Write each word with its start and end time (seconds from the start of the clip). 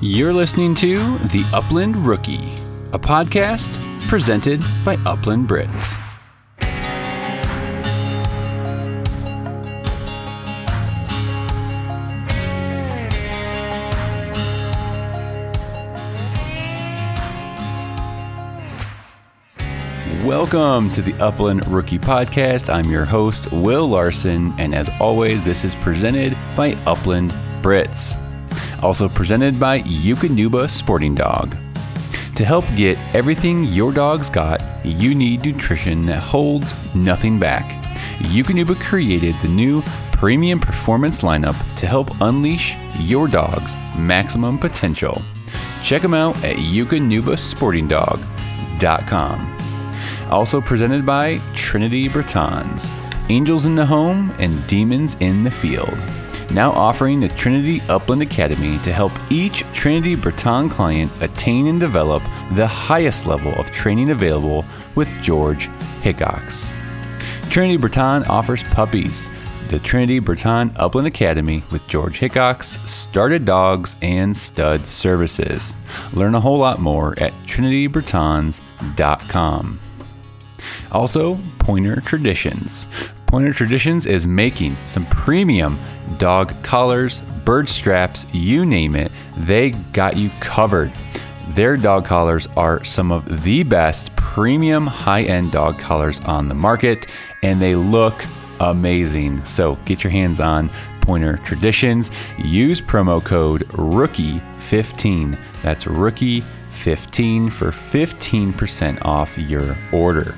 You're 0.00 0.32
listening 0.32 0.76
to 0.76 1.18
The 1.18 1.44
Upland 1.52 1.96
Rookie, 1.96 2.52
a 2.92 3.00
podcast 3.00 3.80
presented 4.06 4.62
by 4.84 4.94
Upland 5.04 5.48
Brits. 5.48 5.98
Welcome 20.24 20.92
to 20.92 21.02
the 21.02 21.14
Upland 21.14 21.66
Rookie 21.66 21.98
Podcast. 21.98 22.72
I'm 22.72 22.88
your 22.88 23.04
host, 23.04 23.50
Will 23.50 23.88
Larson, 23.88 24.54
and 24.60 24.76
as 24.76 24.88
always, 25.00 25.42
this 25.42 25.64
is 25.64 25.74
presented 25.74 26.36
by 26.56 26.74
Upland 26.86 27.32
Brits. 27.62 28.16
Also 28.82 29.08
presented 29.08 29.58
by 29.58 29.80
Eukanuba 29.82 30.70
Sporting 30.70 31.14
Dog. 31.14 31.56
To 32.36 32.44
help 32.44 32.64
get 32.76 32.98
everything 33.14 33.64
your 33.64 33.92
dog's 33.92 34.28
got, 34.30 34.62
you 34.84 35.14
need 35.14 35.44
nutrition 35.44 36.06
that 36.06 36.22
holds 36.22 36.74
nothing 36.94 37.40
back. 37.40 37.84
Eukanuba 38.18 38.80
created 38.80 39.34
the 39.42 39.48
new 39.48 39.82
premium 40.12 40.60
performance 40.60 41.22
lineup 41.22 41.56
to 41.76 41.86
help 41.86 42.08
unleash 42.20 42.76
your 42.98 43.26
dog's 43.26 43.78
maximum 43.96 44.58
potential. 44.58 45.22
Check 45.82 46.02
them 46.02 46.14
out 46.14 46.36
at 46.44 46.56
eukanubasportingdog.com. 46.56 49.56
Also 50.30 50.60
presented 50.60 51.06
by 51.06 51.40
Trinity 51.54 52.08
Bretons, 52.08 52.90
Angels 53.30 53.64
in 53.64 53.74
the 53.74 53.86
Home 53.86 54.30
and 54.38 54.64
Demons 54.66 55.16
in 55.20 55.42
the 55.42 55.50
Field. 55.50 55.98
Now 56.50 56.72
offering 56.72 57.20
the 57.20 57.28
Trinity 57.28 57.82
Upland 57.88 58.22
Academy 58.22 58.78
to 58.78 58.92
help 58.92 59.12
each 59.30 59.60
Trinity 59.74 60.16
Breton 60.16 60.70
client 60.70 61.12
attain 61.20 61.66
and 61.66 61.78
develop 61.78 62.22
the 62.52 62.66
highest 62.66 63.26
level 63.26 63.52
of 63.54 63.70
training 63.70 64.10
available 64.10 64.64
with 64.94 65.08
George 65.22 65.68
Hickox. 66.02 66.70
Trinity 67.50 67.76
Breton 67.76 68.24
offers 68.24 68.62
puppies. 68.64 69.28
The 69.68 69.78
Trinity 69.78 70.18
Breton 70.18 70.72
Upland 70.76 71.06
Academy 71.06 71.62
with 71.70 71.86
George 71.86 72.18
Hickox 72.18 72.78
started 72.86 73.44
dogs 73.44 73.96
and 74.00 74.34
stud 74.34 74.88
services. 74.88 75.74
Learn 76.14 76.34
a 76.34 76.40
whole 76.40 76.58
lot 76.58 76.80
more 76.80 77.12
at 77.18 77.34
trinitybretons.com. 77.44 79.80
Also, 80.90 81.38
Pointer 81.58 82.00
Traditions. 82.00 82.88
Pointer 83.28 83.52
Traditions 83.52 84.06
is 84.06 84.26
making 84.26 84.74
some 84.86 85.04
premium 85.06 85.78
dog 86.16 86.54
collars, 86.62 87.20
bird 87.44 87.68
straps, 87.68 88.24
you 88.32 88.64
name 88.64 88.96
it, 88.96 89.12
they 89.36 89.72
got 89.92 90.16
you 90.16 90.30
covered. 90.40 90.90
Their 91.48 91.76
dog 91.76 92.06
collars 92.06 92.48
are 92.56 92.82
some 92.84 93.12
of 93.12 93.42
the 93.42 93.64
best 93.64 94.16
premium 94.16 94.86
high 94.86 95.24
end 95.24 95.52
dog 95.52 95.78
collars 95.78 96.20
on 96.20 96.48
the 96.48 96.54
market, 96.54 97.08
and 97.42 97.60
they 97.60 97.74
look 97.74 98.24
amazing. 98.60 99.44
So 99.44 99.76
get 99.84 100.02
your 100.02 100.10
hands 100.10 100.40
on 100.40 100.70
Pointer 101.02 101.36
Traditions. 101.36 102.10
Use 102.38 102.80
promo 102.80 103.22
code 103.22 103.68
ROOKIE15. 103.68 105.38
That's 105.62 105.84
ROOKIE15 105.84 107.52
for 107.52 107.72
15% 107.72 109.04
off 109.04 109.36
your 109.36 109.76
order. 109.92 110.34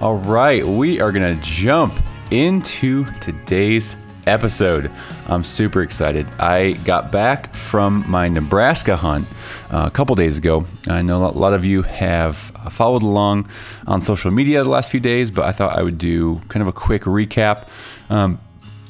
All 0.00 0.14
right, 0.14 0.64
we 0.64 1.00
are 1.00 1.10
going 1.10 1.36
to 1.36 1.42
jump 1.42 1.92
into 2.30 3.04
today's 3.20 3.96
episode. 4.28 4.92
I'm 5.26 5.42
super 5.42 5.82
excited. 5.82 6.30
I 6.38 6.74
got 6.84 7.10
back 7.10 7.52
from 7.52 8.08
my 8.08 8.28
Nebraska 8.28 8.96
hunt 8.96 9.26
uh, 9.72 9.86
a 9.88 9.90
couple 9.90 10.14
days 10.14 10.38
ago. 10.38 10.66
I 10.86 11.02
know 11.02 11.26
a 11.26 11.32
lot 11.32 11.52
of 11.52 11.64
you 11.64 11.82
have 11.82 12.36
followed 12.70 13.02
along 13.02 13.48
on 13.88 14.00
social 14.00 14.30
media 14.30 14.62
the 14.62 14.70
last 14.70 14.88
few 14.92 15.00
days, 15.00 15.32
but 15.32 15.46
I 15.46 15.50
thought 15.50 15.76
I 15.76 15.82
would 15.82 15.98
do 15.98 16.42
kind 16.48 16.62
of 16.62 16.68
a 16.68 16.72
quick 16.72 17.02
recap. 17.02 17.66
Um, 18.08 18.38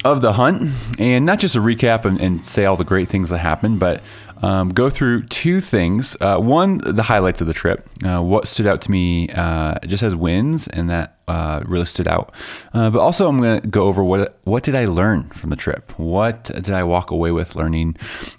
of 0.05 0.21
the 0.21 0.31
hunt, 0.31 0.71
and 0.97 1.25
not 1.25 1.39
just 1.39 1.57
a 1.57 1.59
recap 1.59 2.05
and, 2.05 2.21
and, 2.21 2.45
say 2.45 2.63
all 2.63 2.77
the 2.77 2.85
great 2.85 3.09
things 3.09 3.31
that 3.31 3.39
happened, 3.39 3.81
but 3.81 4.01
um, 4.41 4.69
go 4.69 4.89
through 4.89 5.23
two 5.23 5.61
things. 5.61 6.15
Uh, 6.19 6.37
one, 6.37 6.77
the 6.79 7.03
highlights 7.03 7.41
of 7.41 7.47
the 7.47 7.53
trip. 7.53 7.87
Uh, 8.05 8.21
what 8.21 8.47
stood 8.47 8.65
out 8.65 8.81
to 8.81 8.91
me 8.91 9.29
uh, 9.29 9.75
just 9.85 10.03
as 10.03 10.15
wins, 10.15 10.67
and 10.67 10.89
that 10.89 11.17
uh, 11.27 11.61
really 11.65 11.85
stood 11.85 12.07
out. 12.07 12.33
Uh, 12.73 12.89
but 12.89 12.99
also, 12.99 13.27
I'm 13.27 13.37
going 13.37 13.61
to 13.61 13.67
go 13.67 13.83
over 13.85 14.03
what 14.03 14.39
what 14.43 14.63
did 14.63 14.75
I 14.75 14.85
learn 14.85 15.29
from 15.29 15.49
the 15.49 15.55
trip. 15.55 15.91
What 15.97 16.45
did 16.45 16.71
I 16.71 16.83
walk 16.83 17.11
away 17.11 17.31
with 17.31 17.55
learning 17.55 17.97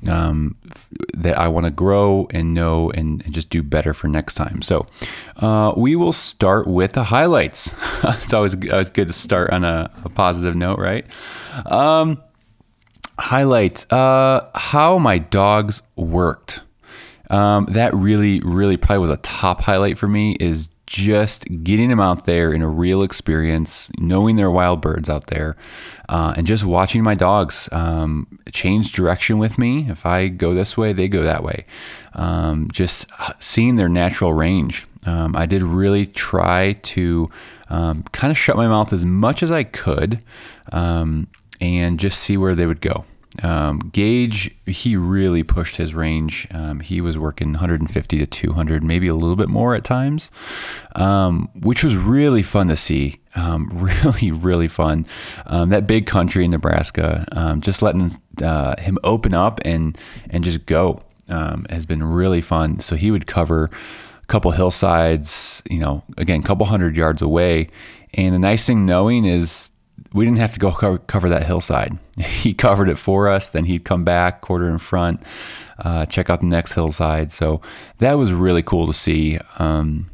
um, 0.09 0.57
that 1.15 1.39
I 1.39 1.49
want 1.49 1.65
to 1.65 1.71
grow 1.71 2.27
and 2.31 2.55
know 2.55 2.91
and, 2.91 3.23
and, 3.25 3.35
just 3.35 3.51
do 3.51 3.63
better 3.63 3.95
for 3.95 4.09
next 4.09 4.35
time. 4.35 4.63
So 4.63 4.87
we 5.77 5.95
will 5.95 6.13
start 6.13 6.67
with 6.67 6.95
the 6.95 7.05
highlights. 7.05 7.75
it's 8.05 8.33
always 8.33 8.57
always 8.71 8.91
good 8.91 9.09
to 9.09 9.13
start 9.13 9.51
on 9.51 9.65
a, 9.65 9.91
a 10.05 10.09
positive 10.09 10.57
note, 10.57 10.79
right? 10.79 11.05
Um, 11.67 12.23
highlight 13.21 13.91
uh, 13.93 14.41
how 14.55 14.99
my 14.99 15.19
dogs 15.19 15.83
worked. 15.97 16.63
Um, 17.29 17.67
that 17.67 17.95
really, 17.95 18.41
really 18.41 18.77
probably 18.77 18.99
was 18.99 19.11
a 19.11 19.17
top 19.19 19.61
highlight 19.61 19.97
for 19.97 20.09
me 20.09 20.37
is 20.41 20.69
just 20.91 21.45
getting 21.63 21.89
them 21.89 22.01
out 22.01 22.25
there 22.25 22.53
in 22.53 22.63
a 22.63 22.69
real 22.69 23.05
experience, 23.05 23.89
knowing 23.99 24.35
there 24.35 24.47
are 24.47 24.51
wild 24.51 24.81
birds 24.81 25.09
out 25.09 25.29
there, 25.29 25.57
uh, 26.09 26.35
and 26.37 26.49
just 26.49 26.65
watching 26.65 27.05
my 27.05 27.15
dogs 27.15 27.69
um, 27.71 28.41
change 28.51 28.91
direction 28.91 29.39
with 29.39 29.57
me. 29.57 29.89
If 29.89 30.05
I 30.05 30.27
go 30.27 30.53
this 30.53 30.77
way, 30.77 30.93
they 30.93 31.07
go 31.07 31.23
that 31.23 31.45
way. 31.45 31.65
Um, 32.15 32.69
just 32.73 33.07
seeing 33.39 33.77
their 33.77 33.89
natural 33.89 34.35
range. 34.35 34.85
Um, 35.07 35.37
I 35.37 35.47
did 35.47 35.63
really 35.63 36.07
try 36.07 36.73
to 36.73 37.31
um, 37.69 38.03
kind 38.11 38.33
of 38.33 38.37
shut 38.37 38.57
my 38.57 38.67
mouth 38.67 38.93
as 38.93 39.05
much 39.05 39.45
as 39.45 39.53
I 39.53 39.63
could 39.63 40.25
um, 40.73 41.29
and 41.61 41.99
just 41.99 42.21
see 42.21 42.37
where 42.37 42.55
they 42.55 42.67
would 42.67 42.81
go. 42.81 43.05
Um, 43.43 43.79
Gage, 43.93 44.55
he 44.67 44.97
really 44.97 45.45
pushed 45.45 45.77
his 45.77 45.95
range. 45.95 46.49
Um, 46.51 46.81
he 46.81 47.01
was 47.01 47.17
working 47.17 47.53
150 47.53 48.19
to 48.19 48.27
200, 48.27 48.83
maybe 48.83 49.07
a 49.07 49.15
little 49.15 49.37
bit 49.37 49.49
more 49.49 49.75
at 49.75 49.85
times, 49.85 50.31
um, 50.97 51.49
which 51.55 51.85
was 51.85 51.97
really 51.97 52.43
fun 52.43 52.69
to 52.69 52.77
see. 52.77 53.21
Um, 53.37 53.69
really, 53.73 54.33
really 54.33 54.69
fun. 54.69 55.07
Um, 55.47 55.69
that 55.69 55.87
big 55.87 56.07
country 56.07 56.45
in 56.45 56.51
Nebraska, 56.51 57.25
um, 57.33 57.61
just 57.61 57.83
letting 57.83 58.11
uh, 58.43 58.75
him 58.81 58.99
open 59.05 59.35
up 59.35 59.61
and 59.65 59.97
and 60.29 60.43
just 60.43 60.67
go 60.67 61.03
has 61.29 61.87
been 61.87 62.03
really 62.03 62.41
fun. 62.41 62.81
So 62.81 62.97
he 62.97 63.13
would 63.13 63.29
cover 63.29 63.71
a 64.21 64.27
couple 64.27 64.51
hillsides, 64.51 65.63
you 65.71 65.79
know, 65.79 66.03
again, 66.19 66.41
a 66.41 66.43
couple 66.43 66.67
hundred 66.67 66.97
yards 66.97 67.23
away. 67.23 67.69
And 68.15 68.35
the 68.35 68.41
nice 68.41 68.67
thing 68.67 68.85
knowing 68.85 69.25
is 69.25 69.71
we 70.13 70.25
didn't 70.25 70.39
have 70.39 70.53
to 70.55 70.59
go 70.59 70.73
cover 70.73 71.29
that 71.29 71.47
hillside. 71.47 71.99
He 72.21 72.53
covered 72.53 72.89
it 72.89 72.99
for 72.99 73.29
us. 73.29 73.49
Then 73.49 73.65
he'd 73.65 73.85
come 73.85 74.05
back, 74.05 74.43
quarter 74.43 74.69
in 74.69 74.79
front, 74.79 75.23
uh, 75.79 76.05
check 76.07 76.29
out 76.29 76.41
the 76.41 76.47
next 76.47 76.73
hillside. 76.73 77.33
So 77.33 77.63
that 77.99 78.15
was 78.15 78.33
really 78.33 78.63
cool 78.63 78.87
to 78.87 78.93
see. 78.93 79.39
Um, 79.59 80.11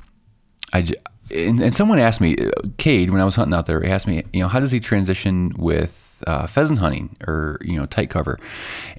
I 0.73 0.87
and, 1.31 1.61
and, 1.61 1.75
someone 1.75 1.99
asked 1.99 2.21
me, 2.21 2.37
Cade, 2.79 3.11
when 3.11 3.21
I 3.21 3.25
was 3.25 3.35
hunting 3.35 3.55
out 3.55 3.67
there, 3.67 3.83
he 3.83 3.91
asked 3.91 4.07
me, 4.07 4.23
you 4.33 4.41
know, 4.41 4.49
how 4.49 4.61
does 4.61 4.71
he 4.71 4.79
transition 4.79 5.53
with 5.57 6.23
uh, 6.27 6.47
pheasant 6.47 6.79
hunting 6.79 7.17
or 7.27 7.59
you 7.63 7.77
know 7.77 7.87
tight 7.87 8.11
cover? 8.11 8.39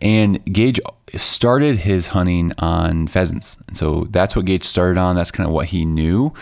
And 0.01 0.43
Gage 0.45 0.79
started 1.15 1.79
his 1.79 2.07
hunting 2.07 2.51
on 2.59 3.07
pheasants, 3.07 3.57
and 3.67 3.77
so 3.77 4.07
that's 4.09 4.35
what 4.35 4.45
Gage 4.45 4.63
started 4.63 4.97
on. 4.97 5.15
That's 5.15 5.31
kind 5.31 5.47
of 5.47 5.53
what 5.53 5.67
he 5.67 5.85
knew. 5.85 6.33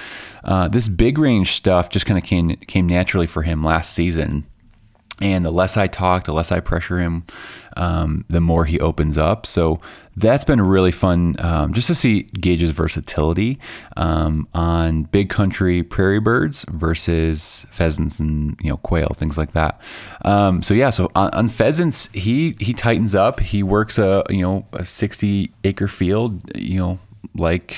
Uh, 0.43 0.67
this 0.67 0.87
big 0.87 1.17
range 1.17 1.51
stuff 1.51 1.89
just 1.89 2.05
kind 2.05 2.17
of 2.17 2.23
came 2.23 2.49
came 2.67 2.87
naturally 2.87 3.27
for 3.27 3.43
him 3.43 3.63
last 3.63 3.93
season. 3.93 4.45
And 5.21 5.45
the 5.45 5.51
less 5.51 5.77
I 5.77 5.87
talk, 5.87 6.25
the 6.25 6.33
less 6.33 6.51
I 6.51 6.59
pressure 6.59 6.99
him, 6.99 7.23
um, 7.77 8.25
the 8.29 8.41
more 8.41 8.65
he 8.65 8.79
opens 8.81 9.17
up. 9.17 9.45
So 9.45 9.79
that's 10.17 10.43
been 10.43 10.61
really 10.61 10.91
fun 10.91 11.35
um, 11.39 11.73
just 11.73 11.87
to 11.87 11.95
see 11.95 12.23
Gage's 12.23 12.71
versatility 12.71 13.57
um, 13.95 14.47
on 14.53 15.03
big 15.03 15.29
country 15.29 15.83
prairie 15.83 16.19
birds 16.19 16.65
versus 16.69 17.65
pheasants 17.69 18.19
and 18.19 18.57
you 18.61 18.69
know 18.69 18.77
quail, 18.77 19.09
things 19.13 19.37
like 19.37 19.51
that. 19.51 19.79
Um, 20.25 20.61
so 20.61 20.73
yeah, 20.73 20.89
so 20.89 21.09
on, 21.15 21.29
on, 21.31 21.47
pheasants, 21.47 22.09
he 22.11 22.57
he 22.59 22.73
tightens 22.73 23.15
up. 23.15 23.39
He 23.39 23.63
works 23.63 23.97
a 23.97 24.23
you 24.29 24.41
know 24.41 24.67
a 24.73 24.83
sixty 24.83 25.53
acre 25.63 25.87
field, 25.87 26.41
you 26.57 26.77
know 26.77 26.99
like 27.33 27.77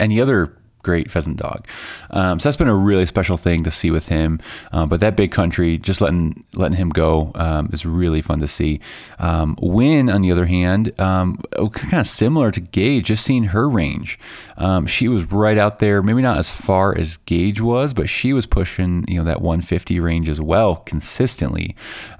any 0.00 0.20
other 0.20 0.56
great 0.86 1.10
pheasant 1.10 1.36
dog. 1.36 1.66
Um, 2.10 2.38
so 2.38 2.48
that's 2.48 2.56
been 2.56 2.68
a 2.68 2.74
really 2.74 3.06
special 3.06 3.36
thing 3.36 3.64
to 3.64 3.72
see 3.72 3.90
with 3.90 4.06
him. 4.06 4.38
Uh, 4.72 4.86
but 4.86 5.00
that 5.00 5.16
big 5.16 5.32
country, 5.32 5.78
just 5.78 6.00
letting 6.00 6.44
letting 6.54 6.78
him 6.78 6.90
go 6.90 7.32
um, 7.34 7.68
is 7.72 7.84
really 7.84 8.22
fun 8.22 8.38
to 8.38 8.46
see. 8.46 8.78
Um, 9.18 9.58
Win, 9.60 10.08
on 10.08 10.22
the 10.22 10.30
other 10.30 10.46
hand, 10.46 10.98
um, 11.00 11.40
oh, 11.56 11.68
kind 11.70 12.00
of 12.00 12.06
similar 12.06 12.52
to 12.52 12.60
Gage, 12.60 13.06
just 13.06 13.24
seeing 13.24 13.44
her 13.46 13.68
range. 13.68 14.16
Um, 14.56 14.86
she 14.86 15.08
was 15.08 15.24
right 15.32 15.58
out 15.58 15.80
there, 15.80 16.02
maybe 16.02 16.22
not 16.22 16.38
as 16.38 16.48
far 16.48 16.96
as 16.96 17.16
Gage 17.26 17.60
was, 17.60 17.92
but 17.92 18.08
she 18.08 18.32
was 18.32 18.46
pushing 18.46 19.04
you 19.08 19.18
know 19.18 19.24
that 19.24 19.42
150 19.42 19.98
range 19.98 20.28
as 20.28 20.40
well 20.40 20.76
consistently. 20.76 21.74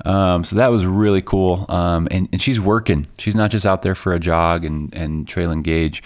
So 0.05 0.57
that 0.57 0.71
was 0.73 0.87
really 0.87 1.23
cool. 1.23 1.67
and, 1.69 2.29
and 2.33 2.43
she's 2.43 2.61
working. 2.61 3.07
She's 3.19 3.37
not 3.37 3.53
just 3.53 3.65
out 3.65 3.83
there 3.83 3.95
for 3.95 4.13
a 4.13 4.19
jog 4.19 4.65
and, 4.65 4.93
and 4.93 5.29
trailing 5.29 5.63
Gage. 5.63 6.03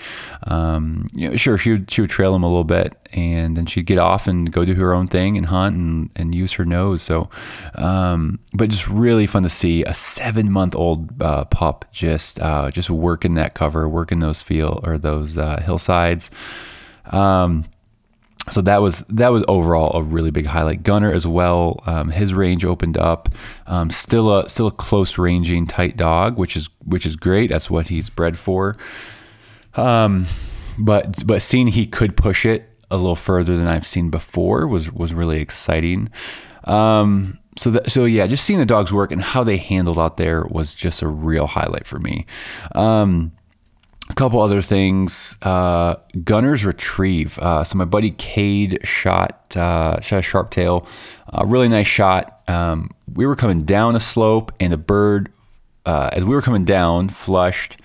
you 0.46 1.30
know, 1.30 1.36
sure, 1.36 1.56
she 1.56 1.72
would, 1.72 1.90
she 1.90 2.02
would 2.02 2.10
trail 2.10 2.34
him 2.34 2.42
a 2.42 2.49
little 2.50 2.64
bit 2.64 2.96
and 3.12 3.56
then 3.56 3.66
she'd 3.66 3.86
get 3.86 3.98
off 3.98 4.26
and 4.26 4.52
go 4.52 4.64
do 4.64 4.74
her 4.74 4.92
own 4.92 5.08
thing 5.08 5.36
and 5.36 5.46
hunt 5.46 5.76
and, 5.76 6.10
and 6.14 6.34
use 6.34 6.52
her 6.52 6.64
nose. 6.64 7.02
So, 7.02 7.28
um, 7.74 8.38
but 8.52 8.70
just 8.70 8.88
really 8.88 9.26
fun 9.26 9.42
to 9.42 9.48
see 9.48 9.84
a 9.84 9.94
seven 9.94 10.50
month 10.50 10.74
old 10.74 11.20
uh, 11.22 11.44
pup 11.46 11.86
just 11.92 12.40
uh, 12.40 12.70
just 12.70 12.90
working 12.90 13.34
that 13.34 13.54
cover, 13.54 13.88
working 13.88 14.20
those 14.20 14.42
field 14.42 14.80
or 14.84 14.98
those 14.98 15.38
uh, 15.38 15.60
hillsides. 15.64 16.30
Um, 17.06 17.64
so 18.50 18.60
that 18.62 18.80
was 18.80 19.00
that 19.08 19.32
was 19.32 19.44
overall 19.48 19.96
a 19.96 20.02
really 20.02 20.30
big 20.30 20.46
highlight. 20.46 20.82
Gunner 20.82 21.12
as 21.12 21.26
well, 21.26 21.80
um, 21.86 22.10
his 22.10 22.34
range 22.34 22.64
opened 22.64 22.96
up. 22.96 23.28
Um, 23.66 23.90
still 23.90 24.38
a 24.38 24.48
still 24.48 24.66
a 24.66 24.72
close 24.72 25.18
ranging 25.18 25.66
tight 25.66 25.96
dog, 25.96 26.36
which 26.36 26.56
is 26.56 26.68
which 26.84 27.06
is 27.06 27.16
great. 27.16 27.50
That's 27.50 27.70
what 27.70 27.88
he's 27.88 28.08
bred 28.08 28.38
for. 28.38 28.76
Um, 29.74 30.26
but 30.80 31.26
but 31.26 31.42
seeing 31.42 31.68
he 31.68 31.86
could 31.86 32.16
push 32.16 32.44
it 32.44 32.68
a 32.90 32.96
little 32.96 33.16
further 33.16 33.56
than 33.56 33.68
I've 33.68 33.86
seen 33.86 34.10
before 34.10 34.66
was 34.66 34.92
was 34.92 35.14
really 35.14 35.40
exciting. 35.40 36.10
Um, 36.64 37.38
so 37.56 37.70
that, 37.70 37.90
so 37.90 38.04
yeah, 38.04 38.26
just 38.26 38.44
seeing 38.44 38.58
the 38.58 38.66
dogs 38.66 38.92
work 38.92 39.12
and 39.12 39.22
how 39.22 39.44
they 39.44 39.56
handled 39.56 39.98
out 39.98 40.16
there 40.16 40.44
was 40.46 40.74
just 40.74 41.02
a 41.02 41.08
real 41.08 41.46
highlight 41.46 41.86
for 41.86 41.98
me. 41.98 42.26
Um, 42.74 43.32
a 44.08 44.14
couple 44.14 44.40
other 44.40 44.60
things. 44.60 45.36
Uh, 45.42 45.96
Gunner's 46.24 46.64
retrieve. 46.64 47.38
Uh, 47.38 47.64
so 47.64 47.78
my 47.78 47.84
buddy 47.84 48.10
Cade 48.12 48.80
shot 48.82 49.56
uh, 49.56 50.00
shot 50.00 50.18
a 50.18 50.22
sharp 50.22 50.50
tail, 50.50 50.86
a 51.28 51.46
really 51.46 51.68
nice 51.68 51.86
shot. 51.86 52.42
Um, 52.48 52.90
we 53.12 53.26
were 53.26 53.36
coming 53.36 53.60
down 53.60 53.94
a 53.94 54.00
slope, 54.00 54.52
and 54.58 54.72
the 54.72 54.76
bird, 54.76 55.32
uh, 55.86 56.10
as 56.12 56.24
we 56.24 56.34
were 56.34 56.42
coming 56.42 56.64
down, 56.64 57.08
flushed 57.08 57.76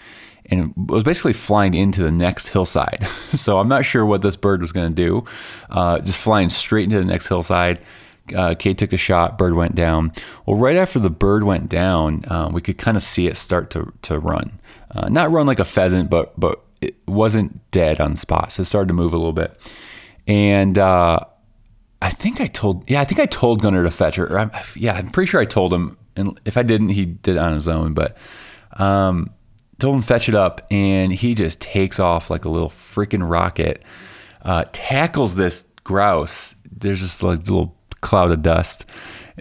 and 0.49 0.73
was 0.75 1.03
basically 1.03 1.33
flying 1.33 1.73
into 1.73 2.03
the 2.03 2.11
next 2.11 2.49
hillside. 2.49 3.03
so 3.33 3.59
I'm 3.59 3.67
not 3.67 3.85
sure 3.85 4.05
what 4.05 4.21
this 4.21 4.35
bird 4.35 4.61
was 4.61 4.71
going 4.71 4.89
to 4.89 4.95
do. 4.95 5.25
Uh, 5.69 5.99
just 5.99 6.19
flying 6.19 6.49
straight 6.49 6.85
into 6.85 6.99
the 6.99 7.05
next 7.05 7.27
hillside. 7.27 7.79
Uh, 8.35 8.55
Cade 8.55 8.77
took 8.77 8.91
a 8.91 8.97
shot, 8.97 9.37
bird 9.37 9.53
went 9.53 9.75
down. 9.75 10.11
Well, 10.45 10.57
right 10.57 10.75
after 10.75 10.99
the 10.99 11.11
bird 11.11 11.43
went 11.43 11.69
down, 11.69 12.25
uh, 12.27 12.49
we 12.51 12.61
could 12.61 12.77
kind 12.77 12.97
of 12.97 13.03
see 13.03 13.27
it 13.27 13.37
start 13.37 13.69
to, 13.71 13.93
to 14.03 14.19
run. 14.19 14.53
Uh, 14.91 15.09
not 15.09 15.31
run 15.31 15.45
like 15.45 15.59
a 15.59 15.65
pheasant, 15.65 16.09
but 16.09 16.39
but 16.39 16.61
it 16.81 16.95
wasn't 17.07 17.69
dead 17.71 17.99
on 17.99 18.15
spot. 18.15 18.51
So 18.51 18.61
it 18.61 18.65
started 18.65 18.87
to 18.89 18.93
move 18.93 19.13
a 19.13 19.17
little 19.17 19.33
bit. 19.33 19.59
And 20.27 20.77
uh, 20.77 21.19
I 22.01 22.09
think 22.09 22.41
I 22.41 22.47
told, 22.47 22.89
yeah, 22.89 23.01
I 23.01 23.05
think 23.05 23.19
I 23.19 23.25
told 23.25 23.61
Gunner 23.61 23.83
to 23.83 23.91
fetch 23.91 24.15
her. 24.15 24.37
I'm, 24.37 24.51
yeah, 24.75 24.93
I'm 24.93 25.09
pretty 25.09 25.29
sure 25.29 25.41
I 25.41 25.45
told 25.45 25.73
him. 25.73 25.97
And 26.15 26.39
if 26.45 26.57
I 26.57 26.63
didn't, 26.63 26.89
he 26.89 27.05
did 27.05 27.35
it 27.35 27.39
on 27.39 27.53
his 27.53 27.67
own. 27.67 27.93
But 27.93 28.17
um, 28.73 29.31
told 29.79 29.95
him 29.95 30.01
fetch 30.01 30.29
it 30.29 30.35
up, 30.35 30.65
and 30.71 31.11
he 31.11 31.35
just 31.35 31.59
takes 31.59 31.99
off 31.99 32.29
like 32.29 32.45
a 32.45 32.49
little 32.49 32.69
freaking 32.69 33.29
rocket. 33.29 33.83
Uh, 34.41 34.65
tackles 34.71 35.35
this 35.35 35.65
grouse. 35.83 36.55
There's 36.71 36.99
just 36.99 37.23
like 37.23 37.39
a 37.39 37.41
little 37.41 37.75
cloud 38.01 38.31
of 38.31 38.41
dust, 38.41 38.85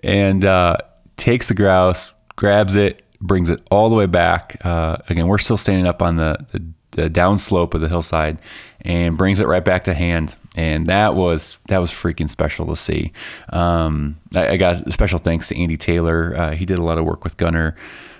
and 0.02 0.44
uh, 0.44 0.78
takes 1.16 1.48
the 1.48 1.54
grouse, 1.54 2.12
grabs 2.36 2.76
it, 2.76 3.02
brings 3.20 3.50
it 3.50 3.66
all 3.70 3.88
the 3.88 3.94
way 3.94 4.06
back. 4.06 4.60
Uh, 4.64 4.96
again, 5.08 5.26
we're 5.26 5.38
still 5.38 5.56
standing 5.56 5.86
up 5.86 6.02
on 6.02 6.16
the, 6.16 6.36
the, 6.52 6.64
the 7.02 7.10
downslope 7.10 7.74
of 7.74 7.80
the 7.80 7.88
hillside, 7.88 8.38
and 8.80 9.16
brings 9.16 9.40
it 9.40 9.46
right 9.46 9.64
back 9.64 9.84
to 9.84 9.94
hand. 9.94 10.36
And 10.56 10.86
that 10.86 11.14
was 11.14 11.58
that 11.68 11.78
was 11.78 11.90
freaking 11.90 12.30
special 12.30 12.66
to 12.66 12.76
see. 12.76 13.12
Um, 13.48 14.20
I, 14.34 14.50
I, 14.50 14.56
got 14.56 14.92
special 14.92 15.18
thanks 15.18 15.48
to 15.48 15.60
Andy 15.60 15.76
Taylor. 15.76 16.32
Uh, 16.36 16.50
he 16.52 16.64
did 16.64 16.78
a 16.78 16.82
lot 16.82 16.96
of 16.96 17.04
work 17.04 17.24
with 17.24 17.36
Gunner 17.36 17.74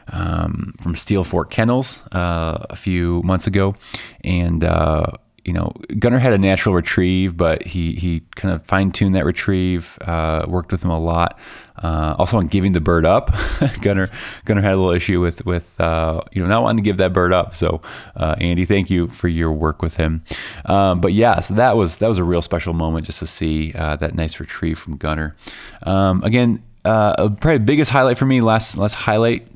um, 0.08 0.74
from 0.80 0.94
Steel 0.94 1.24
Fork 1.24 1.50
Kennels 1.50 2.00
uh, 2.12 2.66
a 2.70 2.76
few 2.76 3.22
months 3.22 3.46
ago, 3.46 3.74
and 4.22 4.64
uh, 4.64 5.06
you 5.44 5.52
know 5.52 5.72
Gunner 5.98 6.18
had 6.18 6.32
a 6.32 6.38
natural 6.38 6.74
retrieve, 6.74 7.36
but 7.36 7.62
he 7.62 7.94
he 7.94 8.20
kind 8.34 8.54
of 8.54 8.64
fine 8.64 8.92
tuned 8.92 9.14
that 9.14 9.24
retrieve. 9.24 9.98
Uh, 10.02 10.44
worked 10.48 10.72
with 10.72 10.84
him 10.84 10.90
a 10.90 10.98
lot. 10.98 11.38
Uh, 11.76 12.14
also 12.18 12.38
on 12.38 12.46
giving 12.46 12.70
the 12.70 12.80
bird 12.80 13.04
up, 13.04 13.34
Gunner 13.80 14.08
Gunner 14.44 14.62
had 14.62 14.72
a 14.72 14.76
little 14.76 14.92
issue 14.92 15.20
with 15.20 15.44
with 15.44 15.78
uh, 15.80 16.22
you 16.32 16.42
know 16.42 16.48
not 16.48 16.62
wanting 16.62 16.82
to 16.82 16.88
give 16.88 16.98
that 16.98 17.12
bird 17.12 17.32
up. 17.32 17.54
So 17.54 17.82
uh, 18.16 18.36
Andy, 18.38 18.64
thank 18.64 18.90
you 18.90 19.08
for 19.08 19.28
your 19.28 19.52
work 19.52 19.82
with 19.82 19.94
him. 19.94 20.24
Um, 20.66 21.00
but 21.00 21.12
yeah, 21.12 21.40
so 21.40 21.54
that 21.54 21.76
was 21.76 21.98
that 21.98 22.08
was 22.08 22.18
a 22.18 22.24
real 22.24 22.42
special 22.42 22.72
moment 22.72 23.06
just 23.06 23.18
to 23.18 23.26
see 23.26 23.72
that 23.72 24.14
nice 24.14 24.38
retrieve 24.40 24.78
from 24.78 24.96
Gunner. 24.96 25.36
Um, 25.82 26.22
again. 26.24 26.62
Probably 26.84 27.56
biggest 27.60 27.90
highlight 27.90 28.18
for 28.18 28.26
me, 28.26 28.42
last 28.42 28.76
last 28.76 28.92
highlight 28.92 29.48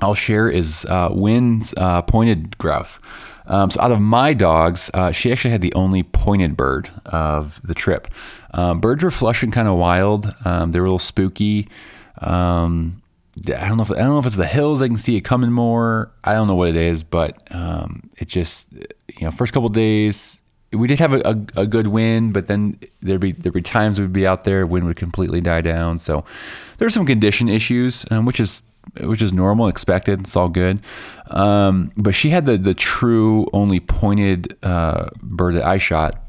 I'll 0.00 0.14
share 0.14 0.48
is 0.48 0.86
uh, 0.88 1.10
Win's 1.12 1.74
uh, 1.76 2.02
pointed 2.02 2.56
grouse. 2.58 3.00
Um, 3.46 3.70
so 3.70 3.80
out 3.80 3.90
of 3.90 4.00
my 4.00 4.32
dogs, 4.32 4.90
uh, 4.94 5.10
she 5.10 5.32
actually 5.32 5.50
had 5.50 5.60
the 5.60 5.74
only 5.74 6.02
pointed 6.02 6.56
bird 6.56 6.88
of 7.06 7.60
the 7.64 7.74
trip. 7.74 8.08
Um, 8.52 8.80
birds 8.80 9.02
were 9.02 9.10
flushing 9.10 9.50
kind 9.50 9.68
of 9.68 9.76
wild. 9.76 10.32
Um, 10.44 10.72
they 10.72 10.78
were 10.78 10.86
a 10.86 10.88
little 10.88 10.98
spooky. 10.98 11.68
Um, 12.18 13.02
I 13.48 13.68
don't 13.68 13.76
know 13.76 13.82
if 13.82 13.90
I 13.90 13.96
don't 13.96 14.10
know 14.10 14.18
if 14.18 14.26
it's 14.26 14.36
the 14.36 14.46
hills. 14.46 14.82
I 14.82 14.88
can 14.88 14.96
see 14.96 15.16
it 15.16 15.22
coming 15.22 15.50
more. 15.50 16.12
I 16.22 16.34
don't 16.34 16.46
know 16.46 16.54
what 16.54 16.68
it 16.68 16.76
is, 16.76 17.02
but 17.02 17.42
um, 17.54 18.10
it 18.18 18.28
just 18.28 18.70
you 18.72 19.22
know 19.22 19.30
first 19.30 19.52
couple 19.52 19.68
days 19.68 20.40
we 20.72 20.86
did 20.86 21.00
have 21.00 21.12
a, 21.12 21.20
a, 21.20 21.62
a, 21.62 21.66
good 21.66 21.88
wind, 21.88 22.32
but 22.32 22.46
then 22.46 22.78
there'd 23.00 23.20
be 23.20 23.32
there'd 23.32 23.52
be 23.52 23.62
times 23.62 23.98
we'd 23.98 24.12
be 24.12 24.26
out 24.26 24.44
there, 24.44 24.66
wind 24.66 24.86
would 24.86 24.96
completely 24.96 25.40
die 25.40 25.60
down. 25.60 25.98
So 25.98 26.24
there's 26.78 26.94
some 26.94 27.06
condition 27.06 27.48
issues, 27.48 28.04
um, 28.10 28.24
which 28.24 28.38
is 28.38 28.62
which 29.00 29.22
is 29.22 29.32
normal, 29.32 29.68
expected. 29.68 30.20
It's 30.20 30.36
all 30.36 30.48
good. 30.48 30.80
Um, 31.28 31.92
but 31.96 32.14
she 32.14 32.30
had 32.30 32.46
the 32.46 32.58
the 32.58 32.74
true 32.74 33.46
only 33.52 33.80
pointed 33.80 34.56
uh, 34.62 35.10
bird 35.22 35.54
that 35.56 35.64
I 35.64 35.78
shot, 35.78 36.22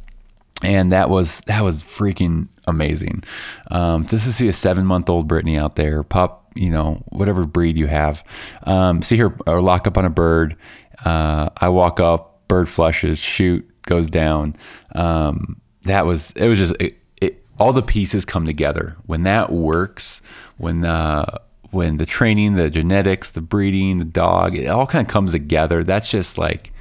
and 0.64 0.92
that 0.92 1.10
was 1.10 1.42
that 1.42 1.64
was 1.64 1.84
freaking 1.84 2.48
amazing. 2.68 3.24
Um, 3.70 4.06
just 4.06 4.26
to 4.26 4.34
see 4.34 4.48
a 4.48 4.54
seven 4.54 4.86
month 4.86 5.10
old 5.10 5.28
Brittany 5.28 5.58
out 5.58 5.76
there, 5.76 6.04
pup, 6.04 6.52
you 6.56 6.70
know, 6.70 7.04
whatever 7.08 7.44
breed 7.44 7.78
you 7.78 7.88
have, 7.88 8.24
um, 8.64 9.02
see 9.02 9.18
her 9.18 9.36
or 9.48 9.62
lock 9.62 9.88
up 9.88 9.98
on 9.98 10.06
a 10.06 10.10
bird. 10.10 10.56
Uh, 11.04 11.50
I 11.58 11.70
walk 11.70 12.00
up, 12.00 12.48
bird 12.48 12.70
flushes, 12.70 13.18
shoot, 13.18 13.68
goes 13.84 14.10
down. 14.10 14.56
Um, 14.94 15.62
that 15.84 16.06
was 16.06 16.32
it. 16.34 16.48
Was 16.48 16.60
just 16.60 16.76
it, 16.80 16.98
it, 17.22 17.44
all 17.60 17.74
the 17.74 17.82
pieces 17.82 18.26
come 18.26 18.46
together 18.46 18.98
when 19.06 19.24
that 19.24 19.52
works. 19.52 20.22
When 20.58 20.86
uh, 20.86 21.40
when 21.72 21.98
the 21.98 22.06
training, 22.06 22.56
the 22.56 22.70
genetics, 22.70 23.32
the 23.32 23.42
breeding, 23.42 23.98
the 23.98 24.06
dog, 24.06 24.56
it 24.56 24.68
all 24.68 24.86
kind 24.86 25.06
of 25.06 25.12
comes 25.12 25.32
together. 25.32 25.84
That's 25.84 26.10
just 26.10 26.38
like, 26.38 26.72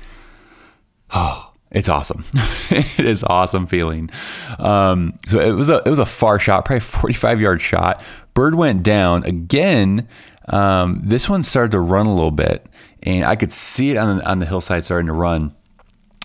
oh, 1.13 1.53
it's 1.71 1.89
awesome. 1.89 2.25
it 2.71 3.01
is 3.01 3.25
awesome 3.25 3.67
feeling. 3.67 4.11
Um, 4.59 5.19
so 5.27 5.41
it 5.41 5.53
was 5.53 5.71
a 5.71 5.83
it 5.87 5.89
was 5.89 6.01
a 6.01 6.07
far 6.07 6.39
shot, 6.39 6.65
probably 6.65 6.81
45 6.81 7.41
yard 7.41 7.61
shot. 7.61 8.03
Bird 8.35 8.55
went 8.55 8.83
down 8.83 9.25
again. 9.25 10.09
Um, 10.49 11.01
this 11.05 11.29
one 11.29 11.43
started 11.45 11.73
to 11.73 11.81
run 11.81 12.07
a 12.07 12.15
little 12.15 12.33
bit, 12.33 12.67
and 13.03 13.25
I 13.25 13.37
could 13.37 13.53
see 13.53 13.93
it 13.93 13.97
on 13.97 14.21
on 14.23 14.41
the 14.41 14.47
hillside 14.47 14.85
starting 14.85 15.07
to 15.07 15.13
run. 15.13 15.55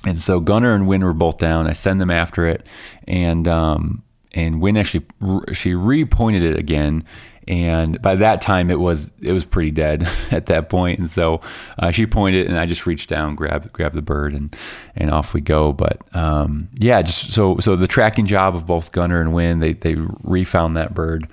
And 0.06 0.22
so 0.22 0.40
Gunner 0.40 0.74
and 0.74 0.88
Win 0.88 1.04
were 1.04 1.14
both 1.14 1.40
down. 1.40 1.68
I 1.68 1.74
send 1.74 2.00
them 2.00 2.12
after 2.12 2.46
it, 2.48 2.68
and 3.08 3.48
um, 3.48 4.04
and 4.34 4.62
Win 4.62 4.78
actually 4.78 5.06
she 5.54 5.74
repointed 5.74 6.44
it 6.44 6.58
again, 6.58 7.04
and 7.48 8.02
by 8.02 8.16
that 8.16 8.42
time 8.42 8.72
it 8.72 8.80
was 8.80 9.12
it 9.22 9.32
was 9.32 9.46
pretty 9.46 9.72
dead 9.72 10.08
at 10.32 10.48
that 10.48 10.70
point. 10.70 11.00
And 11.00 11.10
so 11.10 11.42
uh, 11.78 11.92
she 11.92 12.06
pointed 12.06 12.48
and 12.48 12.58
i 12.58 12.66
just 12.66 12.86
reached 12.86 13.10
down 13.10 13.36
grabbed 13.36 13.72
grabbed 13.74 13.96
the 13.96 14.02
bird 14.02 14.34
and 14.34 14.56
and 14.96 15.12
off 15.12 15.34
we 15.34 15.42
go. 15.42 15.74
But 15.74 16.02
um, 16.16 16.70
yeah 16.80 17.02
just 17.02 17.32
so 17.32 17.58
so 17.60 17.76
the 17.76 17.88
tracking 17.88 18.26
job 18.26 18.56
of 18.56 18.66
both 18.66 18.92
gunner 18.92 19.22
and 19.22 19.34
win 19.34 19.60
they 19.60 19.74
they 19.74 19.96
refound 20.24 20.76
that 20.78 20.94
bird. 20.94 21.28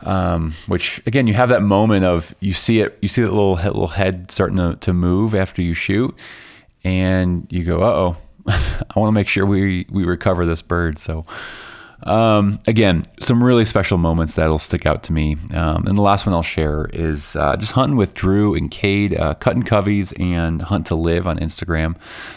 Um, 0.00 0.54
which 0.68 1.02
again 1.06 1.26
you 1.26 1.34
have 1.34 1.48
that 1.48 1.62
moment 1.62 2.04
of 2.04 2.32
you 2.38 2.52
see 2.52 2.80
it 2.80 2.96
you 3.02 3.08
see 3.08 3.22
that 3.22 3.32
little 3.32 3.54
little 3.54 3.88
head 3.88 4.30
starting 4.30 4.56
to, 4.56 4.76
to 4.76 4.92
move 4.92 5.34
after 5.34 5.62
you 5.62 5.74
shoot. 5.74 6.14
And 6.84 7.46
you 7.50 7.64
go 7.64 7.82
uh-oh 7.82 8.16
i 8.46 8.98
want 8.98 9.08
to 9.08 9.12
make 9.12 9.28
sure 9.28 9.44
we 9.44 9.86
we 9.90 10.04
recover 10.04 10.46
this 10.46 10.62
bird. 10.62 10.98
So 10.98 11.24
Um, 12.04 12.58
again, 12.66 13.04
some 13.20 13.42
really 13.42 13.64
special 13.64 13.98
moments 13.98 14.34
that'll 14.34 14.58
stick 14.58 14.86
out 14.86 15.02
to 15.04 15.12
me. 15.12 15.36
Um, 15.52 15.86
and 15.86 15.98
the 15.98 16.02
last 16.02 16.26
one 16.26 16.34
I'll 16.34 16.42
share 16.42 16.88
is 16.92 17.36
uh, 17.36 17.56
just 17.56 17.72
hunting 17.72 17.96
with 17.96 18.14
Drew 18.14 18.54
and 18.54 18.70
Cade, 18.70 19.18
uh, 19.18 19.34
cutting 19.34 19.62
coveys 19.62 20.12
and 20.18 20.62
hunt 20.62 20.86
to 20.86 20.94
live 20.94 21.26
on 21.26 21.38
Instagram. 21.38 21.96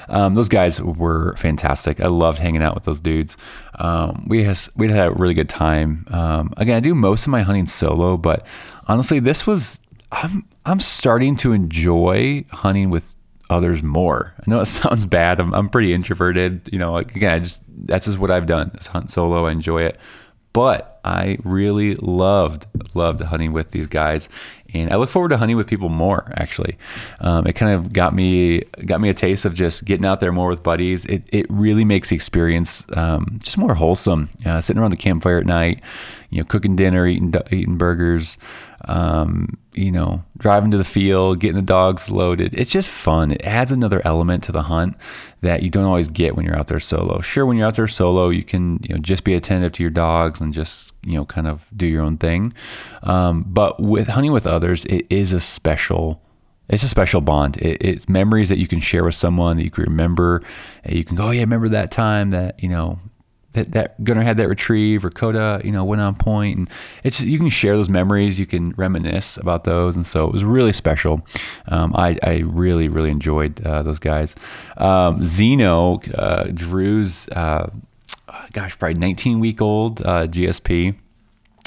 Um, 0.10 0.34
those 0.34 0.50
guys 0.50 0.82
were 0.82 1.36
fantastic. 1.38 2.00
I 2.00 2.08
loved 2.08 2.40
hanging 2.40 2.64
out 2.64 2.76
with 2.76 2.84
those 2.84 3.00
dudes. 3.00 3.38
Um, 3.76 4.26
we 4.28 4.44
has 4.44 4.70
we 4.76 4.90
had 4.90 5.08
a 5.08 5.12
really 5.12 5.34
good 5.34 5.50
time. 5.50 6.06
Um, 6.12 6.54
again, 6.58 6.78
I 6.78 6.80
do 6.80 6.96
most 6.96 7.28
of 7.28 7.32
my 7.32 7.42
hunting 7.42 7.68
solo, 7.68 8.18
but 8.18 8.46
honestly, 8.88 9.20
this 9.20 9.46
was 9.48 9.80
I'm 10.12 10.46
I'm 10.66 10.80
starting 10.80 11.36
to 11.38 11.54
enjoy 11.54 12.46
hunting 12.52 12.90
with 12.90 13.16
others 13.52 13.84
more. 13.84 14.34
I 14.40 14.50
know 14.50 14.62
it 14.62 14.66
sounds 14.68 15.06
bad. 15.06 15.40
I'm, 15.40 15.54
I'm 15.54 15.70
pretty 15.70 15.94
introverted. 15.94 16.70
You 16.72 16.80
know, 16.80 16.94
like, 16.94 17.16
again, 17.16 17.34
I 17.34 17.40
just 17.40 17.62
that's 17.68 18.06
just 18.06 18.18
what 18.18 18.32
I've 18.32 18.48
done. 18.48 18.72
Is 18.80 18.88
hunt 18.88 19.12
solo. 19.12 19.46
I 19.46 19.52
enjoy 19.52 19.84
it, 19.84 20.00
but 20.54 21.00
I 21.04 21.38
really 21.44 21.96
loved 21.96 22.66
loved 22.94 23.22
hunting 23.22 23.54
with 23.54 23.72
these 23.72 23.88
guys, 23.88 24.30
and 24.74 24.92
I 24.92 24.96
look 24.96 25.10
forward 25.10 25.30
to 25.30 25.38
hunting 25.38 25.58
with 25.58 25.68
people 25.68 25.90
more. 25.90 26.32
Actually, 26.36 26.78
um, 27.20 27.48
it 27.48 27.54
kind 27.54 27.74
of 27.74 27.92
got 27.92 28.14
me 28.14 28.62
got 28.86 29.02
me 29.02 29.10
a 29.10 29.14
taste 29.14 29.46
of 29.46 29.54
just 29.54 29.86
getting 29.86 30.06
out 30.06 30.20
there 30.20 30.32
more 30.32 30.48
with 30.48 30.64
buddies. 30.64 31.06
It 31.06 31.24
it 31.32 31.46
really 31.50 31.86
makes 31.86 32.10
the 32.10 32.16
experience 32.16 32.86
um, 32.96 33.40
just 33.44 33.58
more 33.58 33.76
wholesome. 33.76 34.30
Uh, 34.46 34.62
sitting 34.62 34.80
around 34.80 34.92
the 34.92 34.98
campfire 34.98 35.40
at 35.40 35.46
night, 35.46 35.82
you 36.30 36.40
know, 36.40 36.46
cooking 36.46 36.76
dinner, 36.76 37.08
eating 37.08 37.34
eating 37.52 37.78
burgers 37.78 38.38
um, 38.86 39.58
you 39.74 39.92
know, 39.92 40.24
driving 40.38 40.72
to 40.72 40.78
the 40.78 40.84
field, 40.84 41.40
getting 41.40 41.56
the 41.56 41.62
dogs 41.62 42.10
loaded. 42.12 42.54
It's 42.54 42.72
just 42.72 42.90
fun. 42.90 43.32
It 43.32 43.44
adds 43.44 43.72
another 43.72 44.02
element 44.04 44.44
to 44.46 44.52
the 44.52 44.64
hunt 44.64 44.98
that 45.42 45.64
you 45.64 45.70
don't 45.70 45.86
always 45.86 46.08
get 46.08 46.36
when 46.36 46.46
you're 46.46 46.58
out 46.58 46.68
there 46.68 46.80
solo. 46.80 47.22
Sure, 47.22 47.46
when 47.46 47.58
you're 47.58 47.68
out 47.68 47.76
there 47.76 47.88
solo, 47.88 48.30
you 48.30 48.44
can 48.44 48.80
you 48.88 48.96
know 48.96 49.02
just 49.02 49.24
be 49.24 49.34
attentive 49.34 49.74
to 49.74 49.84
your 49.84 49.92
dogs 49.92 50.42
and 50.42 50.54
just 50.54 50.94
you 51.06 51.14
know 51.14 51.26
kind 51.26 51.48
of 51.48 51.68
do 51.76 51.86
your 51.86 52.02
own 52.02 52.18
thing. 52.18 52.54
Um, 53.04 53.44
but 53.48 53.82
with 53.82 54.10
hunting 54.10 54.32
with 54.32 54.48
others, 54.48 54.86
it 54.86 55.06
is 55.10 55.34
a 55.34 55.40
special. 55.40 56.22
It's 56.70 56.84
a 56.84 56.88
special 56.88 57.20
bond. 57.20 57.58
It, 57.58 57.78
it's 57.82 58.08
memories 58.08 58.48
that 58.48 58.58
you 58.58 58.68
can 58.68 58.80
share 58.80 59.04
with 59.04 59.16
someone 59.16 59.58
that 59.58 59.64
you 59.64 59.72
can 59.72 59.84
remember. 59.84 60.42
You 60.88 61.04
can 61.04 61.18
go, 61.18 61.26
oh 61.26 61.32
yeah, 61.32 61.42
remember 61.42 61.68
that 61.70 61.92
time 61.92 62.30
that 62.30 62.62
you 62.64 62.70
know 62.70 63.00
that 63.54 63.72
that 63.72 64.04
Gunner 64.04 64.22
had 64.22 64.38
that 64.38 64.48
retrieve 64.48 65.04
or 65.04 65.10
Coda, 65.10 65.62
you 65.64 65.72
know, 65.72 65.84
went 65.84 66.02
on 66.02 66.16
point, 66.16 66.58
and 66.58 66.70
it's 67.04 67.18
just, 67.18 67.28
you 67.28 67.38
can 67.38 67.50
share 67.50 67.76
those 67.76 67.90
memories, 67.90 68.40
you 68.40 68.46
can 68.46 68.72
reminisce 68.72 69.38
about 69.38 69.64
those, 69.64 69.96
and 69.96 70.06
so 70.06 70.26
it 70.26 70.34
was 70.34 70.44
really 70.44 70.72
special. 70.72 71.26
Um, 71.68 71.94
I 71.96 72.18
I 72.24 72.38
really 72.46 72.88
really 72.88 73.12
enjoyed 73.12 73.66
uh, 73.66 73.84
those 73.84 74.00
guys. 74.00 74.36
Um, 74.78 75.24
Zeno, 75.24 76.00
uh, 76.16 76.46
Drew's, 76.54 77.28
uh, 77.30 77.70
gosh, 78.54 78.78
probably 78.78 79.00
19 79.00 79.40
week 79.40 79.62
old 79.62 80.02
uh, 80.02 80.28
GSP. 80.28 80.96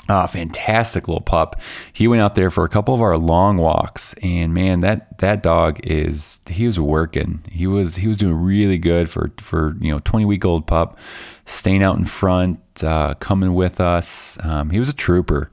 Uh, 0.06 0.26
fantastic 0.26 1.08
little 1.08 1.22
pup. 1.22 1.60
He 1.92 2.06
went 2.06 2.20
out 2.20 2.34
there 2.34 2.50
for 2.50 2.64
a 2.64 2.68
couple 2.68 2.94
of 2.94 3.00
our 3.00 3.16
long 3.16 3.56
walks, 3.56 4.14
and 4.22 4.52
man, 4.52 4.80
that 4.80 5.16
that 5.18 5.42
dog 5.42 5.80
is 5.82 6.40
he 6.46 6.66
was 6.66 6.78
working. 6.78 7.42
He 7.50 7.66
was 7.66 7.96
he 7.96 8.06
was 8.06 8.18
doing 8.18 8.34
really 8.34 8.76
good 8.76 9.08
for 9.08 9.32
for 9.38 9.74
you 9.80 9.90
know 9.90 10.00
20 10.00 10.26
week 10.26 10.44
old 10.44 10.66
pup, 10.66 10.98
staying 11.46 11.82
out 11.82 11.96
in 11.96 12.04
front, 12.04 12.60
uh, 12.84 13.14
coming 13.14 13.54
with 13.54 13.80
us. 13.80 14.36
Um, 14.44 14.68
he 14.68 14.78
was 14.78 14.90
a 14.90 14.94
trooper, 14.94 15.50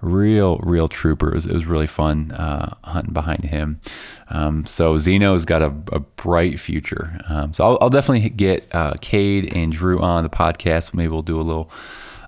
real 0.00 0.58
real 0.58 0.88
trooper. 0.88 1.28
It 1.28 1.34
was, 1.34 1.46
it 1.46 1.54
was 1.54 1.66
really 1.66 1.86
fun 1.86 2.32
uh, 2.32 2.74
hunting 2.82 3.12
behind 3.12 3.44
him. 3.44 3.80
Um, 4.30 4.66
so 4.66 4.98
Zeno's 4.98 5.44
got 5.44 5.62
a, 5.62 5.72
a 5.92 6.00
bright 6.00 6.58
future. 6.58 7.20
Um, 7.28 7.54
so 7.54 7.64
I'll, 7.64 7.78
I'll, 7.82 7.90
definitely 7.90 8.28
get 8.30 8.66
uh, 8.74 8.94
Cade 9.00 9.54
and 9.54 9.70
Drew 9.70 10.00
on 10.00 10.24
the 10.24 10.30
podcast. 10.30 10.92
Maybe 10.92 11.08
we'll 11.08 11.22
do 11.22 11.40
a 11.40 11.42
little. 11.42 11.70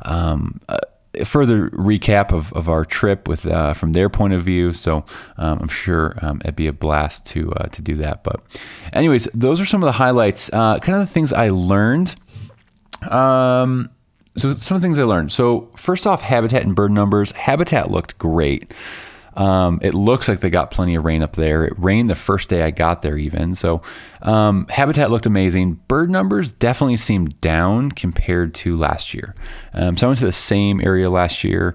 Um, 0.03 0.61
uh, 0.69 0.79
further 1.25 1.71
recap 1.71 2.33
of, 2.33 2.53
of 2.55 2.69
our 2.69 2.85
trip 2.85 3.29
with 3.29 3.47
uh, 3.47 3.75
from 3.75 3.93
their 3.93 4.09
point 4.09 4.33
of 4.33 4.43
view. 4.43 4.73
So 4.73 5.05
um, 5.37 5.59
I'm 5.63 5.69
sure 5.69 6.19
um, 6.23 6.41
it'd 6.43 6.57
be 6.57 6.67
a 6.67 6.73
blast 6.73 7.27
to 7.27 7.53
uh, 7.53 7.67
to 7.69 7.83
do 7.83 7.97
that. 7.97 8.25
But 8.25 8.41
anyways, 8.93 9.29
those 9.35 9.61
are 9.61 9.65
some 9.65 9.83
of 9.83 9.87
the 9.87 9.93
highlights. 9.93 10.51
Uh, 10.53 10.79
kind 10.79 11.01
of 11.01 11.07
the 11.07 11.13
things 11.13 11.33
I 11.33 11.51
learned. 11.51 12.15
Um, 13.11 13.91
so 14.37 14.55
some 14.55 14.77
of 14.77 14.83
the 14.83 14.87
things 14.87 14.99
I 14.99 15.05
learned. 15.05 15.31
So 15.31 15.71
first 15.77 16.07
off, 16.07 16.23
habitat 16.23 16.63
and 16.63 16.75
bird 16.75 16.91
numbers. 16.91 17.31
Habitat 17.33 17.91
looked 17.91 18.19
great. 18.19 18.75
Um, 19.37 19.81
it 19.83 19.95
looks 19.95 20.29
like 20.29 20.41
they 20.41 20.51
got 20.51 20.71
plenty 20.71 20.95
of 20.95 21.05
rain 21.05 21.23
up 21.23 21.35
there. 21.35 21.65
It 21.65 21.75
rained 21.77 22.09
the 22.09 22.15
first 22.15 22.49
day 22.49 22.63
I 22.63 22.71
got 22.71 23.03
there, 23.03 23.17
even. 23.17 23.55
So, 23.55 23.83
um, 24.23 24.67
habitat 24.69 25.11
looked 25.11 25.27
amazing. 25.27 25.81
Bird 25.89 26.11
numbers 26.11 26.53
definitely 26.53 26.97
seemed 26.97 27.41
down 27.41 27.91
compared 27.91 28.55
to 28.55 28.77
last 28.77 29.13
year. 29.13 29.35
Um, 29.73 29.97
so, 29.97 30.07
I 30.07 30.09
went 30.09 30.21
to 30.21 30.27
the 30.27 30.33
same 30.33 30.81
area 30.81 31.11
last 31.11 31.45
year. 31.45 31.75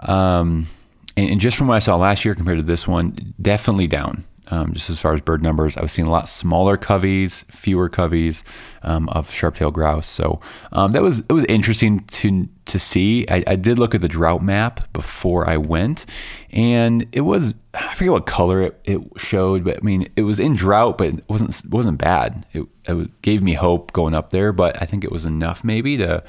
Um, 0.00 0.68
and, 1.16 1.30
and 1.30 1.40
just 1.40 1.56
from 1.56 1.68
what 1.68 1.74
I 1.76 1.80
saw 1.80 1.96
last 1.96 2.24
year 2.24 2.34
compared 2.34 2.58
to 2.58 2.62
this 2.62 2.88
one, 2.88 3.34
definitely 3.40 3.86
down 3.86 4.24
um, 4.48 4.72
just 4.72 4.90
as 4.90 5.00
far 5.00 5.14
as 5.14 5.20
bird 5.20 5.42
numbers. 5.42 5.76
I 5.76 5.82
was 5.82 5.92
seeing 5.92 6.08
a 6.08 6.10
lot 6.10 6.28
smaller 6.28 6.76
coveys, 6.76 7.44
fewer 7.44 7.88
coveys 7.88 8.44
um, 8.82 9.08
of 9.10 9.30
sharp-tailed 9.30 9.74
grouse. 9.74 10.08
So 10.08 10.40
um, 10.72 10.92
that 10.92 11.02
was 11.02 11.20
it 11.20 11.32
was 11.32 11.44
interesting 11.44 12.00
to 12.00 12.48
to 12.66 12.78
see. 12.78 13.26
I, 13.28 13.44
I, 13.46 13.56
did 13.56 13.78
look 13.78 13.94
at 13.94 14.00
the 14.00 14.08
drought 14.08 14.42
map 14.42 14.92
before 14.92 15.48
I 15.48 15.56
went, 15.56 16.04
and 16.50 17.06
it 17.12 17.20
was 17.22 17.54
I 17.74 17.94
forget 17.94 18.12
what 18.12 18.26
color 18.26 18.62
it, 18.62 18.80
it 18.84 19.00
showed, 19.16 19.64
but 19.64 19.78
I 19.78 19.80
mean 19.80 20.08
it 20.16 20.22
was 20.22 20.40
in 20.40 20.54
drought, 20.54 20.98
but 20.98 21.08
it 21.08 21.24
wasn't 21.28 21.62
wasn't 21.70 21.98
bad. 21.98 22.46
It, 22.52 22.66
it 22.88 23.22
gave 23.22 23.42
me 23.42 23.54
hope 23.54 23.92
going 23.92 24.14
up 24.14 24.30
there, 24.30 24.52
but 24.52 24.80
I 24.80 24.86
think 24.86 25.04
it 25.04 25.12
was 25.12 25.26
enough 25.26 25.64
maybe 25.64 25.96
to 25.98 26.22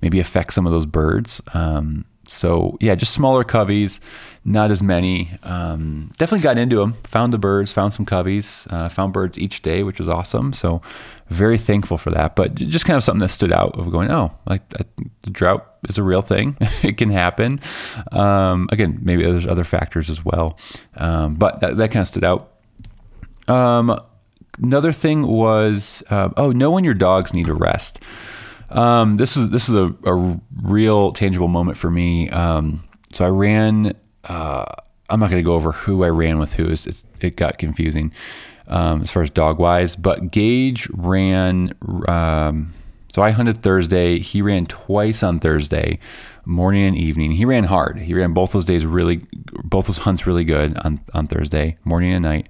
maybe 0.00 0.20
affect 0.20 0.52
some 0.52 0.66
of 0.66 0.72
those 0.72 0.86
birds. 0.86 1.40
Um, 1.54 2.04
so 2.28 2.76
yeah, 2.80 2.94
just 2.94 3.12
smaller 3.12 3.44
coveys, 3.44 4.00
not 4.44 4.70
as 4.70 4.82
many. 4.82 5.30
Um, 5.42 6.12
definitely 6.16 6.42
got 6.42 6.58
into 6.58 6.76
them. 6.76 6.94
Found 7.04 7.32
the 7.32 7.38
birds, 7.38 7.72
found 7.72 7.92
some 7.92 8.06
coveys, 8.06 8.66
uh, 8.70 8.88
found 8.88 9.12
birds 9.12 9.38
each 9.38 9.62
day, 9.62 9.82
which 9.82 9.98
was 9.98 10.08
awesome. 10.08 10.52
So 10.52 10.82
very 11.28 11.58
thankful 11.58 11.98
for 11.98 12.10
that. 12.10 12.34
But 12.36 12.54
just 12.54 12.84
kind 12.84 12.96
of 12.96 13.04
something 13.04 13.20
that 13.20 13.30
stood 13.30 13.52
out 13.52 13.78
of 13.78 13.90
going, 13.90 14.10
oh, 14.10 14.32
like 14.46 14.68
the 14.70 15.30
drought 15.30 15.66
is 15.88 15.98
a 15.98 16.02
real 16.02 16.22
thing. 16.22 16.56
it 16.82 16.96
can 16.96 17.10
happen. 17.10 17.60
Um, 18.10 18.68
again, 18.72 18.98
maybe 19.02 19.22
there's 19.22 19.46
other 19.46 19.64
factors 19.64 20.10
as 20.10 20.24
well, 20.24 20.58
um, 20.96 21.34
but 21.34 21.60
that, 21.60 21.76
that 21.76 21.90
kind 21.90 22.02
of 22.02 22.08
stood 22.08 22.24
out. 22.24 22.52
Um, 23.48 23.98
another 24.62 24.92
thing 24.92 25.26
was, 25.26 26.02
uh, 26.10 26.30
oh, 26.36 26.52
know 26.52 26.70
when 26.70 26.84
your 26.84 26.94
dogs 26.94 27.34
need 27.34 27.48
a 27.48 27.54
rest. 27.54 28.00
Um, 28.72 29.16
this 29.16 29.36
is 29.36 29.50
this 29.50 29.68
is 29.68 29.74
a, 29.74 29.94
a, 30.04 30.40
real 30.62 31.12
tangible 31.12 31.48
moment 31.48 31.76
for 31.76 31.90
me. 31.90 32.30
Um, 32.30 32.84
so 33.12 33.24
I 33.24 33.28
ran. 33.28 33.92
Uh, 34.24 34.64
I'm 35.10 35.20
not 35.20 35.30
going 35.30 35.42
to 35.42 35.46
go 35.46 35.54
over 35.54 35.72
who 35.72 36.04
I 36.04 36.08
ran 36.08 36.38
with 36.38 36.54
who. 36.54 36.68
It's, 36.68 37.04
it 37.20 37.36
got 37.36 37.58
confusing 37.58 38.12
um, 38.66 39.02
as 39.02 39.10
far 39.10 39.22
as 39.22 39.30
dog 39.30 39.58
wise. 39.58 39.94
But 39.96 40.30
Gage 40.30 40.88
ran. 40.90 41.74
Um, 42.08 42.74
so 43.10 43.20
I 43.20 43.30
hunted 43.30 43.62
Thursday. 43.62 44.20
He 44.20 44.40
ran 44.40 44.64
twice 44.64 45.22
on 45.22 45.38
Thursday, 45.38 45.98
morning 46.46 46.86
and 46.86 46.96
evening. 46.96 47.32
He 47.32 47.44
ran 47.44 47.64
hard. 47.64 47.98
He 47.98 48.14
ran 48.14 48.32
both 48.32 48.52
those 48.52 48.64
days 48.64 48.86
really, 48.86 49.26
both 49.64 49.86
those 49.86 49.98
hunts 49.98 50.26
really 50.26 50.44
good 50.44 50.78
on 50.78 51.00
on 51.12 51.26
Thursday 51.26 51.76
morning 51.84 52.12
and 52.14 52.22
night. 52.22 52.48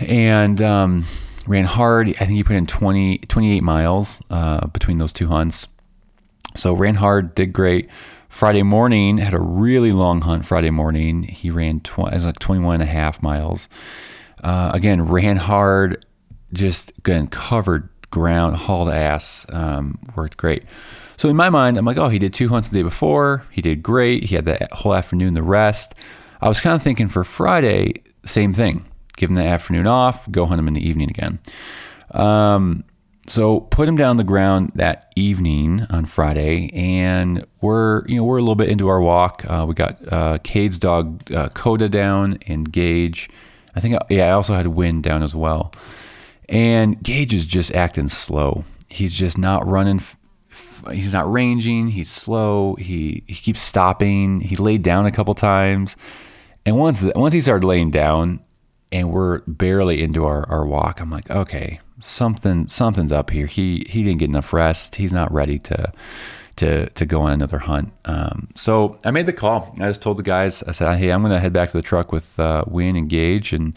And 0.00 0.60
um, 0.60 1.06
ran 1.46 1.64
hard. 1.64 2.08
I 2.08 2.26
think 2.26 2.30
he 2.30 2.44
put 2.44 2.56
in 2.56 2.66
20, 2.66 3.18
28 3.18 3.62
miles 3.62 4.22
uh, 4.30 4.66
between 4.68 4.98
those 4.98 5.12
two 5.12 5.28
hunts. 5.28 5.68
So 6.56 6.74
ran 6.74 6.96
hard, 6.96 7.34
did 7.34 7.52
great. 7.52 7.88
Friday 8.28 8.62
morning, 8.62 9.18
had 9.18 9.34
a 9.34 9.40
really 9.40 9.92
long 9.92 10.22
hunt 10.22 10.44
Friday 10.44 10.70
morning. 10.70 11.24
He 11.24 11.50
ran 11.50 11.80
tw- 11.80 11.98
it 12.00 12.14
was 12.14 12.26
like 12.26 12.38
21 12.38 12.74
and 12.74 12.82
a 12.82 12.86
half 12.86 13.22
miles. 13.22 13.68
Uh, 14.42 14.70
again, 14.72 15.02
ran 15.02 15.36
hard, 15.36 16.04
just 16.52 16.92
again, 16.98 17.26
covered 17.26 17.88
ground, 18.10 18.56
hauled 18.56 18.88
ass, 18.88 19.46
um, 19.50 19.98
worked 20.16 20.36
great. 20.36 20.64
So 21.16 21.28
in 21.28 21.36
my 21.36 21.50
mind, 21.50 21.76
I'm 21.76 21.84
like, 21.84 21.98
oh, 21.98 22.08
he 22.08 22.18
did 22.18 22.32
two 22.32 22.48
hunts 22.48 22.68
the 22.68 22.78
day 22.78 22.82
before. 22.82 23.44
He 23.50 23.60
did 23.60 23.82
great. 23.82 24.24
He 24.24 24.36
had 24.36 24.46
that 24.46 24.72
whole 24.72 24.94
afternoon 24.94 25.34
the 25.34 25.42
rest. 25.42 25.94
I 26.40 26.48
was 26.48 26.60
kind 26.60 26.74
of 26.74 26.82
thinking 26.82 27.08
for 27.08 27.24
Friday, 27.24 28.02
same 28.24 28.54
thing 28.54 28.86
give 29.20 29.28
him 29.28 29.36
the 29.36 29.44
afternoon 29.44 29.86
off, 29.86 30.30
go 30.30 30.46
hunt 30.46 30.58
him 30.58 30.66
in 30.66 30.74
the 30.74 30.86
evening 30.86 31.10
again. 31.10 31.38
Um, 32.12 32.84
so 33.26 33.60
put 33.60 33.86
him 33.88 33.96
down 33.96 34.16
the 34.16 34.24
ground 34.24 34.72
that 34.74 35.12
evening 35.14 35.86
on 35.90 36.06
Friday, 36.06 36.70
and 36.74 37.44
we're 37.60 38.04
you 38.06 38.16
know 38.16 38.24
we're 38.24 38.38
a 38.38 38.40
little 38.40 38.56
bit 38.56 38.68
into 38.68 38.88
our 38.88 39.00
walk. 39.00 39.44
Uh, 39.48 39.66
we 39.68 39.74
got 39.74 40.12
uh, 40.12 40.38
Cade's 40.42 40.78
dog 40.78 41.30
uh, 41.32 41.50
Coda 41.50 41.88
down 41.88 42.38
and 42.46 42.72
Gage. 42.72 43.30
I 43.76 43.80
think 43.80 43.96
yeah, 44.08 44.28
I 44.28 44.30
also 44.32 44.54
had 44.54 44.66
Wind 44.68 45.04
down 45.04 45.22
as 45.22 45.34
well. 45.34 45.72
And 46.48 47.00
Gage 47.00 47.32
is 47.32 47.46
just 47.46 47.72
acting 47.72 48.08
slow. 48.08 48.64
He's 48.88 49.12
just 49.12 49.38
not 49.38 49.64
running. 49.64 50.00
He's 50.90 51.12
not 51.12 51.30
ranging. 51.30 51.88
He's 51.88 52.10
slow. 52.10 52.74
He 52.76 53.22
he 53.28 53.34
keeps 53.34 53.62
stopping. 53.62 54.40
He 54.40 54.56
laid 54.56 54.82
down 54.82 55.06
a 55.06 55.12
couple 55.12 55.34
times, 55.34 55.94
and 56.66 56.76
once 56.76 57.00
the, 57.00 57.12
once 57.14 57.34
he 57.34 57.40
started 57.40 57.64
laying 57.64 57.90
down, 57.90 58.40
and 58.92 59.10
we're 59.12 59.40
barely 59.40 60.02
into 60.02 60.24
our, 60.24 60.48
our 60.48 60.66
walk. 60.66 61.00
I'm 61.00 61.10
like, 61.10 61.30
okay, 61.30 61.80
something 61.98 62.68
something's 62.68 63.12
up 63.12 63.30
here. 63.30 63.46
He 63.46 63.86
he 63.88 64.02
didn't 64.02 64.18
get 64.18 64.28
enough 64.28 64.52
rest. 64.52 64.96
He's 64.96 65.12
not 65.12 65.32
ready 65.32 65.58
to 65.60 65.92
to 66.56 66.90
to 66.90 67.06
go 67.06 67.22
on 67.22 67.32
another 67.32 67.58
hunt. 67.58 67.92
Um, 68.04 68.48
so 68.54 68.98
I 69.04 69.10
made 69.10 69.26
the 69.26 69.32
call. 69.32 69.74
I 69.80 69.88
just 69.88 70.02
told 70.02 70.16
the 70.16 70.22
guys, 70.22 70.62
I 70.62 70.72
said, 70.72 70.96
"Hey, 70.98 71.10
I'm 71.10 71.22
going 71.22 71.32
to 71.32 71.40
head 71.40 71.52
back 71.52 71.70
to 71.70 71.76
the 71.76 71.82
truck 71.82 72.12
with 72.12 72.38
uh, 72.38 72.64
Win 72.66 72.96
and 72.96 73.08
Gage, 73.08 73.52
and 73.52 73.72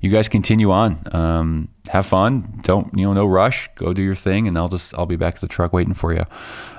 you 0.00 0.10
guys 0.10 0.28
continue 0.28 0.70
on. 0.70 1.00
Um, 1.12 1.68
have 1.88 2.06
fun. 2.06 2.60
Don't 2.62 2.96
you 2.96 3.06
know? 3.06 3.12
No 3.12 3.26
rush. 3.26 3.68
Go 3.74 3.92
do 3.92 4.02
your 4.02 4.14
thing, 4.14 4.48
and 4.48 4.56
I'll 4.58 4.68
just 4.68 4.96
I'll 4.98 5.06
be 5.06 5.16
back 5.16 5.36
to 5.36 5.40
the 5.40 5.48
truck 5.48 5.72
waiting 5.72 5.94
for 5.94 6.12
you." 6.12 6.24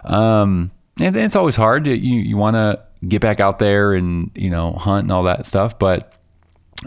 Um, 0.06 0.72
and 1.00 1.16
it's 1.16 1.36
always 1.36 1.56
hard. 1.56 1.88
You 1.88 1.94
you 1.94 2.38
want 2.38 2.56
to 2.56 2.84
get 3.08 3.22
back 3.22 3.40
out 3.40 3.60
there 3.60 3.94
and 3.94 4.32
you 4.36 4.50
know 4.50 4.74
hunt 4.74 5.06
and 5.06 5.12
all 5.12 5.24
that 5.24 5.46
stuff, 5.46 5.78
but 5.80 6.14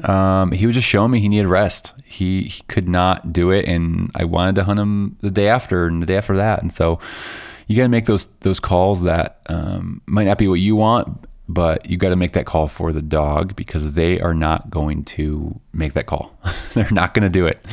um, 0.04 0.52
he 0.52 0.66
was 0.66 0.74
just 0.74 0.88
showing 0.88 1.10
me 1.10 1.20
he 1.20 1.28
needed 1.28 1.48
rest. 1.48 1.92
He, 2.04 2.44
he 2.44 2.62
could 2.68 2.88
not 2.88 3.32
do 3.32 3.50
it, 3.50 3.66
and 3.66 4.10
I 4.14 4.24
wanted 4.24 4.54
to 4.56 4.64
hunt 4.64 4.78
him 4.78 5.16
the 5.20 5.30
day 5.30 5.48
after 5.48 5.86
and 5.86 6.02
the 6.02 6.06
day 6.06 6.16
after 6.16 6.36
that. 6.36 6.62
And 6.62 6.72
so 6.72 7.00
you 7.66 7.76
got 7.76 7.84
to 7.84 7.88
make 7.88 8.06
those 8.06 8.26
those 8.40 8.60
calls 8.60 9.02
that 9.02 9.40
um, 9.46 10.02
might 10.06 10.26
not 10.26 10.38
be 10.38 10.48
what 10.48 10.60
you 10.60 10.76
want, 10.76 11.24
but 11.48 11.88
you 11.88 11.96
got 11.96 12.10
to 12.10 12.16
make 12.16 12.32
that 12.32 12.46
call 12.46 12.68
for 12.68 12.92
the 12.92 13.02
dog 13.02 13.56
because 13.56 13.94
they 13.94 14.20
are 14.20 14.34
not 14.34 14.70
going 14.70 15.04
to 15.04 15.60
make 15.72 15.92
that 15.94 16.06
call. 16.06 16.36
They're 16.74 16.90
not 16.90 17.14
going 17.14 17.24
to 17.24 17.30
do 17.30 17.46
it. 17.46 17.64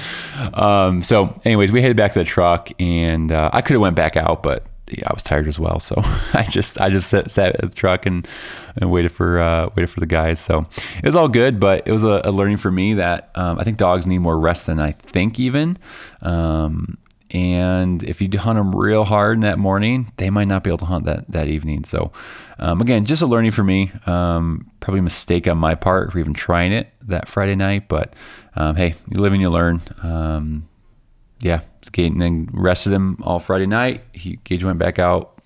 Um, 0.53 1.03
so, 1.03 1.39
anyways, 1.45 1.71
we 1.71 1.81
headed 1.81 1.97
back 1.97 2.13
to 2.13 2.19
the 2.19 2.25
truck, 2.25 2.69
and 2.79 3.31
uh, 3.31 3.51
I 3.53 3.62
could 3.62 3.74
have 3.74 3.81
went 3.81 3.95
back 3.95 4.17
out, 4.17 4.41
but 4.41 4.65
I 4.89 5.13
was 5.13 5.24
tired 5.24 5.48
as 5.48 5.60
well. 5.60 5.79
So 5.79 5.96
I 6.34 6.46
just 6.50 6.79
I 6.79 6.89
just 6.89 7.10
sat, 7.10 7.29
sat 7.29 7.56
at 7.56 7.70
the 7.70 7.75
truck 7.75 8.06
and, 8.06 8.27
and 8.75 8.91
waited 8.91 9.12
for 9.12 9.39
uh, 9.39 9.70
waited 9.75 9.89
for 9.89 10.00
the 10.00 10.06
guys. 10.06 10.39
So 10.39 10.65
it 10.98 11.03
was 11.03 11.15
all 11.15 11.27
good, 11.27 11.60
but 11.60 11.88
it 11.88 11.91
was 11.91 12.03
a, 12.03 12.22
a 12.24 12.32
learning 12.32 12.58
for 12.58 12.72
me 12.72 12.96
that 12.96 13.32
um, 13.36 13.60
I 13.60 13.63
think 13.63 13.77
dogs 13.77 14.08
need 14.08 14.20
more 14.20 14.38
rest 14.39 14.65
than 14.65 14.79
I 14.79 14.91
think 14.91 15.39
even. 15.39 15.77
Um, 16.22 16.98
and 17.32 18.03
if 18.03 18.22
you 18.22 18.29
hunt 18.39 18.58
them 18.58 18.74
real 18.74 19.03
hard 19.03 19.36
in 19.36 19.41
that 19.41 19.60
morning, 19.60 20.13
they 20.15 20.29
might 20.29 20.48
not 20.48 20.63
be 20.63 20.70
able 20.70 20.77
to 20.77 20.86
hunt 20.86 21.06
that 21.06 21.29
that 21.29 21.48
evening. 21.48 21.84
So 21.84 22.12
um, 22.60 22.79
again, 22.82 23.06
just 23.06 23.22
a 23.22 23.27
learning 23.27 23.51
for 23.51 23.63
me. 23.63 23.91
Um, 24.06 24.72
probably 24.79 25.00
a 25.00 25.03
mistake 25.03 25.48
on 25.48 25.58
my 25.58 25.75
part 25.75 26.12
for 26.12 26.20
even 26.20 26.34
trying 26.34 26.72
it 26.72 26.89
that 27.01 27.27
Friday 27.27 27.56
night, 27.56 27.89
but 27.89 28.13
um, 28.56 28.75
hey, 28.75 28.96
you 29.10 29.22
live 29.22 29.34
and 29.34 29.41
you 29.41 29.50
learn. 29.50 29.82
Um, 30.01 30.70
yeah, 31.39 31.62
and 31.96 32.22
then 32.22 32.50
rested 32.51 32.94
him 32.94 33.17
all 33.24 33.39
Friday 33.39 33.67
night. 33.67 34.03
He 34.13 34.39
Gage 34.44 34.63
went 34.63 34.79
back 34.79 35.00
out 35.00 35.38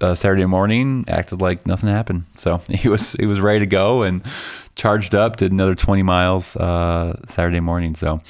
uh, 0.00 0.14
Saturday 0.14 0.46
morning, 0.46 1.04
acted 1.08 1.40
like 1.40 1.66
nothing 1.66 1.88
happened. 1.88 2.24
So 2.36 2.58
he 2.68 2.88
was 2.88 3.12
he 3.12 3.26
was 3.26 3.40
ready 3.40 3.60
to 3.60 3.66
go 3.66 4.02
and 4.02 4.22
charged 4.74 5.14
up. 5.14 5.36
Did 5.36 5.52
another 5.52 5.74
20 5.74 6.02
miles 6.02 6.56
uh, 6.56 7.20
Saturday 7.28 7.60
morning. 7.60 7.94
So, 7.94 8.20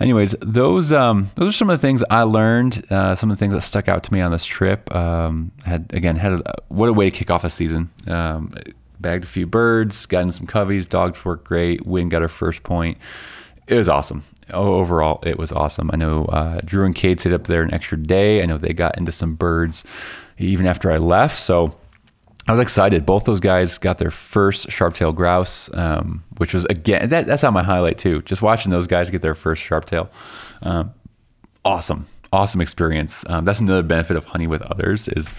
anyways, 0.00 0.34
those 0.40 0.92
um, 0.92 1.30
those 1.36 1.50
are 1.50 1.56
some 1.56 1.70
of 1.70 1.78
the 1.78 1.82
things 1.82 2.02
I 2.10 2.22
learned. 2.22 2.84
Uh, 2.90 3.14
some 3.14 3.30
of 3.30 3.36
the 3.36 3.40
things 3.40 3.54
that 3.54 3.62
stuck 3.62 3.88
out 3.88 4.02
to 4.04 4.12
me 4.12 4.20
on 4.20 4.32
this 4.32 4.44
trip. 4.44 4.94
Um, 4.94 5.52
had 5.64 5.92
again 5.94 6.16
had 6.16 6.32
a, 6.32 6.54
what 6.68 6.88
a 6.88 6.92
way 6.92 7.10
to 7.10 7.16
kick 7.16 7.30
off 7.30 7.44
a 7.44 7.50
season. 7.50 7.90
Um, 8.06 8.50
bagged 9.00 9.24
a 9.24 9.28
few 9.28 9.46
birds, 9.46 10.06
got 10.06 10.22
in 10.22 10.32
some 10.32 10.46
coveys. 10.46 10.88
Dogs 10.88 11.24
worked 11.24 11.44
great. 11.44 11.86
Win 11.86 12.08
got 12.08 12.22
our 12.22 12.28
first 12.28 12.62
point. 12.62 12.98
It 13.66 13.76
was 13.76 13.88
awesome 13.88 14.24
overall, 14.52 15.22
it 15.24 15.38
was 15.38 15.52
awesome. 15.52 15.90
I 15.92 15.96
know 15.96 16.24
uh, 16.26 16.60
Drew 16.64 16.84
and 16.84 16.94
Cade 16.94 17.20
stayed 17.20 17.32
up 17.32 17.44
there 17.44 17.62
an 17.62 17.72
extra 17.72 17.98
day. 17.98 18.42
I 18.42 18.46
know 18.46 18.58
they 18.58 18.72
got 18.72 18.96
into 18.98 19.12
some 19.12 19.34
birds 19.34 19.84
even 20.38 20.66
after 20.66 20.90
I 20.90 20.96
left. 20.96 21.38
So 21.38 21.76
I 22.48 22.52
was 22.52 22.60
excited. 22.60 23.06
Both 23.06 23.24
those 23.24 23.40
guys 23.40 23.78
got 23.78 23.98
their 23.98 24.10
first 24.10 24.70
sharp-tailed 24.70 25.14
grouse, 25.14 25.72
um, 25.74 26.24
which 26.38 26.54
was 26.54 26.64
again 26.64 27.08
that, 27.10 27.26
that's 27.26 27.44
on 27.44 27.54
my 27.54 27.62
highlight 27.62 27.98
too. 27.98 28.22
Just 28.22 28.42
watching 28.42 28.72
those 28.72 28.86
guys 28.86 29.10
get 29.10 29.22
their 29.22 29.34
first 29.34 29.62
sharp-tail, 29.62 30.10
um, 30.62 30.92
awesome, 31.64 32.08
awesome 32.32 32.60
experience. 32.60 33.24
Um, 33.28 33.44
that's 33.44 33.60
another 33.60 33.84
benefit 33.84 34.16
of 34.16 34.24
hunting 34.26 34.48
with 34.48 34.62
others 34.62 35.08
is 35.08 35.32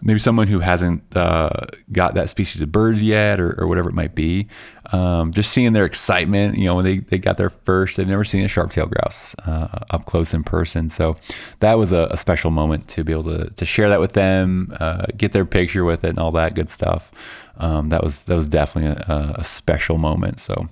maybe 0.00 0.18
someone 0.18 0.46
who 0.46 0.60
hasn't 0.60 1.16
uh, 1.16 1.50
got 1.92 2.14
that 2.14 2.30
species 2.30 2.62
of 2.62 2.70
bird 2.70 2.98
yet 2.98 3.40
or, 3.40 3.60
or 3.60 3.66
whatever 3.66 3.88
it 3.88 3.94
might 3.94 4.14
be 4.14 4.48
um, 4.92 5.32
just 5.32 5.52
seeing 5.52 5.72
their 5.72 5.84
excitement 5.84 6.56
you 6.56 6.64
know 6.64 6.74
when 6.74 6.84
they, 6.84 6.98
they 6.98 7.18
got 7.18 7.36
their 7.36 7.50
first 7.50 7.96
they've 7.96 8.08
never 8.08 8.24
seen 8.24 8.44
a 8.44 8.48
sharp-tailed 8.48 8.90
grouse 8.90 9.34
uh, 9.46 9.84
up 9.90 10.06
close 10.06 10.32
in 10.32 10.42
person. 10.42 10.88
So 10.88 11.16
that 11.60 11.74
was 11.78 11.92
a, 11.92 12.08
a, 12.10 12.16
special 12.16 12.50
moment 12.50 12.88
to 12.88 13.04
be 13.04 13.12
able 13.12 13.24
to, 13.24 13.50
to 13.50 13.64
share 13.64 13.88
that 13.88 14.00
with 14.00 14.12
them 14.12 14.74
uh, 14.80 15.06
get 15.16 15.32
their 15.32 15.44
picture 15.44 15.84
with 15.84 16.04
it 16.04 16.10
and 16.10 16.18
all 16.18 16.32
that 16.32 16.54
good 16.54 16.68
stuff 16.68 17.12
um, 17.58 17.88
that 17.88 18.04
was 18.04 18.24
that 18.24 18.36
was 18.36 18.48
definitely 18.48 19.04
a, 19.08 19.34
a, 19.38 19.44
special 19.44 19.98
moment. 19.98 20.38
So, 20.38 20.68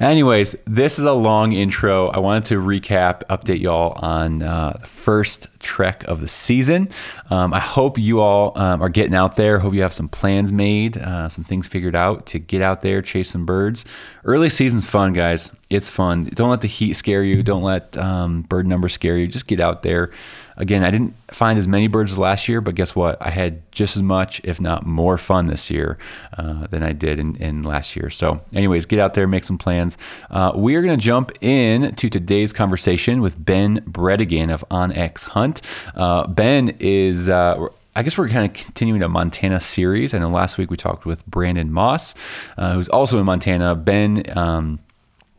anyways, 0.00 0.56
this 0.64 0.98
is 0.98 1.04
a 1.04 1.12
long 1.12 1.52
intro. 1.52 2.08
I 2.08 2.18
wanted 2.20 2.44
to 2.46 2.60
recap, 2.60 3.22
update 3.28 3.60
y'all 3.60 3.92
on 4.02 4.42
uh, 4.42 4.78
the 4.80 4.86
first 4.86 5.48
trek 5.58 6.04
of 6.04 6.22
the 6.22 6.28
season. 6.28 6.88
Um, 7.28 7.52
I 7.52 7.60
hope 7.60 7.98
you 7.98 8.20
all 8.20 8.56
um, 8.58 8.80
are 8.80 8.88
getting 8.88 9.14
out 9.14 9.36
there. 9.36 9.58
Hope 9.58 9.74
you 9.74 9.82
have 9.82 9.92
some 9.92 10.08
plans 10.08 10.52
made, 10.52 10.96
uh, 10.96 11.28
some 11.28 11.44
things 11.44 11.68
figured 11.68 11.94
out 11.94 12.24
to 12.26 12.38
get 12.38 12.62
out 12.62 12.80
there, 12.80 13.02
chase 13.02 13.30
some 13.30 13.44
birds. 13.44 13.84
Early 14.24 14.48
season's 14.48 14.86
fun, 14.86 15.12
guys. 15.12 15.52
It's 15.68 15.90
fun. 15.90 16.24
Don't 16.24 16.50
let 16.50 16.62
the 16.62 16.68
heat 16.68 16.94
scare 16.94 17.22
you. 17.22 17.42
Don't 17.42 17.62
let 17.62 17.96
um, 17.98 18.42
bird 18.42 18.66
numbers 18.66 18.94
scare 18.94 19.18
you. 19.18 19.26
Just 19.26 19.46
get 19.46 19.60
out 19.60 19.82
there. 19.82 20.10
Again, 20.56 20.84
I 20.84 20.90
didn't 20.90 21.14
find 21.30 21.58
as 21.58 21.66
many 21.66 21.86
birds 21.86 22.18
last 22.18 22.48
year, 22.48 22.60
but 22.60 22.74
guess 22.74 22.94
what? 22.94 23.16
I 23.20 23.30
had 23.30 23.70
just 23.72 23.96
as 23.96 24.02
much, 24.02 24.40
if 24.44 24.60
not 24.60 24.84
more, 24.86 25.18
fun 25.18 25.46
this 25.46 25.70
year 25.70 25.98
uh, 26.36 26.66
than 26.68 26.82
I 26.82 26.92
did 26.92 27.18
in, 27.18 27.36
in, 27.36 27.62
last 27.62 27.96
year. 27.96 28.10
So, 28.10 28.40
anyways, 28.52 28.86
get 28.86 28.98
out 28.98 29.14
there, 29.14 29.26
make 29.26 29.44
some 29.44 29.58
plans. 29.58 29.96
Uh, 30.30 30.52
we 30.54 30.74
are 30.74 30.82
going 30.82 30.98
to 30.98 31.02
jump 31.02 31.32
in 31.40 31.94
to 31.94 32.10
today's 32.10 32.52
conversation 32.52 33.20
with 33.20 33.42
Ben 33.42 33.80
Brettingin 33.80 34.52
of 34.52 34.64
OnX 34.70 35.24
Hunt. 35.24 35.62
Uh, 35.94 36.26
ben 36.26 36.76
is. 36.80 37.30
Uh, 37.30 37.68
I 37.94 38.02
guess 38.02 38.16
we're 38.16 38.30
kind 38.30 38.46
of 38.46 38.54
continuing 38.54 39.02
a 39.02 39.08
Montana 39.08 39.60
series. 39.60 40.14
I 40.14 40.18
know 40.18 40.30
last 40.30 40.56
week 40.56 40.70
we 40.70 40.78
talked 40.78 41.04
with 41.04 41.26
Brandon 41.26 41.70
Moss, 41.70 42.14
uh, 42.56 42.72
who's 42.72 42.88
also 42.88 43.18
in 43.18 43.26
Montana. 43.26 43.74
Ben 43.74 44.22
um, 44.34 44.78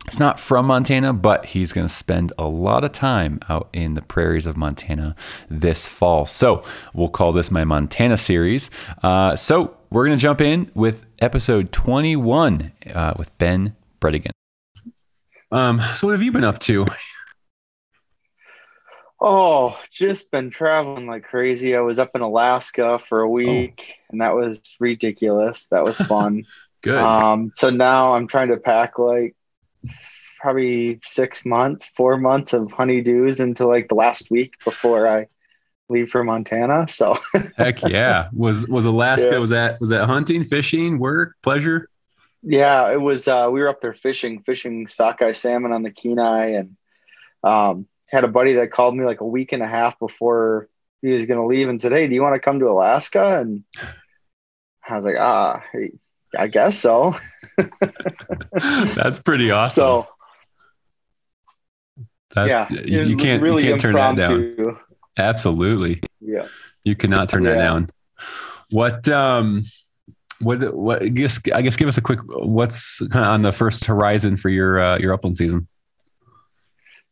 it's 0.06 0.20
not 0.20 0.40
from 0.40 0.66
Montana, 0.66 1.14
but 1.14 1.46
he's 1.46 1.72
going 1.72 1.88
to 1.88 1.94
spend 1.94 2.34
a 2.38 2.46
lot 2.46 2.84
of 2.84 2.92
time 2.92 3.40
out 3.48 3.70
in 3.72 3.94
the 3.94 4.02
prairies 4.02 4.46
of 4.46 4.58
Montana 4.58 5.16
this 5.50 5.88
fall. 5.88 6.26
So 6.26 6.64
we'll 6.94 7.10
call 7.10 7.32
this 7.32 7.50
my 7.50 7.64
Montana 7.64 8.18
series. 8.18 8.70
Uh, 9.02 9.36
so 9.36 9.78
we're 9.90 10.06
going 10.06 10.18
to 10.18 10.22
jump 10.22 10.42
in 10.42 10.70
with 10.74 11.06
episode 11.22 11.72
21 11.72 12.74
uh, 12.94 13.14
with 13.18 13.38
Ben 13.38 13.76
Brettingin. 14.02 14.32
Um, 15.52 15.82
so 15.96 16.08
what 16.08 16.14
have 16.14 16.24
you 16.24 16.32
been 16.32 16.44
up 16.44 16.60
to? 16.60 16.86
Oh, 19.22 19.80
just 19.90 20.32
been 20.32 20.50
traveling 20.50 21.08
like 21.08 21.24
crazy. 21.24 21.78
I 21.78 21.80
was 21.80 21.98
up 21.98 22.12
in 22.14 22.20
Alaska 22.20 23.00
for 23.00 23.22
a 23.22 23.30
week, 23.30 23.86
oh. 23.88 24.06
and 24.10 24.22
that 24.22 24.36
was 24.36 24.76
ridiculous. 24.82 25.68
That 25.68 25.86
was 25.86 25.98
fun. 25.98 26.44
Good. 26.82 26.98
Um, 26.98 27.52
so 27.56 27.70
now 27.70 28.16
I'm 28.16 28.28
trying 28.28 28.50
to 28.50 28.58
pack 28.58 29.00
like 29.00 29.38
probably 30.40 31.00
six 31.04 31.46
months, 31.46 31.86
four 31.86 32.18
months 32.18 32.54
of 32.54 32.64
honeydews 32.68 33.40
into 33.40 33.66
like 33.66 33.88
the 33.88 33.96
last 33.96 34.30
week 34.30 34.56
before 34.64 35.08
I 35.08 35.28
leave 35.90 36.10
for 36.10 36.24
Montana. 36.24 36.88
So 36.90 37.16
heck 37.58 37.82
yeah. 37.84 38.30
Was 38.34 38.68
was 38.68 38.86
Alaska 38.86 39.32
yeah. 39.32 39.38
was 39.38 39.50
that 39.52 39.80
was 39.80 39.90
that 39.90 40.06
hunting, 40.06 40.44
fishing, 40.44 41.00
work, 41.00 41.36
pleasure? 41.42 41.90
Yeah, 42.42 42.92
it 42.92 43.00
was 43.00 43.28
uh 43.28 43.50
we 43.52 43.62
were 43.62 43.70
up 43.70 43.82
there 43.82 43.94
fishing, 43.94 44.42
fishing 44.42 44.88
sockeye 44.88 45.32
salmon 45.32 45.72
on 45.72 45.84
the 45.84 45.92
Kenai 45.92 46.56
and 46.56 46.76
um 47.44 47.88
had 48.10 48.24
a 48.24 48.28
buddy 48.28 48.54
that 48.54 48.72
called 48.72 48.96
me 48.96 49.06
like 49.06 49.22
a 49.22 49.26
week 49.26 49.54
and 49.54 49.64
a 49.64 49.68
half 49.68 49.98
before 49.98 50.68
he 51.02 51.10
was 51.10 51.26
gonna 51.26 51.46
leave 51.46 51.70
and 51.70 51.80
said, 51.80 51.94
Hey, 51.94 52.08
do 52.08 52.14
you 52.14 52.22
want 52.22 52.36
to 52.36 52.40
come 52.40 52.60
to 52.60 52.70
Alaska? 52.70 53.40
And 53.40 53.64
I 54.88 54.98
was 54.98 55.06
like, 55.06 55.16
ah, 55.18 55.64
I 56.38 56.48
guess 56.48 56.78
so. 56.78 57.16
That's 58.96 59.20
pretty 59.20 59.52
awesome. 59.52 59.82
So 59.82 60.08
that's 62.34 62.72
yeah, 62.72 63.04
you 63.04 63.16
can't 63.16 63.44
really 63.44 63.64
you 63.64 63.70
can't 63.70 63.82
turn 63.82 63.94
that 63.94 64.16
down. 64.16 64.80
Absolutely. 65.18 66.02
Yeah. 66.20 66.48
You 66.84 66.96
cannot 66.96 67.30
turn 67.30 67.44
yeah. 67.44 67.52
that 67.52 67.58
down. 67.58 67.90
What 68.72 69.08
um 69.08 69.66
what 70.40 70.74
what 70.74 71.04
I 71.04 71.08
guess 71.10 71.40
I 71.54 71.62
guess 71.62 71.76
give 71.76 71.88
us 71.88 71.98
a 71.98 72.02
quick 72.02 72.20
what's 72.26 73.00
kind 73.10 73.26
of 73.26 73.32
on 73.32 73.42
the 73.44 73.52
first 73.52 73.86
horizon 73.86 74.38
for 74.38 74.50
your 74.50 74.80
uh, 74.80 74.98
your 74.98 75.14
upland 75.14 75.38
season? 75.38 75.68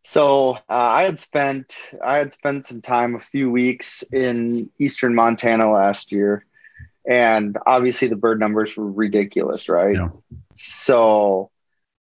So 0.04 0.54
uh, 0.54 0.60
I 0.70 1.04
had 1.04 1.20
spent 1.20 1.78
I 2.04 2.18
had 2.18 2.34
spent 2.34 2.66
some 2.66 2.82
time 2.82 3.16
a 3.16 3.20
few 3.20 3.52
weeks 3.52 4.04
in 4.12 4.70
eastern 4.80 5.14
Montana 5.14 5.72
last 5.72 6.12
year, 6.12 6.46
and 7.08 7.58
obviously 7.66 8.08
the 8.08 8.16
bird 8.16 8.40
numbers 8.40 8.76
were 8.78 8.92
ridiculous, 8.92 9.70
right? 9.70 9.96
Yeah. 9.96 10.10
So 10.56 11.50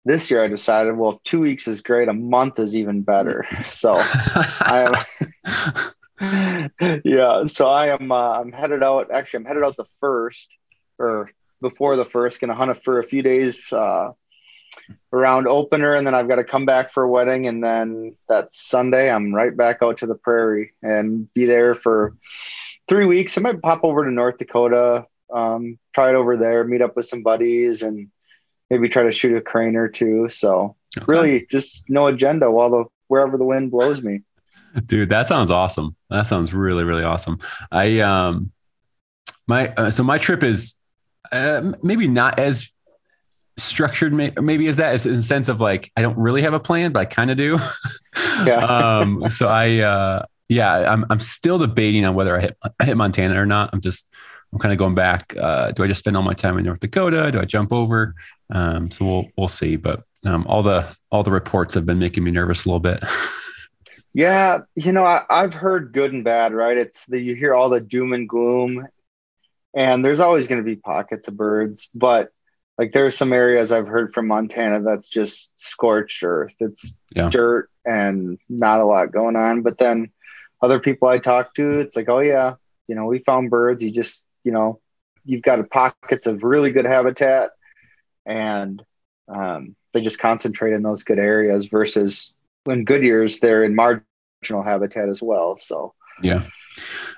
this 0.05 0.31
year 0.31 0.43
I 0.43 0.47
decided, 0.47 0.97
well, 0.97 1.11
if 1.11 1.23
two 1.23 1.41
weeks 1.41 1.67
is 1.67 1.81
great, 1.81 2.07
a 2.07 2.13
month 2.13 2.59
is 2.59 2.75
even 2.75 3.01
better. 3.01 3.45
So 3.69 3.97
I 3.99 5.03
am, 6.23 7.01
yeah. 7.03 7.45
So 7.45 7.69
I 7.69 7.87
am, 7.87 8.11
uh, 8.11 8.39
I'm 8.39 8.51
headed 8.51 8.81
out. 8.81 9.11
Actually, 9.11 9.39
I'm 9.39 9.45
headed 9.45 9.63
out 9.63 9.77
the 9.77 9.85
first, 9.99 10.57
or 10.97 11.29
before 11.61 11.95
the 11.95 12.05
first, 12.05 12.39
going 12.39 12.49
to 12.49 12.55
hunt 12.55 12.71
it 12.71 12.83
for 12.83 12.99
a 12.99 13.03
few 13.03 13.21
days 13.21 13.71
uh, 13.71 14.11
around 15.11 15.47
opener, 15.47 15.93
and 15.93 16.07
then 16.07 16.15
I've 16.15 16.27
got 16.27 16.35
to 16.35 16.43
come 16.43 16.65
back 16.65 16.93
for 16.93 17.03
a 17.03 17.09
wedding, 17.09 17.47
and 17.47 17.63
then 17.63 18.13
that 18.29 18.53
Sunday 18.53 19.11
I'm 19.11 19.33
right 19.33 19.55
back 19.55 19.79
out 19.81 19.97
to 19.97 20.07
the 20.07 20.15
prairie 20.15 20.73
and 20.81 21.31
be 21.33 21.45
there 21.45 21.75
for 21.75 22.15
three 22.87 23.05
weeks. 23.05 23.37
I 23.37 23.41
might 23.41 23.61
pop 23.61 23.83
over 23.83 24.05
to 24.05 24.11
North 24.11 24.37
Dakota, 24.37 25.05
um, 25.33 25.77
try 25.93 26.09
it 26.09 26.15
over 26.15 26.37
there, 26.37 26.63
meet 26.63 26.81
up 26.81 26.95
with 26.95 27.05
some 27.05 27.23
buddies, 27.23 27.81
and 27.81 28.09
maybe 28.69 28.89
try 28.89 29.03
to 29.03 29.11
shoot 29.11 29.35
a 29.35 29.41
crane 29.41 29.75
or 29.75 29.87
two. 29.87 30.29
So 30.29 30.75
okay. 30.97 31.05
really, 31.07 31.47
just 31.49 31.89
no 31.89 32.07
agenda 32.07 32.49
while 32.49 32.69
the 32.69 32.85
wherever 33.07 33.37
the 33.37 33.45
wind 33.45 33.71
blows 33.71 34.01
me. 34.01 34.21
Dude, 34.85 35.09
that 35.09 35.25
sounds 35.25 35.51
awesome. 35.51 35.95
That 36.09 36.27
sounds 36.27 36.53
really 36.53 36.83
really 36.83 37.03
awesome. 37.03 37.39
I 37.71 37.99
um 37.99 38.51
my 39.47 39.73
uh, 39.75 39.91
so 39.91 40.03
my 40.03 40.17
trip 40.17 40.43
is 40.43 40.75
uh, 41.31 41.73
maybe 41.81 42.07
not 42.07 42.39
as 42.39 42.71
structured 43.57 44.13
maybe 44.13 44.67
as 44.67 44.77
that 44.77 44.93
is 44.93 45.07
in 45.07 45.15
the 45.15 45.23
sense 45.23 45.49
of 45.49 45.59
like 45.59 45.91
I 45.97 46.01
don't 46.01 46.17
really 46.17 46.43
have 46.43 46.53
a 46.53 46.59
plan, 46.59 46.91
but 46.91 46.99
I 46.99 47.05
kind 47.05 47.31
of 47.31 47.37
do. 47.37 47.57
yeah. 48.45 48.57
um, 48.99 49.29
so 49.29 49.47
I 49.47 49.79
uh, 49.79 50.25
yeah, 50.49 50.91
I'm 50.91 51.05
I'm 51.09 51.19
still 51.19 51.57
debating 51.57 52.05
on 52.05 52.15
whether 52.15 52.35
I 52.35 52.41
hit 52.41 52.57
I 52.79 52.85
hit 52.85 52.97
Montana 52.97 53.39
or 53.41 53.45
not. 53.45 53.69
I'm 53.73 53.81
just 53.81 54.13
I'm 54.53 54.59
kind 54.59 54.71
of 54.71 54.79
going 54.79 54.95
back. 54.95 55.35
Uh, 55.37 55.71
do 55.71 55.83
I 55.83 55.87
just 55.87 55.99
spend 55.99 56.15
all 56.15 56.23
my 56.23 56.33
time 56.33 56.57
in 56.57 56.65
North 56.65 56.79
Dakota? 56.79 57.31
Do 57.31 57.39
I 57.39 57.45
jump 57.45 57.73
over? 57.73 58.15
Um, 58.49 58.89
so 58.91 59.05
we'll 59.05 59.25
we'll 59.37 59.47
see. 59.47 59.75
But 59.75 60.03
um, 60.25 60.45
all 60.47 60.63
the 60.63 60.87
all 61.11 61.23
the 61.23 61.31
reports 61.31 61.73
have 61.75 61.85
been 61.85 61.99
making 61.99 62.23
me 62.23 62.31
nervous 62.31 62.65
a 62.65 62.69
little 62.69 62.79
bit. 62.79 63.03
yeah, 64.13 64.59
you 64.75 64.91
know, 64.91 65.03
I, 65.03 65.23
I've 65.29 65.53
heard 65.53 65.93
good 65.93 66.13
and 66.13 66.23
bad. 66.23 66.53
Right? 66.53 66.77
It's 66.77 67.05
the 67.05 67.19
you 67.19 67.35
hear 67.35 67.53
all 67.53 67.69
the 67.69 67.81
doom 67.81 68.13
and 68.13 68.27
gloom, 68.27 68.87
and 69.75 70.03
there's 70.03 70.21
always 70.21 70.47
going 70.47 70.63
to 70.63 70.65
be 70.65 70.77
pockets 70.77 71.27
of 71.27 71.35
birds, 71.35 71.89
but 71.93 72.31
like 72.77 72.93
there 72.93 73.05
are 73.05 73.11
some 73.11 73.33
areas 73.33 73.71
I've 73.71 73.87
heard 73.87 74.13
from 74.13 74.27
Montana 74.27 74.81
that's 74.81 75.09
just 75.09 75.59
scorched 75.59 76.23
earth. 76.23 76.55
It's 76.59 76.99
yeah. 77.15 77.29
dirt 77.29 77.69
and 77.85 78.37
not 78.49 78.79
a 78.79 78.85
lot 78.85 79.11
going 79.11 79.35
on. 79.35 79.63
But 79.63 79.79
then 79.79 80.11
other 80.61 80.79
people 80.79 81.07
I 81.07 81.19
talk 81.19 81.53
to, 81.55 81.79
it's 81.79 81.95
like, 81.95 82.09
oh 82.09 82.19
yeah, 82.19 82.55
you 82.87 82.95
know, 82.95 83.05
we 83.05 83.19
found 83.19 83.49
birds. 83.49 83.83
You 83.83 83.91
just, 83.91 84.27
you 84.43 84.51
know, 84.51 84.79
you've 85.25 85.43
got 85.43 85.69
pockets 85.69 86.27
of 86.27 86.43
really 86.43 86.71
good 86.71 86.85
habitat, 86.85 87.51
and 88.25 88.83
um, 89.27 89.75
they 89.93 90.01
just 90.01 90.19
concentrate 90.19 90.73
in 90.73 90.83
those 90.83 91.03
good 91.03 91.19
areas. 91.19 91.67
Versus 91.67 92.33
when 92.63 92.83
good 92.83 93.03
years, 93.03 93.39
they're 93.39 93.63
in 93.63 93.75
marginal 93.75 94.63
habitat 94.63 95.09
as 95.09 95.21
well. 95.21 95.57
So 95.57 95.93
yeah. 96.21 96.43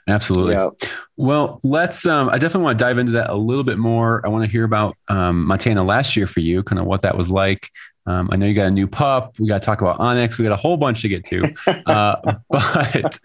Absolutely. 0.07 0.53
Yeah. 0.53 0.69
Well, 1.17 1.59
let's. 1.63 2.05
Um, 2.05 2.29
I 2.29 2.37
definitely 2.37 2.63
want 2.63 2.79
to 2.79 2.85
dive 2.85 2.97
into 2.97 3.11
that 3.13 3.29
a 3.29 3.35
little 3.35 3.63
bit 3.63 3.77
more. 3.77 4.25
I 4.25 4.29
want 4.29 4.45
to 4.45 4.49
hear 4.49 4.63
about 4.63 4.95
um, 5.07 5.45
Montana 5.45 5.83
last 5.83 6.15
year 6.15 6.27
for 6.27 6.39
you, 6.39 6.63
kind 6.63 6.79
of 6.79 6.85
what 6.85 7.01
that 7.01 7.17
was 7.17 7.29
like. 7.29 7.69
Um, 8.05 8.29
I 8.31 8.35
know 8.37 8.45
you 8.45 8.53
got 8.53 8.67
a 8.67 8.71
new 8.71 8.87
pup. 8.87 9.39
We 9.39 9.47
got 9.47 9.61
to 9.61 9.65
talk 9.65 9.81
about 9.81 9.99
onX. 9.99 10.37
We 10.37 10.43
got 10.43 10.51
a 10.51 10.57
whole 10.57 10.77
bunch 10.77 11.01
to 11.03 11.09
get 11.09 11.25
to. 11.25 11.53
Uh, 11.85 12.35
but 12.49 13.17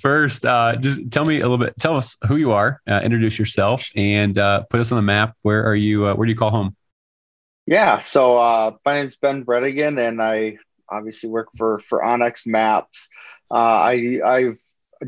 first, 0.00 0.44
uh, 0.44 0.76
just 0.76 1.10
tell 1.10 1.24
me 1.24 1.38
a 1.38 1.42
little 1.42 1.58
bit. 1.58 1.74
Tell 1.80 1.96
us 1.96 2.16
who 2.26 2.36
you 2.36 2.52
are. 2.52 2.80
Uh, 2.86 3.00
introduce 3.02 3.38
yourself 3.38 3.88
and 3.96 4.36
uh, 4.36 4.64
put 4.64 4.80
us 4.80 4.92
on 4.92 4.96
the 4.96 5.02
map. 5.02 5.34
Where 5.42 5.64
are 5.64 5.74
you? 5.74 6.06
Uh, 6.06 6.14
where 6.14 6.26
do 6.26 6.32
you 6.32 6.36
call 6.36 6.50
home? 6.50 6.76
Yeah. 7.66 8.00
So 8.00 8.36
uh, 8.36 8.72
my 8.84 8.98
name's 8.98 9.16
Ben 9.16 9.44
Brettingin, 9.44 9.98
and 9.98 10.20
I 10.20 10.58
obviously 10.88 11.30
work 11.30 11.48
for 11.56 11.78
for 11.78 12.00
onX 12.00 12.46
Maps. 12.46 13.08
I 13.50 14.20
I've 14.24 14.58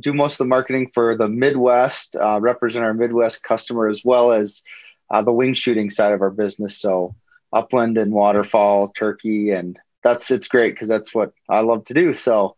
do 0.01 0.13
most 0.13 0.35
of 0.35 0.45
the 0.45 0.49
marketing 0.49 0.91
for 0.93 1.17
the 1.17 1.29
Midwest, 1.29 2.17
uh, 2.17 2.39
represent 2.41 2.85
our 2.85 2.95
Midwest 2.95 3.43
customer 3.43 3.89
as 3.89 4.05
well 4.05 4.33
as 4.33 4.63
uh, 5.11 5.23
the 5.23 5.33
wing 5.33 5.55
shooting 5.55 5.91
side 5.91 6.13
of 6.13 6.23
our 6.23 6.31
business. 6.31 6.79
So 6.79 7.15
upland 7.57 7.97
and 7.99 8.13
waterfowl 8.13 8.89
turkey, 8.89 9.51
and 9.51 9.79
that's 10.03 10.31
it's 10.31 10.49
great 10.49 10.75
because 10.75 10.89
that's 10.89 11.15
what 11.15 11.33
I 11.49 11.61
love 11.61 11.85
to 11.87 11.95
do. 11.95 12.15
So 12.15 12.57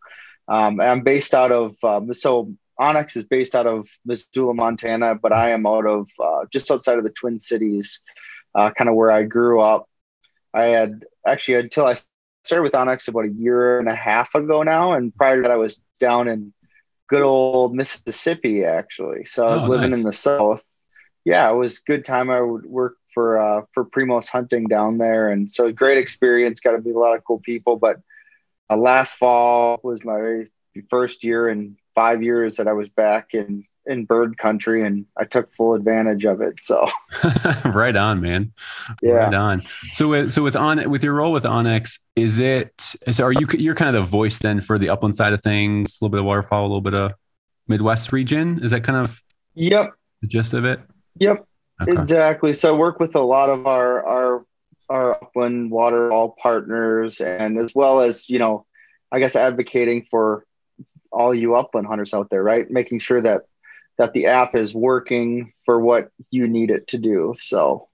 um, 0.49 0.81
I'm 0.81 1.03
based 1.03 1.35
out 1.35 1.53
of 1.53 1.77
um, 1.85 2.13
so 2.13 2.53
onX 2.81 3.17
is 3.17 3.25
based 3.25 3.55
out 3.55 3.67
of 3.67 3.89
Missoula, 4.05 4.55
Montana, 4.55 5.15
but 5.15 5.33
I 5.33 5.51
am 5.51 5.67
out 5.67 5.87
of 5.87 6.09
uh, 6.23 6.45
just 6.53 6.71
outside 6.71 6.99
of 6.99 7.05
the 7.05 7.11
Twin 7.11 7.39
Cities, 7.39 8.03
uh, 8.55 8.71
kind 8.71 8.89
of 8.89 8.97
where 8.97 9.11
I 9.11 9.23
grew 9.23 9.61
up. 9.61 9.89
I 10.55 10.65
had 10.65 11.05
actually 11.27 11.55
until 11.55 11.87
I 11.87 11.95
started 12.45 12.63
with 12.63 12.73
onX 12.73 13.09
about 13.09 13.27
a 13.27 13.33
year 13.33 13.79
and 13.79 13.89
a 13.89 13.95
half 13.95 14.35
ago 14.35 14.63
now, 14.63 14.95
and 14.95 15.15
prior 15.15 15.37
to 15.37 15.43
that, 15.43 15.51
I 15.51 15.57
was 15.57 15.81
down 16.01 16.29
in 16.29 16.53
good 17.09 17.23
old 17.23 17.75
Mississippi, 17.75 18.65
actually. 18.65 19.25
So 19.25 19.47
I 19.49 19.55
was 19.55 19.65
oh, 19.65 19.69
living 19.69 19.91
nice. 19.91 19.99
in 19.99 20.05
the 20.05 20.13
South. 20.13 20.63
Yeah, 21.25 21.51
it 21.51 21.55
was 21.55 21.81
good 21.81 22.05
time. 22.05 22.31
I 22.31 22.41
would 22.41 22.65
work 22.65 22.97
for 23.19 23.37
uh, 23.37 23.63
for 23.73 23.85
Primos 23.85 24.29
Hunting 24.29 24.69
down 24.69 24.99
there, 24.99 25.33
and 25.33 25.51
so 25.51 25.73
great 25.73 25.99
experience. 25.99 26.61
Got 26.61 26.77
to 26.77 26.81
meet 26.81 26.95
a 26.95 26.99
lot 27.01 27.17
of 27.17 27.25
cool 27.25 27.41
people. 27.41 27.75
But 27.75 28.01
uh, 28.71 28.77
last 28.77 29.15
fall 29.15 29.81
was 29.83 30.05
my 30.05 30.45
first 30.89 31.25
year 31.25 31.49
in 31.49 31.77
five 31.97 32.23
years 32.23 32.59
that 32.59 32.69
I 32.69 32.75
was 32.75 32.89
back 32.89 33.35
in 33.35 33.65
in 33.87 34.05
bird 34.05 34.39
country 34.39 34.87
and 34.87 35.07
I 35.17 35.25
took 35.25 35.51
full 35.53 35.75
advantage 35.75 36.27
of 36.27 36.41
it. 36.43 36.63
So 36.63 36.87
right 37.65 37.97
on, 37.97 38.21
man. 38.21 38.53
Yeah. 39.03 39.13
Right 39.13 39.35
on. 39.35 39.63
So 39.95 40.09
with, 40.09 40.31
so 40.31 40.43
with 40.43 40.55
on, 40.55 40.91
with 40.91 41.03
your 41.03 41.15
role 41.15 41.33
with 41.33 41.45
onX, 41.45 41.99
is 42.15 42.39
it, 42.39 42.95
so 43.11 43.25
are 43.25 43.33
you, 43.33 43.47
you're 43.55 43.75
kind 43.75 43.97
of 43.97 44.05
the 44.05 44.11
voice 44.11 44.41
then 44.41 44.61
for 44.61 44.79
the 44.79 44.91
upland 44.91 45.17
side 45.17 45.33
of 45.33 45.43
things, 45.43 45.99
a 46.01 46.05
little 46.05 46.13
bit 46.13 46.21
of 46.21 46.27
waterfowl, 46.27 46.65
a 46.65 46.69
little 46.69 46.83
bit 46.83 46.93
of 46.93 47.15
Midwest 47.67 48.13
region. 48.13 48.63
Is 48.63 48.73
that 48.73 48.85
kind 48.85 48.99
of 48.99 49.23
Yep. 49.55 49.95
the 50.21 50.29
gist 50.29 50.53
of 50.53 50.67
it? 50.67 50.81
Yep. 51.19 51.48
Okay. 51.83 51.93
Exactly. 51.93 52.53
So 52.53 52.75
I 52.75 52.79
work 52.79 52.99
with 53.01 53.15
a 53.15 53.21
lot 53.21 53.51
of 53.51 53.67
our, 53.67 54.05
our, 54.05 54.47
our 54.89 55.23
upland 55.23 55.71
waterfowl 55.71 56.37
partners 56.41 57.21
and 57.21 57.59
as 57.59 57.75
well 57.75 58.01
as, 58.01 58.29
you 58.29 58.39
know, 58.39 58.67
I 59.13 59.21
guess 59.21 59.37
advocating 59.37 60.07
for 60.11 60.45
all 61.11 61.35
you 61.35 61.55
upland 61.55 61.87
hunters 61.87 62.15
out 62.15 62.31
there, 62.31 62.43
right? 62.43 62.71
Making 62.71 62.99
sure 62.99 63.21
that 63.21 63.43
that 63.97 64.13
the 64.13 64.27
app 64.27 64.55
is 64.55 64.75
working 64.75 65.53
for 65.65 65.81
what 65.81 66.11
you 66.31 66.47
need 66.47 66.71
it 66.71 66.87
to 66.89 66.99
do. 66.99 67.35
So 67.39 67.89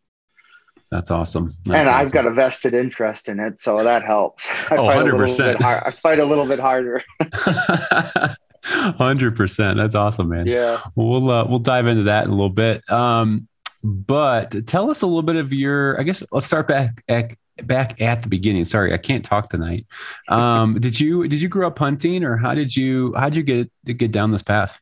that's 0.90 1.10
awesome. 1.10 1.54
That's 1.64 1.80
and 1.80 1.88
I've 1.88 2.06
awesome. 2.06 2.12
got 2.12 2.26
a 2.26 2.30
vested 2.30 2.74
interest 2.74 3.28
in 3.28 3.40
it, 3.40 3.58
so 3.58 3.82
that 3.82 4.04
helps. 4.04 4.50
I 4.70 4.76
oh, 4.76 4.86
fight 4.86 5.06
100%. 5.06 5.60
Hard, 5.60 5.82
I 5.86 5.90
fight 5.90 6.18
a 6.18 6.24
little 6.24 6.46
bit 6.46 6.60
harder. 6.60 7.02
Hundred 8.64 9.36
percent. 9.36 9.76
That's 9.76 9.94
awesome, 9.94 10.28
man. 10.28 10.46
Yeah. 10.46 10.80
We'll 10.94 11.30
uh, 11.30 11.44
we'll 11.46 11.58
dive 11.58 11.86
into 11.86 12.04
that 12.04 12.24
in 12.24 12.30
a 12.30 12.34
little 12.34 12.48
bit. 12.48 12.88
Um, 12.90 13.48
but 13.84 14.66
tell 14.66 14.90
us 14.90 15.02
a 15.02 15.06
little 15.06 15.22
bit 15.22 15.36
of 15.36 15.52
your. 15.52 16.00
I 16.00 16.04
guess 16.04 16.22
let's 16.32 16.46
start 16.46 16.66
back 16.66 17.04
at 17.06 17.36
back 17.62 18.00
at 18.00 18.22
the 18.22 18.28
beginning. 18.28 18.64
Sorry, 18.64 18.94
I 18.94 18.96
can't 18.96 19.24
talk 19.24 19.50
tonight. 19.50 19.86
Um, 20.28 20.74
did 20.80 20.98
you 20.98 21.28
did 21.28 21.40
you 21.40 21.48
grow 21.48 21.66
up 21.66 21.78
hunting, 21.78 22.24
or 22.24 22.38
how 22.38 22.54
did 22.54 22.74
you 22.74 23.12
how 23.14 23.28
did 23.28 23.36
you 23.36 23.42
get 23.42 23.98
get 23.98 24.10
down 24.10 24.32
this 24.32 24.42
path? 24.42 24.80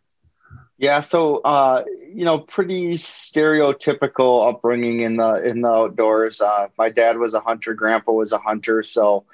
Yeah, 0.79 1.01
so 1.01 1.39
uh, 1.39 1.85
you 2.15 2.25
know, 2.25 2.39
pretty 2.39 2.95
stereotypical 2.95 4.49
upbringing 4.49 5.01
in 5.01 5.17
the 5.17 5.35
in 5.45 5.63
the 5.63 5.69
outdoors. 5.69 6.41
Uh, 6.41 6.69
my 6.79 6.89
dad 6.89 7.19
was 7.19 7.35
a 7.35 7.41
hunter, 7.41 7.75
grandpa 7.75 8.13
was 8.13 8.33
a 8.33 8.39
hunter, 8.39 8.85
so 8.85 9.25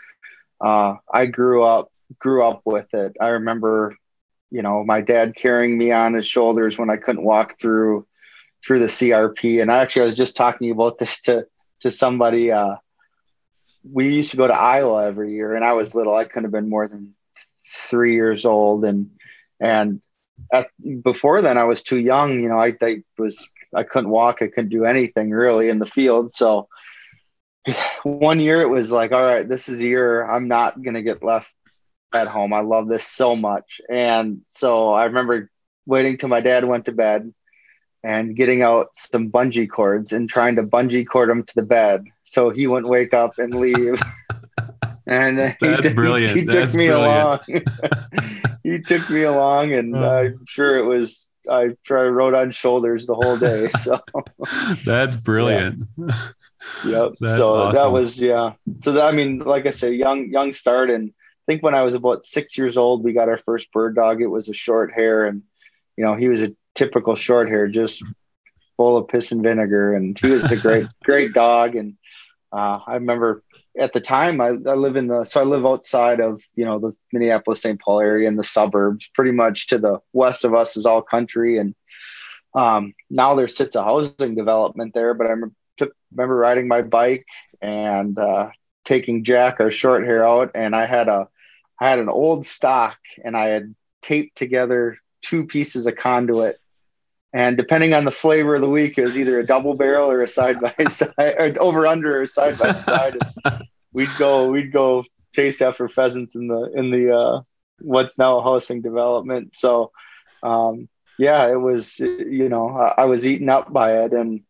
uh, 0.62 0.94
I 1.12 1.26
grew 1.26 1.62
up 1.62 1.92
grew 2.18 2.42
up 2.42 2.62
with 2.64 2.92
it. 2.94 3.18
I 3.20 3.28
remember, 3.28 3.96
you 4.50 4.62
know, 4.62 4.83
my 4.83 5.02
dad 5.02 5.37
carrying 5.37 5.76
me 5.76 5.92
on 5.92 6.14
his 6.14 6.26
shoulders 6.26 6.78
when 6.78 6.88
I 6.88 6.96
couldn't 6.96 7.24
walk 7.24 7.61
through 7.61 8.07
through 8.64 8.81
the 8.81 8.87
CRP. 8.87 9.61
And 9.61 9.71
actually, 9.71 10.03
I 10.03 10.07
was 10.07 10.16
just 10.16 10.37
talking 10.37 10.71
about 10.71 10.99
this 10.99 11.21
to 11.23 11.47
to 11.81 11.90
somebody. 11.90 12.51
Uh, 12.51 12.77
we 13.90 14.14
used 14.14 14.33
to 14.33 14.37
go 14.37 14.47
to 14.47 14.55
Iowa 14.55 15.07
every 15.07 15.33
year, 15.33 15.55
and 15.55 15.64
I 15.64 15.73
was 15.73 15.94
little. 15.94 16.14
I 16.14 16.25
couldn't 16.25 16.44
have 16.44 16.53
been 16.53 16.68
more 16.68 16.88
than 16.88 17.14
three 17.66 18.14
years 18.14 18.44
old, 18.44 18.85
and 18.85 19.11
and 19.61 20.01
at, 20.53 20.68
before 21.03 21.42
then 21.42 21.59
I 21.59 21.64
was 21.64 21.83
too 21.83 21.99
young. 21.99 22.40
You 22.40 22.49
know, 22.49 22.59
I, 22.59 22.77
I 22.81 23.03
was 23.18 23.49
I 23.75 23.83
couldn't 23.83 24.11
walk. 24.11 24.42
I 24.42 24.49
couldn't 24.49 24.71
do 24.71 24.85
anything 24.85 25.31
really 25.31 25.68
in 25.68 25.79
the 25.79 25.87
field. 25.87 26.35
So 26.35 26.68
one 28.03 28.40
year 28.40 28.61
it 28.61 28.68
was 28.68 28.92
like, 28.92 29.12
all 29.12 29.23
right, 29.23 29.49
this 29.49 29.68
is 29.68 29.81
a 29.81 29.87
year 29.87 30.25
I'm 30.25 30.49
not 30.49 30.83
gonna 30.83 31.03
get 31.03 31.23
left 31.23 31.55
at 32.12 32.29
home. 32.29 32.53
I 32.53 32.61
love 32.61 32.88
this 32.88 33.07
so 33.07 33.37
much. 33.37 33.81
And 33.90 34.42
so 34.49 34.92
I 34.92 35.05
remember 35.05 35.51
waiting 35.87 36.16
till 36.16 36.29
my 36.29 36.40
dad 36.40 36.64
went 36.64 36.87
to 36.87 36.92
bed 36.92 37.33
and 38.04 38.37
getting 38.37 38.62
out 38.62 38.96
some 38.96 39.30
bungee 39.30 39.68
cords 39.68 40.12
and 40.12 40.28
trying 40.28 40.56
to 40.56 40.62
bungee 40.62 41.06
cord 41.06 41.30
him 41.30 41.42
to 41.42 41.54
the 41.54 41.62
bed 41.62 42.04
so 42.24 42.50
he 42.50 42.66
wouldn't 42.66 42.90
wake 42.90 43.14
up 43.14 43.38
and 43.38 43.54
leave. 43.54 44.00
and 45.06 45.56
That's 45.61 45.87
he, 45.87 45.92
brilliant. 45.94 46.34
He, 46.34 46.40
he 46.40 46.46
took 46.46 46.74
me 46.74 46.88
brilliant. 46.88 47.42
along. 47.48 47.62
he 48.62 48.80
took 48.80 49.08
me 49.11 49.22
along, 49.22 49.72
and 49.72 49.96
uh, 49.96 50.11
I'm 50.11 50.46
sure 50.46 50.76
it 50.76 50.84
was. 50.84 51.30
I 51.50 51.70
I 51.90 51.94
rode 51.94 52.34
on 52.34 52.50
shoulders 52.50 53.06
the 53.06 53.14
whole 53.14 53.38
day. 53.38 53.70
So 53.70 53.98
that's 54.84 55.16
brilliant. 55.16 55.84
Yeah. 55.96 56.28
Yep. 56.84 57.12
That's 57.20 57.37
so 57.37 57.54
awesome. 57.54 57.74
that 57.74 57.90
was 57.90 58.20
yeah. 58.20 58.52
So 58.82 58.92
that, 58.92 59.04
I 59.04 59.12
mean, 59.12 59.38
like 59.38 59.64
I 59.64 59.70
said, 59.70 59.94
young 59.94 60.28
young 60.28 60.52
start, 60.52 60.90
and 60.90 61.08
I 61.08 61.44
think 61.46 61.62
when 61.62 61.74
I 61.74 61.82
was 61.82 61.94
about 61.94 62.24
six 62.24 62.58
years 62.58 62.76
old, 62.76 63.02
we 63.02 63.14
got 63.14 63.28
our 63.28 63.38
first 63.38 63.72
bird 63.72 63.94
dog. 63.94 64.20
It 64.20 64.26
was 64.26 64.50
a 64.50 64.54
short 64.54 64.92
hair, 64.92 65.26
and 65.26 65.42
you 65.96 66.04
know 66.04 66.14
he 66.16 66.28
was 66.28 66.42
a 66.42 66.54
typical 66.78 67.16
short 67.16 67.48
hair, 67.48 67.66
just 67.66 68.04
full 68.76 68.96
of 68.96 69.08
piss 69.08 69.32
and 69.32 69.42
vinegar, 69.42 69.94
and 69.94 70.18
he 70.18 70.30
was 70.30 70.44
a 70.44 70.56
great 70.56 70.86
great 71.04 71.34
dog. 71.34 71.74
And 71.74 71.98
uh, 72.52 72.78
I 72.86 72.94
remember 72.94 73.42
at 73.78 73.92
the 73.92 74.00
time 74.00 74.40
I, 74.40 74.48
I 74.48 74.74
live 74.74 74.96
in 74.96 75.08
the 75.08 75.24
so 75.24 75.40
I 75.40 75.44
live 75.44 75.66
outside 75.66 76.20
of 76.20 76.40
you 76.54 76.64
know 76.64 76.78
the 76.78 76.92
Minneapolis 77.12 77.60
St. 77.60 77.80
Paul 77.80 78.00
area 78.00 78.28
in 78.28 78.36
the 78.36 78.44
suburbs. 78.44 79.10
Pretty 79.12 79.32
much 79.32 79.66
to 79.68 79.78
the 79.78 79.98
west 80.12 80.44
of 80.44 80.54
us 80.54 80.76
is 80.76 80.86
all 80.86 81.02
country, 81.02 81.58
and 81.58 81.74
um, 82.54 82.94
now 83.10 83.34
there 83.34 83.48
sits 83.48 83.74
a 83.74 83.82
housing 83.82 84.36
development 84.36 84.94
there. 84.94 85.12
But 85.14 85.26
I 85.26 85.30
remember, 85.30 85.54
took, 85.76 85.92
remember 86.12 86.36
riding 86.36 86.68
my 86.68 86.82
bike 86.82 87.26
and 87.60 88.16
uh, 88.18 88.50
taking 88.84 89.24
Jack 89.24 89.58
our 89.58 89.72
short 89.72 90.04
hair 90.04 90.26
out, 90.26 90.52
and 90.54 90.76
I 90.76 90.86
had 90.86 91.08
a 91.08 91.28
I 91.80 91.90
had 91.90 91.98
an 91.98 92.08
old 92.08 92.46
stock, 92.46 92.98
and 93.24 93.36
I 93.36 93.46
had 93.48 93.74
taped 94.00 94.38
together 94.38 94.96
two 95.22 95.44
pieces 95.44 95.86
of 95.88 95.96
conduit 95.96 96.56
and 97.32 97.56
depending 97.56 97.92
on 97.92 98.04
the 98.04 98.10
flavor 98.10 98.54
of 98.54 98.62
the 98.62 98.70
week, 98.70 98.96
it 98.96 99.04
was 99.04 99.18
either 99.18 99.38
a 99.38 99.46
double 99.46 99.74
barrel 99.74 100.10
or 100.10 100.22
a 100.22 100.28
side 100.28 100.60
by 100.60 100.72
side, 100.88 101.12
or 101.18 101.54
over 101.60 101.86
under 101.86 102.22
or 102.22 102.26
side 102.26 102.58
by 102.58 102.72
side. 102.72 103.18
we'd 103.92 104.08
go, 104.18 104.50
we'd 104.50 104.72
go 104.72 105.04
chase 105.34 105.60
after 105.60 105.88
pheasants 105.88 106.34
in 106.34 106.48
the 106.48 106.72
in 106.74 106.90
the 106.90 107.14
uh, 107.14 107.42
what's 107.80 108.18
now 108.18 108.38
a 108.38 108.42
housing 108.42 108.82
development. 108.82 109.54
So, 109.54 109.92
um, 110.42 110.88
yeah, 111.18 111.50
it 111.50 111.60
was 111.60 111.98
you 111.98 112.48
know 112.48 112.70
I, 112.70 113.02
I, 113.02 113.04
was 113.04 113.26
eaten 113.26 113.48
up 113.48 113.72
by 113.72 114.04
it, 114.04 114.12
and 114.12 114.42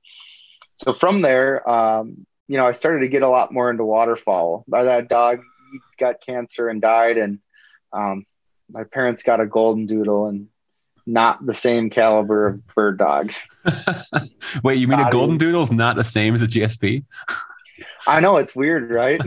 so 0.75 0.93
from 0.93 1.23
there, 1.23 1.69
um, 1.69 2.27
you 2.47 2.57
know, 2.57 2.65
I 2.65 2.73
started 2.73 3.01
to 3.01 3.09
get 3.09 3.23
a 3.23 3.29
lot 3.29 3.53
more 3.53 3.71
into 3.71 3.85
waterfowl. 3.85 4.65
by 4.69 4.85
That 4.85 5.09
dog 5.09 5.41
got 5.99 6.21
cancer 6.21 6.69
and 6.69 6.81
died, 6.81 7.19
and 7.19 7.41
um, 7.93 8.25
my 8.71 8.85
parents 8.85 9.23
got 9.23 9.41
a 9.41 9.47
golden 9.47 9.87
doodle, 9.87 10.27
and 10.27 10.49
not 11.09 11.45
the 11.45 11.55
same 11.55 11.89
caliber 11.89 12.47
of 12.49 12.67
bird 12.75 12.99
dog. 12.99 13.33
Wait, 14.63 14.79
you 14.79 14.87
mean 14.87 15.01
a 15.01 15.11
golden 15.11 15.39
doodle 15.39 15.63
is 15.63 15.73
not 15.73 15.97
the 15.97 16.05
same 16.05 16.35
as 16.35 16.43
a 16.43 16.47
GSP? 16.47 17.05
I 18.07 18.21
know 18.21 18.37
it's 18.37 18.55
weird, 18.55 18.91
right? 18.91 19.21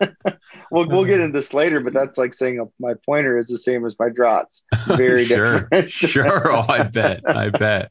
we'll 0.70 0.86
we'll 0.86 1.04
get 1.04 1.20
into 1.20 1.36
this 1.36 1.54
later, 1.54 1.80
but 1.80 1.94
that's 1.94 2.18
like 2.18 2.34
saying 2.34 2.60
a, 2.60 2.64
my 2.78 2.94
pointer 3.06 3.38
is 3.38 3.46
the 3.46 3.58
same 3.58 3.86
as 3.86 3.98
my 3.98 4.10
draughts. 4.10 4.66
Very 4.86 5.24
sure, 5.26 5.68
different. 5.70 5.90
sure. 5.90 6.52
Oh, 6.52 6.66
I 6.68 6.84
bet. 6.84 7.22
I 7.26 7.48
bet. 7.48 7.90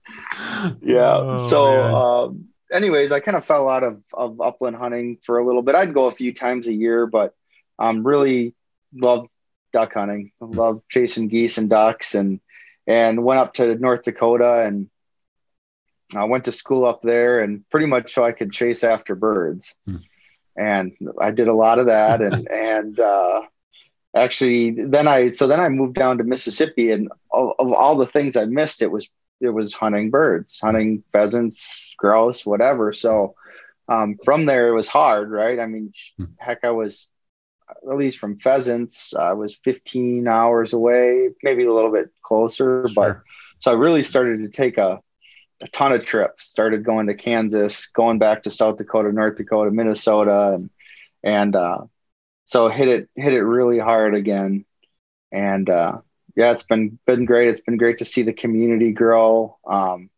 Yeah. 0.81 1.17
Oh, 1.17 1.37
so, 1.37 1.81
um, 1.83 2.45
anyways, 2.71 3.11
I 3.11 3.19
kind 3.19 3.37
of 3.37 3.45
fell 3.45 3.67
out 3.67 3.83
of 3.83 4.01
of 4.13 4.39
upland 4.41 4.75
hunting 4.75 5.17
for 5.23 5.39
a 5.39 5.45
little 5.45 5.63
bit. 5.63 5.75
I'd 5.75 5.93
go 5.93 6.05
a 6.05 6.11
few 6.11 6.33
times 6.33 6.67
a 6.67 6.73
year, 6.73 7.07
but 7.07 7.33
um, 7.79 8.05
really 8.05 8.53
love 8.93 9.27
duck 9.73 9.93
hunting. 9.93 10.31
I 10.41 10.45
love 10.45 10.81
chasing 10.89 11.27
geese 11.27 11.57
and 11.57 11.69
ducks 11.69 12.15
and 12.15 12.39
and 12.87 13.23
went 13.23 13.39
up 13.39 13.53
to 13.55 13.75
North 13.75 14.03
Dakota 14.03 14.63
and 14.65 14.89
I 16.15 16.23
went 16.23 16.45
to 16.45 16.53
school 16.53 16.85
up 16.85 17.01
there 17.01 17.41
and 17.41 17.69
pretty 17.69 17.85
much 17.85 18.13
so 18.13 18.23
I 18.23 18.31
could 18.31 18.53
chase 18.53 18.83
after 18.83 19.13
birds. 19.13 19.75
Hmm. 19.85 19.97
And 20.55 20.93
I 21.21 21.31
did 21.31 21.49
a 21.49 21.53
lot 21.53 21.79
of 21.79 21.87
that 21.87 22.21
and 22.21 22.47
and 22.51 22.99
uh, 22.99 23.41
actually 24.15 24.71
then 24.71 25.07
I 25.07 25.31
so 25.31 25.47
then 25.47 25.59
I 25.59 25.69
moved 25.69 25.95
down 25.95 26.17
to 26.17 26.23
Mississippi 26.23 26.91
and 26.91 27.11
of, 27.31 27.51
of 27.59 27.73
all 27.73 27.97
the 27.97 28.07
things 28.07 28.37
I 28.37 28.45
missed 28.45 28.81
it 28.81 28.91
was 28.91 29.09
it 29.39 29.49
was 29.49 29.73
hunting 29.73 30.09
birds, 30.09 30.59
hunting 30.59 31.03
pheasants, 31.11 31.93
grouse, 31.97 32.45
whatever. 32.45 32.91
So 32.91 33.35
um, 33.87 34.17
from 34.23 34.45
there 34.45 34.69
it 34.69 34.75
was 34.75 34.87
hard, 34.87 35.29
right? 35.29 35.59
I 35.59 35.65
mean, 35.65 35.93
hmm. 36.17 36.25
heck, 36.37 36.63
I 36.63 36.71
was 36.71 37.11
at 37.69 37.97
least 37.97 38.19
from 38.19 38.37
pheasants, 38.37 39.13
I 39.13 39.33
was 39.33 39.55
15 39.55 40.27
hours 40.27 40.73
away, 40.73 41.29
maybe 41.43 41.65
a 41.65 41.73
little 41.73 41.91
bit 41.91 42.11
closer. 42.21 42.87
Sure. 42.87 42.93
But 42.95 43.21
so 43.59 43.71
I 43.71 43.75
really 43.75 44.03
started 44.03 44.43
to 44.43 44.49
take 44.49 44.77
a, 44.77 45.01
a 45.61 45.67
ton 45.69 45.91
of 45.91 46.05
trips, 46.05 46.45
started 46.45 46.83
going 46.83 47.07
to 47.07 47.13
Kansas, 47.13 47.87
going 47.87 48.19
back 48.19 48.43
to 48.43 48.51
South 48.51 48.77
Dakota, 48.77 49.11
North 49.11 49.37
Dakota, 49.37 49.71
Minnesota. 49.71 50.53
And, 50.55 50.69
and 51.23 51.55
uh, 51.55 51.85
so 52.45 52.69
hit 52.69 52.87
it, 52.87 53.09
hit 53.15 53.33
it 53.33 53.43
really 53.43 53.79
hard 53.79 54.15
again. 54.15 54.65
And 55.31 55.69
uh, 55.69 55.99
yeah, 56.35 56.51
it's 56.51 56.63
been, 56.63 56.99
been 57.05 57.25
great. 57.25 57.49
It's 57.49 57.61
been 57.61 57.77
great 57.77 57.97
to 57.97 58.05
see 58.05 58.21
the 58.21 58.33
community 58.33 58.91
grow. 58.91 59.57
Um, 59.65 60.09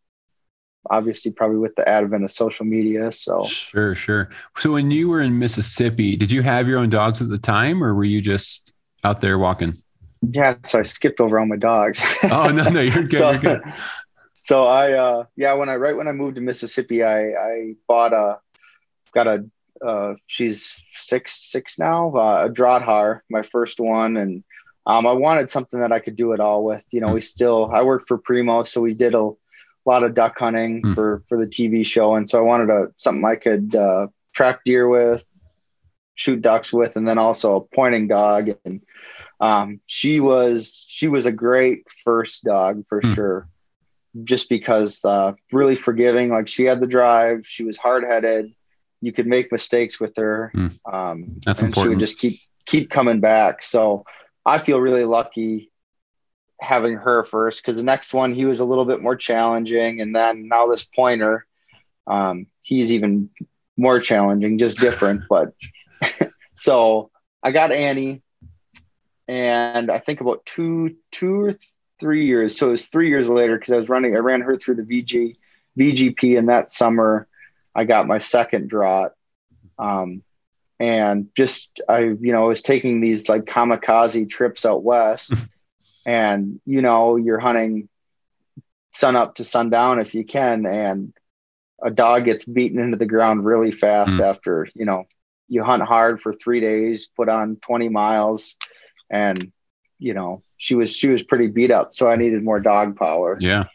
obviously 0.89 1.31
probably 1.31 1.57
with 1.57 1.75
the 1.75 1.87
advent 1.87 2.23
of 2.23 2.31
social 2.31 2.65
media. 2.65 3.11
So 3.11 3.43
sure, 3.43 3.95
sure. 3.95 4.29
So 4.57 4.71
when 4.73 4.91
you 4.91 5.09
were 5.09 5.21
in 5.21 5.37
Mississippi, 5.39 6.15
did 6.15 6.31
you 6.31 6.41
have 6.41 6.67
your 6.67 6.79
own 6.79 6.89
dogs 6.89 7.21
at 7.21 7.29
the 7.29 7.37
time, 7.37 7.83
or 7.83 7.93
were 7.93 8.03
you 8.03 8.21
just 8.21 8.71
out 9.03 9.21
there 9.21 9.37
walking? 9.37 9.81
Yeah, 10.21 10.55
so 10.65 10.79
I 10.79 10.83
skipped 10.83 11.21
over 11.21 11.39
all 11.39 11.45
my 11.45 11.55
dogs. 11.55 12.03
oh 12.23 12.49
no, 12.49 12.69
no, 12.69 12.81
you're 12.81 13.03
good. 13.03 13.11
so, 13.11 13.31
you're 13.31 13.39
good. 13.39 13.61
So 14.41 14.65
I, 14.65 14.93
uh, 14.93 15.25
yeah, 15.35 15.53
when 15.53 15.69
I 15.69 15.75
right 15.75 15.95
when 15.95 16.07
I 16.07 16.11
moved 16.11 16.35
to 16.35 16.41
Mississippi, 16.41 17.03
I 17.03 17.33
I 17.33 17.75
bought 17.87 18.13
a 18.13 18.39
got 19.13 19.27
a 19.27 19.45
uh, 19.85 20.15
she's 20.27 20.83
six 20.91 21.51
six 21.51 21.77
now 21.77 22.15
uh, 22.15 22.45
a 22.45 22.49
Drahthaar, 22.49 23.19
my 23.29 23.43
first 23.43 23.79
one, 23.79 24.17
and 24.17 24.43
um, 24.87 25.05
I 25.05 25.11
wanted 25.11 25.51
something 25.51 25.79
that 25.81 25.91
I 25.91 25.99
could 25.99 26.15
do 26.15 26.31
it 26.31 26.39
all 26.39 26.63
with. 26.63 26.83
You 26.89 27.01
know, 27.01 27.09
we 27.09 27.21
still 27.21 27.69
I 27.71 27.83
worked 27.83 28.07
for 28.07 28.17
Primo, 28.17 28.63
so 28.63 28.81
we 28.81 28.93
did 28.93 29.13
a 29.13 29.29
a 29.85 29.89
lot 29.89 30.03
of 30.03 30.13
duck 30.13 30.37
hunting 30.37 30.81
mm. 30.81 30.95
for 30.95 31.23
for 31.27 31.37
the 31.37 31.45
TV 31.45 31.85
show, 31.85 32.15
and 32.15 32.29
so 32.29 32.39
I 32.39 32.41
wanted 32.41 32.69
a 32.69 32.87
something 32.97 33.25
I 33.25 33.35
could 33.35 33.75
uh, 33.75 34.07
track 34.33 34.61
deer 34.65 34.87
with, 34.87 35.25
shoot 36.15 36.41
ducks 36.41 36.71
with, 36.73 36.95
and 36.95 37.07
then 37.07 37.17
also 37.17 37.55
a 37.55 37.75
pointing 37.75 38.07
dog. 38.07 38.49
And 38.65 38.81
um, 39.39 39.79
she 39.85 40.19
was 40.19 40.85
she 40.87 41.07
was 41.07 41.25
a 41.25 41.31
great 41.31 41.89
first 42.03 42.43
dog 42.43 42.83
for 42.87 43.01
mm. 43.01 43.15
sure, 43.15 43.49
just 44.23 44.49
because 44.49 45.03
uh, 45.05 45.33
really 45.51 45.75
forgiving. 45.75 46.29
Like 46.29 46.47
she 46.47 46.65
had 46.65 46.79
the 46.79 46.87
drive, 46.87 47.45
she 47.47 47.63
was 47.63 47.77
hard 47.77 48.03
headed. 48.03 48.53
You 49.01 49.13
could 49.13 49.27
make 49.27 49.51
mistakes 49.51 49.99
with 49.99 50.17
her. 50.17 50.51
Mm. 50.53 50.79
Um, 50.91 51.39
That's 51.45 51.61
important. 51.61 51.85
She 51.85 51.89
would 51.89 51.99
just 51.99 52.19
keep 52.19 52.39
keep 52.65 52.89
coming 52.89 53.21
back. 53.21 53.63
So 53.63 54.03
I 54.45 54.57
feel 54.57 54.79
really 54.79 55.05
lucky 55.05 55.71
having 56.61 56.95
her 56.95 57.23
first 57.23 57.61
because 57.61 57.77
the 57.77 57.83
next 57.83 58.13
one 58.13 58.33
he 58.33 58.45
was 58.45 58.59
a 58.59 58.65
little 58.65 58.85
bit 58.85 59.01
more 59.01 59.15
challenging, 59.15 60.01
and 60.01 60.15
then 60.15 60.47
now 60.47 60.67
this 60.67 60.83
pointer, 60.83 61.45
um, 62.07 62.47
he's 62.61 62.91
even 62.91 63.29
more 63.77 63.99
challenging, 63.99 64.57
just 64.57 64.79
different. 64.79 65.23
but 65.29 65.53
so 66.53 67.11
I 67.41 67.51
got 67.51 67.71
Annie, 67.71 68.21
and 69.27 69.89
I 69.89 69.99
think 69.99 70.21
about 70.21 70.45
two 70.45 70.95
two 71.11 71.41
or 71.41 71.53
three 71.99 72.25
years. 72.25 72.57
So 72.57 72.67
it 72.67 72.71
was 72.71 72.87
three 72.87 73.09
years 73.09 73.29
later 73.29 73.57
because 73.57 73.73
I 73.73 73.77
was 73.77 73.89
running. 73.89 74.15
I 74.15 74.19
ran 74.19 74.41
her 74.41 74.55
through 74.57 74.75
the 74.75 74.83
VG 74.83 75.35
VGP, 75.77 76.37
and 76.37 76.49
that 76.49 76.71
summer 76.71 77.27
I 77.73 77.85
got 77.85 78.07
my 78.07 78.17
second 78.17 78.69
draught. 78.69 79.11
Um, 79.77 80.23
and 80.79 81.29
just 81.35 81.81
I, 81.89 81.99
you 81.99 82.31
know, 82.31 82.43
I 82.45 82.47
was 82.47 82.61
taking 82.61 83.01
these 83.01 83.29
like 83.29 83.45
kamikaze 83.45 84.29
trips 84.29 84.65
out 84.65 84.83
west. 84.83 85.33
and 86.05 86.59
you 86.65 86.81
know 86.81 87.15
you're 87.15 87.39
hunting 87.39 87.89
sun 88.91 89.15
up 89.15 89.35
to 89.35 89.43
sundown 89.43 89.99
if 89.99 90.15
you 90.15 90.25
can 90.25 90.65
and 90.65 91.13
a 91.81 91.91
dog 91.91 92.25
gets 92.25 92.45
beaten 92.45 92.79
into 92.79 92.97
the 92.97 93.05
ground 93.05 93.45
really 93.45 93.71
fast 93.71 94.17
mm. 94.17 94.25
after 94.25 94.67
you 94.73 94.85
know 94.85 95.05
you 95.47 95.63
hunt 95.63 95.83
hard 95.83 96.21
for 96.21 96.33
three 96.33 96.59
days 96.59 97.07
put 97.07 97.29
on 97.29 97.57
20 97.57 97.89
miles 97.89 98.55
and 99.09 99.51
you 99.97 100.13
know 100.13 100.43
she 100.57 100.75
was 100.75 100.95
she 100.95 101.09
was 101.09 101.23
pretty 101.23 101.47
beat 101.47 101.71
up. 101.71 101.93
So 101.93 102.09
i 102.09 102.15
needed 102.15 102.43
more 102.43 102.59
dog 102.59 102.95
power. 102.97 103.37
Yeah. 103.39 103.65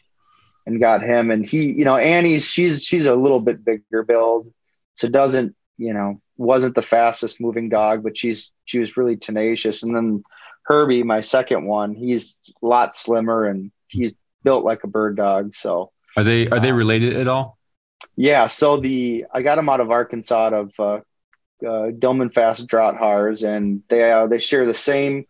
And 0.67 0.81
got 0.81 1.03
him 1.03 1.31
and 1.31 1.45
he 1.45 1.73
you 1.73 1.85
know 1.85 1.97
annie's 1.97 2.45
she's 2.45 2.85
she's 2.85 3.07
a 3.07 3.15
little 3.15 3.41
bit 3.41 3.65
bigger 3.65 4.03
build. 4.03 4.53
So 4.95 5.09
doesn't 5.09 5.57
you 5.77 5.93
know 5.93 6.21
wasn't 6.37 6.75
the 6.75 6.83
fastest 6.83 7.41
moving 7.41 7.69
dog 7.69 8.03
but 8.03 8.17
she's 8.17 8.53
she 8.65 8.79
was 8.79 8.97
really 8.97 9.17
tenacious. 9.17 9.83
And 9.83 9.95
then 9.95 10.23
Herbie, 10.65 11.03
my 11.03 11.21
second 11.21 11.67
one, 11.67 11.95
he's 11.95 12.41
a 12.63 12.67
lot 12.67 12.97
slimmer 12.97 13.47
and 13.47 13.71
he's 13.89 14.13
built 14.43 14.65
like 14.65 14.85
a 14.85 14.89
bird 14.89 15.17
dog. 15.17 15.55
So 15.55 15.93
are 16.17 16.25
they 16.25 16.49
are 16.49 16.61
they 16.61 16.71
um, 16.71 16.77
related 16.77 17.17
at 17.17 17.29
all? 17.29 17.59
Yeah. 18.17 18.47
So 18.47 18.79
the 18.79 19.27
I 19.33 19.43
got 19.43 19.57
them 19.57 19.69
out 19.69 19.81
of 19.81 19.91
Arkansas 19.91 20.47
out 20.47 20.53
of 20.53 20.73
uh, 20.79 21.01
uh, 21.67 21.91
Doman 21.99 22.31
Fast 22.31 22.69
Drahthaars, 22.69 23.47
and 23.47 23.83
they 23.89 24.11
uh, 24.11 24.27
they 24.27 24.39
share 24.39 24.67
the 24.67 24.75
same 24.75 25.27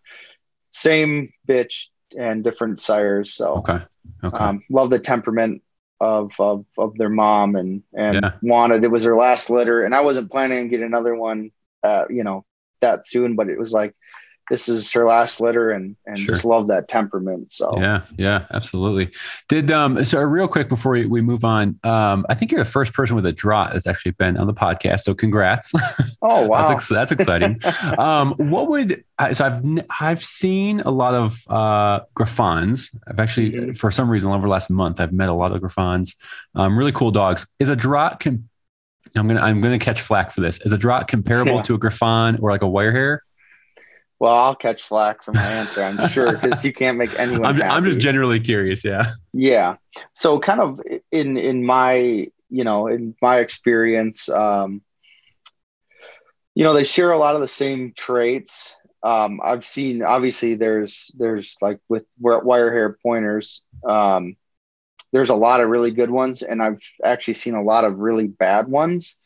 same 0.70 1.32
bitch 1.48 1.88
and 2.18 2.44
different 2.44 2.80
sires. 2.80 3.32
So 3.32 3.56
okay, 3.58 3.84
okay. 4.22 4.36
Um, 4.36 4.62
love 4.70 4.90
the 4.90 4.98
temperament 4.98 5.62
of 6.00 6.32
of 6.38 6.66
of 6.76 6.96
their 6.96 7.08
mom 7.08 7.56
and 7.56 7.82
and 7.92 8.20
yeah. 8.22 8.32
wanted 8.42 8.84
it 8.84 8.90
was 8.90 9.04
her 9.04 9.16
last 9.16 9.50
litter, 9.50 9.84
and 9.84 9.94
I 9.94 10.02
wasn't 10.02 10.30
planning 10.30 10.58
on 10.58 10.68
getting 10.68 10.86
another 10.86 11.14
one, 11.14 11.50
uh, 11.82 12.04
you 12.10 12.24
know, 12.24 12.44
that 12.80 13.06
soon, 13.06 13.36
but 13.36 13.48
it 13.48 13.58
was 13.58 13.72
like 13.72 13.94
this 14.50 14.68
is 14.68 14.92
her 14.92 15.04
last 15.06 15.40
litter 15.40 15.70
and 15.70 15.96
and 16.06 16.18
sure. 16.18 16.34
just 16.34 16.44
love 16.44 16.66
that 16.68 16.88
temperament 16.88 17.50
so 17.50 17.72
yeah 17.78 18.02
yeah 18.18 18.46
absolutely 18.52 19.10
did 19.48 19.70
um 19.70 20.04
so 20.04 20.20
real 20.20 20.48
quick 20.48 20.68
before 20.68 20.92
we, 20.92 21.06
we 21.06 21.20
move 21.20 21.44
on 21.44 21.78
um 21.84 22.26
i 22.28 22.34
think 22.34 22.50
you're 22.50 22.62
the 22.62 22.70
first 22.70 22.92
person 22.92 23.16
with 23.16 23.26
a 23.26 23.32
draught 23.32 23.72
that's 23.72 23.86
actually 23.86 24.12
been 24.12 24.36
on 24.36 24.46
the 24.46 24.54
podcast 24.54 25.00
so 25.00 25.14
congrats 25.14 25.72
oh 26.22 26.46
wow 26.46 26.68
that's, 26.68 26.88
that's 26.88 27.12
exciting 27.12 27.58
um 27.98 28.34
what 28.36 28.68
would 28.68 29.04
so 29.32 29.44
i've 29.44 29.84
i've 30.00 30.24
seen 30.24 30.80
a 30.80 30.90
lot 30.90 31.14
of 31.14 31.42
uh 31.48 32.00
griffons 32.14 32.90
i've 33.08 33.20
actually 33.20 33.52
mm-hmm. 33.52 33.72
for 33.72 33.90
some 33.90 34.10
reason 34.10 34.30
over 34.30 34.42
the 34.42 34.48
last 34.48 34.70
month 34.70 35.00
i've 35.00 35.12
met 35.12 35.28
a 35.28 35.34
lot 35.34 35.52
of 35.52 35.60
griffons 35.60 36.16
um 36.54 36.78
really 36.78 36.92
cool 36.92 37.10
dogs 37.10 37.46
is 37.58 37.68
a 37.68 37.76
draught 37.76 38.20
can 38.20 38.48
I'm 39.16 39.28
gonna 39.28 39.40
I'm 39.40 39.60
gonna 39.60 39.78
catch 39.78 40.00
flack 40.00 40.32
for 40.32 40.40
this. 40.40 40.60
Is 40.62 40.72
a 40.72 40.78
draught 40.78 41.06
comparable 41.06 41.56
Yeah. 41.56 41.62
to 41.62 41.74
a 41.74 41.78
Griffon 41.78 42.38
or 42.40 42.50
like 42.50 42.62
a 42.62 42.68
wire 42.68 42.90
hair? 42.90 43.22
Well, 44.20 44.32
I'll 44.32 44.54
catch 44.54 44.82
flack 44.82 45.22
for 45.22 45.32
my 45.32 45.42
answer, 45.42 45.82
I'm 45.82 46.08
sure, 46.08 46.32
because 46.32 46.64
you 46.64 46.72
can't 46.72 46.96
make 46.96 47.10
anyone. 47.18 47.44
I'm, 47.44 47.62
I'm 47.62 47.84
just 47.84 48.00
generally 48.00 48.40
curious. 48.40 48.84
Yeah. 48.84 49.12
Yeah. 49.32 49.76
So 50.14 50.38
kind 50.38 50.60
of 50.60 50.80
in 51.10 51.36
in 51.36 51.64
my 51.64 52.28
you 52.48 52.64
know 52.64 52.86
in 52.86 53.14
my 53.20 53.38
experience, 53.38 54.28
um, 54.28 54.82
you 56.54 56.64
know 56.64 56.72
they 56.72 56.84
share 56.84 57.12
a 57.12 57.18
lot 57.18 57.34
of 57.34 57.40
the 57.40 57.48
same 57.48 57.92
traits. 57.96 58.76
Um, 59.02 59.40
I've 59.44 59.66
seen 59.66 60.02
obviously 60.02 60.54
there's 60.54 61.10
there's 61.18 61.56
like 61.60 61.80
with 61.88 62.06
wire 62.18 62.72
hair 62.72 62.96
pointers. 63.02 63.62
Um, 63.86 64.36
there's 65.12 65.30
a 65.30 65.34
lot 65.34 65.60
of 65.60 65.68
really 65.68 65.90
good 65.92 66.10
ones, 66.10 66.42
and 66.42 66.62
I've 66.62 66.80
actually 67.04 67.34
seen 67.34 67.54
a 67.54 67.62
lot 67.62 67.84
of 67.84 67.98
really 67.98 68.26
bad 68.26 68.68
ones. 68.68 69.18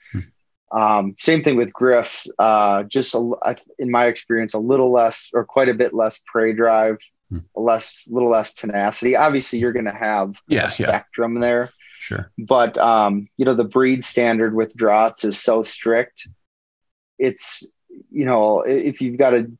Um, 0.71 1.15
same 1.19 1.43
thing 1.43 1.57
with 1.57 1.73
Griff. 1.73 2.25
Uh, 2.39 2.83
just 2.85 3.15
a, 3.15 3.57
in 3.79 3.91
my 3.91 4.07
experience, 4.07 4.55
a 4.55 4.59
little 4.59 4.93
less 4.93 5.31
or 5.33 5.45
quite 5.45 5.69
a 5.69 5.75
bit 5.75 5.95
less 5.95 6.19
prey 6.27 6.53
drive, 6.53 6.99
Hmm. 7.31 7.41
less, 7.55 8.07
little 8.09 8.31
less 8.31 8.55
tenacity. 8.55 9.15
Obviously, 9.15 9.59
you're 9.59 9.73
going 9.73 9.85
to 9.85 9.93
have 9.93 10.41
Yeah, 10.49 10.61
a 10.61 10.63
yeah. 10.63 10.69
spectrum 10.69 11.41
there, 11.41 11.71
Sure. 11.99 12.31
but 12.39 12.79
um, 12.79 13.29
you 13.37 13.45
know 13.45 13.53
the 13.55 13.65
breed 13.65 14.03
standard 14.03 14.55
with 14.55 14.75
draughts 14.75 15.25
is 15.25 15.39
so 15.39 15.63
strict. 15.63 16.27
It's 17.19 17.67
you 18.11 18.25
know 18.25 18.61
if 18.61 19.03
you've 19.03 19.19
got 19.19 19.35
a 19.35 19.51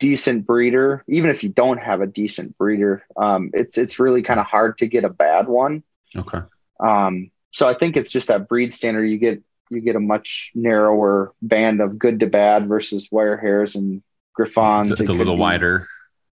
decent 0.00 0.46
breeder, 0.46 1.04
even 1.08 1.30
if 1.30 1.44
you 1.44 1.50
don't 1.50 1.78
have 1.78 2.00
a 2.00 2.06
decent 2.08 2.58
breeder, 2.58 3.04
um, 3.16 3.50
it's 3.54 3.78
it's 3.78 4.00
really 4.00 4.22
kind 4.22 4.40
of 4.40 4.46
hard 4.46 4.78
to 4.78 4.86
get 4.88 5.04
a 5.04 5.08
bad 5.08 5.46
one. 5.46 5.84
Okay. 6.16 6.40
Um, 6.80 7.30
so 7.52 7.68
I 7.68 7.74
think 7.74 7.96
it's 7.96 8.10
just 8.10 8.28
that 8.28 8.48
breed 8.48 8.72
standard. 8.72 9.04
You 9.04 9.18
get 9.18 9.42
you 9.72 9.80
get 9.80 9.96
a 9.96 10.00
much 10.00 10.50
narrower 10.54 11.32
band 11.42 11.80
of 11.80 11.98
good 11.98 12.20
to 12.20 12.26
bad 12.26 12.68
versus 12.68 13.08
wire 13.10 13.36
hairs 13.36 13.74
and 13.74 14.02
griffons. 14.34 14.90
It's, 14.90 15.00
it's 15.00 15.10
It 15.10 15.12
a 15.14 15.16
little 15.16 15.36
be- 15.36 15.40
wider. 15.40 15.86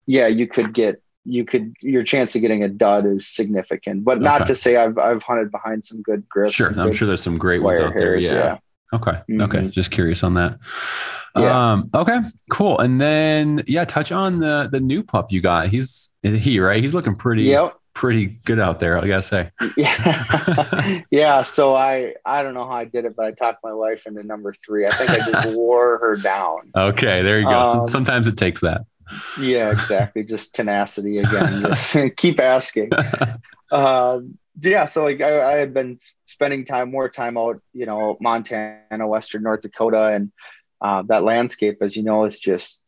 Yeah, 0.07 0.27
you 0.27 0.47
could 0.47 0.73
get 0.75 1.01
you 1.25 1.45
could 1.45 1.75
your 1.81 2.03
chance 2.03 2.35
of 2.35 2.41
getting 2.41 2.65
a 2.65 2.69
dud 2.69 3.07
is 3.07 3.29
significant, 3.29 4.05
but 4.05 4.21
not 4.21 4.41
Okay. 4.43 4.49
to 4.49 4.55
say 4.57 4.77
I've 4.77 4.99
I've 4.99 5.23
hunted 5.23 5.51
behind 5.53 5.85
some 5.85 6.03
good 6.03 6.29
griffs. 6.29 6.55
Sure. 6.55 6.73
I'm 6.77 6.93
sure 6.93 7.07
there's 7.07 7.23
some 7.23 7.39
great 7.39 7.63
ones 7.63 7.79
out 7.79 7.95
there. 7.97 8.13
hairs, 8.19 8.25
Yeah. 8.31 8.59
Okay. 8.93 9.13
Okay. 9.31 9.59
Mhm. 9.61 9.71
Just 9.71 9.91
curious 9.93 10.23
on 10.25 10.35
that. 10.35 10.59
Yeah. 11.37 11.73
Um, 11.73 11.89
okay, 11.95 12.19
cool. 12.51 12.79
And 12.81 13.01
then 13.01 13.63
yeah, 13.67 13.85
touch 13.85 14.13
on 14.13 14.39
the 14.41 14.69
the 14.71 14.81
new 14.81 15.03
pup 15.03 15.31
you 15.33 15.41
got. 15.41 15.69
He's 15.69 16.11
he, 16.23 16.59
right? 16.61 16.83
He's 16.83 16.93
looking 16.95 17.15
pretty 17.15 17.45
Yep. 17.45 17.75
Pretty 17.95 18.27
good 18.45 18.59
out 18.59 18.79
there, 18.79 18.99
I 18.99 19.07
gotta 19.07 19.23
say. 19.23 19.51
Yeah. 19.77 21.03
yeah. 21.11 21.43
So 21.43 21.75
I 21.75 22.15
I 22.25 22.43
don't 22.43 22.55
know 22.55 22.65
how 22.65 22.75
I 22.75 22.85
did 22.85 23.05
it, 23.05 23.17
but 23.17 23.27
I 23.27 23.31
talked 23.33 23.63
my 23.65 23.73
wife 23.73 24.07
into 24.07 24.23
number 24.23 24.53
three. 24.65 24.87
I 24.87 24.91
think 24.91 25.11
I 25.11 25.19
just 25.31 25.57
wore 25.57 25.99
her 25.99 26.17
down. 26.17 26.71
Okay, 26.77 27.23
there 27.23 27.39
you 27.39 27.47
go. 27.47 27.59
Um, 27.59 27.87
Sometimes 27.87 28.27
it 28.27 28.37
takes 28.37 28.61
that. 28.61 28.83
Yeah, 29.39 29.71
exactly. 29.71 30.25
Just 30.25 30.55
tenacity 30.55 31.19
again. 31.19 31.63
Just 31.63 31.97
keep 32.17 32.41
asking. 32.41 32.91
Um, 33.73 34.39
yeah, 34.61 34.85
so 34.85 35.03
like 35.03 35.21
I, 35.21 35.55
I 35.55 35.57
had 35.57 35.73
been 35.73 35.99
spending 36.27 36.65
time 36.65 36.91
more 36.91 37.09
time 37.09 37.39
out, 37.39 37.61
you 37.73 37.87
know, 37.87 38.17
Montana, 38.21 39.07
Western 39.07 39.43
North 39.43 39.63
Dakota, 39.63 40.09
and 40.09 40.31
uh, 40.81 41.03
that 41.09 41.23
landscape, 41.23 41.79
as 41.81 41.97
you 41.97 42.03
know, 42.03 42.25
is 42.25 42.39
just 42.39 42.83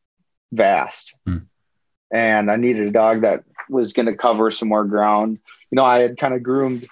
vast. 0.52 1.14
Hmm. 1.26 1.38
And 2.12 2.50
I 2.50 2.56
needed 2.56 2.86
a 2.86 2.90
dog 2.90 3.22
that 3.22 3.44
was 3.68 3.92
going 3.92 4.07
to 4.07 4.14
cover 4.16 4.50
some 4.50 4.68
more 4.68 4.85
ground. 4.85 5.38
You 5.70 5.77
know, 5.77 5.85
I 5.85 6.00
had 6.00 6.16
kind 6.18 6.35
of 6.35 6.42
groomed 6.42 6.87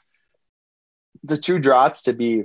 the 1.25 1.37
two 1.39 1.59
drahts 1.59 2.03
to 2.03 2.13
be 2.13 2.45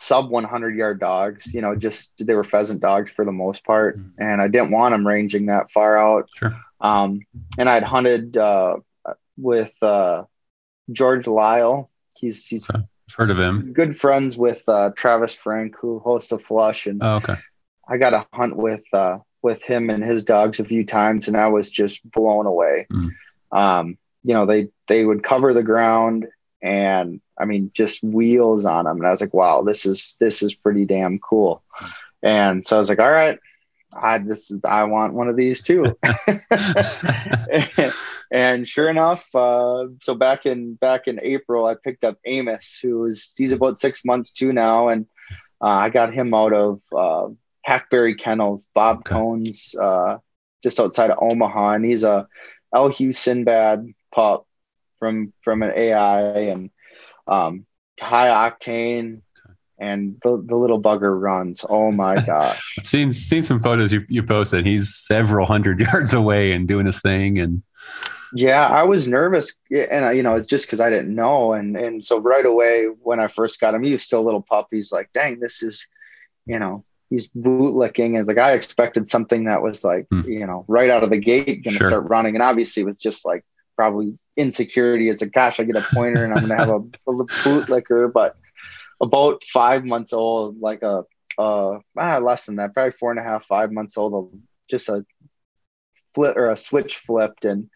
sub 0.00 0.30
100 0.30 0.76
yard 0.76 1.00
dogs. 1.00 1.52
You 1.52 1.60
know, 1.60 1.74
just 1.74 2.24
they 2.24 2.34
were 2.34 2.44
pheasant 2.44 2.80
dogs 2.80 3.10
for 3.10 3.24
the 3.24 3.32
most 3.32 3.64
part, 3.64 3.96
Hmm. 3.96 4.08
and 4.18 4.42
I 4.42 4.48
didn't 4.48 4.70
want 4.70 4.92
them 4.94 5.06
ranging 5.06 5.46
that 5.46 5.70
far 5.70 5.96
out. 5.96 6.28
Sure. 6.34 6.54
Um, 6.80 7.20
and 7.58 7.68
I'd 7.68 7.82
hunted 7.82 8.36
uh, 8.36 8.76
with 9.36 9.72
uh, 9.82 10.24
George 10.92 11.26
Lyle. 11.26 11.90
He's 12.16 12.46
he's 12.46 12.68
I've 12.70 12.84
heard 13.16 13.30
of 13.30 13.38
him. 13.38 13.72
good 13.72 13.98
friends 13.98 14.36
with 14.36 14.62
uh, 14.68 14.90
Travis 14.96 15.34
Frank, 15.34 15.74
who 15.80 15.98
hosts 16.00 16.30
the 16.30 16.38
Flush, 16.38 16.86
and 16.86 17.02
Oh, 17.02 17.16
okay. 17.16 17.36
I 17.88 17.96
got 17.96 18.12
a 18.14 18.26
hunt 18.32 18.54
with 18.56 18.84
uh, 18.92 19.18
with 19.42 19.62
him 19.62 19.90
and 19.90 20.02
his 20.02 20.24
dogs 20.24 20.60
a 20.60 20.64
few 20.64 20.84
times, 20.84 21.28
and 21.28 21.36
I 21.36 21.48
was 21.48 21.70
just 21.70 22.08
blown 22.10 22.46
away. 22.46 22.86
Mm. 22.92 23.10
Um, 23.52 23.98
you 24.24 24.34
know, 24.34 24.46
they 24.46 24.68
they 24.86 25.04
would 25.04 25.22
cover 25.22 25.54
the 25.54 25.62
ground, 25.62 26.26
and 26.62 27.20
I 27.38 27.44
mean, 27.44 27.70
just 27.72 28.02
wheels 28.02 28.64
on 28.64 28.84
them, 28.84 28.98
and 28.98 29.06
I 29.06 29.10
was 29.10 29.20
like, 29.20 29.34
wow, 29.34 29.62
this 29.62 29.86
is 29.86 30.16
this 30.20 30.42
is 30.42 30.54
pretty 30.54 30.84
damn 30.84 31.18
cool. 31.18 31.62
And 32.22 32.66
so 32.66 32.76
I 32.76 32.78
was 32.80 32.88
like, 32.88 32.98
all 32.98 33.12
right, 33.12 33.38
I 33.96 34.18
this 34.18 34.50
is 34.50 34.60
I 34.64 34.84
want 34.84 35.14
one 35.14 35.28
of 35.28 35.36
these 35.36 35.62
too. 35.62 35.96
and 38.30 38.66
sure 38.66 38.90
enough, 38.90 39.34
uh, 39.34 39.86
so 40.02 40.14
back 40.14 40.46
in 40.46 40.74
back 40.74 41.06
in 41.06 41.20
April, 41.22 41.66
I 41.66 41.74
picked 41.74 42.04
up 42.04 42.18
Amos, 42.24 42.78
who 42.82 43.04
is 43.06 43.34
he's 43.36 43.52
about 43.52 43.78
six 43.78 44.04
months 44.04 44.30
too 44.30 44.52
now, 44.52 44.88
and 44.88 45.06
uh, 45.60 45.66
I 45.66 45.88
got 45.90 46.12
him 46.12 46.34
out 46.34 46.52
of 46.52 46.80
uh, 46.94 47.28
Hackberry 47.68 48.14
Kennels, 48.18 48.66
Bob 48.74 48.98
Okay. 49.00 49.14
Cohn's, 49.14 49.74
uh, 49.80 50.18
just 50.62 50.80
outside 50.80 51.10
of 51.10 51.18
Omaha, 51.20 51.74
and 51.74 51.84
he's 51.84 52.04
a 52.04 52.26
Elhew 52.74 53.12
Sinbad 53.12 53.86
pup 54.12 54.46
from 54.98 55.32
from 55.42 55.62
an 55.62 55.72
AI 55.76 56.20
and 56.52 56.70
um, 57.26 57.66
high 58.00 58.50
octane. 58.50 59.22
And 59.80 60.16
the, 60.24 60.42
the 60.44 60.56
little 60.56 60.82
bugger 60.82 61.20
runs. 61.20 61.64
Oh 61.68 61.92
my 61.92 62.18
gosh. 62.26 62.74
I've 62.78 62.86
seen 62.86 63.12
seen 63.12 63.44
some 63.44 63.60
photos 63.60 63.92
you, 63.92 64.04
you 64.08 64.24
posted. 64.24 64.66
He's 64.66 64.92
several 64.94 65.46
hundred 65.46 65.78
yards 65.92 66.14
away 66.14 66.52
and 66.52 66.66
doing 66.66 66.86
his 66.86 67.00
thing 67.00 67.38
and 67.38 67.62
Yeah, 68.32 68.66
I 68.66 68.82
was 68.82 69.08
nervous, 69.08 69.56
and 69.70 70.04
I, 70.04 70.12
you 70.12 70.22
know, 70.22 70.36
it's 70.36 70.48
just 70.48 70.66
because 70.66 70.80
I 70.80 70.90
didn't 70.90 71.14
know, 71.14 71.52
and 71.54 71.76
and 71.76 72.04
so 72.04 72.18
right 72.20 72.44
away 72.44 72.86
when 73.02 73.20
I 73.20 73.26
first 73.28 73.60
got 73.60 73.74
him, 73.74 73.82
he 73.82 73.92
was 73.92 74.02
still 74.02 74.20
a 74.20 74.26
little 74.28 74.42
pup. 74.42 74.68
He's 74.70 74.92
like, 74.92 75.10
"Dang, 75.14 75.40
this 75.40 75.62
is," 75.62 75.86
you 76.44 76.58
know, 76.58 76.84
he's 77.10 77.30
bootlicking, 77.30 78.06
and 78.06 78.18
it's 78.18 78.28
like 78.28 78.38
I 78.38 78.52
expected 78.52 79.08
something 79.08 79.44
that 79.44 79.62
was 79.62 79.84
like, 79.84 80.06
Hmm. 80.10 80.22
you 80.26 80.46
know, 80.46 80.64
right 80.68 80.90
out 80.90 81.02
of 81.04 81.10
the 81.10 81.18
gate, 81.18 81.64
to 81.64 81.70
Sure. 81.70 81.88
start 81.90 82.08
running, 82.08 82.34
and 82.34 82.42
obviously 82.42 82.84
with 82.84 83.00
just 83.00 83.24
like 83.26 83.44
probably 83.76 84.18
insecurity, 84.36 85.08
it's 85.08 85.22
like, 85.22 85.32
gosh, 85.32 85.58
I 85.60 85.64
get 85.64 85.76
a 85.76 85.82
pointer, 85.82 86.24
and 86.24 86.32
I'm 86.32 86.40
going 86.40 86.50
to 86.50 86.56
have 86.56 86.68
a, 86.68 86.76
a 87.10 87.24
bootlicker, 87.44 88.12
but 88.12 88.36
about 89.00 89.44
five 89.44 89.84
months 89.84 90.12
old, 90.12 90.60
like 90.60 90.82
a 90.82 91.04
uh 91.38 91.78
ah, 91.96 92.18
less 92.18 92.46
than 92.46 92.56
that, 92.56 92.74
probably 92.74 92.90
four 92.90 93.10
and 93.12 93.20
a 93.20 93.22
half, 93.22 93.44
five 93.44 93.70
months 93.70 93.96
old, 93.96 94.40
just 94.68 94.88
a 94.88 95.04
flip 96.14 96.36
or 96.36 96.50
a 96.50 96.56
switch 96.56 96.96
flipped 96.96 97.44
and 97.44 97.70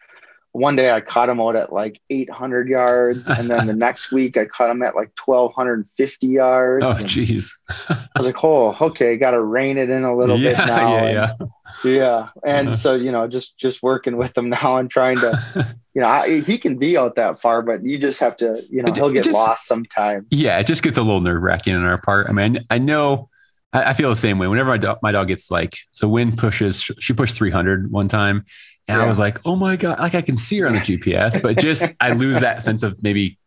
one 0.53 0.75
day 0.75 0.91
I 0.91 1.01
caught 1.01 1.29
him 1.29 1.41
out 1.41 1.55
at 1.55 1.73
like 1.73 1.99
800 2.09 2.67
yards, 2.69 3.27
and 3.29 3.49
then 3.49 3.67
the 3.67 3.73
next 3.75 4.11
week 4.11 4.37
I 4.37 4.45
caught 4.45 4.69
him 4.69 4.81
at 4.81 4.95
like 4.95 5.11
1250 5.25 6.27
yards. 6.27 6.85
oh 6.85 6.89
jeez. 7.03 7.51
I 7.89 8.07
was 8.15 8.25
like, 8.25 8.43
"Oh, 8.43 8.75
okay, 8.79 9.17
got 9.17 9.31
to 9.31 9.41
rein 9.41 9.77
it 9.77 9.89
in 9.89 10.03
a 10.03 10.15
little 10.15 10.37
yeah, 10.37 10.51
bit 10.51 10.67
now." 10.67 10.95
yeah, 11.05 11.33
and- 11.39 11.49
yeah. 11.83 11.91
yeah. 11.91 12.27
And 12.45 12.67
Uh-huh. 12.69 12.77
so 12.77 12.95
you 12.95 13.11
know, 13.11 13.27
just 13.27 13.57
just 13.57 13.83
working 13.83 14.15
with 14.15 14.37
him 14.37 14.49
now 14.61 14.77
and 14.77 14.89
trying 14.89 15.17
to, 15.17 15.67
you 15.95 16.01
know, 16.01 16.07
I, 16.07 16.39
he 16.41 16.57
can 16.57 16.77
be 16.77 16.97
out 16.97 17.15
that 17.15 17.39
far, 17.39 17.61
but 17.61 17.83
you 17.83 17.97
just 17.97 18.19
have 18.19 18.37
to, 18.37 18.61
you 18.69 18.83
know, 18.83 18.93
he'll 18.93 19.09
get 19.11 19.25
just- 19.25 19.35
lost 19.37 19.67
sometime. 19.67 20.25
yeah, 20.29 20.59
it 20.59 20.67
just 20.67 20.83
gets 20.83 20.97
a 20.97 21.01
little 21.01 21.21
nerve 21.21 21.41
wracking 21.41 21.75
on 21.75 21.83
our 21.83 21.97
part. 21.97 22.29
I 22.29 22.31
mean, 22.31 22.59
I 22.69 22.77
know, 22.77 23.29
I, 23.73 23.89
I 23.89 23.93
feel 23.93 24.09
the 24.09 24.15
same 24.15 24.37
way. 24.39 24.47
Whenever 24.47 24.69
my 24.69 24.77
dog, 24.77 24.99
my 25.01 25.11
dog 25.11 25.27
gets 25.27 25.51
like, 25.51 25.77
so 25.91 26.07
Win 26.07 26.35
pushes, 26.35 26.81
she 26.81 27.13
pushed 27.13 27.35
300 27.35 27.91
one 27.91 28.07
time. 28.07 28.45
And 28.87 29.01
I 29.01 29.05
was 29.05 29.17
like, 29.19 29.39
oh 29.45 29.55
my 29.55 29.75
God, 29.77 29.99
like 29.99 30.15
I 30.15 30.21
can 30.21 30.35
see 30.37 30.59
her 30.59 30.67
on 30.67 30.73
the 30.73 30.81
GPS, 30.81 31.41
but 31.41 31.57
just, 31.57 31.93
I 32.01 32.11
lose 32.11 32.39
that 32.41 32.61
sense 32.63 32.83
of 32.83 33.01
maybe 33.01 33.39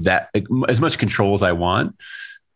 that 0.00 0.28
like, 0.34 0.46
as 0.68 0.80
much 0.80 0.98
control 0.98 1.34
as 1.34 1.42
I 1.42 1.52
want. 1.52 1.96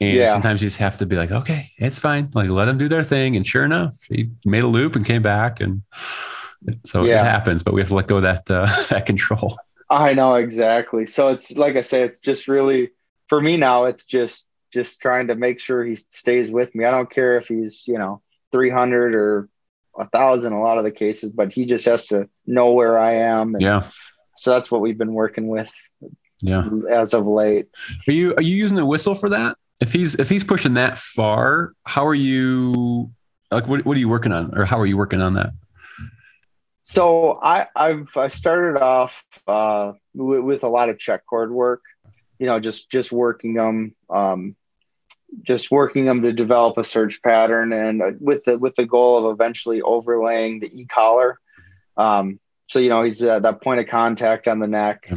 And 0.00 0.16
Yeah. 0.18 0.32
sometimes 0.32 0.62
you 0.62 0.66
just 0.66 0.78
have 0.78 0.98
to 0.98 1.06
be 1.06 1.16
like, 1.16 1.30
okay, 1.30 1.70
it's 1.78 1.98
fine. 1.98 2.30
Like 2.32 2.48
let 2.48 2.66
them 2.66 2.78
do 2.78 2.88
their 2.88 3.04
thing. 3.04 3.36
And 3.36 3.46
sure 3.46 3.64
enough, 3.64 3.96
she 4.04 4.30
made 4.44 4.64
a 4.64 4.68
loop 4.68 4.96
and 4.96 5.04
came 5.04 5.22
back. 5.22 5.60
And 5.60 5.82
so 6.84 7.04
Yeah. 7.04 7.20
it 7.20 7.24
happens, 7.24 7.62
but 7.62 7.74
we 7.74 7.80
have 7.80 7.88
to 7.88 7.94
let 7.94 8.06
go 8.06 8.16
of 8.16 8.22
that, 8.22 8.50
uh, 8.50 8.66
that 8.90 9.06
control. 9.06 9.58
I 9.90 10.14
know 10.14 10.34
exactly. 10.36 11.06
So 11.06 11.28
it's 11.30 11.56
like 11.56 11.76
I 11.76 11.82
say, 11.82 12.02
it's 12.02 12.20
just 12.20 12.48
really 12.48 12.90
for 13.28 13.40
me 13.40 13.56
now. 13.56 13.84
It's 13.84 14.04
just 14.06 14.48
just 14.72 15.00
trying 15.00 15.28
to 15.28 15.34
make 15.34 15.60
sure 15.60 15.84
he 15.84 15.96
stays 15.96 16.50
with 16.50 16.74
me. 16.74 16.84
I 16.84 16.90
don't 16.90 17.10
care 17.10 17.36
if 17.36 17.48
he's 17.48 17.86
you 17.86 17.98
know 17.98 18.22
300 18.52 19.14
or 19.14 19.48
a 19.98 20.06
thousand. 20.08 20.52
A 20.52 20.60
lot 20.60 20.78
of 20.78 20.84
the 20.84 20.90
cases, 20.90 21.30
but 21.30 21.52
he 21.52 21.66
just 21.66 21.84
has 21.84 22.06
to 22.08 22.28
know 22.46 22.72
where 22.72 22.98
I 22.98 23.12
am. 23.16 23.54
And 23.54 23.62
Yeah. 23.62 23.82
So 24.36 24.50
that's 24.50 24.70
what 24.70 24.80
we've 24.80 24.98
been 24.98 25.12
working 25.12 25.46
with 25.48 25.70
Yeah. 26.40 26.68
as 26.90 27.12
of 27.14 27.26
late. 27.26 27.68
Are 28.08 28.12
you 28.12 28.34
are 28.36 28.42
you 28.42 28.56
using 28.56 28.76
the 28.76 28.86
whistle 28.86 29.14
for 29.14 29.28
that? 29.30 29.56
If 29.80 29.92
he's 29.92 30.14
if 30.14 30.28
he's 30.28 30.44
pushing 30.44 30.74
that 30.74 30.98
far, 30.98 31.72
how 31.84 32.06
are 32.06 32.14
you 32.14 33.10
like 33.50 33.66
what 33.66 33.84
what 33.84 33.96
are 33.96 34.00
you 34.00 34.08
working 34.08 34.32
on 34.32 34.56
or 34.56 34.64
how 34.64 34.78
are 34.80 34.86
you 34.86 34.96
working 34.96 35.20
on 35.20 35.34
that? 35.34 35.50
So 36.84 37.38
I, 37.42 37.68
I've 37.76 38.16
I 38.16 38.28
started 38.28 38.80
off 38.80 39.24
uh, 39.46 39.92
with, 40.14 40.40
with 40.40 40.62
a 40.64 40.68
lot 40.68 40.88
of 40.88 40.98
check 40.98 41.24
cord 41.26 41.52
work, 41.52 41.82
you 42.38 42.46
know, 42.46 42.58
just 42.58 42.90
just 42.90 43.12
working 43.12 43.54
them. 43.54 43.94
Um, 44.10 44.56
just 45.40 45.70
working 45.70 46.04
them 46.04 46.22
to 46.22 46.32
develop 46.32 46.76
a 46.76 46.84
search 46.84 47.22
pattern 47.22 47.72
and 47.72 48.02
uh, 48.02 48.12
with 48.20 48.44
the 48.44 48.58
with 48.58 48.74
the 48.76 48.86
goal 48.86 49.26
of 49.26 49.32
eventually 49.32 49.80
overlaying 49.80 50.60
the 50.60 50.80
e-collar 50.80 51.38
um, 51.96 52.38
so 52.68 52.78
you 52.78 52.88
know 52.88 53.02
he's 53.02 53.22
at 53.22 53.42
that 53.42 53.62
point 53.62 53.80
of 53.80 53.86
contact 53.86 54.46
on 54.46 54.58
the 54.58 54.66
neck 54.66 55.10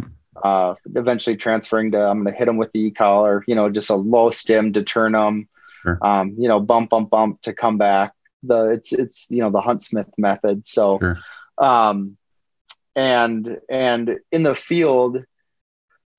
uh, 0.43 0.75
eventually 0.95 1.35
transferring 1.35 1.91
to 1.91 1.99
i'm 1.99 2.23
going 2.23 2.33
to 2.33 2.37
hit 2.37 2.47
him 2.47 2.57
with 2.57 2.71
the 2.71 2.79
e-collar 2.79 3.43
you 3.47 3.55
know 3.55 3.69
just 3.69 3.89
a 3.89 3.95
low 3.95 4.29
stim 4.29 4.73
to 4.73 4.83
turn 4.83 5.11
them 5.11 5.47
sure. 5.81 5.97
um, 6.01 6.33
you 6.37 6.47
know 6.47 6.59
bump 6.59 6.89
bump 6.89 7.09
bump 7.09 7.41
to 7.41 7.53
come 7.53 7.77
back 7.77 8.13
the 8.43 8.71
it's 8.71 8.93
it's 8.93 9.27
you 9.29 9.41
know 9.41 9.49
the 9.49 9.61
huntsmith 9.61 10.09
method 10.17 10.65
so 10.65 10.97
sure. 10.99 11.17
um 11.57 12.17
and 12.95 13.59
and 13.69 14.19
in 14.31 14.43
the 14.43 14.55
field 14.55 15.23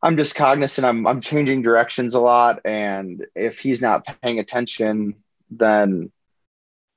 I'm 0.02 0.16
just 0.16 0.34
cognizant 0.34 0.84
I'm 0.84 1.06
I'm 1.06 1.20
changing 1.20 1.62
directions 1.62 2.14
a 2.14 2.20
lot 2.20 2.60
and 2.64 3.24
if 3.34 3.58
he's 3.58 3.80
not 3.80 4.06
paying 4.22 4.38
attention 4.38 5.14
then 5.50 6.10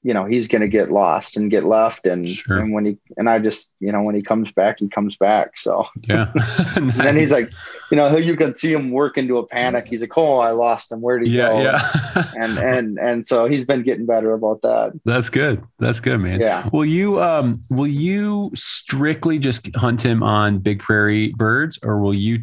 you 0.02 0.14
know 0.14 0.26
he's 0.26 0.48
going 0.48 0.62
to 0.62 0.68
get 0.68 0.92
lost 0.92 1.36
and 1.36 1.52
get 1.52 1.66
left 1.66 2.06
and, 2.06 2.28
sure. 2.28 2.60
and 2.60 2.72
when 2.74 2.86
he 2.86 2.98
and 3.18 3.30
i 3.30 3.38
just 3.38 3.74
you 3.80 3.92
know 3.92 4.02
when 4.02 4.16
he 4.16 4.22
comes 4.22 4.52
back 4.52 4.80
he 4.80 4.88
comes 4.88 5.18
back 5.18 5.58
so. 5.58 5.86
Yeah. 6.04 6.32
Nice. 6.34 6.60
and 6.78 6.92
then 6.92 7.18
he's 7.18 7.32
like 7.32 7.52
you 7.92 7.98
know 7.98 8.16
you 8.18 8.36
can 8.36 8.56
see 8.56 8.72
him 8.72 8.92
work 8.92 9.18
into 9.18 9.38
a 9.38 9.46
panic. 9.46 9.88
He's 9.88 10.02
like 10.02 10.18
oh 10.18 10.38
i 10.38 10.52
lost 10.52 10.92
him. 10.92 11.02
Where 11.02 11.20
did 11.20 11.28
he 11.28 11.38
yeah, 11.38 11.50
go? 11.50 11.62
yeah. 11.62 12.32
And 12.40 12.58
and 12.58 13.00
and 13.00 13.28
so 13.28 13.46
he's 13.46 13.66
been 13.66 13.84
getting 13.84 14.06
better 14.06 14.34
about 14.34 14.62
that. 14.62 14.94
That's 15.06 15.30
good. 15.30 15.64
That's 15.80 16.00
good 16.00 16.20
man. 16.20 16.40
Yeah. 16.40 16.70
Will 16.72 16.86
you 16.86 17.22
um 17.22 17.62
will 17.70 17.88
you 17.88 18.52
strictly 18.56 19.40
just 19.40 19.76
hunt 19.76 20.06
him 20.06 20.24
on 20.24 20.60
big 20.60 20.80
prairie 20.80 21.34
birds 21.34 21.80
or 21.84 22.00
will 22.00 22.14
you 22.14 22.40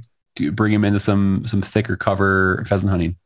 bring 0.53 0.73
him 0.73 0.85
into 0.85 1.01
some 1.01 1.45
some 1.47 1.63
thicker 1.63 1.97
cover 1.97 2.65
pheasant 2.67 2.91
hunting 2.91 3.17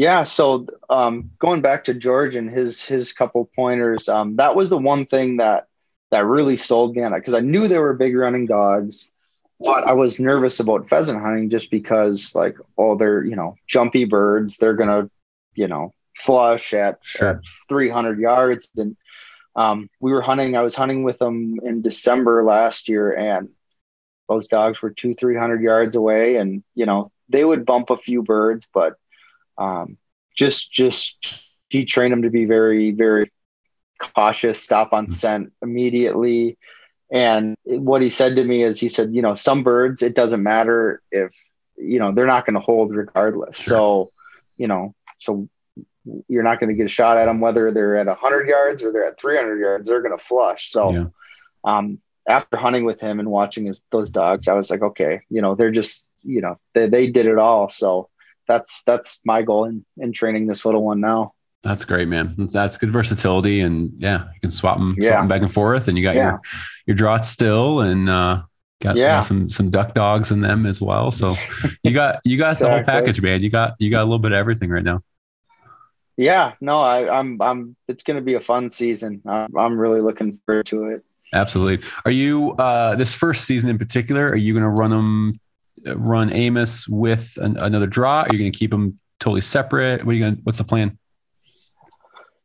yeah, 0.00 0.24
so 0.24 0.66
um, 0.88 1.30
going 1.38 1.60
back 1.60 1.84
to 1.84 1.92
George 1.92 2.34
and 2.34 2.48
his 2.48 2.82
his 2.82 3.12
couple 3.12 3.50
pointers, 3.54 4.08
um, 4.08 4.36
that 4.36 4.56
was 4.56 4.70
the 4.70 4.78
one 4.78 5.04
thing 5.04 5.36
that 5.36 5.66
that 6.10 6.24
really 6.24 6.56
sold 6.56 6.96
me 6.96 7.02
on 7.02 7.12
it 7.12 7.18
because 7.18 7.34
I 7.34 7.40
knew 7.40 7.68
they 7.68 7.78
were 7.78 7.92
big 7.92 8.16
running 8.16 8.46
dogs, 8.46 9.10
but 9.58 9.84
I 9.84 9.92
was 9.92 10.18
nervous 10.18 10.58
about 10.58 10.88
pheasant 10.88 11.20
hunting 11.20 11.50
just 11.50 11.70
because 11.70 12.34
like 12.34 12.56
oh 12.78 12.96
they're 12.96 13.22
you 13.24 13.36
know 13.36 13.56
jumpy 13.68 14.06
birds 14.06 14.56
they're 14.56 14.72
gonna 14.74 15.10
you 15.54 15.68
know 15.68 15.92
flush 16.16 16.72
at, 16.72 16.98
sure. 17.02 17.28
at 17.28 17.40
300 17.68 18.18
yards 18.18 18.70
and 18.78 18.96
um, 19.54 19.90
we 20.00 20.12
were 20.12 20.22
hunting 20.22 20.56
I 20.56 20.62
was 20.62 20.74
hunting 20.74 21.02
with 21.02 21.18
them 21.18 21.60
in 21.62 21.82
December 21.82 22.42
last 22.42 22.88
year 22.88 23.12
and 23.12 23.50
those 24.30 24.48
dogs 24.48 24.80
were 24.80 24.90
two 24.90 25.12
300 25.12 25.60
yards 25.60 25.96
away 25.96 26.36
and 26.36 26.64
you 26.74 26.86
know 26.86 27.12
they 27.28 27.44
would 27.44 27.66
bump 27.66 27.90
a 27.90 27.96
few 27.98 28.22
birds 28.22 28.66
but 28.72 28.94
um, 29.58 29.98
just 30.34 30.72
just 30.72 31.44
he 31.68 31.84
trained 31.84 32.12
them 32.12 32.22
to 32.22 32.30
be 32.30 32.46
very 32.46 32.92
very 32.92 33.30
cautious, 34.00 34.62
stop 34.62 34.92
on 34.92 35.04
mm-hmm. 35.04 35.12
scent 35.12 35.52
immediately. 35.62 36.58
And 37.12 37.56
what 37.64 38.02
he 38.02 38.10
said 38.10 38.36
to 38.36 38.44
me 38.44 38.62
is, 38.62 38.80
he 38.80 38.88
said, 38.88 39.14
you 39.14 39.22
know, 39.22 39.34
some 39.34 39.62
birds, 39.62 40.02
it 40.02 40.14
doesn't 40.14 40.42
matter 40.42 41.02
if, 41.10 41.32
you 41.76 41.98
know, 41.98 42.12
they're 42.12 42.26
not 42.26 42.46
going 42.46 42.54
to 42.54 42.60
hold 42.60 42.94
regardless. 42.94 43.56
Sure. 43.56 43.76
So, 43.76 44.10
you 44.56 44.68
know, 44.68 44.94
so 45.18 45.48
you're 46.28 46.42
not 46.42 46.60
going 46.60 46.70
to 46.70 46.76
get 46.76 46.86
a 46.86 46.90
shot 46.90 47.18
at 47.18 47.26
them, 47.26 47.40
whether 47.40 47.70
they're 47.70 47.96
at 47.96 48.06
100 48.06 48.48
yards 48.48 48.82
or 48.82 48.92
they're 48.92 49.06
at 49.06 49.20
300 49.20 49.58
yards, 49.58 49.88
they're 49.88 50.02
going 50.02 50.16
to 50.16 50.24
flush. 50.24 50.70
So, 50.70 50.90
yeah. 50.92 51.04
um, 51.64 51.98
after 52.30 52.56
hunting 52.56 52.84
with 52.84 53.00
him 53.00 53.20
and 53.20 53.30
watching 53.30 53.66
his, 53.66 53.82
those 53.90 54.10
dogs, 54.10 54.48
I 54.48 54.54
was 54.54 54.70
like, 54.70 54.82
okay, 54.82 55.20
you 55.28 55.42
know, 55.42 55.54
they're 55.54 55.70
just, 55.70 56.08
you 56.22 56.40
know, 56.40 56.58
they, 56.74 56.88
they 56.88 57.06
did 57.08 57.26
it 57.26 57.38
all. 57.38 57.68
So, 57.68 58.08
that's 58.50 58.82
that's 58.82 59.20
my 59.24 59.42
goal 59.42 59.64
in 59.64 59.84
in 59.96 60.12
training 60.12 60.46
this 60.46 60.66
little 60.66 60.82
one 60.82 61.00
now. 61.00 61.32
That's 61.62 61.84
great, 61.84 62.08
man. 62.08 62.34
That's 62.36 62.76
good 62.76 62.90
versatility, 62.90 63.60
and 63.60 63.92
yeah, 63.98 64.24
you 64.34 64.40
can 64.40 64.50
swap 64.50 64.78
them, 64.78 64.92
yeah. 64.96 65.08
swap 65.08 65.20
them 65.20 65.28
back 65.28 65.42
and 65.42 65.52
forth, 65.52 65.88
and 65.88 65.96
you 65.96 66.02
got 66.02 66.16
yeah. 66.16 66.22
your 66.24 66.40
your 66.86 66.96
draht 66.96 67.24
still, 67.24 67.80
and 67.80 68.08
uh, 68.08 68.42
got 68.80 68.96
yeah. 68.96 69.20
some 69.20 69.48
some 69.48 69.70
duck 69.70 69.94
dogs 69.94 70.30
in 70.30 70.40
them 70.40 70.66
as 70.66 70.80
well. 70.80 71.10
So 71.10 71.36
you 71.84 71.92
got 71.92 72.20
you 72.24 72.36
got 72.36 72.52
exactly. 72.52 72.70
the 72.70 72.76
whole 72.76 72.84
package, 72.84 73.22
man. 73.22 73.42
You 73.42 73.50
got 73.50 73.74
you 73.78 73.90
got 73.90 74.02
a 74.02 74.04
little 74.04 74.18
bit 74.18 74.32
of 74.32 74.38
everything 74.38 74.70
right 74.70 74.84
now. 74.84 75.02
Yeah, 76.16 76.54
no, 76.60 76.80
I, 76.80 77.18
I'm 77.18 77.40
I'm. 77.40 77.76
It's 77.88 78.02
going 78.02 78.16
to 78.16 78.22
be 78.22 78.34
a 78.34 78.40
fun 78.40 78.68
season. 78.70 79.22
I'm, 79.26 79.56
I'm 79.56 79.78
really 79.78 80.00
looking 80.00 80.40
forward 80.44 80.66
to 80.66 80.86
it. 80.86 81.04
Absolutely. 81.32 81.86
Are 82.04 82.10
you 82.10 82.52
uh, 82.52 82.96
this 82.96 83.12
first 83.12 83.44
season 83.44 83.70
in 83.70 83.78
particular? 83.78 84.28
Are 84.28 84.36
you 84.36 84.52
going 84.52 84.64
to 84.64 84.68
run 84.68 84.90
them 84.90 85.40
run 85.86 86.32
Amos 86.32 86.88
with 86.88 87.38
an, 87.40 87.56
another 87.56 87.86
draw? 87.86 88.22
Are 88.22 88.28
you 88.32 88.38
going 88.38 88.52
to 88.52 88.58
keep 88.58 88.70
them 88.70 88.98
totally 89.18 89.40
separate? 89.40 90.04
What 90.04 90.12
are 90.12 90.14
you 90.14 90.24
going? 90.24 90.40
What's 90.42 90.58
the 90.58 90.64
plan? 90.64 90.98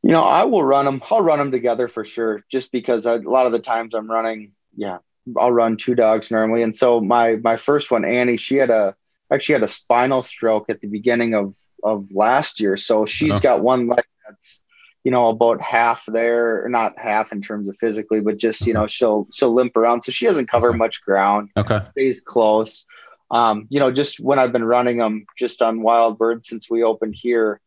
You 0.04 0.12
know, 0.12 0.24
I 0.24 0.44
will 0.44 0.64
run 0.64 0.86
them. 0.86 1.02
I'll 1.10 1.22
run 1.22 1.40
them 1.40 1.52
together 1.52 1.88
for 1.88 2.06
sure, 2.06 2.44
just 2.50 2.72
because 2.72 3.06
I, 3.06 3.16
a 3.16 3.20
lot 3.20 3.48
of 3.48 3.52
the 3.52 3.60
times 3.60 3.96
I'm 3.96 4.10
running. 4.10 4.52
Yeah, 4.76 5.00
I'll 5.38 5.52
run 5.52 5.78
two 5.78 5.96
dogs 5.96 6.30
normally, 6.30 6.62
and 6.62 6.76
so 6.76 7.02
my 7.02 7.38
my 7.38 7.56
first 7.56 7.92
one, 7.92 8.06
Annie, 8.06 8.38
she 8.38 8.58
had 8.58 8.70
a 8.70 8.96
actually 9.32 9.54
had 9.54 9.64
a 9.64 9.68
spinal 9.68 10.22
stroke 10.22 10.70
at 10.70 10.82
the 10.82 10.88
beginning 10.88 11.34
of 11.34 11.56
of 11.84 12.08
last 12.12 12.60
year, 12.60 12.78
so 12.78 13.06
she's 13.06 13.34
oh. 13.34 13.40
got 13.40 13.62
one 13.62 13.88
leg 13.88 14.06
that's 14.28 14.65
you 15.06 15.12
know 15.12 15.28
about 15.28 15.62
half 15.62 16.06
there, 16.08 16.68
not 16.68 17.00
half 17.00 17.32
in 17.32 17.42
terms 17.42 17.70
of 17.70 17.78
physically, 17.78 18.20
but 18.20 18.36
just 18.38 18.68
you 18.68 18.74
know 18.74 18.88
she'll 18.88 19.28
she'll 19.34 19.54
limp 19.54 19.78
around, 19.78 20.02
so 20.02 20.12
she 20.12 20.26
doesn't 20.26 20.50
cover 20.50 20.74
much 20.74 21.02
ground. 21.02 21.50
Okay, 21.56 21.82
stays 21.86 22.20
close 22.20 22.86
um, 23.32 23.68
you 23.70 23.80
know, 23.80 23.92
just 23.92 24.20
when 24.20 24.40
I've 24.40 24.52
been 24.52 24.64
running 24.64 24.98
them 24.98 25.26
just 25.38 25.62
on 25.62 25.82
wild 25.82 26.18
birds 26.18 26.48
since 26.48 26.70
we 26.70 26.84
opened 26.84 27.16
here, 27.18 27.60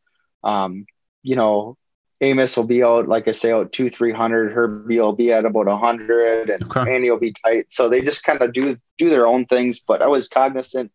um, 0.45 0.87
you 1.23 1.37
know, 1.37 1.77
Amos 2.21 2.57
will 2.57 2.65
be 2.65 2.83
out, 2.83 3.09
like 3.09 3.29
I 3.29 3.33
say, 3.33 3.53
out 3.53 3.73
two, 3.73 3.89
300, 3.89 4.53
Herbie 4.53 4.99
will 4.99 5.13
be 5.13 5.33
at 5.33 5.45
about 5.45 5.69
a 5.69 5.77
hundred 5.77 6.51
and 6.51 6.63
okay. 6.65 6.95
Annie 6.95 7.11
will 7.11 7.19
be 7.19 7.33
tight. 7.45 7.67
So 7.73 7.89
they 7.89 8.01
just 8.01 8.25
kind 8.25 8.43
of 8.43 8.53
do, 8.53 8.77
do 8.99 9.09
their 9.09 9.27
own 9.27 9.47
things. 9.47 9.81
But 9.81 10.03
I 10.03 10.09
was 10.09 10.29
cognizant, 10.29 10.93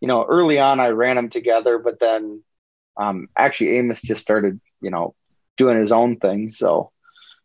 you 0.00 0.08
know, 0.08 0.24
early 0.24 0.58
on 0.58 0.80
I 0.80 0.88
ran 0.88 1.16
them 1.16 1.28
together, 1.28 1.78
but 1.78 2.00
then, 2.00 2.42
um, 2.96 3.28
actually 3.36 3.76
Amos 3.76 4.02
just 4.02 4.22
started, 4.22 4.60
you 4.80 4.90
know, 4.90 5.14
doing 5.56 5.78
his 5.78 5.92
own 5.92 6.16
thing. 6.16 6.50
So, 6.50 6.90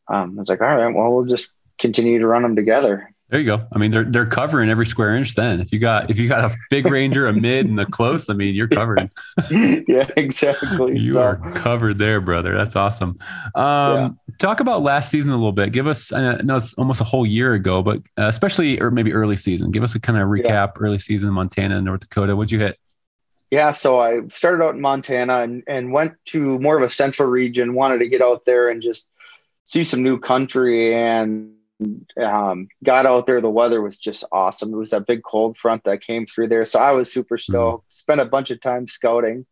um, 0.08 0.38
I 0.38 0.42
was 0.42 0.50
like, 0.50 0.62
all 0.62 0.76
right, 0.76 0.94
well, 0.94 1.12
we'll 1.14 1.26
just 1.26 1.54
continue 1.80 2.20
to 2.20 2.28
run 2.28 2.44
them 2.44 2.56
together. 2.56 3.12
There 3.32 3.40
you 3.40 3.46
go. 3.46 3.66
I 3.72 3.78
mean, 3.78 3.92
they're 3.92 4.04
they're 4.04 4.26
covering 4.26 4.70
every 4.70 4.86
square 4.86 5.16
inch. 5.16 5.36
Then, 5.36 5.62
if 5.62 5.72
you 5.72 5.80
got 5.80 6.12
if 6.12 6.20
you 6.20 6.28
got 6.28 6.52
a 6.52 6.56
big 6.70 6.86
ranger, 6.92 7.28
a 7.28 7.34
mid, 7.34 7.66
and 7.66 7.80
the 7.80 7.86
close, 7.86 8.30
I 8.30 8.34
mean, 8.34 8.56
you're 8.56 8.68
covered. 8.68 9.10
yeah, 9.50 10.10
exactly. 10.18 10.98
you 11.00 11.14
so. 11.14 11.22
are 11.22 11.54
covered 11.54 11.98
there, 11.98 12.20
brother. 12.20 12.58
That's 12.58 12.76
awesome. 12.76 13.18
Um, 13.56 13.64
yeah. 13.96 14.10
Talk 14.38 14.60
about 14.60 14.82
last 14.82 15.10
season 15.10 15.32
a 15.32 15.38
little 15.38 15.54
bit. 15.54 15.72
Give 15.72 15.88
us. 15.88 16.12
I 16.12 16.42
know 16.42 16.58
it's 16.58 16.74
almost 16.74 17.00
a 17.00 17.06
whole 17.06 17.26
year 17.26 17.54
ago, 17.54 17.82
but 17.82 18.00
uh, 18.18 18.28
especially 18.28 18.82
or 18.82 18.92
maybe 18.92 19.14
early 19.14 19.38
season. 19.38 19.72
Give 19.72 19.84
us 19.84 19.96
a 19.96 20.00
kind 20.02 20.20
of 20.20 20.28
recap. 20.28 20.44
Yeah. 20.44 20.72
Early 20.82 21.00
season 21.00 21.32
Montana 21.32 21.78
and 21.78 21.86
North 21.86 22.02
Dakota. 22.02 22.36
What'd 22.36 22.52
you 22.52 22.60
hit? 22.60 22.78
Yeah, 23.52 23.72
so 23.72 24.00
I 24.00 24.26
started 24.28 24.64
out 24.64 24.76
in 24.76 24.82
Montana 24.82 25.40
and, 25.40 25.64
and 25.68 25.92
went 25.92 26.14
to 26.28 26.58
more 26.60 26.78
of 26.78 26.84
a 26.84 26.90
central 26.90 27.30
region. 27.30 27.74
Wanted 27.74 28.00
to 28.00 28.08
get 28.08 28.22
out 28.22 28.46
there 28.46 28.70
and 28.70 28.82
just 28.82 29.10
see 29.66 29.84
some 29.84 30.02
new 30.02 30.20
country 30.20 30.96
and 30.96 31.54
um, 32.18 32.70
got 32.82 33.06
out 33.06 33.26
there. 33.26 33.42
The 33.42 33.50
weather 33.50 33.82
was 33.82 34.00
just 34.00 34.24
awesome. 34.32 34.74
It 34.74 34.78
was 34.78 34.92
that 34.92 35.06
big 35.06 35.22
cold 35.24 35.58
front 35.58 35.84
that 35.84 36.02
came 36.02 36.26
through 36.26 36.48
there. 36.48 36.64
So 36.64 36.80
I 36.80 36.94
was 36.94 37.12
super 37.12 37.36
mm-hmm. 37.36 37.52
stoked. 37.52 37.84
Mm-hmm. 37.84 37.94
Spent 37.94 38.22
a 38.22 38.26
bunch 38.26 38.52
of 38.52 38.62
time 38.62 38.88
scouting 38.88 39.46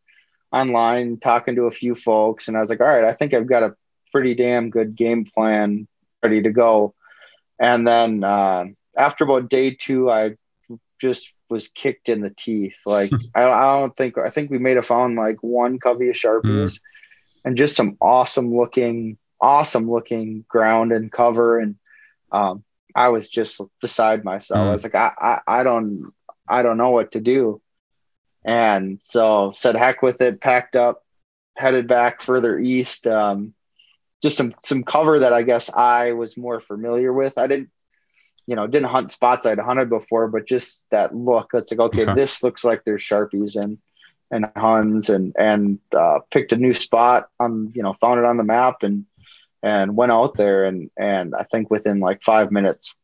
online, 0.51 1.19
talking 1.19 1.55
to 1.55 1.63
a 1.63 1.71
few 1.71 1.93
folks. 1.93 2.47
And 2.47 2.55
I 2.55 2.61
was 2.61 2.69
like, 2.69 2.79
all 2.79 2.87
right, 2.87 3.03
I 3.03 3.13
think 3.13 3.33
I've 3.33 3.47
got 3.47 3.63
a 3.63 3.75
pretty 4.13 4.33
damn 4.33 4.69
good 4.69 4.95
game 4.95 5.25
plan 5.25 5.87
ready 6.23 6.41
to 6.43 6.51
go. 6.51 6.95
And 7.59 7.85
then 7.85 8.23
uh, 8.23 8.65
after 8.97 9.25
about 9.25 9.49
day 9.49 9.71
two, 9.71 10.09
I 10.09 10.35
just 10.99 11.33
was 11.49 11.67
kicked 11.67 12.09
in 12.09 12.21
the 12.21 12.29
teeth. 12.29 12.77
Like, 12.85 13.11
I, 13.35 13.43
I, 13.43 13.79
don't 13.79 13.95
think, 13.95 14.17
I 14.17 14.29
think 14.29 14.49
we 14.49 14.59
may 14.59 14.75
have 14.75 14.85
found 14.85 15.15
like 15.15 15.37
one 15.41 15.79
covey 15.79 16.09
of 16.09 16.15
Sharpies 16.15 16.43
mm-hmm. 16.43 17.47
and 17.47 17.57
just 17.57 17.75
some 17.75 17.97
awesome 18.01 18.55
looking, 18.55 19.17
awesome 19.41 19.89
looking 19.89 20.45
ground 20.47 20.91
and 20.91 21.11
cover. 21.11 21.59
And 21.59 21.75
um, 22.31 22.63
I 22.95 23.09
was 23.09 23.29
just 23.29 23.61
beside 23.81 24.23
myself. 24.23 24.65
Mm. 24.65 24.69
I 24.69 24.71
was 24.71 24.83
like, 24.83 24.95
I, 24.95 25.11
I, 25.19 25.59
I 25.59 25.63
don't, 25.63 26.13
I 26.47 26.61
don't 26.61 26.77
know 26.77 26.89
what 26.91 27.11
to 27.11 27.19
do. 27.19 27.61
And 28.43 28.99
so 29.03 29.53
said, 29.55 29.75
heck 29.75 30.01
with 30.01 30.21
it, 30.21 30.41
packed 30.41 30.75
up, 30.75 31.03
headed 31.55 31.87
back 31.87 32.21
further 32.21 32.57
east. 32.57 33.05
Um, 33.05 33.53
just 34.21 34.37
some, 34.37 34.53
some 34.63 34.83
cover 34.83 35.19
that 35.19 35.33
I 35.33 35.43
guess 35.43 35.73
I 35.73 36.13
was 36.13 36.37
more 36.37 36.59
familiar 36.59 37.13
with. 37.13 37.37
I 37.37 37.47
didn't, 37.47 37.69
you 38.49 38.55
know, 38.55 38.65
didn't 38.65 38.89
hunt 38.89 39.11
spots 39.11 39.45
I'd 39.45 39.59
hunted 39.59 39.89
before, 39.89 40.27
but 40.27 40.47
just 40.47 40.89
that 40.89 41.15
look, 41.15 41.51
it's 41.53 41.71
like, 41.71 41.79
okay, 41.79 42.03
okay. 42.03 42.13
this 42.15 42.43
looks 42.43 42.63
like 42.63 42.83
there's 42.83 43.01
Sharpies 43.01 43.55
and, 43.55 43.77
and 44.31 44.47
Huns 44.57 45.09
and, 45.09 45.35
and, 45.37 45.79
uh, 45.95 46.19
picked 46.31 46.51
a 46.51 46.57
new 46.57 46.73
spot 46.73 47.29
on, 47.39 47.71
you 47.75 47.83
know, 47.83 47.93
found 47.93 48.19
it 48.19 48.25
on 48.25 48.37
the 48.37 48.43
map 48.43 48.81
and, 48.81 49.05
and 49.61 49.95
went 49.95 50.11
out 50.11 50.35
there 50.35 50.65
and 50.65 50.89
and 50.97 51.35
I 51.35 51.43
think 51.43 51.69
within 51.69 51.99
like 51.99 52.23
five 52.23 52.49
minutes 52.49 52.95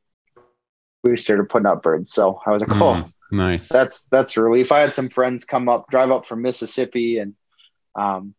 we 1.03 1.17
started 1.17 1.49
putting 1.49 1.67
up 1.67 1.83
birds. 1.83 2.13
So 2.13 2.41
I 2.45 2.51
was 2.51 2.61
like, 2.61 2.71
oh, 2.71 3.03
mm, 3.03 3.13
nice. 3.31 3.69
That's 3.69 4.05
that's 4.05 4.37
relief. 4.37 4.71
I 4.71 4.79
had 4.79 4.95
some 4.95 5.09
friends 5.09 5.45
come 5.45 5.69
up, 5.69 5.89
drive 5.89 6.11
up 6.11 6.25
from 6.25 6.41
Mississippi, 6.41 7.19
and 7.19 7.35
um, 7.95 8.33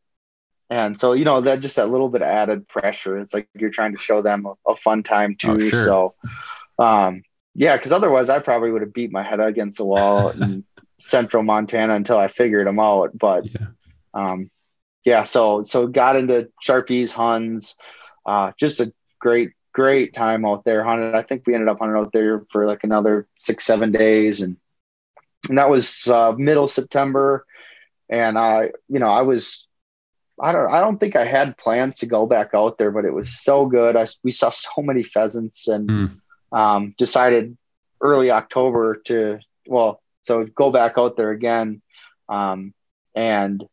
and 0.68 0.98
so 0.98 1.12
you 1.12 1.24
know 1.24 1.40
that 1.40 1.60
just 1.60 1.76
that 1.76 1.90
little 1.90 2.08
bit 2.08 2.22
of 2.22 2.28
added 2.28 2.66
pressure. 2.66 3.18
It's 3.18 3.32
like 3.32 3.48
you're 3.54 3.70
trying 3.70 3.94
to 3.94 4.00
show 4.00 4.20
them 4.20 4.46
a, 4.46 4.54
a 4.70 4.76
fun 4.76 5.02
time 5.02 5.36
oh, 5.44 5.56
too. 5.56 5.66
Oh, 5.66 5.68
sure. 5.68 5.84
So, 5.84 6.14
um, 6.78 7.22
yeah, 7.54 7.76
because 7.76 7.92
otherwise 7.92 8.28
I 8.28 8.38
probably 8.38 8.70
would 8.70 8.82
have 8.82 8.92
beat 8.92 9.12
my 9.12 9.22
head 9.22 9.40
against 9.40 9.78
the 9.78 9.84
wall 9.84 10.28
in 10.42 10.64
central 10.98 11.42
Montana 11.42 11.94
until 11.94 12.18
I 12.18 12.28
figured 12.28 12.66
them 12.66 12.78
out. 12.78 13.16
But 13.16 13.46
yeah. 13.46 13.68
Um, 14.14 14.50
yeah, 15.04 15.24
so 15.24 15.62
so 15.62 15.86
got 15.86 16.16
into 16.16 16.50
Sharpies, 16.66 17.12
Huns, 17.12 17.76
uh, 18.26 18.52
just 18.58 18.80
a 18.80 18.92
great 19.20 19.52
great 19.72 20.14
time 20.14 20.44
out 20.44 20.64
there 20.64 20.82
hunted. 20.82 21.14
I 21.14 21.22
think 21.22 21.42
we 21.46 21.54
ended 21.54 21.68
up 21.68 21.78
hunting 21.78 21.98
out 21.98 22.12
there 22.12 22.44
for 22.50 22.66
like 22.66 22.82
another 22.82 23.28
six 23.38 23.64
seven 23.64 23.92
days, 23.92 24.40
and 24.40 24.56
and 25.48 25.58
that 25.58 25.70
was 25.70 26.08
uh, 26.08 26.32
middle 26.32 26.66
September. 26.66 27.46
And 28.08 28.38
I, 28.38 28.70
you 28.88 28.98
know, 28.98 29.08
I 29.08 29.22
was 29.22 29.68
I 30.40 30.52
don't 30.52 30.72
I 30.72 30.80
don't 30.80 30.98
think 30.98 31.14
I 31.14 31.24
had 31.24 31.56
plans 31.56 31.98
to 31.98 32.06
go 32.06 32.26
back 32.26 32.50
out 32.54 32.78
there, 32.78 32.90
but 32.90 33.04
it 33.04 33.12
was 33.12 33.38
so 33.38 33.66
good. 33.66 33.96
I 33.96 34.06
we 34.24 34.30
saw 34.30 34.50
so 34.50 34.82
many 34.82 35.02
pheasants 35.02 35.68
and 35.68 35.88
mm. 35.88 36.20
Um, 36.56 36.94
decided 36.96 37.56
early 38.00 38.30
October 38.30 38.96
to 39.04 39.38
well, 39.66 40.00
so 40.22 40.44
go 40.44 40.70
back 40.70 40.94
out 40.96 41.16
there 41.16 41.30
again. 41.30 41.82
Um, 42.28 42.72
and 43.14 43.66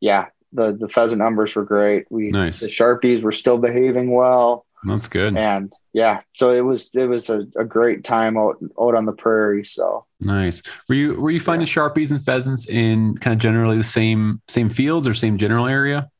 yeah, 0.00 0.26
the 0.52 0.72
the 0.72 0.88
pheasant 0.88 1.20
numbers 1.20 1.54
were 1.54 1.64
great. 1.64 2.06
We 2.10 2.30
nice. 2.30 2.60
the 2.60 2.66
sharpies 2.66 3.22
were 3.22 3.32
still 3.32 3.58
behaving 3.58 4.10
well. 4.10 4.66
That's 4.82 5.08
good. 5.08 5.36
And 5.36 5.72
yeah, 5.92 6.22
so 6.34 6.50
it 6.52 6.60
was 6.60 6.94
it 6.94 7.06
was 7.06 7.30
a, 7.30 7.46
a 7.56 7.64
great 7.64 8.02
time 8.02 8.36
out 8.36 8.56
out 8.80 8.96
on 8.96 9.04
the 9.06 9.12
prairie. 9.12 9.64
So 9.64 10.04
nice. 10.20 10.60
Were 10.88 10.96
you 10.96 11.14
were 11.14 11.30
you 11.30 11.40
finding 11.40 11.68
yeah. 11.68 11.72
sharpies 11.72 12.10
and 12.10 12.22
pheasants 12.22 12.66
in 12.66 13.16
kind 13.18 13.32
of 13.32 13.40
generally 13.40 13.78
the 13.78 13.84
same 13.84 14.42
same 14.48 14.70
fields 14.70 15.06
or 15.06 15.14
same 15.14 15.38
general 15.38 15.66
area? 15.66 16.10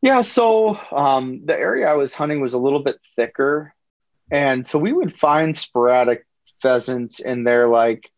Yeah, 0.00 0.22
so 0.22 0.78
um, 0.90 1.44
the 1.44 1.56
area 1.56 1.88
I 1.88 1.94
was 1.94 2.14
hunting 2.14 2.40
was 2.40 2.54
a 2.54 2.58
little 2.58 2.82
bit 2.82 2.96
thicker, 3.14 3.72
and 4.30 4.66
so 4.66 4.78
we 4.78 4.92
would 4.92 5.12
find 5.12 5.56
sporadic 5.56 6.26
pheasants 6.60 7.20
in 7.20 7.44
there, 7.44 7.68
like 7.68 8.10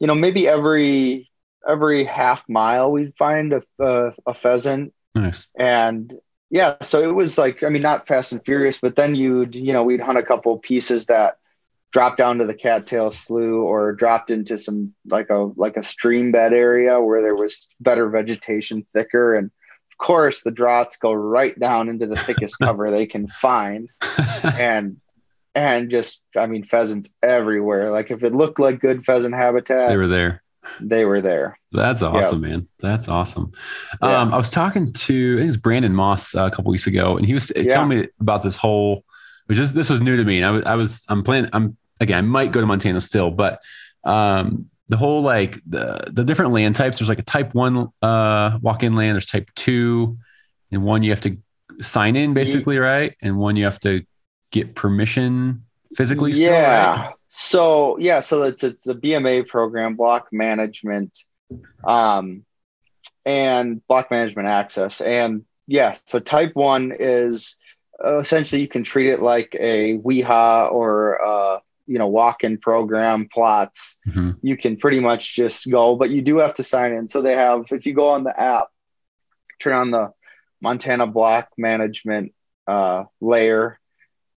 you 0.00 0.06
know 0.06 0.14
maybe 0.14 0.48
every 0.48 1.30
every 1.68 2.04
half 2.04 2.48
mile 2.48 2.90
we'd 2.90 3.16
find 3.16 3.52
a, 3.52 3.62
a, 3.78 4.12
a 4.26 4.34
pheasant. 4.34 4.92
Nice. 5.14 5.46
And 5.58 6.12
yeah, 6.50 6.76
so 6.82 7.02
it 7.02 7.14
was 7.14 7.38
like, 7.38 7.62
I 7.62 7.68
mean, 7.68 7.82
not 7.82 8.06
fast 8.06 8.32
and 8.32 8.44
furious, 8.44 8.80
but 8.80 8.96
then 8.96 9.14
you'd, 9.14 9.54
you 9.54 9.72
know, 9.72 9.82
we'd 9.82 10.00
hunt 10.00 10.18
a 10.18 10.22
couple 10.22 10.56
pieces 10.58 11.06
that 11.06 11.38
dropped 11.94 12.18
down 12.18 12.38
to 12.38 12.46
the 12.46 12.54
cattail 12.54 13.10
slough 13.10 13.40
or 13.40 13.92
dropped 13.92 14.30
into 14.30 14.58
some 14.58 14.92
like 15.10 15.30
a 15.30 15.48
like 15.56 15.76
a 15.76 15.82
stream 15.82 16.32
bed 16.32 16.52
area 16.52 17.00
where 17.00 17.22
there 17.22 17.36
was 17.36 17.68
better 17.78 18.08
vegetation 18.08 18.84
thicker 18.92 19.36
and 19.36 19.46
of 19.92 19.98
course 19.98 20.42
the 20.42 20.50
drahts 20.50 20.96
go 20.96 21.12
right 21.12 21.56
down 21.60 21.88
into 21.88 22.08
the 22.08 22.16
thickest 22.16 22.58
cover 22.62 22.90
they 22.90 23.06
can 23.06 23.28
find 23.28 23.88
and 24.58 25.00
and 25.54 25.90
just 25.90 26.22
i 26.36 26.46
mean 26.46 26.64
pheasants 26.64 27.14
everywhere 27.22 27.90
like 27.90 28.10
if 28.10 28.22
it 28.22 28.34
looked 28.34 28.58
like 28.58 28.80
good 28.80 29.04
pheasant 29.04 29.34
habitat 29.34 29.88
they 29.88 29.96
were 29.96 30.08
there 30.08 30.42
they 30.80 31.04
were 31.04 31.20
there. 31.20 31.58
That's 31.72 32.02
awesome, 32.02 32.40
man. 32.40 32.68
That's 32.80 33.08
awesome. 33.08 33.52
Yeah. 34.02 34.20
Um, 34.20 34.32
I 34.32 34.36
was 34.36 34.50
talking 34.50 34.92
to 34.92 35.34
I 35.34 35.36
think 35.36 35.44
it 35.44 35.46
was 35.46 35.56
Brandon 35.56 35.94
Moss 35.94 36.34
uh, 36.34 36.44
a 36.44 36.50
couple 36.50 36.70
weeks 36.70 36.86
ago, 36.86 37.16
and 37.16 37.26
he 37.26 37.34
was 37.34 37.52
yeah. 37.54 37.72
telling 37.72 37.88
me 37.88 38.08
about 38.20 38.42
this 38.42 38.56
whole. 38.56 39.04
Which 39.46 39.58
is 39.58 39.74
this 39.74 39.90
was 39.90 40.00
new 40.00 40.16
to 40.16 40.24
me, 40.24 40.38
and 40.38 40.46
I 40.46 40.50
was 40.50 40.64
I 40.64 40.74
was 40.74 41.04
I'm 41.08 41.22
planning. 41.22 41.50
I'm 41.52 41.76
again 42.00 42.18
I 42.18 42.22
might 42.22 42.52
go 42.52 42.60
to 42.60 42.66
Montana 42.66 43.00
still, 43.00 43.30
but 43.30 43.62
um, 44.02 44.70
the 44.88 44.96
whole 44.96 45.20
like 45.20 45.60
the 45.66 46.04
the 46.10 46.24
different 46.24 46.52
land 46.52 46.76
types. 46.76 46.98
There's 46.98 47.10
like 47.10 47.18
a 47.18 47.24
type 47.24 47.54
one 47.54 47.88
uh, 48.00 48.58
walk 48.62 48.82
in 48.82 48.94
land. 48.94 49.16
There's 49.16 49.26
type 49.26 49.50
two, 49.54 50.16
and 50.72 50.82
one 50.82 51.02
you 51.02 51.10
have 51.10 51.20
to 51.22 51.36
sign 51.82 52.16
in 52.16 52.32
basically, 52.32 52.78
right? 52.78 53.14
And 53.20 53.36
one 53.36 53.56
you 53.56 53.64
have 53.64 53.80
to 53.80 54.02
get 54.54 54.74
permission 54.76 55.64
physically. 55.96 56.32
Yeah. 56.32 56.94
Still, 56.94 57.04
right? 57.04 57.14
So 57.28 57.98
yeah, 57.98 58.20
so 58.20 58.42
it's 58.44 58.62
it's 58.62 58.84
the 58.84 58.94
BMA 58.94 59.48
program, 59.48 59.96
block 59.96 60.28
management, 60.30 61.18
um, 61.84 62.44
and 63.26 63.84
block 63.88 64.12
management 64.12 64.46
access, 64.46 65.00
and 65.00 65.44
yeah, 65.66 65.96
so 66.06 66.20
type 66.20 66.54
one 66.54 66.92
is 66.96 67.56
uh, 68.04 68.18
essentially 68.18 68.62
you 68.62 68.68
can 68.68 68.84
treat 68.84 69.10
it 69.10 69.20
like 69.20 69.56
a 69.58 69.98
WIHA 69.98 70.70
or 70.70 71.24
uh, 71.24 71.58
you 71.88 71.98
know 71.98 72.06
walk-in 72.06 72.56
program 72.56 73.28
plots. 73.28 73.96
Mm-hmm. 74.06 74.30
You 74.42 74.56
can 74.56 74.76
pretty 74.76 75.00
much 75.00 75.34
just 75.34 75.68
go, 75.68 75.96
but 75.96 76.10
you 76.10 76.22
do 76.22 76.38
have 76.38 76.54
to 76.54 76.62
sign 76.62 76.92
in. 76.92 77.08
So 77.08 77.20
they 77.20 77.34
have 77.34 77.72
if 77.72 77.84
you 77.84 77.94
go 77.94 78.10
on 78.10 78.22
the 78.22 78.40
app, 78.40 78.68
turn 79.58 79.74
on 79.74 79.90
the 79.90 80.12
Montana 80.60 81.08
block 81.08 81.48
management 81.58 82.32
uh, 82.68 83.04
layer 83.20 83.80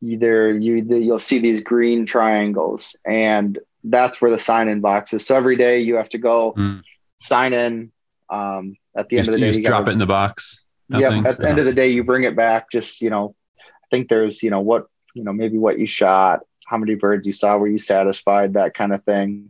either 0.02 0.58
you 0.58 0.76
you'll 0.76 1.20
see 1.20 1.40
these 1.40 1.62
green 1.62 2.06
triangles 2.06 2.96
and 3.06 3.60
that's 3.84 4.22
where 4.22 4.32
the 4.32 4.40
sign 4.40 4.68
in 4.68 4.82
box 4.82 5.14
is. 5.14 5.26
So 5.26 5.36
every 5.36 5.56
day 5.56 5.80
you 5.80 5.96
have 5.96 6.10
to 6.10 6.18
go 6.18 6.54
mm. 6.58 6.82
sign 7.18 7.54
in 7.54 7.92
um, 8.30 8.76
at 8.96 9.10
the 9.10 9.16
you 9.16 9.20
end 9.20 9.28
of 9.30 9.34
the 9.34 9.40
day 9.40 9.52
you, 9.52 9.58
you 9.60 9.64
drop 9.64 9.82
gotta, 9.82 9.92
it 9.92 9.94
in 9.94 10.00
the 10.00 10.06
box 10.06 10.64
yeah 10.90 11.22
at 11.26 11.38
the 11.38 11.48
end 11.48 11.60
of 11.60 11.66
the 11.66 11.74
day 11.74 11.90
you 11.90 12.02
bring 12.02 12.24
it 12.24 12.34
back 12.34 12.72
just 12.72 13.02
you 13.02 13.10
know 13.10 13.36
i 13.62 13.88
think 13.92 14.08
there's 14.08 14.42
you 14.42 14.50
know 14.50 14.62
what 14.62 14.88
you 15.14 15.24
know 15.24 15.34
maybe 15.34 15.58
what 15.58 15.78
you 15.78 15.86
shot 15.86 16.42
how 16.68 16.78
many 16.78 16.96
birds 16.96 17.26
you 17.26 17.34
saw 17.34 17.58
were 17.58 17.68
you 17.68 17.80
satisfied 17.80 18.54
that 18.54 18.74
kind 18.74 18.94
of 18.94 19.02
thing. 19.06 19.50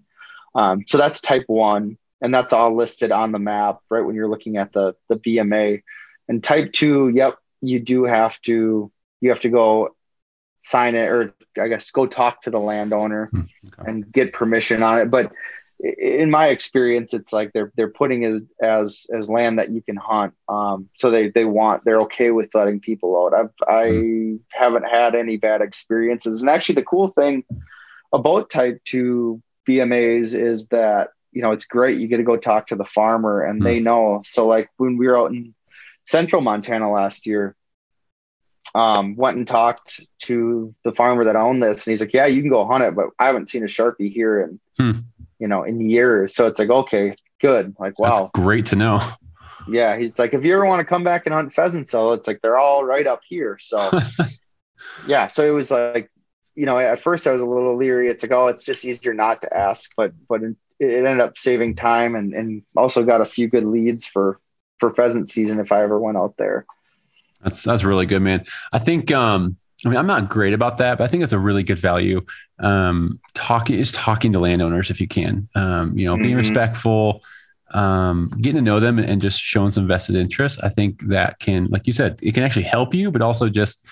Um, 0.54 0.86
so 0.88 1.00
that's 1.00 1.20
type 1.20 1.46
one 1.48 1.98
and 2.22 2.34
that's 2.34 2.54
all 2.54 2.76
listed 2.76 3.12
on 3.12 3.32
the 3.32 3.40
map 3.40 3.80
right 3.90 4.02
when 4.02 4.16
you're 4.16 4.30
looking 4.30 4.58
at 4.58 4.72
the 4.72 4.96
the 5.08 5.18
bma 5.18 5.82
and 6.28 6.44
type 6.44 6.72
two 6.72 7.10
yep 7.10 7.38
you 7.62 7.80
do 7.80 8.06
have 8.06 8.40
to 8.42 8.92
you 9.22 9.30
have 9.30 9.42
to 9.42 9.50
go 9.50 9.96
sign 10.60 10.96
it 10.96 11.10
or 11.10 11.34
I 11.60 11.68
guess 11.68 11.92
go 11.92 12.06
talk 12.06 12.42
to 12.44 12.50
the 12.50 12.60
landowner 12.60 13.28
hmm, 13.28 13.42
okay. 13.68 13.92
and 13.92 14.12
get 14.12 14.34
permission 14.34 14.84
on 14.84 15.00
it. 15.00 15.10
But 15.10 15.32
in 15.80 16.32
my 16.32 16.48
experience, 16.48 17.14
it's 17.14 17.32
like 17.32 17.54
they're 17.54 17.72
they're 17.76 17.90
putting 17.90 18.26
as 18.26 18.44
as 18.62 19.06
as 19.16 19.30
land 19.30 19.60
that 19.60 19.70
you 19.70 19.82
can 19.82 19.96
hunt. 19.96 20.34
Um, 20.50 20.90
so 20.96 21.12
they 21.12 21.30
they 21.30 21.46
want 21.46 21.86
they're 21.86 22.02
okay 22.02 22.32
with 22.32 22.54
letting 22.56 22.80
people 22.80 23.24
out. 23.24 23.34
I've 23.34 23.52
I 23.68 23.90
hmm. 23.90 24.36
haven't 24.50 24.90
had 24.90 25.14
any 25.14 25.38
bad 25.38 25.62
experiences. 25.62 26.42
And 26.42 26.50
actually, 26.50 26.76
the 26.76 26.84
cool 26.84 27.10
thing 27.10 27.44
about 28.12 28.50
Type 28.50 28.82
Two 28.86 29.42
BMAs 29.68 30.34
is 30.34 30.68
that 30.70 31.10
you 31.32 31.44
know 31.44 31.52
it's 31.52 31.66
great. 31.66 32.00
You 32.00 32.08
get 32.08 32.18
to 32.18 32.24
go 32.24 32.38
talk 32.38 32.68
to 32.68 32.76
the 32.76 32.86
farmer 32.86 33.44
and 33.44 33.62
they 33.62 33.78
hmm. 33.78 33.86
know. 33.86 34.22
So 34.26 34.48
like 34.48 34.70
when 34.78 34.98
we 34.98 35.08
were 35.08 35.18
out 35.18 35.32
in 35.32 35.54
Central 36.06 36.42
Montana 36.42 36.92
last 36.92 37.28
year, 37.28 37.56
um, 38.76 39.16
went 39.16 39.38
and 39.38 39.48
talked 39.48 40.02
to 40.24 40.74
the 40.84 40.92
farmer 40.92 41.24
that 41.26 41.36
owned 41.36 41.64
this, 41.64 41.86
and 41.86 41.92
he's 41.92 42.02
like, 42.02 42.14
"Yeah, 42.14 42.26
you 42.26 42.42
can 42.42 42.50
go 42.50 42.66
hunt 42.66 42.84
it, 42.84 42.96
but 42.96 43.10
I 43.20 43.28
haven't 43.28 43.50
seen 43.50 43.64
a 43.64 43.68
sharpie 43.68 44.12
here 44.12 44.42
in 44.42 44.60
hmm. 44.78 45.00
you 45.40 45.48
know 45.48 45.64
in 45.64 45.90
years." 45.90 46.36
So 46.36 46.48
it's 46.48 46.60
like, 46.60 46.70
okay, 46.70 47.16
good. 47.40 47.76
Like, 47.80 48.00
wow, 48.00 48.22
That's 48.22 48.32
great 48.34 48.66
to 48.68 48.76
know. 48.76 49.02
Yeah, 49.68 49.98
he's 49.98 50.18
like, 50.18 50.34
if 50.34 50.46
you 50.46 50.54
ever 50.54 50.66
want 50.66 50.80
to 50.80 50.86
come 50.86 51.04
back 51.04 51.26
and 51.26 51.36
hunt 51.36 51.54
pheasants, 51.54 51.92
so 51.92 52.14
it's 52.14 52.28
like 52.28 52.42
they're 52.42 52.58
all 52.58 52.84
right 52.84 53.06
up 53.06 53.22
here. 53.28 53.58
So 53.60 53.92
yeah, 55.08 55.28
so 55.28 55.46
it 55.46 55.52
was 55.52 55.72
like, 55.72 56.10
you 56.56 56.66
know, 56.66 56.78
at 56.78 57.00
first 57.00 57.28
I 57.28 57.34
was 57.34 57.42
a 57.42 57.46
little 57.46 57.76
leery. 57.76 58.10
It's 58.10 58.24
like, 58.24 58.32
oh, 58.32 58.48
it's 58.48 58.64
just 58.64 58.86
easier 58.86 59.14
not 59.14 59.42
to 59.42 59.56
ask, 59.56 59.92
but 59.98 60.14
but 60.28 60.42
it 60.42 60.56
ended 60.80 61.20
up 61.20 61.38
saving 61.38 61.76
time 61.76 62.16
and 62.16 62.34
and 62.34 62.64
also 62.76 63.04
got 63.04 63.22
a 63.22 63.26
few 63.26 63.48
good 63.48 63.66
leads 63.66 64.06
for 64.06 64.40
for 64.80 64.94
pheasant 64.94 65.30
season 65.30 65.60
if 65.60 65.72
I 65.72 65.84
ever 65.84 66.00
went 66.00 66.18
out 66.18 66.36
there. 66.38 66.66
That's 67.42 67.64
that's 67.64 67.84
really 67.84 68.06
good, 68.06 68.22
man. 68.22 68.46
I 68.72 68.80
think 68.80 69.12
um 69.12 69.58
I 69.86 69.90
mean 69.90 69.98
I'm 69.98 70.08
not 70.08 70.30
great 70.30 70.54
about 70.54 70.80
that, 70.80 70.98
but 70.98 71.04
I 71.04 71.08
think 71.08 71.24
it's 71.24 71.34
a 71.34 71.40
really 71.40 71.64
good 71.64 71.80
value. 71.80 72.22
Um 72.60 73.20
talking 73.34 73.80
is 73.80 73.92
talking 73.92 74.32
to 74.34 74.40
landowners 74.40 74.90
if 74.90 75.00
you 75.00 75.08
can. 75.08 75.48
Um, 75.56 75.98
you 75.98 76.06
know, 76.06 76.16
being 76.16 76.30
mm-hmm. 76.30 76.38
respectful, 76.38 77.24
um, 77.72 78.32
getting 78.42 78.56
to 78.56 78.62
know 78.62 78.80
them 78.80 79.00
and 79.00 79.22
just 79.22 79.42
showing 79.42 79.72
some 79.72 79.88
vested 79.88 80.16
interest. 80.16 80.60
I 80.64 80.70
think 80.70 81.02
that 81.10 81.40
can, 81.40 81.66
like 81.66 81.86
you 81.86 81.94
said, 81.94 82.20
it 82.24 82.34
can 82.34 82.44
actually 82.44 82.64
help 82.64 82.94
you, 82.94 83.12
but 83.12 83.22
also 83.22 83.50
just 83.50 83.86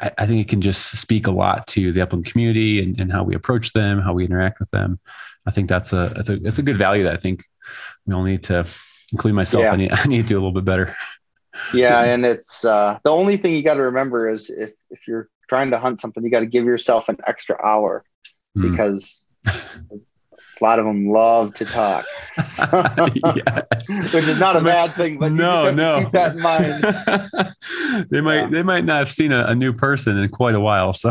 I, 0.00 0.10
I 0.18 0.26
think 0.26 0.40
it 0.40 0.48
can 0.48 0.60
just 0.60 0.96
speak 0.96 1.26
a 1.26 1.30
lot 1.30 1.66
to 1.68 1.92
the 1.92 2.00
upland 2.00 2.26
community 2.26 2.82
and, 2.82 2.98
and 3.00 3.12
how 3.12 3.24
we 3.24 3.34
approach 3.34 3.72
them, 3.72 4.00
how 4.00 4.12
we 4.12 4.24
interact 4.24 4.60
with 4.60 4.70
them. 4.70 4.98
I 5.46 5.50
think 5.50 5.68
that's 5.68 5.92
a 5.92 6.12
that's 6.14 6.28
a 6.28 6.36
that's 6.36 6.58
a 6.58 6.62
good 6.62 6.76
value 6.76 7.04
that 7.04 7.12
I 7.12 7.16
think 7.16 7.44
we 8.06 8.14
all 8.14 8.22
need 8.22 8.44
to 8.44 8.66
include 9.12 9.34
myself. 9.34 9.64
Yeah. 9.64 9.72
I 9.72 9.76
need 9.76 9.92
I 9.92 10.04
need 10.04 10.22
to 10.22 10.28
do 10.28 10.34
a 10.34 10.40
little 10.40 10.52
bit 10.52 10.64
better 10.64 10.96
yeah 11.72 12.02
and 12.12 12.24
it's 12.24 12.64
uh, 12.64 12.98
the 13.04 13.10
only 13.10 13.36
thing 13.36 13.54
you 13.54 13.62
got 13.62 13.74
to 13.74 13.82
remember 13.82 14.28
is 14.28 14.50
if 14.50 14.72
if 14.90 15.06
you're 15.06 15.28
trying 15.48 15.70
to 15.70 15.78
hunt 15.78 16.00
something 16.00 16.22
you 16.24 16.30
got 16.30 16.40
to 16.40 16.46
give 16.46 16.64
yourself 16.64 17.08
an 17.08 17.16
extra 17.26 17.56
hour 17.64 18.04
mm. 18.56 18.70
because 18.70 19.26
a 19.46 20.64
lot 20.64 20.78
of 20.78 20.84
them 20.84 21.10
love 21.10 21.54
to 21.54 21.64
talk 21.64 22.04
yes. 22.36 24.12
which 24.12 24.28
is 24.28 24.38
not 24.38 24.56
a 24.56 24.60
bad 24.60 24.92
thing 24.92 25.18
but 25.18 25.32
no 25.32 25.72
no 25.72 26.00
keep 26.00 26.12
that 26.12 26.36
in 26.36 26.42
mind 26.42 28.06
they 28.10 28.20
might 28.20 28.40
yeah. 28.40 28.48
they 28.48 28.62
might 28.62 28.84
not 28.84 28.98
have 28.98 29.10
seen 29.10 29.32
a, 29.32 29.46
a 29.46 29.54
new 29.54 29.72
person 29.72 30.18
in 30.18 30.28
quite 30.28 30.54
a 30.54 30.60
while 30.60 30.92
so 30.92 31.10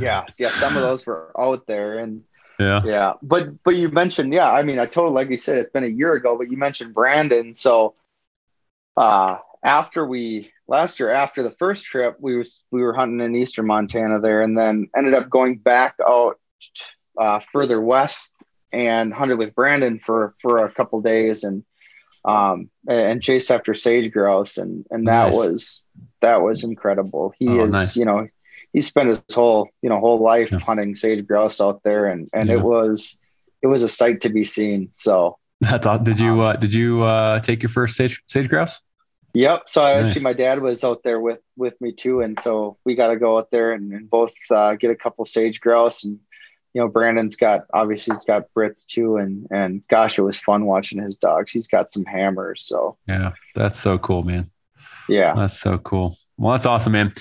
yeah 0.00 0.24
yeah 0.38 0.50
some 0.50 0.76
of 0.76 0.82
those 0.82 1.06
were 1.06 1.32
out 1.38 1.66
there 1.66 1.98
and 1.98 2.22
yeah 2.58 2.82
yeah 2.84 3.12
but 3.22 3.62
but 3.62 3.76
you 3.76 3.88
mentioned 3.88 4.32
yeah 4.32 4.50
i 4.50 4.62
mean 4.62 4.78
i 4.78 4.86
totally 4.86 5.14
like 5.14 5.30
you 5.30 5.36
said 5.36 5.56
it's 5.56 5.72
been 5.72 5.84
a 5.84 5.88
year 5.88 6.14
ago 6.14 6.36
but 6.36 6.50
you 6.50 6.56
mentioned 6.56 6.92
brandon 6.92 7.54
so 7.54 7.94
uh, 9.00 9.38
after 9.64 10.06
we 10.06 10.52
last 10.68 11.00
year 11.00 11.10
after 11.10 11.42
the 11.42 11.50
first 11.52 11.84
trip 11.84 12.16
we 12.20 12.36
was 12.36 12.64
we 12.70 12.82
were 12.82 12.92
hunting 12.92 13.20
in 13.20 13.34
eastern 13.34 13.66
montana 13.66 14.20
there 14.20 14.42
and 14.42 14.56
then 14.56 14.88
ended 14.96 15.14
up 15.14 15.28
going 15.30 15.56
back 15.56 15.94
out 16.06 16.38
uh, 17.18 17.40
further 17.52 17.80
west 17.80 18.32
and 18.72 19.12
hunted 19.12 19.38
with 19.38 19.54
brandon 19.54 19.98
for 19.98 20.34
for 20.40 20.64
a 20.64 20.72
couple 20.72 21.00
days 21.00 21.44
and 21.44 21.64
um 22.26 22.70
and 22.88 23.22
chased 23.22 23.50
after 23.50 23.72
sage 23.72 24.12
grouse 24.12 24.58
and 24.58 24.84
and 24.90 25.08
that 25.08 25.26
nice. 25.26 25.34
was 25.34 25.82
that 26.20 26.42
was 26.42 26.62
incredible 26.62 27.32
he 27.38 27.48
oh, 27.48 27.64
is 27.64 27.72
nice. 27.72 27.96
you 27.96 28.04
know 28.04 28.28
he 28.74 28.80
spent 28.80 29.08
his 29.08 29.22
whole 29.32 29.68
you 29.80 29.88
know 29.88 29.98
whole 29.98 30.20
life 30.20 30.52
yeah. 30.52 30.58
hunting 30.58 30.94
sage 30.94 31.26
grouse 31.26 31.60
out 31.60 31.82
there 31.82 32.06
and 32.06 32.28
and 32.34 32.48
yeah. 32.48 32.56
it 32.56 32.60
was 32.60 33.18
it 33.62 33.66
was 33.66 33.82
a 33.82 33.88
sight 33.88 34.20
to 34.20 34.28
be 34.28 34.44
seen 34.44 34.90
so 34.92 35.38
that's 35.62 35.86
all 35.86 35.98
did 35.98 36.20
you 36.20 36.32
um, 36.32 36.40
uh 36.40 36.52
did 36.56 36.72
you 36.72 37.02
uh 37.02 37.40
take 37.40 37.62
your 37.62 37.70
first 37.70 37.96
sage 37.96 38.22
sage 38.28 38.48
grouse 38.48 38.82
Yep. 39.34 39.62
So 39.66 39.82
nice. 39.82 40.06
actually, 40.06 40.22
my 40.22 40.32
dad 40.32 40.60
was 40.60 40.82
out 40.82 41.02
there 41.02 41.20
with 41.20 41.40
with 41.56 41.80
me 41.80 41.92
too, 41.92 42.20
and 42.20 42.38
so 42.40 42.78
we 42.84 42.94
got 42.94 43.08
to 43.08 43.16
go 43.16 43.38
out 43.38 43.50
there 43.50 43.72
and, 43.72 43.92
and 43.92 44.10
both 44.10 44.32
uh, 44.50 44.74
get 44.74 44.90
a 44.90 44.96
couple 44.96 45.24
sage 45.24 45.60
grouse, 45.60 46.04
and 46.04 46.18
you 46.74 46.80
know, 46.80 46.88
Brandon's 46.88 47.36
got 47.36 47.62
obviously 47.72 48.14
he's 48.14 48.24
got 48.24 48.44
Brits 48.56 48.84
too, 48.84 49.16
and 49.16 49.46
and 49.50 49.82
gosh, 49.88 50.18
it 50.18 50.22
was 50.22 50.38
fun 50.38 50.66
watching 50.66 51.02
his 51.02 51.16
dogs. 51.16 51.50
He's 51.50 51.66
got 51.66 51.92
some 51.92 52.04
hammers. 52.04 52.66
So 52.66 52.96
yeah, 53.06 53.32
that's 53.54 53.78
so 53.78 53.98
cool, 53.98 54.22
man. 54.22 54.50
Yeah, 55.08 55.34
that's 55.34 55.58
so 55.58 55.78
cool. 55.78 56.16
Well, 56.36 56.52
that's 56.52 56.66
awesome, 56.66 56.92
man. 56.92 57.12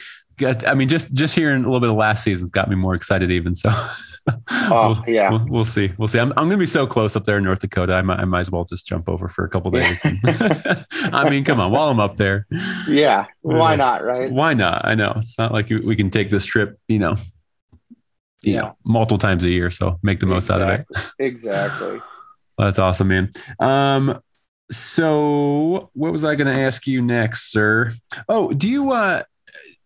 I 0.42 0.74
mean, 0.74 0.88
just 0.88 1.14
just 1.14 1.36
hearing 1.36 1.64
a 1.64 1.66
little 1.66 1.80
bit 1.80 1.90
of 1.90 1.96
last 1.96 2.24
season's 2.24 2.52
got 2.52 2.70
me 2.70 2.76
more 2.76 2.96
excited 2.96 3.30
even. 3.32 3.54
So 3.56 3.70
Oh 4.72 5.02
we'll, 5.06 5.16
yeah, 5.16 5.32
we'll, 5.32 5.46
we'll, 5.48 5.66
see. 5.66 5.92
We'll 5.98 6.08
see. 6.08 6.20
I'm, 6.20 6.30
I'm 6.32 6.46
going 6.46 6.52
to 6.52 6.58
be 6.58 6.68
so 6.68 6.86
close 6.86 7.16
up 7.16 7.26
there 7.26 7.38
in 7.38 7.44
North 7.44 7.60
Dakota. 7.60 7.94
I 7.94 8.04
might, 8.04 8.20
I 8.20 8.26
might 8.26 8.42
as 8.42 8.52
well 8.52 8.66
just 8.66 8.86
jump 8.86 9.10
over 9.10 9.28
for 9.28 9.44
a 9.44 9.50
couple 9.50 9.72
days. 9.72 10.02
I 10.24 11.28
mean, 11.28 11.44
come 11.44 11.60
on, 11.60 11.72
while 11.72 11.90
I'm 11.90 12.00
up 12.00 12.18
there. 12.18 12.46
Yeah, 12.88 13.26
why 13.42 13.76
not? 13.76 14.04
Right? 14.04 14.32
Why 14.32 14.54
not? 14.54 14.86
I 14.86 14.94
know 14.94 15.14
it's 15.18 15.40
not 15.40 15.52
like 15.52 15.70
we 15.70 15.96
can 15.96 16.12
take 16.12 16.30
this 16.30 16.46
trip. 16.46 16.80
You 16.88 17.00
know, 17.00 17.16
you 18.42 18.54
yeah. 18.54 18.62
know, 18.62 18.78
multiple 18.84 19.18
times 19.18 19.44
a 19.44 19.50
year. 19.50 19.72
So 19.72 20.00
make 20.04 20.20
the 20.20 20.28
most 20.28 20.46
exactly. 20.46 20.66
out 20.66 20.80
of 20.80 21.10
it. 21.20 21.26
exactly. 21.26 22.02
That's 22.58 22.80
awesome, 22.80 23.08
man. 23.08 23.32
Um, 23.60 24.22
so 24.72 25.90
what 25.94 26.12
was 26.12 26.24
I 26.24 26.36
going 26.36 26.54
to 26.54 26.62
ask 26.62 26.86
you 26.86 27.02
next, 27.02 27.52
sir? 27.52 27.94
Oh, 28.28 28.54
do 28.54 28.70
you 28.70 28.92
uh 28.92 29.24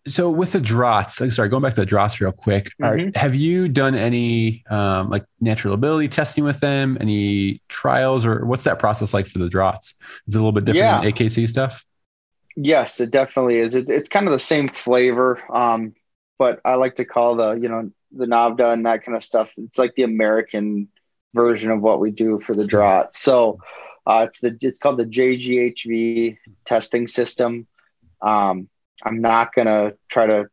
so 0.07 0.29
with 0.29 0.51
the 0.51 0.59
drahts, 0.59 1.33
sorry, 1.33 1.49
going 1.49 1.63
back 1.63 1.73
to 1.73 1.81
the 1.81 1.85
drahts 1.85 2.19
real 2.19 2.31
quick, 2.31 2.71
mm-hmm. 2.81 3.15
are, 3.15 3.19
have 3.19 3.35
you 3.35 3.69
done 3.69 3.95
any 3.95 4.63
um, 4.69 5.09
like 5.09 5.25
natural 5.39 5.73
ability 5.73 6.09
testing 6.09 6.43
with 6.43 6.59
them? 6.59 6.97
Any 6.99 7.61
trials, 7.69 8.25
or 8.25 8.45
what's 8.45 8.63
that 8.63 8.79
process 8.79 9.13
like 9.13 9.27
for 9.27 9.39
the 9.39 9.49
drahts? 9.49 9.93
Is 10.27 10.35
it 10.35 10.37
a 10.37 10.39
little 10.39 10.51
bit 10.51 10.65
different 10.65 10.85
yeah. 10.85 11.01
than 11.01 11.11
AKC 11.11 11.47
stuff? 11.47 11.85
Yes, 12.55 12.99
it 12.99 13.11
definitely 13.11 13.57
is. 13.57 13.75
It, 13.75 13.89
it's 13.89 14.09
kind 14.09 14.27
of 14.27 14.33
the 14.33 14.39
same 14.39 14.67
flavor, 14.67 15.41
um, 15.53 15.93
but 16.37 16.59
I 16.65 16.75
like 16.75 16.95
to 16.95 17.05
call 17.05 17.35
the 17.35 17.53
you 17.53 17.69
know 17.69 17.91
the 18.11 18.25
NAVHDA 18.25 18.73
and 18.73 18.85
that 18.85 19.05
kind 19.05 19.15
of 19.15 19.23
stuff. 19.23 19.51
It's 19.57 19.79
like 19.79 19.95
the 19.95 20.03
American 20.03 20.89
version 21.33 21.71
of 21.71 21.81
what 21.81 21.99
we 21.99 22.11
do 22.11 22.39
for 22.41 22.55
the 22.55 22.65
draht. 22.65 23.15
So 23.15 23.59
uh, 24.05 24.27
it's 24.27 24.41
the 24.41 24.57
it's 24.61 24.79
called 24.79 24.99
the 24.99 25.05
JGHV 25.05 26.37
testing 26.65 27.07
system. 27.07 27.67
Um, 28.21 28.69
I'm 29.03 29.21
not 29.21 29.53
going 29.53 29.67
to 29.67 29.95
try 30.09 30.25
to 30.25 30.49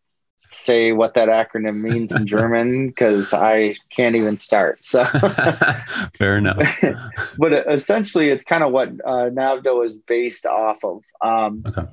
say 0.51 0.93
what 0.93 1.15
that 1.15 1.29
acronym 1.29 1.81
means 1.81 2.15
in 2.15 2.27
German 2.27 2.87
because 2.89 3.33
I 3.33 3.75
can't 3.91 4.17
even 4.17 4.39
start. 4.39 4.85
So 4.85 5.05
fair 6.15 6.37
enough. 6.37 6.81
but 7.39 7.53
essentially, 7.69 8.29
it's 8.31 8.45
kind 8.45 8.63
of 8.63 8.73
what 8.73 8.89
uh, 8.89 9.31
NAVHDA 9.31 9.85
is 9.85 9.99
based 9.99 10.47
off 10.47 10.85
of. 10.85 11.03
Um, 11.21 11.63
okay. 11.67 11.87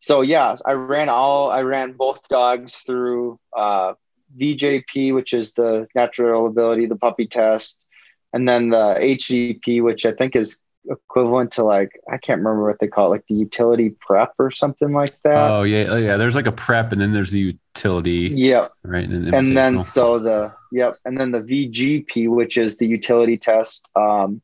So 0.00 0.22
yeah, 0.22 0.54
I 0.64 0.72
ran 0.72 1.08
all 1.08 1.50
I 1.50 1.62
ran 1.62 1.92
both 1.92 2.26
dogs 2.28 2.76
through 2.76 3.38
uh, 3.56 3.94
VJP, 4.38 5.14
which 5.14 5.32
is 5.32 5.54
the 5.54 5.88
natural 5.94 6.46
ability, 6.46 6.86
the 6.86 6.96
puppy 6.96 7.26
test, 7.26 7.80
and 8.32 8.48
then 8.48 8.70
the 8.70 8.96
HZP, 9.00 9.82
which 9.82 10.06
I 10.06 10.12
think 10.12 10.36
is 10.36 10.58
equivalent 10.90 11.52
to 11.52 11.64
like 11.64 11.90
I 12.10 12.18
can't 12.18 12.38
remember 12.38 12.66
what 12.66 12.78
they 12.78 12.88
call 12.88 13.06
it, 13.06 13.10
like 13.10 13.26
the 13.26 13.34
utility 13.34 13.90
prep 13.90 14.32
or 14.38 14.50
something 14.50 14.92
like 14.92 15.20
that. 15.22 15.50
Oh 15.50 15.62
yeah, 15.62 15.86
oh 15.88 15.96
yeah. 15.96 16.16
There's 16.16 16.34
like 16.34 16.46
a 16.46 16.52
prep, 16.52 16.92
and 16.92 17.00
then 17.00 17.12
there's 17.12 17.30
the 17.30 17.56
utility. 17.74 18.30
Yep. 18.32 18.72
Right. 18.82 19.08
And, 19.08 19.34
and 19.34 19.56
then 19.56 19.82
so 19.82 20.18
the 20.18 20.54
yep, 20.72 20.94
and 21.04 21.18
then 21.18 21.32
the 21.32 21.42
VGP, 21.42 22.28
which 22.28 22.58
is 22.58 22.76
the 22.76 22.86
utility 22.86 23.36
test. 23.36 23.88
Um, 23.96 24.42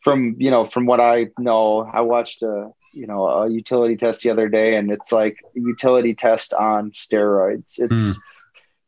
from 0.00 0.36
you 0.38 0.50
know, 0.50 0.66
from 0.66 0.86
what 0.86 1.00
I 1.00 1.28
know, 1.38 1.88
I 1.90 2.02
watched 2.02 2.42
a 2.42 2.70
you 2.92 3.06
know 3.06 3.26
a 3.26 3.48
utility 3.50 3.96
test 3.96 4.22
the 4.22 4.30
other 4.30 4.48
day, 4.48 4.76
and 4.76 4.90
it's 4.90 5.12
like 5.12 5.38
a 5.56 5.60
utility 5.60 6.14
test 6.14 6.52
on 6.52 6.90
steroids. 6.92 7.78
It's 7.78 8.18
mm. 8.18 8.18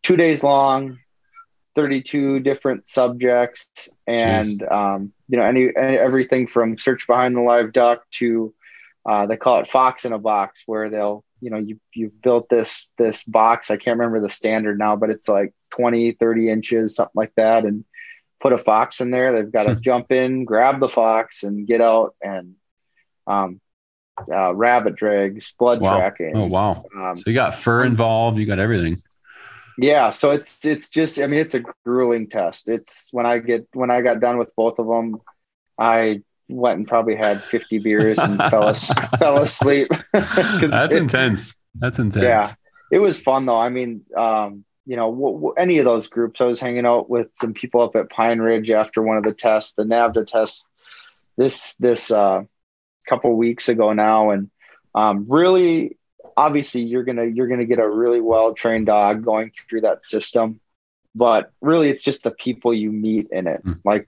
two 0.03 0.17
days 0.17 0.43
long 0.43 0.99
32 1.77 2.41
different 2.41 2.89
subjects 2.89 3.91
and 4.07 4.62
um, 4.64 5.12
you 5.29 5.39
know 5.39 5.45
any, 5.45 5.70
any, 5.77 5.97
everything 5.99 6.47
from 6.47 6.79
search 6.79 7.07
behind 7.07 7.37
the 7.37 7.43
live 7.43 7.72
duck 7.72 8.03
to 8.11 8.53
uh, 9.05 9.27
they 9.27 9.37
call 9.37 9.61
it 9.61 9.68
fox 9.68 10.05
in 10.05 10.12
a 10.12 10.18
box 10.18 10.64
where 10.66 10.89
they'll 10.89 11.22
you 11.41 11.51
know 11.51 11.59
you 11.59 11.79
you've 11.95 12.20
built 12.22 12.49
this 12.49 12.91
this 12.99 13.22
box. 13.24 13.70
I 13.70 13.77
can't 13.77 13.99
remember 13.99 14.20
the 14.20 14.31
standard 14.31 14.79
now 14.79 14.97
but 14.97 15.11
it's 15.11 15.29
like 15.29 15.53
20 15.70 16.12
30 16.12 16.49
inches 16.49 16.97
something 16.97 17.12
like 17.14 17.35
that 17.37 17.64
and 17.64 17.85
put 18.41 18.55
a 18.55 18.59
fox 18.59 19.01
in 19.01 19.11
there. 19.11 19.33
They've 19.33 19.53
got 19.53 19.64
to 19.64 19.77
jump 19.81 20.11
in 20.11 20.47
grab 20.47 20.81
the 20.81 20.89
fox 20.89 21.43
and 21.43 21.66
get 21.66 21.83
out 21.83 22.14
and 22.22 22.55
um, 23.27 23.61
uh, 24.33 24.55
rabbit 24.55 24.97
drags 24.97 25.53
blood 25.59 25.81
wow. 25.81 25.99
tracking 25.99 26.33
oh 26.35 26.47
wow. 26.47 26.87
um, 26.97 27.18
so 27.18 27.24
you 27.27 27.35
got 27.35 27.55
fur 27.55 27.85
involved 27.85 28.39
you 28.39 28.47
got 28.47 28.59
everything 28.59 28.99
yeah, 29.79 30.11
so 30.11 30.31
it's 30.31 30.55
it's 30.64 30.89
just 30.89 31.20
I 31.20 31.27
mean 31.27 31.41
it's 31.41 31.55
a 31.55 31.62
grueling 31.85 32.29
test. 32.29 32.68
It's 32.68 33.12
when 33.12 33.27
I 33.27 33.39
get 33.39 33.68
when 33.72 33.91
I 33.91 34.01
got 34.01 34.20
done 34.20 34.39
with 34.39 34.55
both 34.57 34.79
of 34.79 34.87
them, 34.87 35.20
I 35.79 36.22
went 36.49 36.79
and 36.79 36.89
probably 36.89 37.16
had 37.16 37.43
50 37.45 37.79
beers 37.79 38.18
and 38.18 38.39
fell 38.51 38.72
fell 39.18 39.39
asleep. 39.39 39.89
That's 40.12 40.95
it, 40.95 40.99
intense. 40.99 41.55
That's 41.74 41.99
intense. 41.99 42.24
Yeah, 42.24 42.51
it 42.91 43.01
was 43.01 43.20
fun 43.20 43.47
though. 43.47 43.59
I 43.59 43.68
mean, 43.68 44.03
um, 44.16 44.64
you 44.87 44.97
know, 44.97 45.11
w- 45.11 45.35
w- 45.35 45.55
any 45.59 45.79
of 45.79 45.85
those 45.85 46.07
groups. 46.07 46.41
I 46.41 46.45
was 46.45 46.61
hanging 46.61 46.87
out 46.87 47.11
with 47.11 47.29
some 47.35 47.53
people 47.53 47.83
up 47.83 47.97
at 47.97 48.09
Pine 48.09 48.39
Ridge 48.39 48.70
after 48.70 49.03
one 49.03 49.16
of 49.16 49.24
the 49.24 49.35
tests, 49.35 49.74
the 49.74 49.85
NAVHDA 49.85 50.27
test, 50.27 50.70
this 51.37 51.77
this 51.77 52.11
uh, 52.11 52.45
couple 53.07 53.37
weeks 53.37 53.68
ago 53.68 53.93
now, 53.93 54.31
and 54.31 54.51
um, 54.95 55.27
really 55.29 55.99
obviously 56.37 56.82
you're 56.82 57.05
gonna 57.05 57.24
you're 57.24 57.49
gonna 57.49 57.64
get 57.64 57.78
a 57.78 57.89
really 57.89 58.20
well 58.20 58.53
trained 58.55 58.87
dog 58.87 59.24
going 59.24 59.51
through 59.68 59.80
that 59.80 60.05
system 60.05 60.61
but 61.14 61.51
really 61.61 61.89
it's 61.89 62.05
just 62.05 62.22
the 62.22 62.30
people 62.30 62.74
you 62.74 62.93
meet 62.93 63.28
in 63.32 63.47
it 63.47 63.64
mm. 63.64 63.80
like 63.84 64.07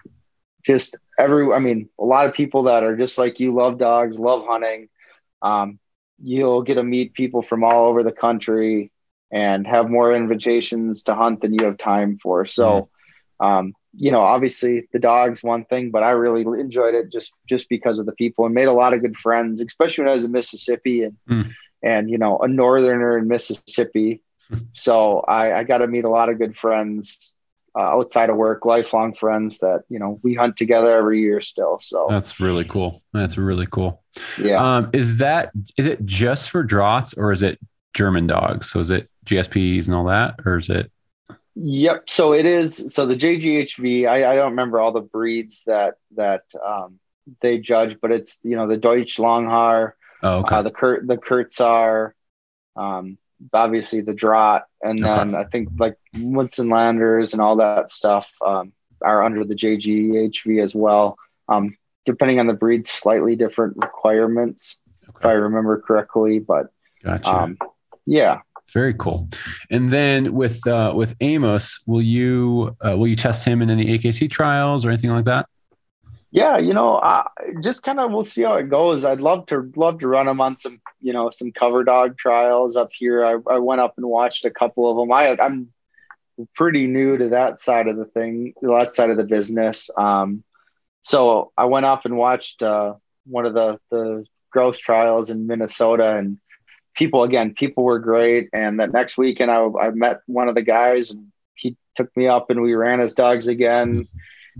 just 0.64 0.96
every 1.18 1.52
i 1.52 1.58
mean 1.58 1.88
a 1.98 2.04
lot 2.04 2.26
of 2.26 2.34
people 2.34 2.64
that 2.64 2.84
are 2.84 2.96
just 2.96 3.18
like 3.18 3.40
you 3.40 3.52
love 3.52 3.78
dogs 3.78 4.18
love 4.18 4.44
hunting 4.46 4.88
um, 5.40 5.78
you'll 6.20 6.62
get 6.62 6.74
to 6.74 6.82
meet 6.82 7.14
people 7.14 7.42
from 7.42 7.62
all 7.62 7.84
over 7.84 8.02
the 8.02 8.10
country 8.10 8.90
and 9.30 9.68
have 9.68 9.88
more 9.88 10.12
invitations 10.12 11.04
to 11.04 11.14
hunt 11.14 11.40
than 11.40 11.54
you 11.54 11.64
have 11.64 11.78
time 11.78 12.18
for 12.20 12.44
so 12.44 12.88
mm. 13.40 13.46
um, 13.46 13.72
you 13.94 14.10
know 14.10 14.20
obviously 14.20 14.86
the 14.92 14.98
dog's 14.98 15.42
one 15.42 15.64
thing 15.64 15.90
but 15.90 16.02
i 16.02 16.10
really 16.10 16.42
enjoyed 16.60 16.94
it 16.94 17.10
just 17.10 17.32
just 17.48 17.70
because 17.70 17.98
of 17.98 18.04
the 18.04 18.12
people 18.12 18.44
and 18.44 18.54
made 18.54 18.68
a 18.68 18.72
lot 18.72 18.92
of 18.92 19.00
good 19.00 19.16
friends 19.16 19.62
especially 19.62 20.02
when 20.02 20.10
i 20.10 20.14
was 20.14 20.24
in 20.24 20.32
mississippi 20.32 21.04
and 21.04 21.16
mm 21.26 21.50
and 21.82 22.10
you 22.10 22.18
know 22.18 22.38
a 22.38 22.48
northerner 22.48 23.18
in 23.18 23.28
Mississippi. 23.28 24.22
so 24.72 25.20
I, 25.20 25.52
I 25.52 25.64
got 25.64 25.78
to 25.78 25.86
meet 25.86 26.04
a 26.04 26.10
lot 26.10 26.28
of 26.28 26.38
good 26.38 26.56
friends 26.56 27.36
uh, 27.78 27.82
outside 27.82 28.30
of 28.30 28.36
work, 28.36 28.64
lifelong 28.64 29.14
friends 29.14 29.58
that 29.58 29.84
you 29.88 29.98
know 29.98 30.18
we 30.22 30.34
hunt 30.34 30.56
together 30.56 30.96
every 30.96 31.20
year 31.20 31.40
still. 31.40 31.78
So 31.80 32.06
that's 32.10 32.40
really 32.40 32.64
cool. 32.64 33.02
That's 33.12 33.38
really 33.38 33.66
cool. 33.66 34.02
Yeah. 34.40 34.76
Um, 34.76 34.90
is 34.92 35.18
that 35.18 35.52
is 35.76 35.86
it 35.86 36.04
just 36.04 36.50
for 36.50 36.62
drahts 36.62 37.14
or 37.14 37.32
is 37.32 37.42
it 37.42 37.58
German 37.94 38.26
dogs? 38.26 38.70
So 38.70 38.80
is 38.80 38.90
it 38.90 39.08
GSPs 39.26 39.86
and 39.86 39.94
all 39.94 40.04
that, 40.04 40.40
or 40.44 40.56
is 40.56 40.68
it? 40.68 40.90
Yep. 41.54 42.08
So 42.08 42.32
it 42.32 42.46
is. 42.46 42.94
So 42.94 43.06
the 43.06 43.16
JGHV. 43.16 44.08
I, 44.08 44.32
I 44.32 44.34
don't 44.34 44.50
remember 44.50 44.80
all 44.80 44.92
the 44.92 45.00
breeds 45.00 45.62
that 45.66 45.94
that 46.16 46.42
um, 46.64 46.98
they 47.42 47.58
judge, 47.58 47.98
but 48.00 48.12
it's 48.12 48.40
you 48.42 48.56
know 48.56 48.66
the 48.66 48.76
Deutsch 48.76 49.18
Langhaar, 49.18 49.92
Oh, 50.22 50.40
okay. 50.40 50.56
Uh, 50.56 50.62
the 50.62 50.70
Kurt, 50.70 51.06
the 51.06 51.16
Kurzhaar, 51.16 52.12
um, 52.76 53.18
obviously 53.52 54.00
the 54.00 54.14
Draht, 54.14 54.62
and 54.82 54.98
then 54.98 55.34
okay. 55.34 55.38
I 55.38 55.44
think 55.44 55.68
like 55.78 55.96
Munsterlanders 56.16 57.32
and 57.32 57.42
all 57.42 57.56
that 57.56 57.92
stuff 57.92 58.32
um, 58.44 58.72
are 59.02 59.22
under 59.22 59.44
the 59.44 59.54
JGHV 59.54 60.62
as 60.62 60.74
well. 60.74 61.16
Um, 61.48 61.76
depending 62.04 62.40
on 62.40 62.46
the 62.46 62.54
breed, 62.54 62.86
slightly 62.86 63.36
different 63.36 63.76
requirements, 63.76 64.80
okay. 65.08 65.18
if 65.20 65.26
I 65.26 65.32
remember 65.32 65.80
correctly. 65.80 66.38
But 66.38 66.68
gotcha. 67.02 67.30
Um, 67.30 67.58
yeah, 68.06 68.40
very 68.72 68.94
cool. 68.94 69.28
And 69.70 69.90
then 69.90 70.34
with 70.34 70.66
uh, 70.66 70.92
with 70.94 71.14
Amos, 71.20 71.80
will 71.86 72.02
you 72.02 72.76
uh, 72.84 72.96
will 72.96 73.08
you 73.08 73.16
test 73.16 73.44
him 73.44 73.62
in 73.62 73.70
any 73.70 73.98
AKC 73.98 74.30
trials 74.30 74.84
or 74.84 74.90
anything 74.90 75.10
like 75.10 75.24
that? 75.24 75.48
Yeah, 76.30 76.58
you 76.58 76.74
know, 76.74 76.96
uh, 76.96 77.24
just 77.62 77.82
kind 77.82 77.98
of 77.98 78.10
we'll 78.10 78.24
see 78.24 78.42
how 78.42 78.56
it 78.56 78.68
goes. 78.68 79.04
I'd 79.04 79.22
love 79.22 79.46
to 79.46 79.70
love 79.76 80.00
to 80.00 80.08
run 80.08 80.26
them 80.26 80.42
on 80.42 80.56
some, 80.58 80.80
you 81.00 81.14
know, 81.14 81.30
some 81.30 81.52
cover 81.52 81.84
dog 81.84 82.18
trials 82.18 82.76
up 82.76 82.90
here. 82.92 83.24
I, 83.24 83.36
I 83.50 83.58
went 83.58 83.80
up 83.80 83.94
and 83.96 84.06
watched 84.06 84.44
a 84.44 84.50
couple 84.50 84.90
of 84.90 84.96
them. 84.98 85.10
I 85.10 85.36
I'm 85.42 85.72
pretty 86.54 86.86
new 86.86 87.16
to 87.16 87.30
that 87.30 87.60
side 87.60 87.88
of 87.88 87.96
the 87.96 88.04
thing, 88.04 88.52
that 88.60 88.94
side 88.94 89.08
of 89.08 89.16
the 89.16 89.24
business. 89.24 89.88
Um, 89.96 90.44
so 91.00 91.52
I 91.56 91.64
went 91.64 91.86
up 91.86 92.04
and 92.04 92.18
watched 92.18 92.62
uh, 92.62 92.94
one 93.24 93.46
of 93.46 93.54
the 93.54 93.80
the 93.90 94.26
grouse 94.50 94.78
trials 94.78 95.30
in 95.30 95.46
Minnesota, 95.46 96.18
and 96.18 96.38
people 96.94 97.22
again, 97.22 97.54
people 97.54 97.84
were 97.84 98.00
great. 98.00 98.50
And 98.52 98.80
that 98.80 98.92
next 98.92 99.16
weekend, 99.16 99.50
I, 99.50 99.66
I 99.80 99.90
met 99.92 100.20
one 100.26 100.50
of 100.50 100.54
the 100.54 100.62
guys, 100.62 101.10
and 101.10 101.32
he 101.54 101.78
took 101.94 102.14
me 102.18 102.28
up, 102.28 102.50
and 102.50 102.60
we 102.60 102.74
ran 102.74 102.98
his 102.98 103.14
dogs 103.14 103.48
again 103.48 104.06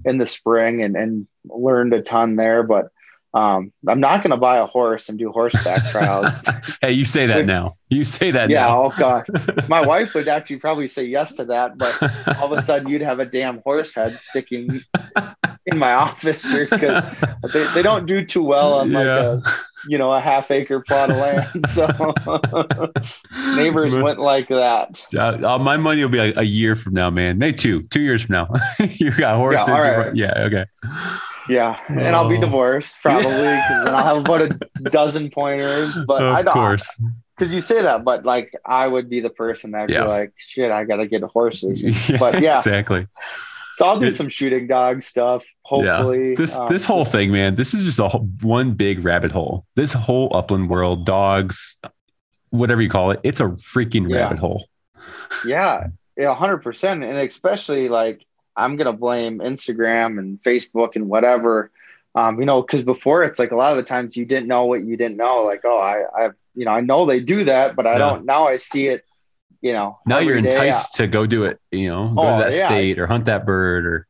in 0.05 0.19
the 0.19 0.27
spring, 0.27 0.83
and 0.83 0.97
and 0.97 1.27
learned 1.45 1.93
a 1.95 2.03
ton 2.03 2.37
there. 2.37 2.63
But 2.63 2.91
um, 3.35 3.73
I'm 3.87 4.01
not 4.01 4.23
going 4.23 4.31
to 4.31 4.39
buy 4.39 4.59
a 4.59 4.67
horse 4.67 5.09
and 5.09 5.19
do 5.19 5.31
horseback 5.31 5.85
trials. 5.91 6.33
hey, 6.81 6.93
you 6.93 7.05
say 7.05 7.27
that 7.27 7.39
Which, 7.39 7.47
now. 7.47 7.77
You 7.91 8.05
say 8.05 8.31
that 8.31 8.49
yeah, 8.51 8.67
now. 8.67 8.85
oh 8.85 8.93
god. 8.99 9.27
My 9.69 9.85
wife 9.85 10.15
would 10.15 10.29
actually 10.29 10.57
probably 10.57 10.89
say 10.89 11.05
yes 11.05 11.35
to 11.35 11.45
that, 11.47 11.77
but 11.77 11.97
all 12.39 12.53
of 12.53 12.59
a 12.59 12.63
sudden 12.63 12.89
you'd 12.89 13.03
have 13.03 13.21
a 13.21 13.27
damn 13.27 13.61
horse 13.63 13.95
head 13.95 14.15
sticking 14.15 14.83
in 15.67 15.79
my 15.79 15.93
office 15.93 16.53
because 16.53 17.05
they, 17.53 17.65
they 17.75 17.83
don't 17.83 18.07
do 18.07 18.25
too 18.25 18.43
well 18.43 18.75
on 18.75 18.93
like 18.93 19.07
a 19.07 19.43
you 19.87 19.99
know 19.99 20.13
a 20.13 20.21
half 20.21 20.51
acre 20.51 20.81
plot 20.81 21.11
of 21.11 21.17
land. 21.17 21.49
So 21.69 21.87
neighbors 23.57 23.97
went 23.97 24.19
like 24.19 24.49
that. 24.49 25.05
Uh, 25.17 25.59
my 25.59 25.77
money 25.77 26.03
will 26.03 26.11
be 26.11 26.19
like 26.19 26.37
a 26.37 26.45
year 26.45 26.75
from 26.75 26.95
now, 26.95 27.11
man. 27.11 27.39
Maybe 27.39 27.57
two, 27.57 27.83
two 27.85 28.01
years 28.01 28.23
from 28.23 28.35
now. 28.35 28.55
you 28.95 29.11
got 29.13 29.37
horses. 29.37 29.69
Yeah, 29.69 29.89
right. 29.91 30.17
yeah 30.17 30.47
okay. 30.47 30.65
Yeah, 31.49 31.79
and 31.89 32.15
I'll 32.15 32.29
be 32.29 32.37
oh. 32.37 32.41
divorced 32.41 33.01
probably 33.03 33.31
because 33.31 33.85
then 33.85 33.95
I'll 33.95 34.05
have 34.05 34.19
about 34.19 34.43
a 34.43 34.49
dozen 34.91 35.31
pointers. 35.31 35.99
But 36.07 36.23
of 36.23 36.35
I 36.35 36.43
don't, 36.43 36.55
course, 36.55 37.01
because 37.37 37.53
you 37.53 37.61
say 37.61 37.83
that, 37.83 38.05
but 38.05 38.25
like 38.25 38.53
I 38.67 38.87
would 38.87 39.09
be 39.09 39.21
the 39.21 39.31
person 39.31 39.73
that'd 39.73 39.91
yeah. 39.91 40.03
be 40.03 40.09
like, 40.09 40.33
"Shit, 40.37 40.71
I 40.71 40.85
gotta 40.85 41.07
get 41.07 41.23
horses." 41.23 42.09
Yeah, 42.09 42.19
but 42.19 42.41
yeah, 42.41 42.57
exactly. 42.57 43.07
So 43.79 43.87
I'll 43.87 44.01
do 44.01 44.11
some 44.11 44.29
shooting 44.29 44.67
dog 44.67 45.03
stuff. 45.03 45.45
Hopefully, 45.63 46.31
yeah. 46.31 46.35
this 46.35 46.59
um, 46.59 46.69
this 46.69 46.85
whole 46.85 47.05
thing, 47.05 47.31
man, 47.31 47.55
this 47.55 47.75
is 47.75 47.85
just 47.85 48.01
a 48.01 48.09
whole, 48.09 48.29
one 48.41 48.73
big 48.73 49.05
rabbit 49.05 49.31
hole. 49.31 49.67
This 49.77 49.93
whole 49.93 50.37
upland 50.37 50.69
world, 50.69 51.07
dogs, 51.07 51.77
whatever 52.51 52.83
you 52.83 52.89
call 52.89 53.13
it, 53.13 53.21
it's 53.23 53.39
a 53.39 53.45
freaking 53.45 54.11
yeah. 54.11 54.17
rabbit 54.17 54.41
hole. 54.41 54.67
Yeah, 55.47 55.87
yeah, 56.17 56.35
hundred 56.35 56.59
percent, 56.59 57.05
and 57.05 57.17
especially 57.19 57.89
like 57.89 58.27
I'm 58.57 58.75
gonna 58.75 58.93
blame 58.93 59.39
Instagram 59.39 60.19
and 60.19 60.43
Facebook 60.43 60.97
and 60.97 61.09
whatever. 61.09 61.71
Um, 62.17 62.41
you 62.41 62.47
know, 62.47 62.63
because 62.63 62.83
before 62.83 63.23
it's 63.23 63.39
like 63.39 63.53
a 63.53 63.57
lot 63.57 63.71
of 63.71 63.77
the 63.77 63.85
times 63.85 64.17
you 64.17 64.25
didn't 64.25 64.49
know 64.49 64.65
what 64.65 64.85
you 64.85 64.97
didn't 64.97 65.19
know. 65.19 65.45
Like, 65.45 65.61
oh, 65.65 65.79
I, 65.79 66.25
I, 66.25 66.31
you 66.57 66.65
know, 66.65 66.73
I 66.73 66.81
know 66.81 67.07
they 67.07 67.21
do 67.21 67.45
that, 67.45 67.77
but 67.77 67.87
I 67.87 67.93
yeah. 67.93 67.99
don't. 67.99 68.25
Now 68.25 68.49
I 68.49 68.57
see 68.57 68.89
it. 68.89 69.05
You 69.61 69.73
know, 69.73 69.99
now 70.07 70.19
you're 70.19 70.37
enticed 70.37 70.95
to 70.97 71.07
go 71.07 71.27
do 71.27 71.45
it. 71.45 71.61
You 71.71 71.89
know, 71.89 72.15
go 72.15 72.23
oh, 72.23 72.39
to 72.39 72.45
that 72.45 72.57
yeah, 72.57 72.67
state 72.67 72.99
or 72.99 73.07
hunt 73.07 73.25
that 73.27 73.45
bird 73.45 73.87
or. 73.87 74.07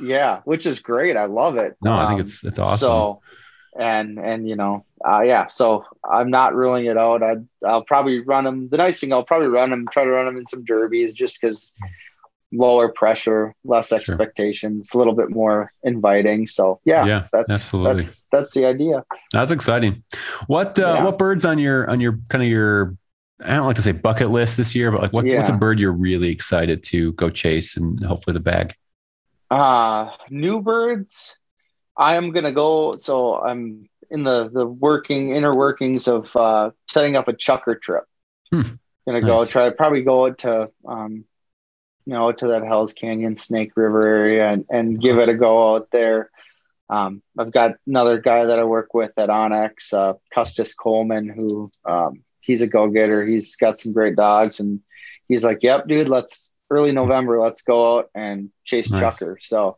Yeah, 0.00 0.40
which 0.44 0.64
is 0.66 0.78
great. 0.80 1.16
I 1.16 1.24
love 1.24 1.56
it. 1.56 1.76
No, 1.82 1.92
um, 1.92 1.98
I 1.98 2.06
think 2.06 2.20
um, 2.20 2.26
it's 2.26 2.44
it's 2.44 2.58
awesome. 2.58 2.86
So, 2.86 3.20
and 3.78 4.18
and 4.18 4.48
you 4.48 4.56
know, 4.56 4.84
uh, 5.04 5.22
yeah. 5.22 5.48
So 5.48 5.84
I'm 6.08 6.30
not 6.30 6.54
ruling 6.54 6.86
it 6.86 6.96
out. 6.96 7.22
I 7.22 7.36
I'll 7.66 7.82
probably 7.82 8.20
run 8.20 8.44
them. 8.44 8.68
The 8.68 8.76
nice 8.76 9.00
thing, 9.00 9.12
I'll 9.12 9.24
probably 9.24 9.48
run 9.48 9.70
them. 9.70 9.86
Try 9.90 10.04
to 10.04 10.10
run 10.10 10.26
them 10.26 10.36
in 10.36 10.46
some 10.46 10.64
derbies, 10.64 11.14
just 11.14 11.40
because 11.40 11.72
lower 12.52 12.88
pressure, 12.88 13.54
less 13.64 13.92
expectations, 13.92 14.88
sure. 14.90 14.98
a 14.98 15.04
little 15.04 15.14
bit 15.14 15.30
more 15.30 15.70
inviting. 15.82 16.46
So 16.46 16.80
yeah, 16.84 17.04
yeah, 17.04 17.26
that's 17.32 17.50
absolutely 17.50 18.02
that's, 18.02 18.24
that's 18.32 18.54
the 18.54 18.66
idea. 18.66 19.04
That's 19.32 19.50
exciting. 19.50 20.04
What 20.46 20.78
uh, 20.78 20.94
yeah. 20.94 21.04
what 21.04 21.18
birds 21.18 21.44
on 21.44 21.58
your 21.58 21.88
on 21.90 22.00
your 22.00 22.18
kind 22.28 22.42
of 22.42 22.48
your 22.48 22.96
I 23.44 23.56
don't 23.56 23.66
like 23.66 23.76
to 23.76 23.82
say 23.82 23.92
bucket 23.92 24.30
list 24.30 24.56
this 24.56 24.74
year, 24.74 24.90
but 24.90 25.00
like 25.00 25.12
what's 25.12 25.28
yeah. 25.28 25.36
what's 25.36 25.48
a 25.48 25.56
bird 25.56 25.78
you're 25.78 25.92
really 25.92 26.30
excited 26.30 26.82
to 26.84 27.12
go 27.12 27.30
chase 27.30 27.76
and 27.76 28.02
hopefully 28.02 28.34
the 28.34 28.40
bag? 28.40 28.74
Uh 29.50 30.10
new 30.30 30.60
birds. 30.60 31.38
I 31.96 32.16
am 32.16 32.32
gonna 32.32 32.52
go. 32.52 32.96
So 32.96 33.40
I'm 33.40 33.88
in 34.10 34.24
the 34.24 34.48
the 34.48 34.66
working 34.66 35.34
inner 35.34 35.54
workings 35.54 36.08
of 36.08 36.34
uh, 36.36 36.70
setting 36.90 37.16
up 37.16 37.28
a 37.28 37.32
chukar 37.32 37.80
trip. 37.80 38.04
Hmm. 38.52 38.62
Gonna 39.06 39.20
nice. 39.20 39.24
go 39.24 39.44
try 39.44 39.70
probably 39.70 40.02
go 40.02 40.30
to 40.30 40.68
um, 40.86 41.24
you 42.08 42.14
know, 42.14 42.32
to 42.32 42.46
that 42.48 42.64
Hell's 42.64 42.94
Canyon, 42.94 43.36
Snake 43.36 43.72
River 43.76 44.08
area 44.08 44.48
and, 44.48 44.64
and 44.70 44.98
give 44.98 45.18
it 45.18 45.28
a 45.28 45.34
go 45.34 45.74
out 45.74 45.88
there. 45.92 46.30
Um, 46.88 47.22
I've 47.38 47.52
got 47.52 47.74
another 47.86 48.18
guy 48.18 48.46
that 48.46 48.58
I 48.58 48.64
work 48.64 48.94
with 48.94 49.12
at 49.18 49.28
onX, 49.28 49.92
uh, 49.92 50.14
Custis 50.32 50.72
Coleman, 50.72 51.28
who 51.28 51.70
um, 51.84 52.24
he's 52.48 52.62
a 52.62 52.66
go 52.66 52.88
getter. 52.88 53.24
He's 53.26 53.56
got 53.56 53.78
some 53.78 53.92
great 53.92 54.16
dogs, 54.16 54.58
and 54.58 54.80
he's 55.28 55.44
like, 55.44 55.62
"Yep, 55.62 55.86
dude, 55.86 56.08
let's 56.08 56.54
early 56.70 56.92
November, 56.92 57.38
let's 57.38 57.62
go 57.62 57.98
out 57.98 58.10
and 58.14 58.50
chase 58.64 58.90
nice. 58.90 59.18
chukar." 59.18 59.36
So 59.40 59.76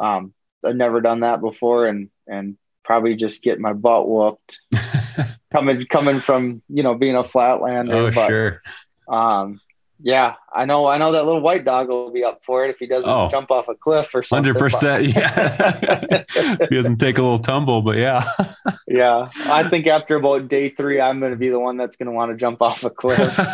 um, 0.00 0.32
I've 0.64 0.74
never 0.74 1.00
done 1.00 1.20
that 1.20 1.40
before, 1.40 1.86
and 1.86 2.08
and 2.26 2.56
probably 2.82 3.14
just 3.14 3.42
get 3.42 3.60
my 3.60 3.74
butt 3.74 4.08
whooped 4.08 4.60
coming 5.52 5.84
coming 5.84 6.20
from 6.20 6.62
you 6.68 6.82
know 6.82 6.94
being 6.94 7.14
a 7.14 7.22
flatlander. 7.22 8.08
Oh, 8.08 8.10
but, 8.10 8.26
sure. 8.26 8.62
Um, 9.06 9.60
yeah, 10.00 10.34
I 10.52 10.64
know. 10.64 10.86
I 10.86 10.96
know 10.98 11.10
that 11.12 11.24
little 11.24 11.40
white 11.40 11.64
dog 11.64 11.88
will 11.88 12.12
be 12.12 12.22
up 12.22 12.44
for 12.44 12.64
it 12.64 12.70
if 12.70 12.78
he 12.78 12.86
doesn't 12.86 13.10
oh, 13.10 13.28
jump 13.28 13.50
off 13.50 13.68
a 13.68 13.74
cliff 13.74 14.14
or 14.14 14.22
something. 14.22 14.44
Hundred 14.44 14.60
percent. 14.60 15.06
Yeah, 15.06 16.24
he 16.70 16.76
doesn't 16.76 16.98
take 16.98 17.18
a 17.18 17.22
little 17.22 17.40
tumble, 17.40 17.82
but 17.82 17.96
yeah. 17.96 18.24
yeah, 18.88 19.28
I 19.46 19.68
think 19.68 19.88
after 19.88 20.14
about 20.16 20.46
day 20.48 20.68
three, 20.68 21.00
I'm 21.00 21.18
going 21.18 21.32
to 21.32 21.36
be 21.36 21.48
the 21.48 21.58
one 21.58 21.76
that's 21.76 21.96
going 21.96 22.06
to 22.06 22.12
want 22.12 22.30
to 22.30 22.36
jump 22.36 22.62
off 22.62 22.84
a 22.84 22.90
cliff. 22.90 23.18
yeah, 23.38 23.52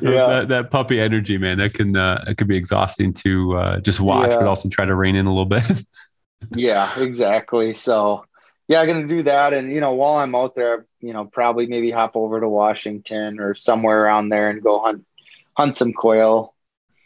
that, 0.00 0.46
that, 0.48 0.70
puppy 0.70 1.00
energy, 1.00 1.38
man, 1.38 1.58
that 1.58 1.74
can 1.74 1.96
uh, 1.96 2.24
it 2.28 2.36
can 2.36 2.46
be 2.46 2.56
exhausting 2.56 3.14
to 3.14 3.56
uh, 3.56 3.80
just 3.80 3.98
watch, 3.98 4.30
yeah. 4.30 4.36
but 4.36 4.46
also 4.46 4.68
try 4.68 4.84
to 4.84 4.94
rein 4.94 5.16
in 5.16 5.26
a 5.26 5.30
little 5.30 5.44
bit. 5.46 5.64
yeah, 6.54 6.88
exactly. 7.00 7.72
So 7.72 8.24
yeah, 8.68 8.80
I'm 8.80 8.86
gonna 8.86 9.06
do 9.06 9.22
that. 9.22 9.52
And 9.52 9.72
you 9.72 9.80
know, 9.80 9.92
while 9.92 10.16
I'm 10.16 10.34
out 10.34 10.54
there, 10.54 10.86
you 11.00 11.12
know, 11.12 11.24
probably 11.24 11.66
maybe 11.66 11.90
hop 11.90 12.16
over 12.16 12.40
to 12.40 12.48
Washington 12.48 13.38
or 13.40 13.54
somewhere 13.54 14.04
around 14.04 14.30
there 14.30 14.50
and 14.50 14.62
go 14.62 14.80
hunt 14.80 15.04
hunt 15.56 15.76
some 15.76 15.92
quail. 15.92 16.54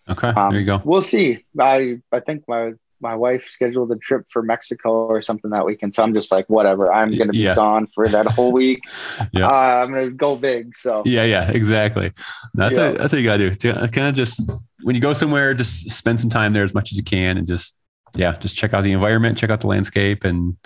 Okay, 0.08 0.28
um, 0.28 0.52
there 0.52 0.61
you 0.61 0.66
go. 0.66 0.80
We'll 0.84 1.02
see. 1.02 1.44
I 1.58 2.00
I 2.11 2.20
think 2.20 2.44
my 2.48 2.72
my 3.02 3.14
wife 3.14 3.48
scheduled 3.48 3.90
a 3.92 3.96
trip 3.96 4.26
for 4.30 4.42
Mexico 4.42 5.06
or 5.06 5.22
something 5.22 5.50
that 5.50 5.64
weekend, 5.64 5.94
so 5.94 6.02
I'm 6.02 6.14
just 6.14 6.32
like, 6.32 6.48
whatever. 6.48 6.92
I'm 6.92 7.16
gonna 7.16 7.32
be 7.32 7.38
yeah. 7.38 7.54
gone 7.54 7.86
for 7.94 8.08
that 8.08 8.26
whole 8.26 8.52
week. 8.52 8.80
yeah, 9.32 9.46
uh, 9.46 9.84
I'm 9.84 9.90
gonna 9.90 10.11
go 10.11 10.36
big. 10.36 10.76
So 10.76 11.02
yeah, 11.04 11.24
yeah, 11.24 11.50
exactly. 11.50 12.12
That's 12.54 12.78
yeah. 12.78 12.92
that's 12.92 13.12
what 13.12 13.20
you 13.20 13.28
gotta 13.28 13.54
do. 13.54 13.74
Kind 13.88 14.08
of 14.08 14.14
just 14.14 14.50
when 14.82 14.94
you 14.94 15.02
go 15.02 15.12
somewhere, 15.12 15.52
just 15.52 15.90
spend 15.90 16.20
some 16.20 16.30
time 16.30 16.54
there 16.54 16.64
as 16.64 16.72
much 16.72 16.90
as 16.90 16.96
you 16.96 17.04
can, 17.04 17.36
and 17.36 17.46
just 17.46 17.78
yeah, 18.16 18.36
just 18.38 18.56
check 18.56 18.72
out 18.72 18.82
the 18.82 18.92
environment, 18.92 19.36
check 19.36 19.50
out 19.50 19.61
the 19.61 19.66
landscape, 19.66 20.24
and 20.24 20.56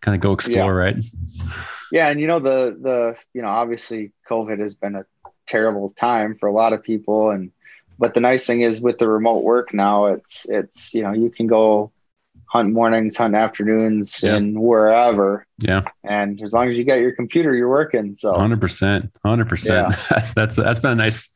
kind 0.00 0.14
of 0.14 0.20
go 0.20 0.32
explore, 0.32 0.74
yeah. 0.74 0.84
right? 0.84 0.96
Yeah, 1.90 2.08
and 2.08 2.20
you 2.20 2.26
know 2.26 2.38
the 2.38 2.76
the 2.80 3.16
you 3.34 3.42
know 3.42 3.48
obviously 3.48 4.12
COVID 4.28 4.58
has 4.58 4.74
been 4.74 4.94
a 4.94 5.06
terrible 5.46 5.90
time 5.90 6.36
for 6.36 6.46
a 6.46 6.52
lot 6.52 6.72
of 6.72 6.82
people, 6.82 7.30
and 7.30 7.50
but 7.98 8.14
the 8.14 8.20
nice 8.20 8.46
thing 8.46 8.60
is 8.60 8.80
with 8.80 8.98
the 8.98 9.08
remote 9.08 9.42
work 9.42 9.72
now, 9.72 10.06
it's 10.06 10.46
it's 10.48 10.94
you 10.94 11.02
know 11.02 11.12
you 11.12 11.30
can 11.30 11.46
go 11.46 11.92
hunt 12.46 12.72
mornings, 12.72 13.16
hunt 13.16 13.34
afternoons, 13.34 14.22
yeah. 14.22 14.36
and 14.36 14.60
wherever. 14.60 15.46
Yeah. 15.58 15.82
And 16.04 16.40
as 16.42 16.52
long 16.52 16.68
as 16.68 16.78
you 16.78 16.84
got 16.84 16.94
your 16.94 17.12
computer, 17.12 17.54
you're 17.54 17.68
working. 17.68 18.16
So. 18.16 18.32
Hundred 18.34 18.60
percent, 18.60 19.10
hundred 19.24 19.48
percent. 19.48 19.94
That's 20.34 20.56
that's 20.56 20.80
been 20.80 20.92
a 20.92 20.96
nice. 20.96 21.34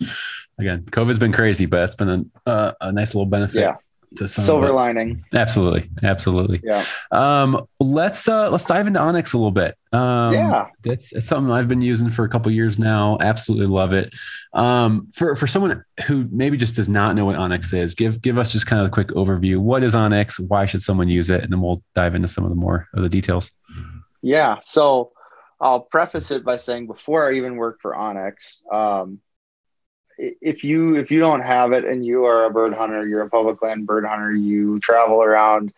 Again, 0.58 0.82
COVID's 0.82 1.18
been 1.18 1.32
crazy, 1.32 1.64
but 1.66 1.84
it's 1.84 1.94
been 1.94 2.30
a 2.46 2.50
uh, 2.50 2.72
a 2.80 2.92
nice 2.92 3.14
little 3.14 3.26
benefit. 3.26 3.60
Yeah 3.60 3.76
to 4.16 4.28
some 4.28 4.44
silver 4.44 4.72
lining. 4.72 5.24
Absolutely, 5.34 5.90
absolutely. 6.02 6.60
Yeah. 6.62 6.84
Um, 7.10 7.66
let's 7.80 8.28
uh, 8.28 8.50
let's 8.50 8.66
dive 8.66 8.86
into 8.86 9.00
onX 9.00 9.34
a 9.34 9.38
little 9.38 9.50
bit. 9.50 9.76
Um, 9.92 10.34
yeah, 10.34 10.68
that's, 10.82 11.10
that's 11.10 11.26
something 11.26 11.52
I've 11.52 11.68
been 11.68 11.82
using 11.82 12.10
for 12.10 12.24
a 12.24 12.28
couple 12.28 12.50
years 12.50 12.78
now. 12.78 13.18
Absolutely 13.20 13.66
love 13.66 13.92
it. 13.92 14.14
Um, 14.52 15.08
for 15.12 15.36
for 15.36 15.46
someone 15.46 15.84
who 16.06 16.28
maybe 16.30 16.56
just 16.56 16.76
does 16.76 16.88
not 16.88 17.14
know 17.14 17.24
what 17.24 17.36
onX 17.36 17.72
is, 17.74 17.94
give 17.94 18.20
give 18.22 18.38
us 18.38 18.52
just 18.52 18.66
kind 18.66 18.80
of 18.80 18.88
a 18.88 18.90
quick 18.90 19.08
overview. 19.08 19.58
What 19.58 19.82
is 19.82 19.94
onX? 19.94 20.38
Why 20.38 20.66
should 20.66 20.82
someone 20.82 21.08
use 21.08 21.30
it? 21.30 21.42
And 21.42 21.52
then 21.52 21.60
we'll 21.60 21.82
dive 21.94 22.14
into 22.14 22.28
some 22.28 22.44
of 22.44 22.50
the 22.50 22.56
more 22.56 22.88
of 22.94 23.02
the 23.02 23.08
details. 23.08 23.50
Yeah. 24.22 24.58
So 24.64 25.12
I'll 25.60 25.80
preface 25.80 26.30
it 26.30 26.44
by 26.44 26.56
saying 26.56 26.86
before 26.86 27.30
I 27.30 27.36
even 27.36 27.56
worked 27.56 27.82
for 27.82 27.94
onX, 27.94 28.62
um, 28.72 29.20
if 30.18 30.64
you 30.64 30.96
if 30.96 31.10
you 31.10 31.20
don't 31.20 31.42
have 31.42 31.72
it 31.72 31.84
and 31.84 32.04
you 32.04 32.24
are 32.24 32.44
a 32.44 32.50
bird 32.50 32.74
hunter, 32.74 33.06
you're 33.06 33.22
a 33.22 33.30
public 33.30 33.62
land 33.62 33.86
bird 33.86 34.04
hunter, 34.04 34.32
you 34.32 34.78
travel 34.80 35.22
around, 35.22 35.72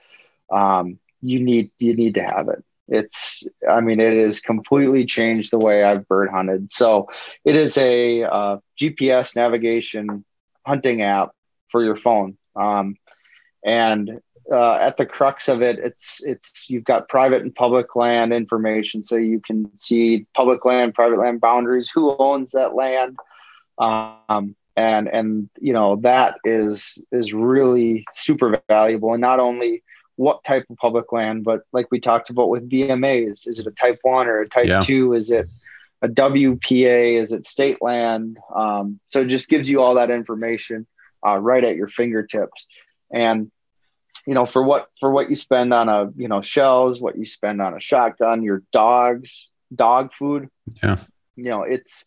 um, 0.50 0.98
you 1.20 1.40
need 1.40 1.70
you 1.78 1.94
need 1.94 2.14
to 2.14 2.22
have 2.22 2.48
it. 2.48 2.64
It's 2.88 3.44
I 3.68 3.80
mean 3.80 4.00
it 4.00 4.24
has 4.24 4.40
completely 4.40 5.06
changed 5.06 5.50
the 5.50 5.58
way 5.58 5.82
I've 5.82 6.06
bird 6.06 6.30
hunted. 6.30 6.72
So 6.72 7.08
it 7.44 7.56
is 7.56 7.78
a 7.78 8.24
uh, 8.24 8.58
GPS 8.80 9.36
navigation 9.36 10.24
hunting 10.66 11.02
app 11.02 11.30
for 11.70 11.82
your 11.82 11.96
phone, 11.96 12.36
um, 12.56 12.96
and 13.64 14.20
uh, 14.50 14.74
at 14.74 14.96
the 14.96 15.06
crux 15.06 15.48
of 15.48 15.62
it, 15.62 15.78
it's 15.78 16.22
it's 16.24 16.68
you've 16.68 16.84
got 16.84 17.08
private 17.08 17.42
and 17.42 17.54
public 17.54 17.96
land 17.96 18.32
information, 18.32 19.02
so 19.02 19.16
you 19.16 19.40
can 19.40 19.70
see 19.78 20.26
public 20.34 20.64
land, 20.64 20.94
private 20.94 21.18
land 21.18 21.40
boundaries, 21.40 21.90
who 21.90 22.14
owns 22.18 22.50
that 22.50 22.74
land, 22.74 23.16
um, 23.78 24.54
and 24.76 25.08
and 25.08 25.48
you 25.60 25.72
know 25.72 25.96
that 25.96 26.36
is 26.44 26.98
is 27.12 27.32
really 27.32 28.04
super 28.12 28.60
valuable, 28.68 29.12
and 29.12 29.20
not 29.20 29.40
only 29.40 29.82
what 30.16 30.44
type 30.44 30.64
of 30.70 30.76
public 30.76 31.12
land, 31.12 31.44
but 31.44 31.62
like 31.72 31.90
we 31.90 32.00
talked 32.00 32.30
about 32.30 32.48
with 32.48 32.68
BMAs, 32.68 33.48
is 33.48 33.58
it 33.58 33.66
a 33.66 33.72
type 33.72 33.98
one 34.02 34.28
or 34.28 34.40
a 34.40 34.48
type 34.48 34.66
yeah. 34.66 34.80
two? 34.80 35.12
Is 35.12 35.30
it 35.30 35.48
a 36.02 36.08
WPA? 36.08 37.14
Is 37.14 37.32
it 37.32 37.46
state 37.46 37.82
land? 37.82 38.38
Um, 38.54 39.00
so 39.08 39.22
it 39.22 39.26
just 39.26 39.48
gives 39.48 39.68
you 39.68 39.80
all 39.80 39.94
that 39.94 40.10
information 40.10 40.86
uh, 41.26 41.38
right 41.38 41.64
at 41.64 41.76
your 41.76 41.88
fingertips, 41.88 42.66
and 43.12 43.50
you 44.26 44.34
know 44.34 44.46
for 44.46 44.62
what 44.62 44.88
for 45.00 45.10
what 45.10 45.30
you 45.30 45.36
spend 45.36 45.72
on 45.72 45.88
a 45.88 46.10
you 46.16 46.28
know 46.28 46.42
shells 46.42 47.00
what 47.00 47.16
you 47.16 47.26
spend 47.26 47.60
on 47.60 47.74
a 47.74 47.80
shotgun 47.80 48.42
your 48.42 48.62
dogs 48.72 49.50
dog 49.74 50.12
food 50.12 50.48
yeah 50.82 50.98
you 51.36 51.50
know 51.50 51.62
it's 51.62 52.06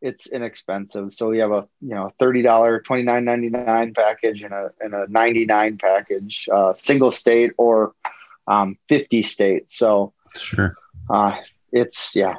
it's 0.00 0.28
inexpensive 0.28 1.12
so 1.12 1.28
we 1.28 1.38
have 1.38 1.50
a 1.50 1.66
you 1.80 1.94
know 1.94 2.12
$30 2.20 2.44
$29.99 2.82 3.94
package 3.94 4.42
and 4.42 4.54
a 4.54 4.70
and 4.80 4.94
a 4.94 5.06
99 5.08 5.78
package 5.78 6.48
uh, 6.52 6.72
single 6.74 7.10
state 7.10 7.52
or 7.58 7.94
um, 8.46 8.78
50 8.88 9.22
states 9.22 9.76
so 9.76 10.12
sure 10.36 10.76
uh, 11.10 11.36
it's 11.72 12.14
yeah 12.14 12.34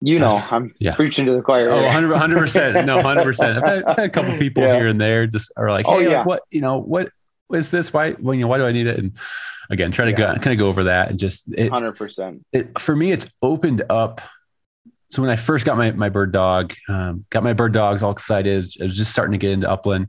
you 0.00 0.18
know 0.18 0.42
i'm 0.50 0.74
yeah. 0.78 0.94
preaching 0.94 1.26
to 1.26 1.32
the 1.32 1.42
choir 1.42 1.70
oh 1.70 1.82
100 1.82 2.38
percent 2.38 2.86
no 2.86 2.96
100 2.96 3.24
percent 3.24 3.64
I've, 3.64 3.84
had, 3.84 3.98
a 3.98 4.08
couple 4.08 4.36
people 4.38 4.62
yeah. 4.62 4.76
here 4.76 4.86
and 4.86 5.00
there 5.00 5.26
just 5.26 5.52
are 5.56 5.70
like 5.70 5.86
oh, 5.88 5.98
hey 5.98 6.06
oh, 6.06 6.10
yeah. 6.10 6.24
what 6.24 6.42
you 6.50 6.60
know 6.60 6.78
what 6.78 7.10
is 7.54 7.70
this? 7.70 7.92
Why, 7.92 8.14
well, 8.18 8.34
you 8.34 8.42
know, 8.42 8.48
why 8.48 8.58
do 8.58 8.66
I 8.66 8.72
need 8.72 8.86
it? 8.86 8.98
And 8.98 9.12
again, 9.70 9.90
try 9.90 10.06
to 10.06 10.12
go, 10.12 10.26
kind 10.34 10.48
of 10.48 10.58
go 10.58 10.68
over 10.68 10.84
that 10.84 11.10
and 11.10 11.18
just 11.18 11.48
hundred 11.58 11.92
percent. 11.92 12.44
For 12.78 12.94
me, 12.94 13.12
it's 13.12 13.26
opened 13.42 13.82
up. 13.88 14.20
So 15.10 15.22
when 15.22 15.30
I 15.30 15.36
first 15.36 15.64
got 15.64 15.76
my, 15.76 15.90
my 15.92 16.08
bird 16.08 16.32
dog, 16.32 16.74
um, 16.88 17.24
got 17.30 17.42
my 17.42 17.54
bird 17.54 17.72
dogs 17.72 18.02
all 18.02 18.12
excited. 18.12 18.72
I 18.80 18.84
was 18.84 18.96
just 18.96 19.12
starting 19.12 19.32
to 19.32 19.38
get 19.38 19.52
into 19.52 19.70
upland 19.70 20.08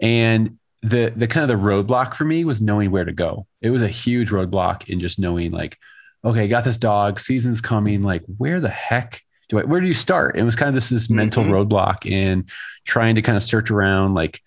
and 0.00 0.58
the, 0.82 1.12
the 1.14 1.26
kind 1.26 1.50
of 1.50 1.60
the 1.60 1.66
roadblock 1.66 2.14
for 2.14 2.24
me 2.24 2.44
was 2.44 2.60
knowing 2.60 2.90
where 2.90 3.04
to 3.04 3.12
go. 3.12 3.46
It 3.60 3.70
was 3.70 3.82
a 3.82 3.88
huge 3.88 4.30
roadblock 4.30 4.88
in 4.88 5.00
just 5.00 5.18
knowing 5.18 5.50
like, 5.50 5.76
okay, 6.24 6.48
got 6.48 6.64
this 6.64 6.76
dog 6.76 7.20
season's 7.20 7.60
coming. 7.60 8.02
Like 8.02 8.22
where 8.38 8.60
the 8.60 8.68
heck 8.68 9.22
do 9.48 9.58
I, 9.58 9.64
where 9.64 9.80
do 9.80 9.86
you 9.86 9.94
start? 9.94 10.36
It 10.36 10.44
was 10.44 10.56
kind 10.56 10.68
of 10.68 10.74
this, 10.74 10.88
this 10.88 11.06
mm-hmm. 11.06 11.16
mental 11.16 11.44
roadblock 11.44 12.06
in 12.06 12.46
trying 12.84 13.16
to 13.16 13.22
kind 13.22 13.36
of 13.36 13.42
search 13.42 13.70
around 13.70 14.14
like 14.14 14.40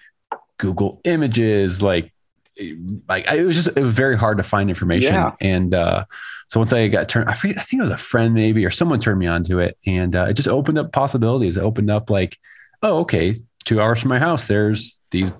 Google 0.58 1.02
images, 1.04 1.82
like 1.82 2.14
like 3.10 3.26
it 3.28 3.46
was 3.46 3.56
just 3.56 3.76
it 3.76 3.82
was 3.82 3.96
very 3.96 4.18
hard 4.18 4.38
to 4.38 4.44
find 4.44 4.70
information 4.70 5.14
yeah. 5.14 5.32
and 5.42 5.74
uh, 5.74 6.06
so 6.52 6.60
once 6.60 6.74
i 6.74 6.88
got 6.88 7.08
turned 7.08 7.30
i 7.30 7.34
forget 7.34 7.58
i 7.58 7.62
think 7.62 7.80
it 7.80 7.84
was 7.84 7.90
a 7.90 7.98
friend 7.98 8.34
maybe 8.34 8.66
or 8.66 8.70
someone 8.70 9.00
turned 9.00 9.20
me 9.20 9.28
on 9.28 9.44
to 9.44 9.60
it 9.60 9.78
and 9.86 10.16
uh, 10.16 10.26
it 10.26 10.34
just 10.34 10.48
opened 10.48 10.78
up 10.78 10.92
possibilities 10.92 11.58
it 11.58 11.64
opened 11.64 11.90
up 11.90 12.10
like 12.10 12.38
oh 12.84 13.00
okay 13.00 13.36
two 13.64 13.82
hours 13.82 14.00
from 14.00 14.10
my 14.10 14.20
house 14.20 14.48
there's 14.48 15.00
these 15.12 15.32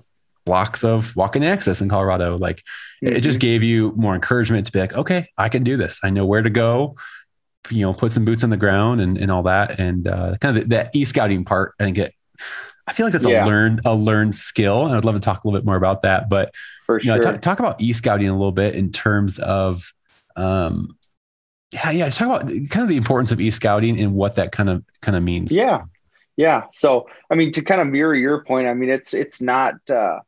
blocks 0.44 0.82
of 0.82 1.14
walking 1.14 1.44
access 1.44 1.80
in 1.80 1.88
colorado 1.88 2.36
like 2.36 2.62
mm-hmm. 3.02 3.14
it 3.14 3.20
just 3.20 3.38
mm-hmm. 3.38 3.46
gave 3.46 3.62
you 3.62 3.92
more 3.96 4.14
encouragement 4.14 4.66
to 4.66 4.72
be 4.72 4.80
like 4.80 4.94
okay 4.94 5.28
i 5.38 5.48
can 5.48 5.62
do 5.62 5.76
this 5.76 6.00
i 6.02 6.10
know 6.10 6.26
where 6.26 6.42
to 6.42 6.50
go 6.50 6.96
you 7.70 7.82
know 7.82 7.92
put 7.92 8.10
some 8.10 8.24
boots 8.24 8.42
on 8.42 8.50
the 8.50 8.56
ground 8.56 9.00
and, 9.00 9.16
and 9.18 9.30
all 9.30 9.44
that 9.44 9.78
and 9.78 10.08
uh, 10.08 10.36
kind 10.40 10.56
of 10.56 10.64
the, 10.64 10.68
that 10.68 10.90
e-scouting 10.94 11.44
part 11.44 11.74
i 11.78 11.84
think 11.84 11.98
it 11.98 12.14
I 12.86 12.92
feel 12.92 13.06
like 13.06 13.12
that's 13.12 13.26
yeah. 13.26 13.44
a 13.44 13.46
learned 13.46 13.82
a 13.84 13.94
learned 13.94 14.34
skill, 14.34 14.86
and 14.86 14.94
I'd 14.94 15.04
love 15.04 15.14
to 15.14 15.20
talk 15.20 15.44
a 15.44 15.46
little 15.46 15.60
bit 15.60 15.64
more 15.64 15.76
about 15.76 16.02
that. 16.02 16.28
But 16.28 16.54
for 16.84 17.00
you 17.00 17.06
know, 17.06 17.20
talk, 17.20 17.40
talk, 17.40 17.60
about 17.60 17.80
e 17.80 17.92
scouting 17.92 18.28
a 18.28 18.32
little 18.32 18.52
bit 18.52 18.74
in 18.74 18.90
terms 18.90 19.38
of, 19.38 19.92
um, 20.36 20.96
yeah, 21.72 21.90
yeah. 21.90 22.08
Talk 22.10 22.42
about 22.42 22.46
kind 22.70 22.82
of 22.82 22.88
the 22.88 22.96
importance 22.96 23.32
of 23.32 23.40
e 23.40 23.50
scouting 23.50 23.98
and 24.00 24.12
what 24.12 24.36
that 24.36 24.52
kind 24.52 24.68
of 24.68 24.84
kind 25.00 25.16
of 25.16 25.22
means. 25.22 25.52
Yeah, 25.52 25.84
yeah. 26.36 26.64
So, 26.72 27.08
I 27.30 27.34
mean, 27.34 27.52
to 27.52 27.62
kind 27.62 27.80
of 27.80 27.86
mirror 27.86 28.14
your 28.14 28.44
point, 28.44 28.68
I 28.68 28.74
mean, 28.74 28.90
it's 28.90 29.14
it's 29.14 29.40
not, 29.40 29.74
uh, 29.90 30.20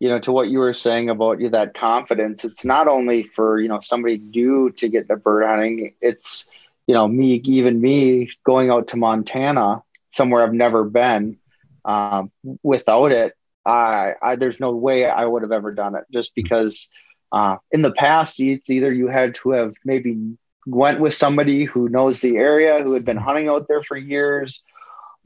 you 0.00 0.08
know, 0.08 0.18
to 0.20 0.32
what 0.32 0.48
you 0.48 0.58
were 0.58 0.72
saying 0.72 1.10
about 1.10 1.40
you 1.40 1.50
that 1.50 1.74
confidence. 1.74 2.44
It's 2.44 2.64
not 2.64 2.88
only 2.88 3.22
for 3.22 3.60
you 3.60 3.68
know 3.68 3.80
somebody 3.80 4.18
new 4.18 4.70
to 4.72 4.88
get 4.88 5.08
the 5.08 5.16
bird 5.16 5.44
hunting. 5.44 5.94
It's 6.00 6.46
you 6.86 6.94
know 6.94 7.06
me, 7.06 7.40
even 7.44 7.80
me, 7.80 8.30
going 8.44 8.70
out 8.70 8.88
to 8.88 8.96
Montana, 8.96 9.82
somewhere 10.10 10.42
I've 10.42 10.54
never 10.54 10.84
been 10.84 11.38
um, 11.84 12.30
without 12.62 13.12
it, 13.12 13.34
I, 13.64 14.12
I, 14.22 14.36
there's 14.36 14.60
no 14.60 14.72
way 14.72 15.06
I 15.06 15.24
would 15.24 15.42
have 15.42 15.52
ever 15.52 15.72
done 15.72 15.94
it 15.94 16.04
just 16.12 16.34
because 16.34 16.88
uh, 17.30 17.58
in 17.70 17.82
the 17.82 17.92
past 17.92 18.40
it's 18.40 18.70
either 18.70 18.92
you 18.92 19.08
had 19.08 19.34
to 19.36 19.50
have 19.50 19.74
maybe 19.84 20.36
went 20.66 21.00
with 21.00 21.14
somebody 21.14 21.64
who 21.64 21.88
knows 21.88 22.20
the 22.20 22.36
area 22.36 22.82
who 22.82 22.92
had 22.92 23.04
been 23.04 23.16
hunting 23.16 23.48
out 23.48 23.66
there 23.68 23.82
for 23.82 23.96
years 23.96 24.62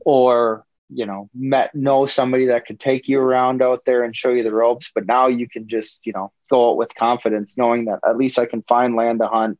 or 0.04 0.64
you 0.88 1.04
know 1.04 1.28
met 1.34 1.74
know 1.74 2.06
somebody 2.06 2.46
that 2.46 2.64
could 2.64 2.78
take 2.78 3.08
you 3.08 3.18
around 3.18 3.60
out 3.60 3.84
there 3.84 4.04
and 4.04 4.14
show 4.14 4.30
you 4.30 4.42
the 4.42 4.54
ropes 4.54 4.90
but 4.94 5.06
now 5.06 5.26
you 5.26 5.48
can 5.48 5.66
just 5.66 6.06
you 6.06 6.12
know 6.12 6.30
go 6.48 6.70
out 6.70 6.76
with 6.76 6.94
confidence 6.94 7.58
knowing 7.58 7.86
that 7.86 7.98
at 8.08 8.16
least 8.16 8.38
i 8.38 8.46
can 8.46 8.62
find 8.62 8.94
land 8.94 9.18
to 9.18 9.26
hunt 9.26 9.58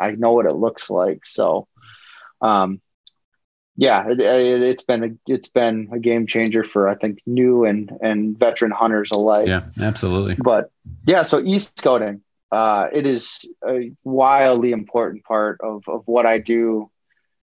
i 0.00 0.10
know 0.12 0.32
what 0.32 0.46
it 0.46 0.54
looks 0.54 0.88
like 0.88 1.26
so 1.26 1.68
um, 2.40 2.80
yeah, 3.76 4.04
it, 4.06 4.62
has 4.62 4.84
been 4.84 5.04
a 5.04 5.32
it's 5.32 5.48
been 5.48 5.88
a 5.92 5.98
game 5.98 6.26
changer 6.26 6.62
for 6.62 6.88
I 6.88 6.94
think 6.94 7.20
new 7.26 7.64
and 7.64 7.90
and 8.02 8.38
veteran 8.38 8.70
hunters 8.70 9.10
alike. 9.12 9.48
Yeah, 9.48 9.62
absolutely. 9.80 10.34
But 10.34 10.70
yeah, 11.06 11.22
so 11.22 11.40
e 11.40 11.58
scouting, 11.58 12.20
uh, 12.52 12.88
it 12.92 13.06
is 13.06 13.50
a 13.66 13.92
wildly 14.04 14.72
important 14.72 15.24
part 15.24 15.58
of 15.62 15.88
of 15.88 16.02
what 16.06 16.26
I 16.26 16.38
do. 16.38 16.90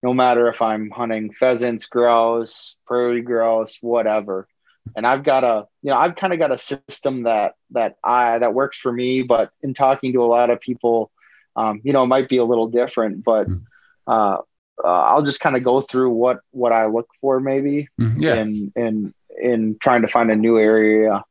No 0.02 0.12
matter 0.12 0.48
if 0.48 0.60
I'm 0.60 0.90
hunting 0.90 1.32
pheasants, 1.32 1.86
grouse, 1.86 2.76
prairie 2.86 3.22
grouse, 3.22 3.78
whatever, 3.80 4.48
and 4.96 5.06
I've 5.06 5.22
got 5.22 5.44
a 5.44 5.66
you 5.82 5.90
know 5.90 5.96
I've 5.96 6.16
kind 6.16 6.32
of 6.32 6.38
got 6.38 6.52
a 6.52 6.58
system 6.58 7.24
that 7.24 7.54
that 7.72 7.96
I 8.02 8.38
that 8.38 8.54
works 8.54 8.78
for 8.78 8.90
me. 8.90 9.22
But 9.22 9.50
in 9.62 9.74
talking 9.74 10.14
to 10.14 10.24
a 10.24 10.26
lot 10.26 10.48
of 10.48 10.60
people, 10.60 11.10
um, 11.54 11.82
you 11.84 11.92
know, 11.92 12.04
it 12.04 12.08
might 12.08 12.28
be 12.28 12.38
a 12.38 12.44
little 12.44 12.68
different, 12.68 13.22
but. 13.22 13.46
Hmm. 13.46 13.58
Uh, 14.06 14.36
uh, 14.82 14.88
I'll 14.88 15.22
just 15.22 15.40
kind 15.40 15.56
of 15.56 15.62
go 15.62 15.80
through 15.80 16.10
what 16.10 16.40
what 16.50 16.72
I 16.72 16.86
look 16.86 17.08
for 17.20 17.38
maybe 17.38 17.88
mm-hmm. 17.98 18.20
yeah. 18.20 18.34
in 18.34 18.72
in 18.74 19.14
in 19.40 19.76
trying 19.80 20.02
to 20.02 20.08
find 20.08 20.32
a 20.32 20.36
new 20.36 20.58
area. 20.58 21.22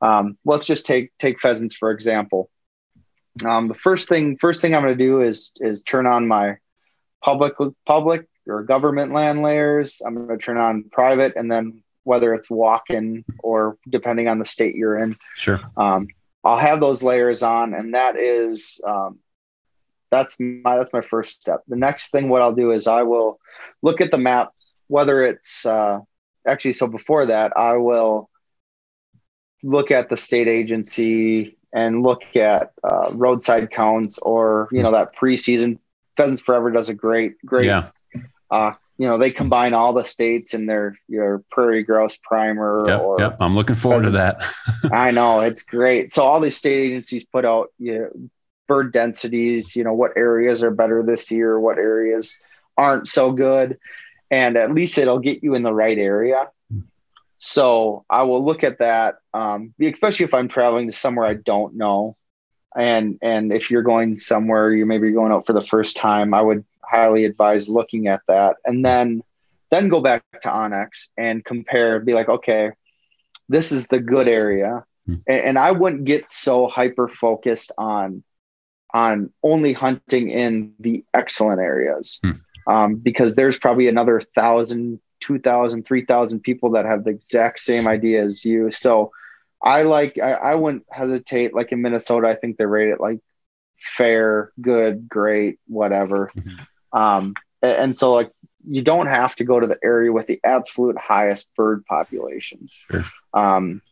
Um, 0.00 0.38
let's 0.46 0.66
just 0.66 0.86
take 0.86 1.12
take 1.18 1.40
pheasants 1.40 1.76
for 1.76 1.90
example. 1.90 2.50
Um, 3.46 3.68
the 3.68 3.74
first 3.74 4.08
thing 4.08 4.36
first 4.38 4.60
thing 4.60 4.74
I'm 4.74 4.82
going 4.82 4.96
to 4.96 5.04
do 5.04 5.22
is 5.22 5.52
is 5.60 5.82
turn 5.82 6.06
on 6.06 6.26
my 6.26 6.56
public 7.22 7.54
public 7.86 8.26
or 8.46 8.62
government 8.62 9.12
land 9.12 9.42
layers. 9.42 10.02
I'm 10.04 10.14
going 10.14 10.38
to 10.38 10.44
turn 10.44 10.58
on 10.58 10.84
private, 10.90 11.34
and 11.36 11.50
then 11.50 11.82
whether 12.04 12.32
it's 12.32 12.50
walk-in 12.50 13.24
or 13.40 13.76
depending 13.88 14.28
on 14.28 14.38
the 14.38 14.44
state 14.44 14.74
you're 14.74 14.98
in. 14.98 15.16
Sure. 15.36 15.60
Um, 15.76 16.08
I'll 16.42 16.58
have 16.58 16.80
those 16.80 17.02
layers 17.02 17.42
on, 17.42 17.74
and 17.74 17.94
that 17.94 18.18
is 18.18 18.80
um, 18.86 19.18
that's 20.10 20.38
my 20.40 20.76
that's 20.76 20.92
my 20.92 21.02
first 21.02 21.40
step. 21.40 21.62
The 21.68 21.76
next 21.76 22.10
thing 22.10 22.28
what 22.28 22.42
I'll 22.42 22.54
do 22.54 22.72
is 22.72 22.86
I 22.86 23.02
will 23.02 23.38
look 23.82 24.00
at 24.00 24.10
the 24.10 24.18
map, 24.18 24.52
whether 24.88 25.22
it's 25.22 25.64
uh, 25.66 26.00
actually 26.46 26.72
so 26.72 26.86
before 26.86 27.26
that 27.26 27.52
I 27.56 27.76
will 27.76 28.28
look 29.62 29.90
at 29.90 30.08
the 30.08 30.16
state 30.16 30.48
agency 30.48 31.58
and 31.72 32.02
look 32.02 32.22
at 32.36 32.72
uh, 32.82 33.10
roadside 33.12 33.70
counts 33.70 34.18
or 34.18 34.68
you 34.72 34.82
know 34.82 34.92
that 34.92 35.16
preseason. 35.16 35.78
Pheasants 36.16 36.42
Forever 36.42 36.70
does 36.70 36.88
a 36.88 36.94
great 36.94 37.44
great. 37.44 37.66
Yeah. 37.66 37.90
Uh, 38.50 38.72
you 38.98 39.06
know 39.08 39.16
they 39.16 39.30
combine 39.30 39.72
all 39.72 39.94
the 39.94 40.04
states 40.04 40.52
in 40.52 40.66
their 40.66 40.98
your 41.08 41.42
prairie 41.50 41.82
grouse 41.82 42.18
primer. 42.22 42.84
Yep, 42.86 43.00
or 43.00 43.20
yep. 43.20 43.36
I'm 43.40 43.54
looking 43.54 43.76
forward 43.76 44.04
to 44.04 44.10
that. 44.10 44.42
I 44.92 45.10
know 45.10 45.40
it's 45.40 45.62
great. 45.62 46.12
So 46.12 46.22
all 46.22 46.40
these 46.40 46.56
state 46.56 46.78
agencies 46.78 47.24
put 47.24 47.44
out 47.44 47.72
you 47.78 47.98
know, 47.98 48.30
bird 48.68 48.92
densities, 48.92 49.74
you 49.74 49.84
know, 49.84 49.94
what 49.94 50.12
areas 50.16 50.62
are 50.62 50.70
better 50.70 51.02
this 51.02 51.30
year, 51.30 51.58
what 51.58 51.78
areas 51.78 52.40
aren't 52.76 53.08
so 53.08 53.32
good. 53.32 53.78
And 54.30 54.56
at 54.56 54.72
least 54.72 54.96
it'll 54.96 55.18
get 55.18 55.42
you 55.42 55.54
in 55.54 55.62
the 55.62 55.74
right 55.74 55.98
area. 55.98 56.50
So 57.42 58.04
I 58.10 58.22
will 58.24 58.44
look 58.44 58.62
at 58.62 58.78
that, 58.80 59.16
um, 59.32 59.72
especially 59.80 60.24
if 60.24 60.34
I'm 60.34 60.46
traveling 60.46 60.86
to 60.88 60.92
somewhere 60.92 61.26
I 61.26 61.34
don't 61.34 61.74
know. 61.74 62.16
And 62.76 63.18
and 63.22 63.50
if 63.50 63.70
you're 63.70 63.82
going 63.82 64.18
somewhere, 64.18 64.72
you 64.72 64.84
maybe 64.84 65.10
going 65.10 65.32
out 65.32 65.46
for 65.46 65.54
the 65.54 65.64
first 65.64 65.96
time, 65.96 66.34
I 66.34 66.42
would 66.42 66.64
highly 66.84 67.24
advise 67.24 67.66
looking 67.68 68.08
at 68.08 68.20
that. 68.28 68.56
And 68.66 68.84
then 68.84 69.22
then 69.70 69.88
go 69.88 70.00
back 70.02 70.22
to 70.42 70.48
onX 70.48 71.08
and 71.16 71.42
compare, 71.42 71.98
be 71.98 72.12
like, 72.12 72.28
okay, 72.28 72.72
this 73.48 73.72
is 73.72 73.88
the 73.88 74.00
good 74.00 74.28
area. 74.28 74.84
Hmm. 75.06 75.14
And, 75.26 75.40
and 75.40 75.58
I 75.58 75.72
wouldn't 75.72 76.04
get 76.04 76.30
so 76.30 76.66
hyper 76.66 77.08
focused 77.08 77.72
on 77.78 78.22
on 78.92 79.32
only 79.42 79.72
hunting 79.72 80.28
in 80.28 80.74
the 80.78 81.04
excellent 81.14 81.60
areas 81.60 82.20
hmm. 82.22 82.32
um, 82.66 82.96
because 82.96 83.34
there's 83.34 83.58
probably 83.58 83.88
another 83.88 84.20
thousand, 84.34 85.00
two 85.20 85.38
thousand, 85.38 85.84
three 85.84 86.04
thousand 86.04 86.40
people 86.40 86.70
that 86.72 86.86
have 86.86 87.04
the 87.04 87.10
exact 87.10 87.60
same 87.60 87.86
idea 87.86 88.24
as 88.24 88.44
you. 88.44 88.72
So 88.72 89.12
I 89.62 89.82
like 89.82 90.18
I, 90.18 90.32
I 90.32 90.54
wouldn't 90.54 90.86
hesitate 90.90 91.54
like 91.54 91.72
in 91.72 91.82
Minnesota. 91.82 92.28
I 92.28 92.36
think 92.36 92.56
they 92.56 92.66
rate 92.66 92.88
it 92.88 93.00
like 93.00 93.20
fair, 93.78 94.52
good, 94.60 95.08
great, 95.08 95.58
whatever. 95.66 96.30
Mm-hmm. 96.36 96.98
Um, 96.98 97.34
and 97.62 97.96
so 97.96 98.12
like 98.12 98.32
you 98.66 98.82
don't 98.82 99.06
have 99.06 99.34
to 99.36 99.44
go 99.44 99.60
to 99.60 99.66
the 99.66 99.78
area 99.82 100.12
with 100.12 100.26
the 100.26 100.40
absolute 100.44 100.98
highest 100.98 101.54
bird 101.54 101.84
populations. 101.86 102.82
Sure. 102.90 103.04
Um, 103.32 103.82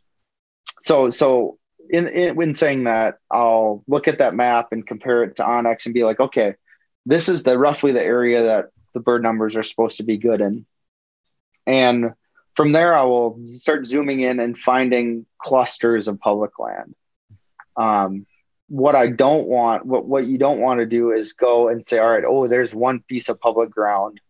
so 0.80 1.10
so 1.10 1.58
in, 1.90 2.06
in 2.08 2.40
in 2.40 2.54
saying 2.54 2.84
that, 2.84 3.18
I'll 3.30 3.82
look 3.86 4.08
at 4.08 4.18
that 4.18 4.34
map 4.34 4.72
and 4.72 4.86
compare 4.86 5.22
it 5.24 5.36
to 5.36 5.42
onX 5.42 5.86
and 5.86 5.94
be 5.94 6.04
like, 6.04 6.20
okay, 6.20 6.54
this 7.06 7.28
is 7.28 7.42
the 7.42 7.58
roughly 7.58 7.92
the 7.92 8.02
area 8.02 8.42
that 8.44 8.70
the 8.94 9.00
bird 9.00 9.22
numbers 9.22 9.56
are 9.56 9.62
supposed 9.62 9.98
to 9.98 10.02
be 10.02 10.18
good 10.18 10.40
in, 10.40 10.66
and 11.68 12.12
from 12.56 12.72
there 12.72 12.94
I 12.94 13.02
will 13.02 13.38
start 13.44 13.86
zooming 13.86 14.20
in 14.20 14.40
and 14.40 14.58
finding 14.58 15.26
clusters 15.40 16.08
of 16.08 16.18
public 16.18 16.58
land. 16.58 16.94
Um, 17.76 18.26
what 18.68 18.96
I 18.96 19.08
don't 19.08 19.46
want, 19.46 19.86
what 19.86 20.06
what 20.06 20.26
you 20.26 20.38
don't 20.38 20.60
want 20.60 20.80
to 20.80 20.86
do 20.86 21.12
is 21.12 21.34
go 21.34 21.68
and 21.68 21.86
say, 21.86 21.98
all 21.98 22.10
right, 22.10 22.24
oh, 22.26 22.48
there's 22.48 22.74
one 22.74 23.00
piece 23.00 23.28
of 23.28 23.40
public 23.40 23.70
ground, 23.70 24.20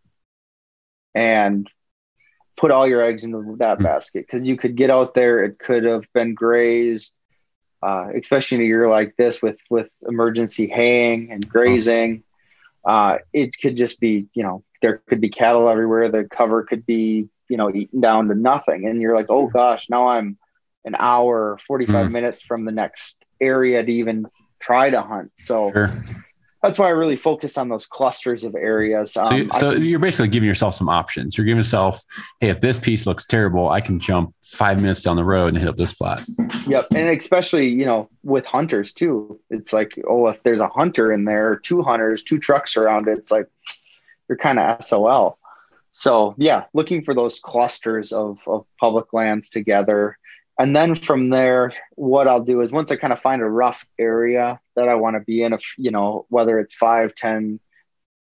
and 1.15 1.69
put 2.55 2.71
all 2.71 2.87
your 2.87 3.01
eggs 3.01 3.23
into 3.23 3.55
that 3.57 3.75
mm-hmm. 3.75 3.83
basket 3.83 4.25
because 4.27 4.47
you 4.47 4.57
could 4.57 4.75
get 4.75 4.89
out 4.89 5.13
there, 5.13 5.43
it 5.43 5.57
could 5.57 5.85
have 5.85 6.05
been 6.13 6.33
grazed, 6.33 7.15
uh, 7.81 8.07
especially 8.15 8.57
in 8.57 8.63
a 8.63 8.67
year 8.67 8.87
like 8.89 9.15
this 9.17 9.41
with 9.41 9.59
with 9.69 9.89
emergency 10.07 10.67
haying 10.67 11.31
and 11.31 11.47
grazing. 11.47 12.23
Uh, 12.85 13.17
it 13.33 13.55
could 13.61 13.75
just 13.75 13.99
be, 13.99 14.27
you 14.33 14.43
know, 14.43 14.63
there 14.81 15.01
could 15.07 15.21
be 15.21 15.29
cattle 15.29 15.69
everywhere. 15.69 16.09
The 16.09 16.25
cover 16.25 16.63
could 16.63 16.85
be, 16.85 17.29
you 17.47 17.57
know, 17.57 17.73
eaten 17.73 18.01
down 18.01 18.27
to 18.27 18.35
nothing, 18.35 18.87
and 18.87 19.01
you're 19.01 19.15
like, 19.15 19.27
oh 19.29 19.47
gosh, 19.47 19.89
now 19.89 20.07
I'm 20.07 20.37
an 20.85 20.95
hour, 20.97 21.59
45 21.67 22.07
mm. 22.07 22.11
minutes 22.11 22.43
from 22.43 22.65
the 22.65 22.71
next 22.71 23.23
area 23.41 23.83
to 23.83 23.91
even 23.91 24.27
try 24.59 24.89
to 24.89 25.01
hunt. 25.01 25.31
So 25.37 25.71
sure. 25.71 26.03
that's 26.61 26.79
why 26.79 26.87
I 26.87 26.91
really 26.91 27.15
focus 27.15 27.57
on 27.57 27.69
those 27.69 27.85
clusters 27.85 28.43
of 28.43 28.55
areas. 28.55 29.15
Um, 29.17 29.27
so, 29.27 29.35
you, 29.35 29.49
so 29.53 29.71
you're 29.71 29.99
basically 29.99 30.29
giving 30.29 30.47
yourself 30.47 30.75
some 30.75 30.89
options. 30.89 31.37
You're 31.37 31.45
giving 31.45 31.57
yourself, 31.57 32.01
hey, 32.39 32.49
if 32.49 32.61
this 32.61 32.77
piece 32.77 33.05
looks 33.05 33.25
terrible, 33.25 33.69
I 33.69 33.81
can 33.81 33.99
jump 33.99 34.33
five 34.43 34.81
minutes 34.81 35.01
down 35.01 35.15
the 35.15 35.23
road 35.23 35.47
and 35.47 35.57
hit 35.57 35.67
up 35.67 35.77
this 35.77 35.93
plot. 35.93 36.23
Yep. 36.67 36.87
And 36.95 37.09
especially, 37.09 37.67
you 37.67 37.85
know, 37.85 38.09
with 38.23 38.45
hunters 38.45 38.93
too, 38.93 39.39
it's 39.49 39.73
like, 39.73 39.93
oh, 40.07 40.27
if 40.27 40.41
there's 40.43 40.59
a 40.59 40.69
hunter 40.69 41.11
in 41.11 41.25
there, 41.25 41.57
two 41.57 41.81
hunters, 41.81 42.23
two 42.23 42.39
trucks 42.39 42.75
around 42.77 43.07
it, 43.07 43.17
it's 43.17 43.31
like 43.31 43.47
you're 44.29 44.37
kind 44.37 44.59
of 44.59 44.83
SOL. 44.83 45.37
So 45.91 46.35
yeah, 46.37 46.65
looking 46.73 47.03
for 47.03 47.13
those 47.13 47.39
clusters 47.39 48.13
of, 48.13 48.39
of 48.47 48.65
public 48.79 49.11
lands 49.11 49.49
together 49.49 50.17
and 50.59 50.75
then 50.75 50.93
from 50.93 51.29
there 51.29 51.71
what 51.95 52.27
i'll 52.27 52.43
do 52.43 52.61
is 52.61 52.71
once 52.71 52.91
i 52.91 52.95
kind 52.95 53.13
of 53.13 53.21
find 53.21 53.41
a 53.41 53.49
rough 53.49 53.85
area 53.97 54.59
that 54.75 54.89
i 54.89 54.95
want 54.95 55.15
to 55.15 55.21
be 55.21 55.41
in 55.41 55.53
if 55.53 55.63
you 55.77 55.89
know 55.89 56.25
whether 56.29 56.59
it's 56.59 56.75
5 56.75 57.15
10 57.15 57.59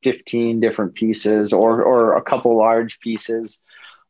15 0.03 0.59
different 0.59 0.95
pieces 0.95 1.53
or 1.53 1.81
or 1.83 2.17
a 2.17 2.21
couple 2.21 2.57
large 2.57 2.99
pieces 2.99 3.59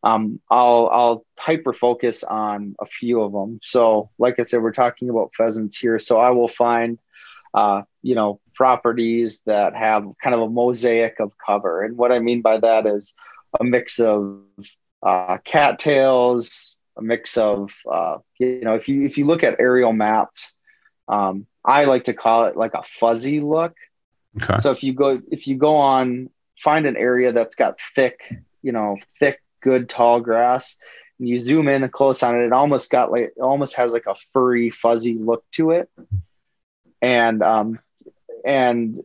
um, 0.04 0.40
I'll 0.52 0.88
I'll 0.94 1.26
hyper 1.40 1.74
focus 1.74 2.24
on 2.24 2.76
a 2.80 2.86
few 2.86 3.24
of 3.24 3.32
them. 3.32 3.60
So, 3.64 4.12
like 4.20 4.40
I 4.40 4.44
said, 4.44 4.62
we're 4.62 4.72
talking 4.72 5.10
about 5.10 5.34
pheasants 5.36 5.80
here. 5.80 5.98
So 5.98 6.20
I 6.20 6.30
will 6.30 6.48
find, 6.48 7.00
uh, 7.56 7.84
you 8.03 8.16
know, 8.16 8.39
properties 8.53 9.41
that 9.45 9.76
have 9.76 10.06
kind 10.22 10.36
of 10.36 10.41
a 10.41 10.49
mosaic 10.49 11.20
of 11.20 11.34
cover. 11.38 11.84
And 11.84 11.97
what 11.97 12.12
I 12.12 12.20
mean 12.20 12.41
by 12.41 12.60
that 12.60 12.86
is 12.86 13.14
a 13.60 13.64
mix 13.64 13.99
of 13.99 14.41
uh, 15.01 15.38
cattails, 15.43 16.78
a 16.97 17.01
mix 17.01 17.38
of 17.38 17.74
uh, 17.89 18.18
you 18.38 18.62
know 18.62 18.74
if 18.74 18.88
you 18.88 19.06
if 19.06 19.18
you 19.18 19.26
look 19.26 19.43
at 19.43 19.60
aerial 19.60 19.93
maps 19.93 20.53
um, 21.08 21.45
i 21.64 21.86
like 21.86 22.06
to 22.06 22.14
call 22.14 22.45
it 22.45 22.58
like 22.58 22.74
a 22.74 22.84
fuzzy 22.84 23.39
look 23.39 23.76
okay. 24.41 24.58
so 24.60 24.72
if 24.72 24.84
you 24.84 24.93
go 24.93 25.22
if 25.32 25.47
you 25.47 25.56
go 25.56 25.78
on 25.78 26.30
find 26.62 26.86
an 26.86 26.95
area 26.95 27.32
that's 27.32 27.56
got 27.56 27.80
thick 27.95 28.20
you 28.62 28.72
know 28.72 28.97
thick 29.20 29.41
good 29.62 29.89
tall 29.89 30.20
grass 30.22 30.78
and 31.20 31.28
you 31.28 31.38
zoom 31.38 31.68
in 31.68 31.88
close 31.89 32.24
on 32.24 32.39
it 32.39 32.45
it 32.45 32.53
almost 32.53 32.89
got 32.89 33.12
like 33.12 33.24
it 33.24 33.41
almost 33.41 33.76
has 33.76 33.93
like 33.93 34.06
a 34.08 34.16
furry 34.34 34.70
fuzzy 34.70 35.16
look 35.16 35.43
to 35.51 35.72
it 35.72 35.89
and 37.02 37.41
um 37.43 37.80
and 38.46 39.02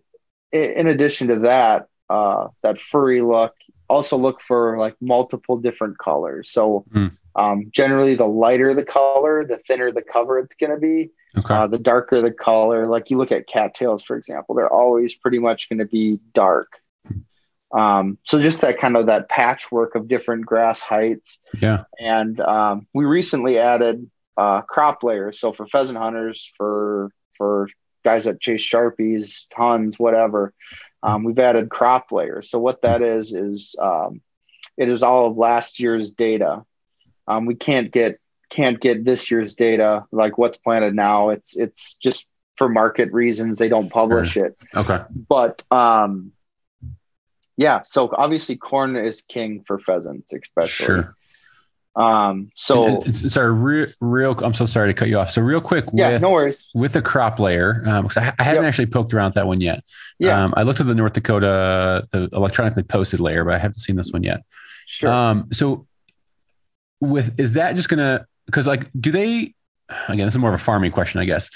in 0.52 0.86
addition 0.86 1.28
to 1.28 1.38
that 1.40 1.88
uh 2.08 2.48
that 2.62 2.80
furry 2.80 3.20
look 3.20 3.54
also 3.88 4.16
look 4.16 4.40
for 4.40 4.78
like 4.78 4.96
multiple 5.00 5.56
different 5.56 5.98
colors 5.98 6.50
so 6.50 6.84
mm. 6.92 7.10
Um, 7.36 7.70
generally, 7.70 8.16
the 8.16 8.26
lighter 8.26 8.74
the 8.74 8.84
color, 8.84 9.44
the 9.44 9.58
thinner 9.58 9.90
the 9.90 10.02
cover 10.02 10.38
it's 10.38 10.56
going 10.56 10.72
to 10.72 10.78
be. 10.78 11.10
Okay. 11.38 11.54
Uh, 11.54 11.66
the 11.68 11.78
darker 11.78 12.20
the 12.20 12.32
color, 12.32 12.88
like 12.88 13.10
you 13.10 13.16
look 13.16 13.30
at 13.30 13.46
cattails, 13.46 14.02
for 14.02 14.16
example, 14.16 14.54
they're 14.54 14.72
always 14.72 15.14
pretty 15.14 15.38
much 15.38 15.68
going 15.68 15.78
to 15.78 15.84
be 15.84 16.18
dark. 16.34 16.72
Um, 17.72 18.18
so 18.26 18.40
just 18.40 18.62
that 18.62 18.78
kind 18.78 18.96
of 18.96 19.06
that 19.06 19.28
patchwork 19.28 19.94
of 19.94 20.08
different 20.08 20.44
grass 20.44 20.80
heights. 20.80 21.38
Yeah. 21.60 21.84
And 22.00 22.40
um, 22.40 22.88
we 22.92 23.04
recently 23.04 23.58
added 23.58 24.10
uh, 24.36 24.62
crop 24.62 25.04
layers. 25.04 25.38
So 25.38 25.52
for 25.52 25.68
pheasant 25.68 25.98
hunters, 25.98 26.50
for 26.56 27.12
for 27.36 27.68
guys 28.04 28.24
that 28.24 28.40
chase 28.40 28.62
sharpies, 28.62 29.46
Huns, 29.54 29.98
whatever, 29.98 30.52
um, 31.02 31.24
we've 31.24 31.38
added 31.38 31.70
crop 31.70 32.12
layers. 32.12 32.50
So 32.50 32.58
what 32.58 32.82
that 32.82 33.02
is 33.02 33.34
is 33.34 33.74
um, 33.80 34.20
it 34.76 34.88
is 34.88 35.02
all 35.02 35.26
of 35.26 35.36
last 35.36 35.80
year's 35.80 36.10
data. 36.10 36.64
Um, 37.26 37.46
we 37.46 37.54
can't 37.54 37.90
get 37.90 38.18
can't 38.48 38.80
get 38.80 39.04
this 39.04 39.30
year's 39.30 39.54
data 39.54 40.06
like 40.10 40.36
what's 40.36 40.56
planted 40.56 40.94
now. 40.94 41.30
It's 41.30 41.56
it's 41.56 41.94
just 41.94 42.26
for 42.56 42.68
market 42.68 43.12
reasons 43.12 43.58
they 43.58 43.68
don't 43.68 43.90
publish 43.90 44.36
it. 44.36 44.58
Okay. 44.76 44.98
But 45.28 45.62
um, 45.70 46.32
yeah, 47.56 47.82
so 47.84 48.10
obviously 48.16 48.56
corn 48.56 48.96
is 48.96 49.22
king 49.22 49.62
for 49.66 49.78
pheasants, 49.78 50.32
especially. 50.32 50.86
Sure. 50.86 51.16
Um, 51.96 52.50
so 52.54 53.02
it's, 53.04 53.36
our 53.36 53.50
real, 53.50 53.86
real, 54.00 54.32
I'm 54.42 54.54
so 54.54 54.64
sorry 54.64 54.90
to 54.90 54.94
cut 54.94 55.08
you 55.08 55.18
off. 55.18 55.30
So 55.30 55.42
real 55.42 55.60
quick, 55.60 55.86
yeah, 55.92 56.12
with, 56.12 56.22
no 56.22 56.30
worries. 56.30 56.70
With 56.74 56.92
the 56.92 57.02
crop 57.02 57.38
layer, 57.38 57.82
um, 57.86 58.08
cause 58.08 58.16
I, 58.16 58.32
I 58.38 58.44
hadn't 58.44 58.62
yep. 58.62 58.68
actually 58.68 58.86
poked 58.86 59.12
around 59.12 59.34
that 59.34 59.46
one 59.46 59.60
yet. 59.60 59.82
Yeah. 60.18 60.44
Um, 60.44 60.54
I 60.56 60.62
looked 60.62 60.80
at 60.80 60.86
the 60.86 60.94
North 60.94 61.14
Dakota, 61.14 62.06
the 62.10 62.28
electronically 62.32 62.84
posted 62.84 63.20
layer, 63.20 63.44
but 63.44 63.54
I 63.54 63.58
haven't 63.58 63.78
seen 63.78 63.96
this 63.96 64.12
one 64.12 64.22
yet. 64.22 64.44
Sure. 64.86 65.10
Um, 65.10 65.48
so 65.52 65.86
with 67.00 67.38
is 67.38 67.54
that 67.54 67.76
just 67.76 67.88
gonna 67.88 68.26
because 68.46 68.66
like 68.66 68.90
do 68.98 69.10
they 69.10 69.54
again 70.08 70.26
this 70.26 70.34
is 70.34 70.38
more 70.38 70.50
of 70.50 70.60
a 70.60 70.62
farming 70.62 70.92
question 70.92 71.20
i 71.20 71.24
guess 71.24 71.50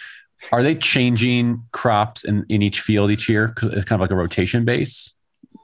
are 0.53 0.62
they 0.62 0.74
changing 0.74 1.62
crops 1.72 2.24
in, 2.24 2.45
in 2.49 2.61
each 2.61 2.80
field 2.80 3.11
each 3.11 3.28
year 3.28 3.49
because 3.49 3.72
it's 3.72 3.85
kind 3.85 4.01
of 4.01 4.01
like 4.01 4.11
a 4.11 4.14
rotation 4.14 4.64
base 4.64 5.14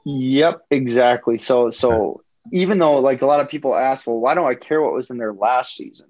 yep 0.05 0.61
exactly 0.71 1.37
so 1.37 1.69
so 1.69 1.91
okay. 1.91 2.23
Even 2.51 2.79
though 2.79 2.99
like 2.99 3.21
a 3.21 3.25
lot 3.25 3.39
of 3.39 3.49
people 3.49 3.75
ask 3.75 4.07
well 4.07 4.19
why 4.19 4.33
don't 4.33 4.49
i 4.49 4.55
care 4.55 4.81
what 4.81 4.93
was 4.93 5.09
in 5.09 5.17
their 5.17 5.33
last 5.33 5.75
season? 5.75 6.07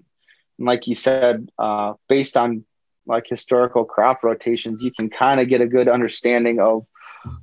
And 0.58 0.68
like 0.68 0.88
you 0.88 0.96
said 0.96 1.50
uh, 1.58 1.94
based 2.08 2.38
on 2.38 2.66
like 3.06 3.28
historical 3.28 3.84
crop 3.86 4.24
rotations 4.24 4.84
you 4.84 4.92
can 4.92 5.10
kind 5.10 5.40
of 5.40 5.48
get 5.48 5.62
a 5.62 5.68
good 5.68 5.88
understanding 5.88 6.60
of 6.60 6.86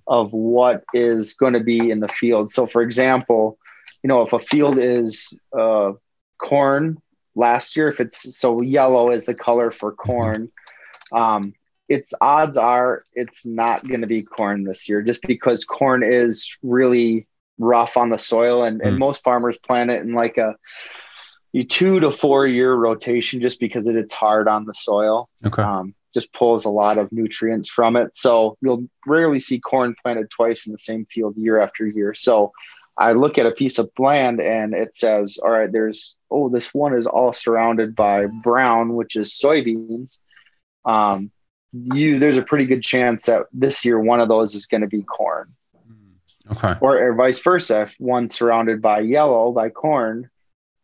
of 0.07 0.33
what 0.33 0.85
is 0.93 1.35
going 1.35 1.53
to 1.53 1.61
be 1.61 1.91
in 1.91 2.01
the 2.01 2.09
field. 2.09 2.51
So 2.51 2.67
for 2.67 2.83
example 2.83 3.59
you 4.03 4.09
know 4.09 4.23
if 4.23 4.33
a 4.33 4.39
field 4.39 4.79
is 4.79 5.41
uh, 5.57 5.93
corn 6.39 6.99
last 7.39 7.77
year, 7.77 7.89
if 7.89 8.01
it's 8.01 8.37
so 8.37 8.61
yellow 8.61 9.11
is 9.11 9.25
the 9.25 9.35
color 9.35 9.71
for 9.71 9.93
corn, 9.93 10.51
um, 11.13 11.55
its 11.89 12.13
odds 12.21 12.59
are 12.59 13.05
it's 13.15 13.47
not 13.47 13.87
going 13.87 14.03
to 14.03 14.07
be 14.07 14.23
corn 14.23 14.65
this 14.65 14.89
year 14.89 15.01
just 15.01 15.23
because 15.23 15.65
corn 15.65 16.03
is 16.03 16.57
really 16.63 17.27
rough 17.59 17.97
on 17.97 18.11
the 18.11 18.19
soil 18.19 18.65
and, 18.65 18.81
mm. 18.81 18.89
and 18.89 18.99
most 18.99 19.25
farmers 19.25 19.59
plant 19.59 19.91
it 19.91 20.03
in 20.03 20.13
like 20.13 20.39
a 20.39 20.55
two 21.69 22.01
to 22.01 22.11
four 22.11 22.47
year 22.47 22.75
rotation 22.75 23.41
just 23.41 23.59
because 23.61 23.89
it, 23.89 23.97
it's 23.97 24.15
hard 24.15 24.49
on 24.49 24.65
the 24.65 24.75
soil. 24.75 25.29
Okay. 25.45 25.63
Um, 25.63 25.95
just 26.15 26.33
pulls 26.33 26.65
a 26.65 26.71
lot 26.71 26.99
of 26.99 27.13
nutrients 27.13 27.69
from 27.69 27.97
it. 27.97 28.17
So 28.17 28.57
you'll 28.63 28.87
rarely 29.07 29.41
see 29.41 29.61
corn 29.61 29.95
planted 30.03 30.31
twice 30.31 30.67
in 30.67 30.73
the 30.73 30.79
same 30.79 31.07
field 31.07 31.37
year 31.37 31.61
after 31.61 31.87
year. 31.87 32.15
So 32.15 32.53
I 32.97 33.13
look 33.13 33.39
at 33.39 33.47
a 33.47 33.53
piece 33.53 33.79
of 33.79 33.91
land 33.99 34.41
and 34.41 34.75
it 34.75 34.97
says, 34.97 35.39
all 35.43 35.51
right, 35.51 35.71
there's, 35.71 36.17
oh, 36.31 36.49
this 36.49 36.73
one 36.75 36.97
is 36.97 37.07
all 37.07 37.33
surrounded 37.33 37.95
by 37.95 38.27
brown, 38.43 38.95
which 38.95 39.17
is 39.17 39.33
soybeans. 39.33 40.19
Um, 40.85 41.31
you, 41.73 42.19
there's 42.19 42.39
a 42.39 42.43
pretty 42.43 42.65
good 42.65 42.83
chance 42.83 43.27
that 43.27 43.43
this 43.53 43.85
year 43.85 44.01
one 44.01 44.21
of 44.21 44.29
those 44.29 44.55
is 44.55 44.67
going 44.67 44.81
to 44.81 44.87
be 44.87 45.03
corn. 45.03 45.55
Okay. 46.53 46.75
Or, 46.81 46.99
or, 46.99 47.15
vice 47.15 47.41
versa. 47.41 47.83
If 47.83 47.95
one 47.99 48.31
surrounded 48.31 48.81
by 48.81 49.01
yellow, 49.01 49.53
by 49.53 49.69
corn, 49.69 50.31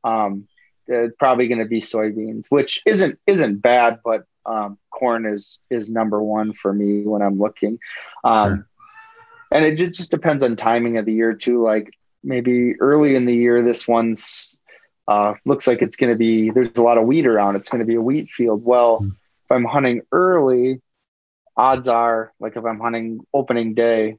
um, 0.03 0.47
it's 0.87 1.17
probably 1.17 1.49
going 1.49 1.61
to 1.61 1.65
be 1.65 1.81
soybeans, 1.81 2.47
which 2.49 2.83
isn't 2.87 3.19
isn't 3.27 3.63
bad, 3.63 4.01
but 4.05 4.25
um, 4.47 4.79
corn 4.91 5.27
is 5.27 5.61
is 5.71 5.91
number 5.91 6.23
one 6.23 6.53
for 6.53 6.73
me 6.73 7.03
when 7.03 7.23
I'm 7.23 7.39
looking. 7.39 7.79
Um, 8.23 8.49
sure. 8.49 8.69
And 9.53 9.65
it 9.65 9.77
just, 9.77 9.95
just 9.95 10.11
depends 10.11 10.43
on 10.43 10.57
timing 10.57 10.97
of 10.97 11.07
the 11.07 11.13
year 11.13 11.35
too. 11.35 11.63
Like 11.63 11.91
maybe 12.23 12.75
early 12.81 13.15
in 13.15 13.25
the 13.25 13.35
year, 13.35 13.63
this 13.63 13.87
one's 13.87 14.59
uh, 15.07 15.35
looks 15.45 15.67
like 15.67 15.83
it's 15.83 15.97
going 15.97 16.11
to 16.11 16.17
be 16.17 16.51
there's 16.51 16.77
a 16.77 16.83
lot 16.83 16.99
of 16.99 17.07
wheat 17.07 17.27
around. 17.27 17.57
It's 17.57 17.69
going 17.69 17.81
to 17.81 17.87
be 17.87 17.95
a 17.95 18.01
wheat 18.01 18.31
field. 18.31 18.65
Well, 18.65 19.01
mm. 19.01 19.09
if 19.09 19.53
I'm 19.53 19.65
hunting 19.65 20.03
early, 20.13 20.81
odds 21.57 21.89
are 21.89 22.33
like 22.41 22.57
if 22.57 22.65
I'm 22.65 22.81
hunting 22.81 23.21
opening 23.33 23.75
day, 23.75 24.19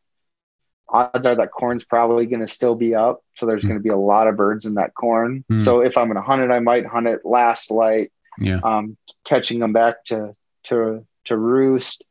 odds 0.89 1.25
are 1.25 1.35
that 1.35 1.51
corn's 1.51 1.83
probably 1.83 2.25
going 2.25 2.41
to 2.41 2.47
still 2.47 2.75
be 2.75 2.95
up. 2.95 3.23
So 3.35 3.45
there's 3.45 3.63
mm. 3.63 3.69
going 3.69 3.79
to 3.79 3.83
be 3.83 3.89
a 3.89 3.97
lot 3.97 4.27
of 4.27 4.35
birds 4.35 4.65
in 4.65 4.75
that 4.75 4.93
corn. 4.93 5.43
Mm. 5.51 5.63
So 5.63 5.81
if 5.81 5.97
I'm 5.97 6.07
going 6.07 6.15
to 6.15 6.21
hunt 6.21 6.41
it, 6.41 6.51
I 6.51 6.59
might 6.59 6.85
hunt 6.85 7.07
it 7.07 7.25
last 7.25 7.71
light, 7.71 8.11
yeah. 8.39 8.59
um, 8.63 8.97
catching 9.23 9.59
them 9.59 9.73
back 9.73 10.05
to 10.05 10.35
to 10.65 11.05
to 11.25 11.37
roost, 11.37 12.03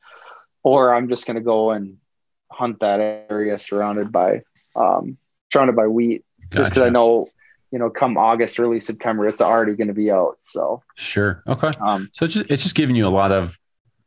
or 0.62 0.92
I'm 0.92 1.08
just 1.08 1.26
going 1.26 1.36
to 1.36 1.42
go 1.42 1.70
and 1.70 1.98
hunt 2.50 2.80
that 2.80 3.00
area 3.30 3.58
surrounded 3.58 4.10
by 4.12 4.42
um, 4.76 5.18
surrounded 5.52 5.76
by 5.76 5.86
wheat, 5.86 6.24
gotcha. 6.50 6.62
just 6.62 6.70
because 6.70 6.82
I 6.82 6.90
know 6.90 7.28
you 7.70 7.80
know, 7.80 7.90
come 7.90 8.16
August, 8.16 8.60
early 8.60 8.78
September, 8.78 9.26
it's 9.26 9.42
already 9.42 9.74
going 9.74 9.88
to 9.88 9.94
be 9.94 10.08
out. 10.08 10.38
So 10.44 10.80
sure, 10.94 11.42
okay. 11.48 11.72
Um, 11.80 12.08
so 12.12 12.24
it's 12.24 12.34
just, 12.34 12.48
it's 12.48 12.62
just 12.62 12.76
giving 12.76 12.94
you 12.94 13.04
a 13.04 13.10
lot 13.10 13.32
of 13.32 13.58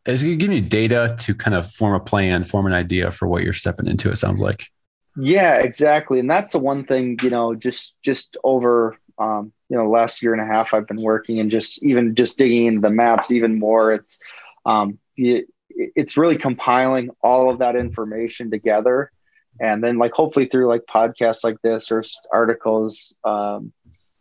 it's 0.08 0.24
giving 0.24 0.52
you 0.52 0.62
data 0.62 1.16
to 1.20 1.36
kind 1.36 1.56
of 1.56 1.72
form 1.72 1.94
a 1.94 2.00
plan, 2.00 2.44
form 2.44 2.66
an 2.66 2.74
idea 2.74 3.12
for 3.12 3.28
what 3.28 3.44
you're 3.44 3.54
stepping 3.54 3.88
into. 3.88 4.10
It 4.10 4.18
sounds 4.18 4.40
like. 4.40 4.68
Yeah, 5.16 5.58
exactly, 5.58 6.20
and 6.20 6.30
that's 6.30 6.52
the 6.52 6.60
one 6.60 6.86
thing 6.86 7.18
you 7.22 7.30
know, 7.30 7.56
just 7.56 7.96
just 8.04 8.38
over 8.44 8.98
um, 9.20 9.52
you 9.70 9.78
know, 9.78 9.90
last 9.90 10.22
year 10.22 10.34
and 10.34 10.42
a 10.42 10.46
half, 10.46 10.74
I've 10.74 10.88
been 10.88 11.02
working 11.02 11.40
and 11.40 11.50
just 11.50 11.82
even 11.84 12.16
just 12.16 12.38
digging 12.38 12.68
into 12.68 12.82
the 12.82 12.92
maps 12.92 13.32
even 13.32 13.60
more. 13.60 13.94
It's 13.94 14.20
um, 14.66 15.00
it, 15.16 15.48
it's 15.70 16.18
really 16.18 16.38
compiling 16.38 17.10
all 17.22 17.50
of 17.50 17.60
that 17.60 17.76
information 17.76 18.50
together 18.50 19.12
and 19.60 19.84
then 19.84 19.98
like 19.98 20.12
hopefully 20.12 20.46
through 20.46 20.68
like 20.68 20.84
podcasts 20.86 21.44
like 21.44 21.62
this 21.62 21.92
or 21.92 22.04
articles 22.32 23.16
um, 23.24 23.72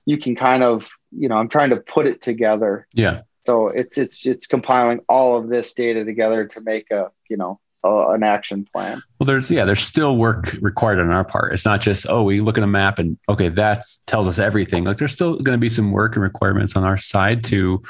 you 0.05 0.19
can 0.19 0.37
kind 0.37 0.63
of 0.63 0.89
you 1.11 1.29
know 1.29 1.37
i'm 1.37 1.49
trying 1.49 1.71
to 1.71 1.77
put 1.77 2.07
it 2.07 2.21
together 2.21 2.87
yeah 2.93 3.23
so 3.47 3.69
it's 3.69 3.97
it's 3.97 4.27
it's 4.27 4.47
compiling 4.47 5.01
all 5.09 5.37
of 5.37 5.49
this 5.49 5.73
data 5.73 6.05
together 6.05 6.47
to 6.47 6.61
make 6.61 6.91
a 6.91 7.11
you 7.31 7.37
know 7.37 7.61
a, 7.85 8.11
an 8.11 8.23
action 8.23 8.67
plan. 8.73 9.01
Well 9.19 9.27
there's 9.27 9.51
yeah 9.51 9.65
there's 9.65 9.81
still 9.81 10.17
work 10.17 10.57
required 10.61 10.99
on 10.99 11.11
our 11.11 11.25
part. 11.25 11.53
It's 11.53 11.65
not 11.65 11.81
just 11.81 12.07
oh 12.09 12.25
we 12.25 12.41
look 12.41 12.59
at 12.59 12.65
a 12.65 12.67
map 12.67 12.99
and 12.99 13.17
okay 13.29 13.49
that 13.51 13.85
tells 14.07 14.27
us 14.29 14.39
everything. 14.39 14.85
Like 14.85 14.99
there's 14.99 15.13
still 15.13 15.39
going 15.39 15.57
to 15.57 15.61
be 15.61 15.69
some 15.69 15.93
work 15.93 16.17
and 16.17 16.23
requirements 16.23 16.75
on 16.77 16.85
our 16.85 16.97
side 16.97 17.45
to 17.45 17.81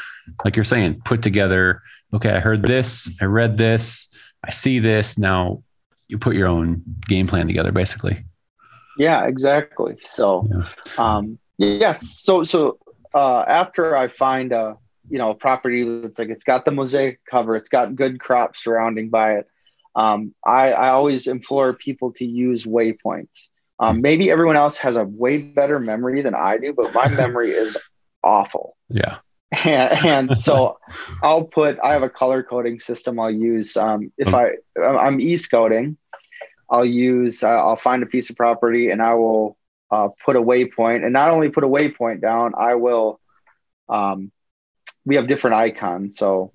like 0.44 0.57
you're 0.57 0.64
saying 0.64 1.00
put 1.04 1.22
together 1.22 1.82
okay 2.12 2.30
i 2.30 2.38
heard 2.38 2.62
this 2.62 3.11
i 3.20 3.24
read 3.24 3.57
this 3.57 4.09
i 4.44 4.50
see 4.50 4.78
this. 4.78 5.18
Now 5.18 5.62
you 6.09 6.18
put 6.18 6.36
your 6.36 6.48
own 6.48 6.82
game 7.07 7.26
plan 7.26 7.46
together 7.46 7.72
basically. 7.72 8.24
Yeah 8.98 9.26
exactly. 9.26 9.96
So 10.02 10.46
yeah. 10.50 10.68
um 10.98 11.38
yes. 11.57 12.11
So 12.20 12.44
so 12.44 12.78
uh 13.14 13.44
after 13.48 13.96
i 13.96 14.09
find 14.09 14.52
a 14.52 14.76
you 15.09 15.18
know 15.18 15.34
property 15.34 16.00
that's 16.00 16.18
like 16.18 16.28
it's 16.28 16.44
got 16.44 16.64
the 16.64 16.72
mosaic 16.72 17.20
cover 17.28 17.57
it's 17.57 17.68
got 17.68 17.94
good 17.94 18.20
crops 18.20 18.62
surrounding 18.62 19.09
by 19.09 19.36
it. 19.38 19.48
Um 19.94 20.34
i 20.44 20.72
i 20.72 20.88
always 20.90 21.26
implore 21.26 21.72
people 21.72 22.12
to 22.14 22.24
use 22.24 22.64
waypoints. 22.64 23.48
Um, 23.78 24.00
maybe 24.00 24.30
everyone 24.30 24.57
else 24.57 24.78
has 24.78 24.96
a 24.96 25.04
way 25.04 25.38
better 25.38 25.78
memory 25.78 26.22
than 26.22 26.34
I 26.34 26.57
do, 26.57 26.72
but 26.72 26.94
my 26.94 27.09
memory 27.09 27.50
is 27.50 27.76
awful. 28.24 28.76
Yeah. 28.88 29.18
And, 29.64 30.30
and, 30.30 30.40
so 30.40 30.78
I'll 31.22 31.44
put 31.44 31.78
I 31.82 31.92
have 31.92 32.02
a 32.02 32.09
color 32.09 32.42
coding 32.42 32.80
system 32.80 33.20
I'll 33.20 33.30
use. 33.30 33.76
Um, 33.76 34.12
if 34.18 34.32
I 34.32 34.52
I'm 34.82 35.20
e 35.20 35.36
scouting 35.36 35.96
I'll 36.70 36.84
use 36.84 37.42
uh, 37.42 37.48
I'll 37.48 37.76
find 37.76 38.02
a 38.02 38.07
piece 38.07 38.30
of 38.30 38.36
property 38.36 38.90
and 38.90 39.02
I 39.02 39.14
will 39.14 39.57
uh, 39.90 40.09
put 40.24 40.36
a 40.36 40.42
waypoint. 40.42 41.04
And 41.04 41.12
not 41.12 41.30
only 41.30 41.50
put 41.50 41.64
a 41.64 41.68
waypoint 41.68 42.20
down 42.20 42.54
I 42.59 42.74
will 42.74 43.20
um, 43.88 44.32
we 45.07 45.16
have 45.16 45.26
different 45.26 45.57
icons 45.57 46.18
so 46.18 46.52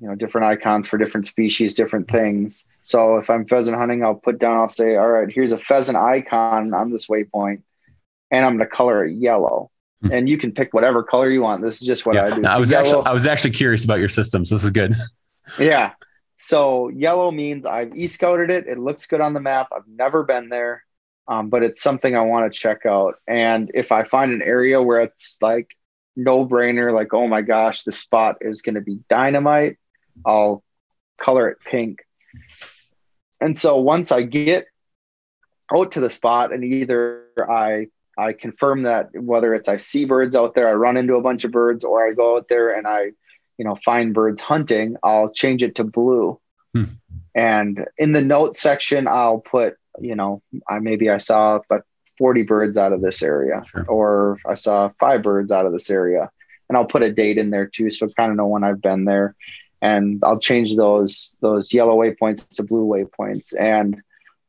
you 0.00 0.06
know 0.06 0.14
different 0.14 0.46
icons 0.46 0.86
for 0.86 0.98
different 0.98 1.26
species 1.26 1.72
different 1.72 2.10
things 2.10 2.66
so 2.82 3.16
if 3.16 3.30
I'm 3.30 3.46
pheasant 3.46 3.78
hunting 3.78 4.04
I'll 4.04 4.14
put 4.14 4.38
down 4.38 4.58
I'll 4.58 4.68
say 4.68 4.96
all 4.96 5.08
right 5.08 5.32
here's 5.32 5.52
a 5.52 5.58
pheasant 5.58 5.96
icon 5.96 6.74
on 6.74 6.90
this 6.90 7.06
waypoint 7.06 7.62
and 8.30 8.44
I'm 8.44 8.58
going 8.58 8.68
to 8.68 8.74
color 8.74 9.06
it 9.06 9.14
yellow 9.14 9.70
Hmm. 10.02 10.12
and 10.12 10.28
you 10.28 10.36
can 10.36 10.52
pick 10.52 10.74
whatever 10.74 11.02
color 11.02 11.30
you 11.30 11.42
want. 11.42 11.62
This 11.62 11.80
is 11.80 11.86
just 11.86 12.04
what 12.04 12.16
yeah. 12.16 12.24
I 12.26 12.34
do. 12.34 12.44
I 12.44 12.58
was 12.58 12.70
yellow, 12.70 12.86
actually 12.86 13.06
I 13.06 13.12
was 13.12 13.26
actually 13.26 13.52
curious 13.52 13.84
about 13.84 14.00
your 14.00 14.08
systems. 14.08 14.50
This 14.50 14.64
is 14.64 14.70
good. 14.70 14.94
yeah. 15.58 15.92
So 16.36 16.88
yellow 16.88 17.30
means 17.30 17.66
I've 17.66 17.94
e-scouted 17.94 18.50
it. 18.50 18.66
It 18.66 18.78
looks 18.78 19.06
good 19.06 19.20
on 19.20 19.32
the 19.32 19.40
map. 19.40 19.68
I've 19.74 19.86
never 19.86 20.24
been 20.24 20.48
there, 20.48 20.82
um, 21.28 21.50
but 21.50 21.62
it's 21.62 21.82
something 21.82 22.16
I 22.16 22.22
want 22.22 22.52
to 22.52 22.58
check 22.58 22.84
out. 22.84 23.14
And 23.28 23.70
if 23.74 23.92
I 23.92 24.02
find 24.02 24.32
an 24.32 24.42
area 24.42 24.82
where 24.82 25.00
it's 25.00 25.40
like 25.40 25.76
no 26.16 26.46
brainer, 26.46 26.92
like 26.92 27.14
oh 27.14 27.28
my 27.28 27.42
gosh, 27.42 27.84
the 27.84 27.92
spot 27.92 28.36
is 28.40 28.62
going 28.62 28.74
to 28.74 28.80
be 28.80 28.98
dynamite, 29.08 29.78
I'll 30.26 30.62
color 31.18 31.48
it 31.48 31.58
pink. 31.64 32.00
And 33.40 33.58
so 33.58 33.80
once 33.80 34.12
I 34.12 34.22
get 34.22 34.66
out 35.74 35.92
to 35.92 36.00
the 36.00 36.10
spot 36.10 36.52
and 36.52 36.64
either 36.64 37.24
I 37.48 37.88
I 38.16 38.34
confirm 38.34 38.82
that 38.82 39.08
whether 39.14 39.54
it's 39.54 39.68
I 39.68 39.78
see 39.78 40.04
birds 40.04 40.36
out 40.36 40.54
there, 40.54 40.68
I 40.68 40.74
run 40.74 40.96
into 40.96 41.14
a 41.14 41.22
bunch 41.22 41.44
of 41.44 41.50
birds, 41.50 41.82
or 41.82 42.06
I 42.06 42.12
go 42.12 42.36
out 42.36 42.48
there 42.48 42.76
and 42.76 42.86
I, 42.86 43.12
you 43.56 43.64
know, 43.64 43.74
find 43.74 44.12
birds 44.12 44.40
hunting, 44.42 44.96
I'll 45.02 45.30
change 45.30 45.62
it 45.62 45.76
to 45.76 45.84
blue. 45.84 46.38
Hmm. 46.74 46.84
And 47.34 47.86
in 47.96 48.12
the 48.12 48.22
note 48.22 48.56
section, 48.56 49.08
I'll 49.08 49.38
put, 49.38 49.76
you 49.98 50.14
know, 50.14 50.42
I 50.68 50.80
maybe 50.80 51.08
I 51.08 51.16
saw 51.16 51.60
but 51.68 51.82
40 52.18 52.42
birds 52.42 52.76
out 52.76 52.92
of 52.92 53.02
this 53.02 53.22
area, 53.22 53.62
sure. 53.66 53.84
or 53.88 54.38
I 54.46 54.54
saw 54.54 54.90
five 55.00 55.22
birds 55.22 55.52
out 55.52 55.66
of 55.66 55.72
this 55.72 55.90
area. 55.90 56.30
And 56.68 56.78
I'll 56.78 56.86
put 56.86 57.02
a 57.02 57.12
date 57.12 57.36
in 57.38 57.50
there 57.50 57.66
too, 57.66 57.90
so 57.90 58.08
kind 58.08 58.30
of 58.30 58.36
know 58.36 58.46
when 58.46 58.64
I've 58.64 58.80
been 58.80 59.04
there. 59.04 59.34
And 59.82 60.22
I'll 60.24 60.38
change 60.38 60.76
those 60.76 61.36
those 61.40 61.74
yellow 61.74 61.96
waypoints 61.96 62.48
to 62.56 62.62
blue 62.62 62.86
waypoints. 62.86 63.52
And 63.58 64.00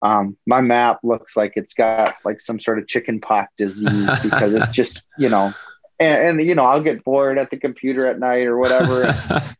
um, 0.04 0.38
my 0.46 0.60
map 0.62 1.00
looks 1.02 1.36
like 1.36 1.54
it's 1.56 1.74
got 1.74 2.16
like 2.26 2.42
some 2.42 2.60
sort 2.60 2.78
of 2.78 2.88
chicken 2.88 3.22
pox 3.22 3.52
disease 3.58 4.10
because 4.24 4.54
it's 4.54 4.74
just 4.74 5.06
you 5.18 5.30
know 5.30 5.54
and, 6.00 6.40
and, 6.40 6.48
you 6.48 6.54
know 6.54 6.64
i'll 6.64 6.84
get 6.84 7.04
bored 7.04 7.40
at 7.40 7.50
the 7.50 7.58
computer 7.58 8.06
at 8.06 8.20
night 8.20 8.46
or 8.46 8.58
whatever 8.58 9.06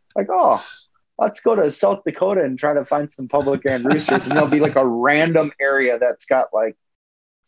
like 0.16 0.28
oh 0.30 0.64
let's 1.18 1.40
go 1.40 1.56
to 1.56 1.72
south 1.72 2.04
dakota 2.06 2.44
and 2.44 2.60
try 2.60 2.74
to 2.74 2.84
find 2.84 3.12
some 3.12 3.28
public 3.28 3.64
land 3.64 3.86
roosters 3.86 4.28
and 4.28 4.36
there'll 4.36 4.50
be 4.50 4.60
like 4.60 4.76
a 4.76 4.86
random 4.86 5.52
area 5.62 5.98
that's 5.98 6.26
got 6.26 6.48
like 6.54 6.76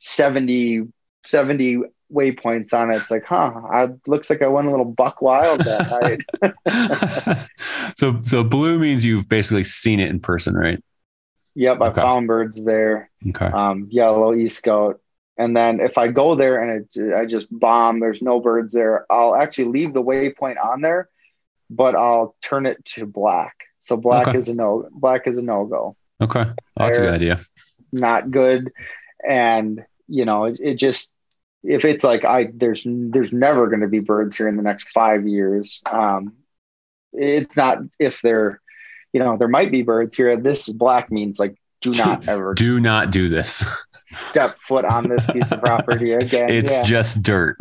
70 0.05 0.87
70 1.25 1.81
waypoints 2.13 2.73
on 2.73 2.91
it 2.91 2.97
it's 2.97 3.09
like 3.09 3.25
huh 3.25 3.51
I, 3.71 3.87
looks 4.05 4.29
like 4.29 4.41
i 4.41 4.47
went 4.47 4.67
a 4.67 4.71
little 4.71 4.85
buck 4.85 5.21
wild 5.21 5.59
that 5.61 6.21
night 6.43 7.95
so 7.97 8.19
so 8.21 8.43
blue 8.43 8.77
means 8.77 9.03
you've 9.03 9.27
basically 9.27 9.63
seen 9.63 9.99
it 9.99 10.09
in 10.09 10.19
person 10.19 10.53
right 10.55 10.81
Yep, 11.55 11.81
okay. 11.81 12.01
I 12.01 12.03
found 12.03 12.27
birds 12.27 12.63
there. 12.63 13.09
Okay. 13.27 13.45
Um, 13.45 13.87
yellow 13.89 14.35
east 14.35 14.61
goat, 14.63 15.01
And 15.37 15.55
then 15.55 15.79
if 15.79 15.97
I 15.97 16.09
go 16.09 16.35
there 16.35 16.61
and 16.61 16.85
it, 16.93 17.13
I 17.13 17.25
just 17.25 17.47
bomb, 17.49 17.99
there's 17.99 18.21
no 18.21 18.39
birds 18.41 18.73
there. 18.73 19.05
I'll 19.09 19.35
actually 19.35 19.69
leave 19.69 19.93
the 19.93 20.03
waypoint 20.03 20.63
on 20.63 20.81
there, 20.81 21.09
but 21.69 21.95
I'll 21.95 22.35
turn 22.41 22.65
it 22.65 22.83
to 22.85 23.05
black. 23.05 23.55
So 23.79 23.95
black 23.95 24.27
okay. 24.27 24.37
is 24.37 24.49
a 24.49 24.55
no. 24.55 24.89
Black 24.91 25.27
is 25.27 25.37
a 25.37 25.41
no 25.41 25.65
go. 25.65 25.95
Okay, 26.19 26.45
oh, 26.45 26.53
that's 26.77 26.97
a 26.97 27.01
good 27.01 27.13
idea. 27.13 27.45
Not 27.91 28.31
good, 28.31 28.71
and 29.27 29.85
you 30.07 30.25
know 30.25 30.45
it, 30.45 30.59
it 30.59 30.75
just 30.75 31.13
if 31.63 31.85
it's 31.85 32.03
like 32.03 32.25
I 32.25 32.49
there's 32.53 32.83
there's 32.85 33.33
never 33.33 33.67
going 33.67 33.81
to 33.81 33.87
be 33.87 33.99
birds 33.99 34.37
here 34.37 34.47
in 34.47 34.57
the 34.57 34.63
next 34.63 34.89
five 34.89 35.27
years. 35.27 35.81
Um, 35.91 36.33
it's 37.13 37.57
not 37.57 37.79
if 37.99 38.21
they're 38.21 38.61
you 39.15 39.19
know, 39.19 39.37
there 39.37 39.47
might 39.47 39.71
be 39.71 39.81
birds 39.81 40.17
here. 40.17 40.35
This 40.35 40.67
black 40.67 41.09
means 41.09 41.39
like, 41.39 41.55
do 41.79 41.91
not 41.93 42.27
ever 42.27 42.53
do 42.53 42.81
not 42.81 43.11
do 43.11 43.29
this. 43.29 43.63
step 44.07 44.59
foot 44.59 44.83
on 44.83 45.07
this 45.07 45.25
piece 45.31 45.51
of 45.53 45.61
property 45.61 46.11
again. 46.13 46.49
It's 46.49 46.71
yeah. 46.71 46.83
just 46.83 47.23
dirt. 47.23 47.57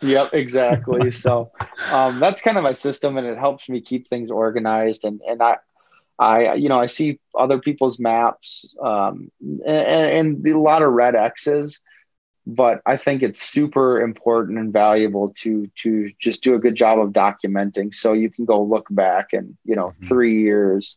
Yep, 0.00 0.32
exactly. 0.32 1.10
so 1.12 1.52
um, 1.92 2.20
that's 2.20 2.40
kind 2.40 2.56
of 2.56 2.64
my 2.64 2.72
system, 2.72 3.18
and 3.18 3.26
it 3.26 3.36
helps 3.36 3.68
me 3.68 3.82
keep 3.82 4.08
things 4.08 4.30
organized. 4.30 5.04
And 5.04 5.20
and 5.28 5.42
I, 5.42 5.58
I 6.18 6.54
you 6.54 6.68
know, 6.68 6.80
I 6.80 6.86
see 6.86 7.18
other 7.38 7.58
people's 7.58 7.98
maps, 7.98 8.66
um, 8.82 9.30
and, 9.40 10.44
and 10.44 10.46
a 10.46 10.58
lot 10.58 10.82
of 10.82 10.92
red 10.92 11.14
X's 11.14 11.80
but 12.46 12.82
I 12.84 12.96
think 12.96 13.22
it's 13.22 13.40
super 13.40 14.00
important 14.00 14.58
and 14.58 14.72
valuable 14.72 15.32
to 15.38 15.70
to 15.82 16.10
just 16.18 16.42
do 16.42 16.54
a 16.54 16.58
good 16.58 16.74
job 16.74 16.98
of 16.98 17.10
documenting 17.10 17.94
so 17.94 18.12
you 18.12 18.30
can 18.30 18.44
go 18.44 18.62
look 18.62 18.86
back 18.90 19.32
and 19.32 19.56
you 19.64 19.74
know 19.74 19.88
mm-hmm. 19.88 20.08
three 20.08 20.42
years 20.42 20.96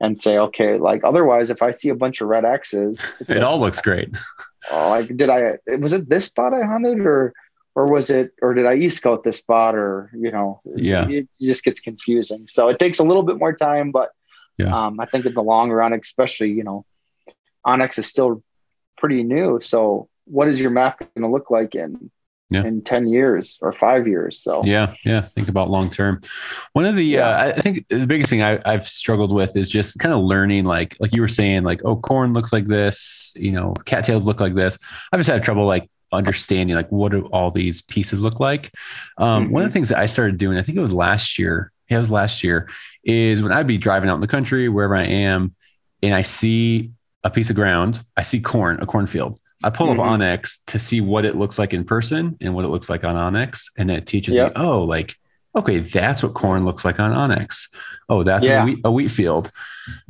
and 0.00 0.20
say 0.20 0.38
okay 0.38 0.78
like 0.78 1.02
otherwise 1.04 1.50
if 1.50 1.62
I 1.62 1.70
see 1.70 1.88
a 1.88 1.94
bunch 1.94 2.20
of 2.20 2.28
red 2.28 2.44
X's 2.44 3.00
it 3.28 3.42
all 3.42 3.58
looks 3.58 3.80
great. 3.80 4.16
oh, 4.70 4.88
like 4.90 5.16
did 5.16 5.30
I 5.30 5.58
was 5.78 5.92
it 5.92 6.08
this 6.08 6.26
spot 6.26 6.54
I 6.54 6.64
hunted 6.64 7.00
or 7.00 7.32
or 7.74 7.86
was 7.86 8.10
it 8.10 8.32
or 8.40 8.54
did 8.54 8.66
I 8.66 8.74
e 8.74 8.88
scout 8.88 9.24
this 9.24 9.38
spot 9.38 9.74
or 9.74 10.10
you 10.14 10.30
know 10.30 10.60
yeah 10.76 11.08
it 11.08 11.28
just 11.40 11.64
gets 11.64 11.80
confusing 11.80 12.46
so 12.46 12.68
it 12.68 12.78
takes 12.78 13.00
a 13.00 13.04
little 13.04 13.24
bit 13.24 13.38
more 13.38 13.54
time 13.54 13.90
but 13.90 14.10
yeah. 14.58 14.86
um, 14.86 15.00
I 15.00 15.06
think 15.06 15.26
in 15.26 15.34
the 15.34 15.42
long 15.42 15.70
run 15.70 15.92
especially 15.92 16.50
you 16.50 16.64
know 16.64 16.84
onX 17.66 17.98
is 17.98 18.06
still 18.06 18.42
pretty 18.96 19.22
new 19.22 19.60
so 19.60 20.08
what 20.24 20.48
is 20.48 20.60
your 20.60 20.70
map 20.70 20.98
going 20.98 21.22
to 21.22 21.28
look 21.28 21.50
like 21.50 21.74
in 21.74 22.10
yeah. 22.54 22.64
in 22.64 22.82
10 22.82 23.08
years 23.08 23.58
or 23.62 23.72
five 23.72 24.06
years. 24.06 24.40
So, 24.40 24.62
yeah, 24.64 24.94
yeah. 25.04 25.22
Think 25.22 25.48
about 25.48 25.70
long 25.70 25.90
term. 25.90 26.20
One 26.72 26.84
of 26.84 26.94
the, 26.94 27.04
yeah. 27.04 27.28
uh, 27.28 27.52
I 27.56 27.60
think 27.60 27.88
the 27.88 28.06
biggest 28.06 28.30
thing 28.30 28.42
I, 28.42 28.60
have 28.64 28.86
struggled 28.86 29.32
with 29.32 29.56
is 29.56 29.68
just 29.68 29.98
kind 29.98 30.14
of 30.14 30.20
learning, 30.20 30.64
like, 30.64 30.96
like 31.00 31.14
you 31.14 31.20
were 31.20 31.28
saying, 31.28 31.64
like, 31.64 31.82
oh, 31.84 31.96
corn 31.96 32.32
looks 32.32 32.52
like 32.52 32.66
this, 32.66 33.34
you 33.36 33.52
know, 33.52 33.74
cattails 33.84 34.24
look 34.24 34.40
like 34.40 34.54
this. 34.54 34.78
I've 35.12 35.20
just 35.20 35.30
had 35.30 35.42
trouble 35.42 35.66
like 35.66 35.90
understanding, 36.12 36.76
like, 36.76 36.90
what 36.90 37.12
do 37.12 37.26
all 37.26 37.50
these 37.50 37.82
pieces 37.82 38.22
look 38.22 38.40
like? 38.40 38.72
Um, 39.18 39.44
mm-hmm. 39.44 39.52
One 39.52 39.62
of 39.62 39.68
the 39.68 39.72
things 39.72 39.88
that 39.88 39.98
I 39.98 40.06
started 40.06 40.38
doing, 40.38 40.58
I 40.58 40.62
think 40.62 40.78
it 40.78 40.82
was 40.82 40.92
last 40.92 41.38
year, 41.38 41.72
yeah, 41.88 41.96
it 41.96 42.00
was 42.00 42.10
last 42.10 42.42
year, 42.42 42.68
is 43.02 43.42
when 43.42 43.52
I'd 43.52 43.66
be 43.66 43.78
driving 43.78 44.08
out 44.10 44.14
in 44.14 44.20
the 44.20 44.26
country, 44.26 44.68
wherever 44.68 44.96
I 44.96 45.04
am, 45.04 45.54
and 46.02 46.14
I 46.14 46.22
see 46.22 46.92
a 47.22 47.30
piece 47.30 47.50
of 47.50 47.56
ground, 47.56 48.04
I 48.16 48.22
see 48.22 48.40
corn, 48.40 48.80
a 48.80 48.86
cornfield. 48.86 49.40
I 49.62 49.70
pull 49.70 49.88
mm-hmm. 49.88 50.00
up 50.00 50.20
onX 50.20 50.58
to 50.66 50.78
see 50.78 51.00
what 51.00 51.24
it 51.24 51.36
looks 51.36 51.58
like 51.58 51.72
in 51.72 51.84
person 51.84 52.36
and 52.40 52.54
what 52.54 52.64
it 52.64 52.68
looks 52.68 52.90
like 52.90 53.02
on 53.02 53.16
onX. 53.16 53.70
And 53.78 53.90
it 53.90 54.06
teaches 54.06 54.34
yep. 54.34 54.50
me, 54.50 54.62
oh, 54.62 54.82
like, 54.82 55.16
okay, 55.56 55.80
that's 55.80 56.22
what 56.22 56.34
corn 56.34 56.64
looks 56.64 56.84
like 56.84 56.98
on 56.98 57.12
onX. 57.12 57.68
Oh, 58.08 58.22
that's 58.22 58.44
yeah. 58.44 58.62
a, 58.62 58.64
wheat, 58.64 58.78
a, 58.84 58.92
wheat, 58.92 59.08
field. 59.08 59.50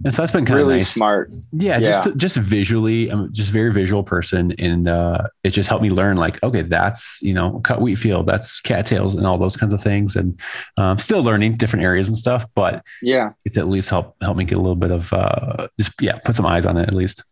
And 0.05 0.15
so 0.15 0.23
that's 0.23 0.33
been 0.33 0.45
kind 0.45 0.57
really 0.57 0.75
of 0.75 0.81
nice. 0.81 0.93
smart. 0.93 1.33
Yeah, 1.53 1.79
yeah. 1.79 1.91
just 1.91 2.17
just 2.17 2.37
visually, 2.37 3.09
I'm 3.09 3.33
just 3.33 3.51
very 3.51 3.73
visual 3.73 4.03
person, 4.03 4.53
and 4.59 4.89
uh, 4.89 5.29
it 5.43 5.51
just 5.51 5.69
helped 5.69 5.83
me 5.83 5.91
learn 5.91 6.17
like, 6.17 6.43
okay, 6.43 6.63
that's 6.63 7.21
you 7.23 7.35
know, 7.35 7.61
cut 7.61 7.81
wheat 7.81 7.97
field, 7.97 8.27
that's 8.27 8.61
cattails, 8.61 9.15
and 9.15 9.27
all 9.27 9.39
those 9.39 9.57
kinds 9.57 9.73
of 9.73 9.83
things. 9.83 10.17
And 10.17 10.41
um, 10.77 10.99
still 10.99 11.23
learning 11.23 11.57
different 11.57 11.85
areas 11.85 12.09
and 12.09 12.17
stuff, 12.17 12.47
but 12.55 12.85
yeah, 13.03 13.31
it's 13.45 13.57
at 13.57 13.69
least 13.69 13.91
help 13.91 14.17
help 14.21 14.37
me 14.37 14.45
get 14.45 14.59
a 14.59 14.61
little 14.61 14.77
bit 14.77 14.93
of 14.93 15.13
uh, 15.13 15.69
just 15.79 16.01
yeah, 16.01 16.19
put 16.25 16.37
some 16.37 16.47
eyes 16.47 16.67
on 16.67 16.77
it 16.77 16.89
at 16.89 16.95
least. 16.95 17.25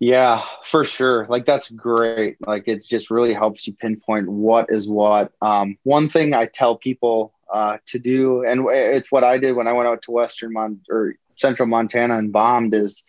Yeah, 0.00 0.44
for 0.62 0.84
sure. 0.84 1.26
Like 1.28 1.44
that's 1.44 1.70
great. 1.70 2.36
Like 2.46 2.64
it 2.68 2.84
just 2.84 3.10
really 3.10 3.32
helps 3.34 3.66
you 3.66 3.72
pinpoint 3.72 4.28
what 4.28 4.66
is 4.68 4.88
what. 4.88 5.32
Um, 5.42 5.76
one 5.82 6.08
thing 6.08 6.34
I 6.34 6.46
tell 6.46 6.76
people 6.76 7.34
uh, 7.52 7.78
to 7.86 7.98
do, 7.98 8.44
and 8.44 8.66
it's 8.70 9.10
what 9.10 9.24
I 9.24 9.38
did 9.38 9.56
when 9.56 9.66
I 9.66 9.72
went 9.72 9.88
out 9.88 10.02
to 10.02 10.12
Western 10.12 10.52
Mon 10.52 10.80
or 10.88 11.14
Central 11.36 11.66
Montana 11.66 12.16
and 12.16 12.32
bombed, 12.32 12.74
is 12.74 13.02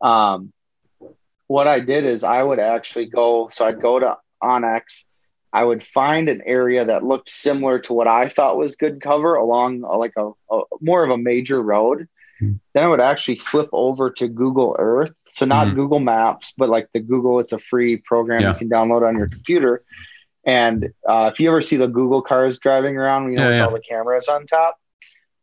um, 0.00 0.52
what 1.46 1.68
I 1.68 1.78
did 1.78 2.04
is 2.04 2.24
I 2.24 2.42
would 2.42 2.58
actually 2.58 3.06
go. 3.06 3.48
So 3.52 3.66
I'd 3.66 3.80
go 3.80 4.00
to 4.00 4.18
onX. 4.42 5.04
I 5.52 5.62
would 5.62 5.84
find 5.84 6.28
an 6.28 6.42
area 6.44 6.84
that 6.84 7.04
looked 7.04 7.30
similar 7.30 7.78
to 7.80 7.92
what 7.92 8.08
I 8.08 8.28
thought 8.28 8.58
was 8.58 8.74
good 8.74 9.00
cover 9.00 9.36
along 9.36 9.84
uh, 9.84 9.96
like 9.96 10.14
a, 10.16 10.30
a 10.50 10.62
more 10.80 11.04
of 11.04 11.10
a 11.10 11.16
major 11.16 11.62
road 11.62 12.08
then 12.40 12.84
I 12.84 12.86
would 12.86 13.00
actually 13.00 13.38
flip 13.38 13.68
over 13.72 14.10
to 14.10 14.28
Google 14.28 14.76
Earth. 14.78 15.14
So 15.26 15.46
not 15.46 15.68
mm-hmm. 15.68 15.76
Google 15.76 16.00
Maps, 16.00 16.54
but 16.56 16.68
like 16.68 16.88
the 16.92 17.00
Google, 17.00 17.40
it's 17.40 17.52
a 17.52 17.58
free 17.58 17.96
program 17.96 18.42
yeah. 18.42 18.52
you 18.52 18.58
can 18.58 18.68
download 18.68 19.06
on 19.06 19.16
your 19.16 19.28
computer. 19.28 19.82
And 20.46 20.92
uh, 21.08 21.30
if 21.32 21.40
you 21.40 21.48
ever 21.48 21.62
see 21.62 21.76
the 21.76 21.88
Google 21.88 22.22
cars 22.22 22.58
driving 22.58 22.96
around, 22.96 23.32
you 23.32 23.38
know, 23.38 23.44
yeah, 23.44 23.48
with 23.48 23.56
yeah. 23.56 23.66
all 23.66 23.72
the 23.72 23.80
cameras 23.80 24.28
on 24.28 24.46
top. 24.46 24.76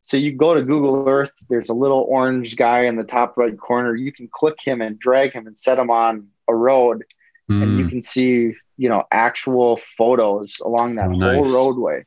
So 0.01 0.17
you 0.17 0.33
go 0.33 0.53
to 0.53 0.63
Google 0.63 1.07
Earth, 1.07 1.31
there's 1.49 1.69
a 1.69 1.73
little 1.73 2.05
orange 2.09 2.55
guy 2.55 2.85
in 2.85 2.95
the 2.95 3.03
top 3.03 3.37
right 3.37 3.57
corner. 3.57 3.95
You 3.95 4.11
can 4.11 4.27
click 4.31 4.59
him 4.61 4.81
and 4.81 4.99
drag 4.99 5.31
him 5.33 5.47
and 5.47 5.57
set 5.57 5.79
him 5.79 5.89
on 5.89 6.27
a 6.47 6.55
road. 6.55 7.03
Mm. 7.49 7.63
And 7.63 7.79
you 7.79 7.85
mm. 7.85 7.89
can 7.89 8.03
see, 8.03 8.53
you 8.77 8.89
know, 8.89 9.03
actual 9.11 9.77
photos 9.77 10.59
along 10.63 10.95
that 10.95 11.09
oh, 11.09 11.19
whole 11.19 11.43
nice. 11.43 11.53
roadway. 11.53 12.05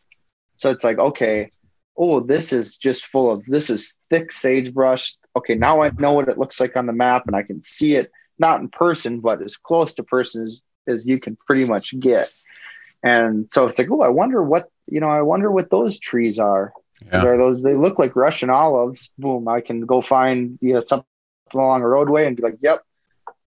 So 0.57 0.71
it's 0.71 0.85
like, 0.85 0.99
okay, 0.99 1.51
oh, 1.97 2.21
this 2.21 2.53
is 2.53 2.77
just 2.77 3.07
full 3.07 3.31
of 3.31 3.45
this 3.47 3.71
is 3.71 3.99
thick 4.11 4.33
sagebrush. 4.33 5.17
Okay, 5.37 5.55
now 5.55 5.83
I 5.83 5.91
know 5.91 6.13
what 6.13 6.29
it 6.29 6.39
looks 6.39 6.61
like 6.61 6.77
on 6.77 6.87
the 6.87 6.93
map 6.93 7.27
and 7.27 7.37
I 7.37 7.43
can 7.43 7.63
see 7.63 7.97
it 7.97 8.11
not 8.39 8.61
in 8.61 8.69
person, 8.69 9.21
but 9.21 9.43
as 9.43 9.57
close 9.57 9.95
to 9.95 10.03
person 10.03 10.45
as, 10.45 10.61
as 10.89 11.07
you 11.07 11.21
can 11.21 11.37
pretty 11.37 11.65
much 11.65 11.99
get. 11.99 12.33
And 13.03 13.51
so 13.51 13.67
it's 13.67 13.79
like, 13.79 13.91
oh, 13.91 14.01
I 14.01 14.09
wonder 14.09 14.43
what 14.43 14.69
you 14.87 15.01
know, 15.01 15.09
I 15.09 15.23
wonder 15.23 15.51
what 15.51 15.71
those 15.71 15.99
trees 15.99 16.39
are. 16.39 16.73
Yeah. 17.07 17.25
Are 17.25 17.37
those 17.37 17.63
they 17.63 17.75
look 17.75 17.99
like 17.99 18.17
Russian 18.17 18.51
olives. 18.51 19.11
Boom, 19.19 19.47
I 19.49 19.61
can 19.61 19.83
go 19.83 20.01
find 20.01 20.59
you 20.61 20.75
know 20.75 20.81
something 20.81 21.07
along 21.53 21.83
a 21.83 21.89
roadway 21.89 22.27
and 22.27 22.37
be 22.37 22.43
like, 22.43 22.59
yep, 22.61 22.83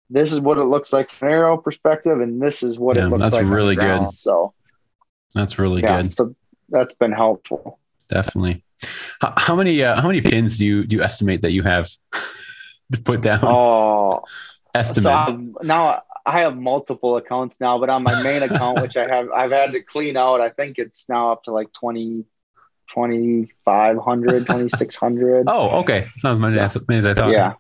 this 0.10 0.34
is 0.34 0.40
what 0.40 0.58
it 0.58 0.66
looks 0.66 0.92
like 0.92 1.12
from 1.12 1.30
aerial 1.30 1.58
perspective, 1.58 2.20
and 2.20 2.42
this 2.42 2.64
is 2.64 2.80
what 2.80 2.96
yeah, 2.96 3.06
it 3.06 3.10
looks 3.10 3.24
that's 3.24 3.34
like. 3.34 3.44
That's 3.44 3.54
really 3.54 3.76
good. 3.76 4.14
So 4.14 4.54
that's 5.36 5.60
really 5.60 5.82
yeah, 5.82 6.02
good. 6.02 6.12
So 6.12 6.36
that's 6.70 6.96
been 6.96 7.12
helpful 7.12 7.80
definitely. 8.10 8.64
How, 9.22 9.34
how 9.38 9.56
many 9.56 9.84
uh, 9.84 10.00
how 10.02 10.08
many 10.08 10.22
pins 10.22 10.58
do 10.58 10.66
you 10.66 10.84
do 10.86 10.96
you 10.96 11.04
estimate 11.04 11.42
that 11.42 11.52
you 11.52 11.64
have 11.64 11.90
to 12.92 13.02
put 13.02 13.22
down? 13.22 13.42
Oh, 13.44 14.24
estimate. 14.74 15.04
So 15.04 15.54
now 15.62 16.04
I 16.26 16.42
have 16.42 16.58
multiple 16.58 17.18
accounts 17.18 17.60
now, 17.60 17.78
but 17.78 17.90
on 17.90 18.04
my 18.04 18.22
main 18.24 18.44
account, 18.50 18.82
which 18.82 18.98
I 18.98 19.08
have 19.08 19.30
I've 19.32 19.52
had 19.52 19.74
to 19.74 19.82
clean 19.82 20.18
out, 20.18 20.42
I 20.42 20.50
think 20.50 20.80
it's 20.80 21.10
now 21.10 21.32
up 21.32 21.44
to 21.44 21.52
like 21.52 21.72
20, 21.74 22.26
2,500, 22.90 24.40
2,600. 24.48 25.46
oh, 25.48 25.80
okay. 25.80 26.08
Sounds 26.18 26.40
many, 26.40 26.58
as 26.60 27.06
I 27.06 27.14
thought. 27.14 27.32
Yeah. 27.32 27.54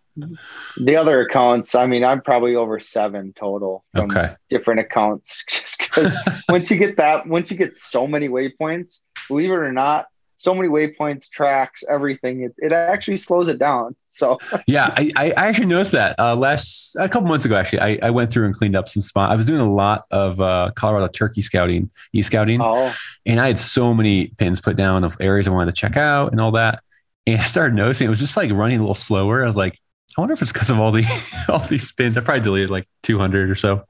The 0.78 0.95
other 0.95 1.22
accounts, 1.22 1.74
I 1.74 1.88
mean, 1.88 2.03
I'm 2.03 2.22
probably 2.22 2.56
over 2.56 2.80
seven 2.80 3.34
total 3.34 3.84
from 3.95 4.11
okay. 4.11 4.36
different 4.48 4.80
accounts. 4.82 5.44
Just 5.49 5.80
because 5.80 6.15
once 6.48 6.70
you 6.70 6.78
get 6.78 6.98
that, 6.98 7.26
once 7.26 7.49
you 7.49 7.57
get 7.57 7.76
so 7.76 8.06
many 8.06 8.30
waypoints, 8.30 8.99
believe 9.28 9.49
it 9.49 9.56
or 9.56 9.72
not, 9.72 10.06
so 10.44 10.53
many 10.53 10.68
waypoints, 10.68 11.30
tracks, 11.30 11.86
everything. 11.90 12.41
It, 12.41 12.53
it 12.57 12.74
actually 12.74 13.15
slows 13.15 13.48
it 13.48 13.60
down. 13.60 13.95
So 14.10 14.38
yeah, 14.68 14.94
I, 14.98 15.10
I 15.15 15.32
actually 15.36 15.68
noticed 15.68 15.94
that 15.94 16.20
uh, 16.20 16.36
last 16.36 16.98
a 16.98 17.07
couple 17.07 17.30
months 17.30 17.45
ago. 17.45 17.56
Actually, 17.56 17.80
I, 17.80 17.99
I 18.03 18.10
went 18.10 18.30
through 18.30 18.45
and 18.45 18.53
cleaned 18.53 18.76
up 18.76 18.90
some 18.90 19.02
spot. 19.02 19.32
I 19.32 19.38
was 19.38 19.45
doing 19.45 19.61
a 19.61 19.72
lot 19.72 20.03
of 20.11 20.41
uh, 20.41 20.72
Colorado 20.76 21.07
turkey 21.07 21.41
scouting, 21.41 21.90
e 22.11 22.22
scouting, 22.22 22.61
oh. 22.61 22.94
and 23.26 23.40
I 23.40 23.48
had 23.48 23.57
so 23.57 23.94
many 23.94 24.28
pins 24.28 24.60
put 24.60 24.76
down 24.76 25.06
of 25.06 25.15
areas 25.22 25.48
I 25.48 25.52
wanted 25.52 25.74
to 25.74 25.80
check 25.80 25.95
out 25.95 26.34
and 26.34 26.41
all 26.41 26.52
that. 26.52 26.84
And 27.26 27.40
I 27.40 27.45
started 27.45 27.74
noticing 27.74 28.07
it 28.07 28.10
was 28.10 28.20
just 28.20 28.36
like 28.36 28.52
running 28.52 28.80
a 28.80 28.82
little 28.82 28.95
slower. 28.95 29.44
I 29.44 29.48
was 29.48 29.56
like, 29.56 29.80
I 30.18 30.22
wonder 30.22 30.34
if 30.34 30.41
it's 30.41 30.52
because 30.52 30.69
of 30.69 30.80
all 30.80 30.91
the 30.91 31.06
all 31.49 31.60
these 31.60 31.88
spins. 31.88 32.18
I 32.18 32.22
probably 32.22 32.44
deleted 32.44 32.69
like 32.69 32.88
200 33.03 33.49
or 33.49 33.56
so. 33.56 33.85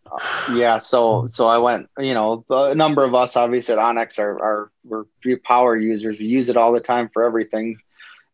Yeah, 0.54 0.78
so 0.78 1.28
so 1.28 1.48
I 1.48 1.58
went. 1.58 1.90
You 1.98 2.14
know, 2.14 2.46
a 2.50 2.76
number 2.76 3.04
of 3.04 3.14
us 3.16 3.36
obviously 3.36 3.74
at 3.76 3.80
onX 3.80 4.20
are 4.20 4.40
are 4.40 4.72
we're 4.84 5.38
power 5.44 5.76
users. 5.76 6.20
We 6.20 6.26
use 6.26 6.50
it 6.50 6.58
all 6.58 6.72
the 6.72 6.80
time 6.80 7.10
for 7.14 7.24
everything, 7.24 7.78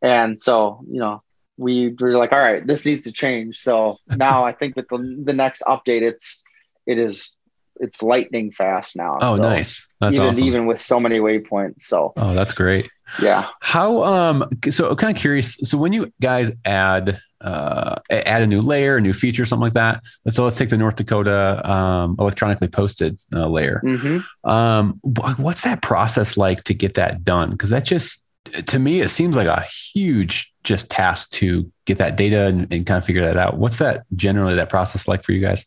and 0.01 0.41
so 0.41 0.81
you 0.89 0.99
know 0.99 1.23
we 1.57 1.95
were 1.99 2.11
like, 2.11 2.31
all 2.31 2.39
right, 2.39 2.65
this 2.65 2.85
needs 2.85 3.05
to 3.05 3.11
change. 3.11 3.59
So 3.59 3.97
now 4.07 4.43
I 4.45 4.53
think 4.53 4.75
with 4.75 4.87
the 4.89 5.21
the 5.23 5.33
next 5.33 5.61
update, 5.63 6.01
it's 6.01 6.43
it 6.85 6.97
is 6.97 7.35
it's 7.79 8.03
lightning 8.03 8.51
fast 8.51 8.95
now. 8.95 9.17
Oh, 9.21 9.37
so 9.37 9.41
nice. 9.41 9.87
That's 9.99 10.15
even 10.15 10.27
awesome. 10.27 10.43
even 10.43 10.65
with 10.65 10.81
so 10.81 10.99
many 10.99 11.19
waypoints. 11.19 11.81
So 11.81 12.13
oh, 12.15 12.33
that's 12.33 12.53
great. 12.53 12.89
Yeah. 13.21 13.47
How 13.61 14.03
um 14.03 14.49
so 14.69 14.89
I'm 14.89 14.95
kind 14.95 15.15
of 15.15 15.19
curious. 15.19 15.55
So 15.63 15.77
when 15.77 15.93
you 15.93 16.13
guys 16.21 16.51
add 16.65 17.19
uh, 17.41 17.95
add 18.09 18.41
a 18.41 18.47
new 18.47 18.61
layer, 18.61 18.97
a 18.97 19.01
new 19.01 19.13
feature, 19.13 19.45
something 19.45 19.63
like 19.63 19.73
that. 19.73 20.03
So 20.29 20.43
let's 20.43 20.57
take 20.57 20.69
the 20.69 20.77
North 20.77 20.95
Dakota 20.95 21.61
um, 21.69 22.15
electronically 22.19 22.67
posted 22.67 23.21
uh, 23.33 23.47
layer. 23.47 23.81
Mm-hmm. 23.83 24.49
Um, 24.49 24.99
what's 25.03 25.63
that 25.63 25.81
process 25.81 26.37
like 26.37 26.63
to 26.65 26.73
get 26.73 26.95
that 26.95 27.23
done? 27.23 27.51
Because 27.51 27.69
that 27.69 27.85
just 27.85 28.25
to 28.65 28.79
me 28.79 29.01
it 29.01 29.09
seems 29.09 29.35
like 29.35 29.47
a 29.47 29.65
huge 29.93 30.53
just 30.63 30.89
task 30.89 31.29
to 31.31 31.71
get 31.85 31.97
that 31.97 32.17
data 32.17 32.45
and, 32.45 32.71
and 32.73 32.85
kind 32.85 32.97
of 32.97 33.05
figure 33.05 33.21
that 33.21 33.37
out. 33.37 33.57
What's 33.57 33.79
that 33.79 34.05
generally 34.15 34.55
that 34.55 34.69
process 34.69 35.07
like 35.07 35.23
for 35.23 35.31
you 35.31 35.41
guys? 35.41 35.65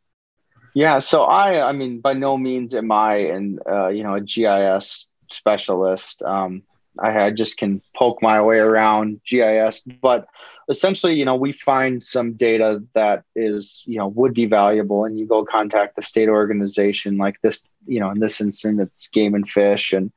Yeah, 0.74 1.01
so 1.01 1.24
I, 1.24 1.69
I 1.69 1.73
mean, 1.73 2.01
by 2.01 2.15
no 2.15 2.39
means 2.39 2.74
am 2.74 2.90
I, 2.90 3.16
and 3.16 3.61
uh, 3.69 3.89
you 3.89 4.03
know, 4.03 4.15
a 4.15 4.20
GIS 4.20 5.09
specialist. 5.31 6.23
Um, 6.23 6.62
I, 7.01 7.27
I 7.27 7.31
just 7.31 7.59
can 7.59 7.82
poke 7.94 8.23
my 8.23 8.40
way 8.40 8.59
around 8.59 9.20
GIS, 9.27 9.82
but 9.82 10.27
essentially, 10.68 11.14
you 11.14 11.24
know, 11.24 11.34
we 11.34 11.52
find 11.52 12.02
some 12.02 12.34
data 12.34 12.82
that 12.94 13.24
is, 13.34 13.82
you 13.86 13.98
know, 13.98 14.09
would 14.09 14.34
be 14.34 14.47
valuable, 14.47 15.05
and 15.05 15.18
you 15.18 15.26
go 15.26 15.44
contact 15.44 15.97
the 15.97 16.02
state 16.02 16.28
organization 16.28 17.18
like 17.18 17.40
this, 17.43 17.62
you 17.86 18.01
know, 18.01 18.10
in 18.10 18.20
this 18.20 18.40
instance, 18.40 18.80
it's 18.80 19.09
Game 19.09 19.34
and 19.34 19.48
Fish, 19.48 19.93
and 19.93 20.12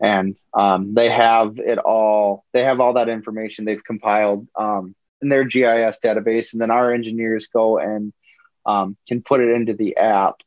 and 0.00 0.36
um, 0.54 0.94
they 0.94 1.10
have 1.10 1.58
it 1.58 1.78
all. 1.78 2.44
They 2.52 2.64
have 2.64 2.80
all 2.80 2.94
that 2.94 3.08
information 3.08 3.64
they've 3.64 3.84
compiled 3.84 4.46
um, 4.56 4.94
in 5.22 5.28
their 5.28 5.44
GIS 5.44 6.00
database, 6.00 6.52
and 6.52 6.62
then 6.62 6.70
our 6.70 6.92
engineers 6.92 7.48
go 7.48 7.78
and 7.78 8.12
um, 8.66 8.96
can 9.08 9.22
put 9.22 9.40
it 9.40 9.50
into 9.50 9.74
the 9.74 9.96
app. 9.96 10.42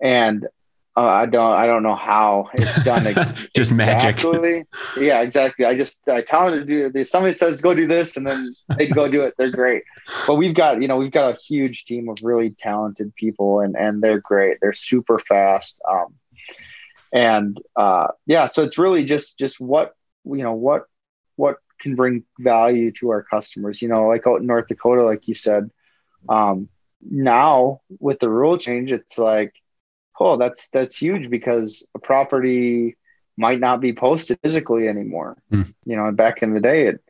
And 0.00 0.46
uh, 0.94 1.00
I 1.00 1.26
don't 1.26 1.54
I 1.54 1.66
don't 1.66 1.82
know 1.82 1.94
how 1.94 2.50
it's 2.54 2.82
done. 2.84 3.06
Ex- 3.16 3.48
just 3.56 3.72
exactly. 3.72 4.40
magic. 4.40 4.66
Yeah, 4.98 5.22
exactly. 5.22 5.64
I 5.64 5.74
just 5.74 6.06
I 6.08 6.20
tell 6.20 6.50
them 6.50 6.60
to 6.60 6.64
do 6.66 6.90
it. 6.94 7.08
Somebody 7.08 7.32
says 7.32 7.62
go 7.62 7.74
do 7.74 7.86
this, 7.86 8.18
and 8.18 8.26
then 8.26 8.54
they 8.76 8.88
go 8.88 9.08
do 9.08 9.22
it. 9.22 9.34
They're 9.38 9.50
great. 9.50 9.84
But 10.26 10.34
we've 10.34 10.54
got 10.54 10.82
you 10.82 10.88
know 10.88 10.98
we've 10.98 11.12
got 11.12 11.34
a 11.34 11.38
huge 11.38 11.84
team 11.84 12.10
of 12.10 12.18
really 12.22 12.50
talented 12.50 13.14
people, 13.14 13.60
and 13.60 13.74
and 13.74 14.02
they're 14.02 14.20
great. 14.20 14.58
They're 14.60 14.74
super 14.74 15.18
fast. 15.18 15.80
Um, 15.90 16.14
and 17.10 17.58
uh, 17.74 18.08
yeah, 18.26 18.46
so 18.46 18.62
it's 18.62 18.78
really 18.78 19.04
just 19.04 19.38
just 19.38 19.60
what 19.60 19.94
you 20.24 20.42
know 20.42 20.52
what 20.52 20.84
what 21.36 21.56
can 21.80 21.94
bring 21.94 22.24
value 22.38 22.92
to 22.92 23.10
our 23.10 23.22
customers. 23.22 23.80
You 23.80 23.88
know, 23.88 24.08
like 24.08 24.26
out 24.26 24.40
in 24.40 24.46
North 24.46 24.68
Dakota, 24.68 25.04
like 25.04 25.26
you 25.26 25.34
said. 25.34 25.70
Um, 26.28 26.68
now 27.10 27.80
with 27.98 28.20
the 28.20 28.30
rule 28.30 28.58
change, 28.58 28.92
it's 28.92 29.18
like 29.18 29.54
oh, 30.18 30.36
that's 30.36 30.68
that's 30.70 30.96
huge 30.96 31.30
because 31.30 31.86
a 31.94 31.98
property 31.98 32.96
might 33.36 33.60
not 33.60 33.80
be 33.80 33.92
posted 33.92 34.38
physically 34.42 34.88
anymore. 34.88 35.36
Mm. 35.50 35.74
You 35.84 35.96
know, 35.96 36.12
back 36.12 36.42
in 36.42 36.54
the 36.54 36.60
day, 36.60 36.88
it, 36.88 37.00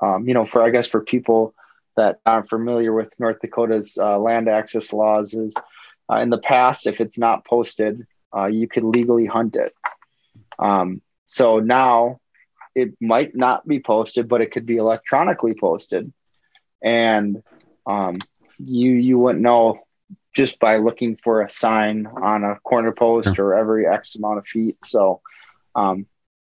um, 0.00 0.28
you 0.28 0.34
know, 0.34 0.44
for 0.44 0.62
I 0.62 0.70
guess 0.70 0.88
for 0.88 1.00
people 1.00 1.54
that 1.96 2.20
aren't 2.24 2.48
familiar 2.48 2.92
with 2.92 3.18
North 3.20 3.40
Dakota's 3.40 3.98
uh, 3.98 4.18
land 4.18 4.48
access 4.48 4.92
laws, 4.92 5.34
is 5.34 5.54
uh, 6.10 6.16
in 6.16 6.30
the 6.30 6.38
past, 6.38 6.86
if 6.86 7.00
it's 7.00 7.18
not 7.18 7.44
posted, 7.44 8.06
uh, 8.36 8.46
you 8.46 8.66
could 8.66 8.84
legally 8.84 9.26
hunt 9.26 9.56
it. 9.56 9.70
Um, 10.58 11.02
so 11.26 11.58
now 11.58 12.20
it 12.74 12.94
might 13.00 13.34
not 13.34 13.66
be 13.66 13.80
posted, 13.80 14.28
but 14.28 14.40
it 14.40 14.52
could 14.52 14.66
be 14.66 14.76
electronically 14.76 15.54
posted, 15.54 16.12
and 16.82 17.42
um, 17.86 18.18
you 18.58 18.92
you 18.92 19.18
wouldn't 19.18 19.42
know 19.42 19.80
just 20.34 20.58
by 20.58 20.78
looking 20.78 21.16
for 21.16 21.42
a 21.42 21.50
sign 21.50 22.06
on 22.06 22.42
a 22.44 22.58
corner 22.60 22.92
post 22.92 23.38
or 23.38 23.54
every 23.54 23.86
X 23.86 24.14
amount 24.16 24.38
of 24.38 24.46
feet. 24.46 24.76
So, 24.84 25.20
um, 25.74 26.06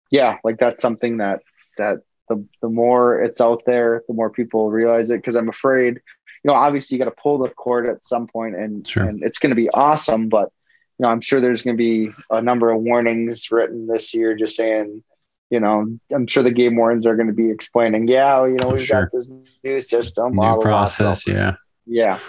yeah, 0.09 0.37
like 0.43 0.57
that's 0.59 0.81
something 0.81 1.17
that 1.17 1.41
that 1.77 1.97
the 2.29 2.45
the 2.61 2.69
more 2.69 3.21
it's 3.21 3.41
out 3.41 3.63
there, 3.65 4.03
the 4.07 4.13
more 4.13 4.29
people 4.29 4.69
realize 4.71 5.11
it. 5.11 5.17
Because 5.17 5.35
I'm 5.35 5.49
afraid, 5.49 5.95
you 6.43 6.47
know, 6.51 6.53
obviously 6.53 6.95
you 6.97 7.03
got 7.03 7.09
to 7.09 7.21
pull 7.21 7.37
the 7.37 7.49
cord 7.49 7.87
at 7.87 8.03
some 8.03 8.27
point, 8.27 8.55
and 8.55 8.87
Sure. 8.87 9.03
and 9.03 9.21
it's 9.23 9.39
going 9.39 9.51
to 9.51 9.55
be 9.55 9.69
awesome. 9.69 10.27
But 10.29 10.51
you 10.99 11.03
know, 11.03 11.09
I'm 11.09 11.21
sure 11.21 11.39
there's 11.39 11.61
going 11.61 11.77
to 11.77 11.81
be 11.83 12.09
a 12.31 12.41
number 12.41 12.71
of 12.71 12.81
warnings 12.81 13.51
written 13.51 13.87
this 13.87 14.13
year, 14.13 14.35
just 14.35 14.55
saying. 14.55 15.03
You 15.49 15.61
know, 15.61 15.97
I'm 16.13 16.27
sure 16.27 16.43
the 16.43 16.51
game 16.51 16.75
wardens 16.75 17.07
are 17.07 17.15
going 17.15 17.29
to 17.29 17.33
be 17.33 17.49
explaining. 17.49 18.09
Yeah, 18.09 18.45
you 18.47 18.57
know, 18.61 18.67
we've 18.71 18.83
Sure. 18.85 19.03
got 19.03 19.13
this 19.13 19.29
new 19.63 19.79
system, 19.79 20.33
blah, 20.33 20.55
New 20.55 20.59
blah, 20.59 20.69
blah. 20.69 20.85
So, 20.85 21.05
process. 21.05 21.25
Yeah. 21.25 21.55
yeah, 21.85 22.19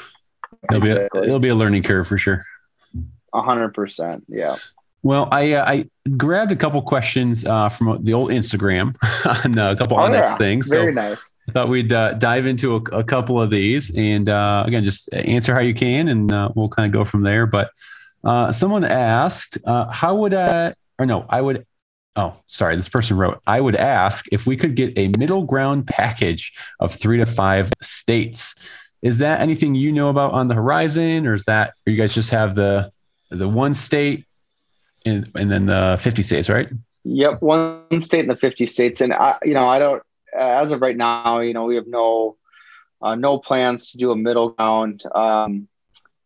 It'll 0.71 0.83
be, 0.83 0.91
a, 0.91 1.09
it'll 1.23 1.39
be 1.39 1.49
a 1.49 1.55
learning 1.55 1.83
curve 1.83 2.07
for 2.07 2.19
sure. 2.19 2.45
a 3.33 3.43
hundred 3.43 3.75
percent. 3.75 4.25
Yeah. 4.29 4.57
Well, 5.03 5.29
I 5.31 5.53
uh, 5.53 5.65
I 5.65 5.89
grabbed 6.17 6.51
a 6.53 6.57
couple 6.57 6.83
questions 6.83 7.45
uh, 7.45 7.69
from 7.69 8.03
the 8.05 8.15
old 8.15 8.31
Instagram 8.31 8.97
on 9.45 9.59
uh, 9.59 9.73
a 9.73 9.77
couple 9.77 9.97
Oh, 9.99 10.03
onX 10.03 10.13
yeah. 10.13 10.37
things. 10.37 10.69
So 10.69 10.79
Very 10.81 10.93
nice. 10.93 11.25
I 11.49 11.53
thought 11.53 11.69
we'd 11.69 11.93
uh, 11.93 12.15
dive 12.15 12.45
into 12.47 12.75
a, 12.77 12.81
a 12.99 13.05
couple 13.05 13.41
of 13.41 13.49
these 13.49 13.91
and 13.97 14.29
uh, 14.29 14.65
again, 14.67 14.85
just 14.85 15.13
answer 15.15 15.55
how 15.55 15.61
you 15.61 15.73
can, 15.73 16.09
and 16.09 16.31
uh, 16.33 16.51
we'll 16.55 16.69
kind 16.69 16.87
of 16.87 16.93
go 16.93 17.05
from 17.07 17.23
there. 17.23 17.47
But 17.47 17.71
uh, 18.25 18.53
someone 18.53 18.85
asked, 18.85 19.57
uh, 19.65 19.89
how 19.91 20.17
would 20.17 20.35
I, 20.35 20.75
or 20.99 21.07
no, 21.07 21.25
I 21.29 21.41
would, 21.41 21.65
oh, 22.17 22.35
sorry, 22.49 22.77
this 22.77 22.91
person 22.91 23.17
wrote, 23.17 23.41
I 23.47 23.61
would 23.63 23.77
ask 23.77 24.27
if 24.31 24.47
we 24.47 24.59
could 24.59 24.75
get 24.75 24.93
a 24.99 25.09
middle 25.17 25.45
ground 25.45 25.87
package 25.87 26.53
of 26.81 26.95
three 26.95 27.17
to 27.19 27.25
five 27.27 27.71
states. 27.81 28.55
Is 29.03 29.19
that 29.19 29.41
anything 29.41 29.75
you 29.75 29.93
know 29.93 30.09
about 30.09 30.33
on 30.33 30.49
the 30.49 30.55
horizon, 30.55 31.27
or 31.27 31.35
is 31.35 31.45
that, 31.45 31.75
or 31.87 31.93
you 31.93 31.97
guys 31.97 32.15
just 32.15 32.31
have 32.31 32.55
the 32.55 32.91
the 33.31 33.49
one 33.49 33.75
state 33.75 34.27
and, 35.05 35.31
and 35.35 35.51
then 35.51 35.67
the 35.67 35.99
50 36.01 36.23
states, 36.23 36.49
right? 36.49 36.69
Yep, 37.05 37.43
one 37.43 38.01
state 38.01 38.21
and 38.21 38.31
the 38.31 38.37
50 38.37 38.67
states, 38.67 39.01
and 39.01 39.13
I, 39.13 39.37
you 39.43 39.55
know, 39.55 39.67
I 39.67 39.79
don't. 39.79 40.03
Uh, 40.37 40.61
as 40.63 40.73
of 40.73 40.83
right 40.83 40.97
now, 40.97 41.41
you 41.41 41.55
know, 41.55 41.65
we 41.65 41.77
have 41.77 41.87
no, 41.87 42.37
uh, 43.01 43.15
no 43.15 43.39
plans 43.39 43.93
to 43.93 43.99
do 43.99 44.11
a 44.11 44.17
middle 44.17 44.51
ground. 44.51 45.03
Um, 45.15 45.69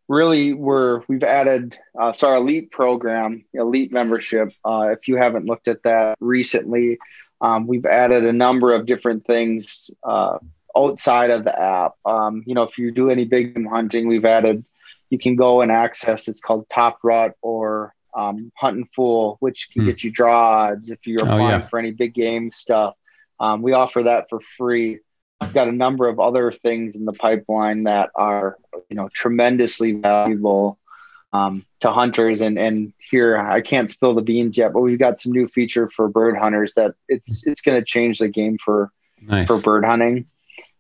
really, 0.09 0.53
we're 0.53 1.03
we've 1.09 1.23
added 1.23 1.79
uh, 1.99 2.13
so 2.13 2.29
our 2.29 2.37
elite 2.37 2.73
program, 2.73 3.45
elite 3.55 3.93
membership. 3.93 4.53
Uh, 4.65 4.89
if 4.93 5.07
you 5.07 5.17
haven't 5.17 5.47
looked 5.47 5.69
at 5.69 5.83
that 5.85 6.17
recently, 6.21 6.99
um, 7.41 7.67
we've 7.67 7.87
added 7.87 8.25
a 8.25 8.33
number 8.33 8.73
of 8.73 8.87
different 8.87 9.25
things 9.25 9.91
uh, 10.03 10.39
outside 10.77 11.31
of 11.31 11.45
the 11.45 11.59
app. 11.61 11.93
Um, 12.05 12.43
you 12.47 12.55
know, 12.55 12.63
if 12.63 12.79
you 12.79 12.91
do 12.93 13.11
any 13.11 13.25
big 13.25 13.55
game 13.55 13.67
hunting, 13.67 14.09
we've 14.09 14.25
added. 14.25 14.65
You 15.11 15.19
can 15.19 15.37
go 15.37 15.61
and 15.61 15.71
access. 15.71 16.29
It's 16.29 16.41
called 16.41 16.69
Top 16.69 16.99
Rut 17.03 17.35
or 17.43 17.95
um, 18.15 18.51
Huntin' 18.57 18.89
Fool, 18.95 19.37
which 19.41 19.69
can 19.73 19.83
Hmm. 19.83 19.89
get 19.89 20.05
you 20.05 20.11
draw 20.11 20.67
odds 20.69 20.91
if 20.91 21.07
you're 21.07 21.21
Oh, 21.23 21.25
applying 21.25 21.61
yeah. 21.61 21.67
for 21.69 21.79
any 21.79 21.91
big 21.93 22.15
game 22.15 22.51
stuff. 22.51 22.95
Um, 23.41 23.63
we 23.63 23.73
offer 23.73 24.03
that 24.05 24.29
for 24.31 24.41
free. 24.59 24.99
We've 25.41 25.53
got 25.53 25.67
a 25.69 25.73
number 25.73 26.07
of 26.09 26.21
other 26.21 26.53
things 26.53 26.95
in 26.95 27.05
the 27.05 27.13
pipeline 27.13 27.85
that 27.85 28.11
are, 28.15 28.57
you 28.89 28.97
know, 28.97 29.09
tremendously 29.13 29.93
valuable 29.93 30.79
um, 31.33 31.65
to 31.81 31.91
hunters. 31.91 32.41
And 32.43 32.59
and 32.59 32.93
here 33.11 33.37
I 33.39 33.61
can't 33.63 33.91
spill 33.91 34.15
the 34.15 34.23
beans 34.23 34.57
yet, 34.59 34.73
but 34.73 34.81
we've 34.83 34.99
got 34.99 35.19
some 35.19 35.33
new 35.33 35.49
feature 35.49 35.89
for 35.89 36.07
bird 36.09 36.37
hunters 36.37 36.75
that 36.75 36.95
it's 37.09 37.47
it's 37.47 37.61
going 37.63 37.77
to 37.79 37.85
change 37.85 38.19
the 38.19 38.29
game 38.29 38.59
for 38.65 38.93
Nice. 39.23 39.47
for 39.49 39.59
bird 39.61 39.85
hunting. 39.85 40.27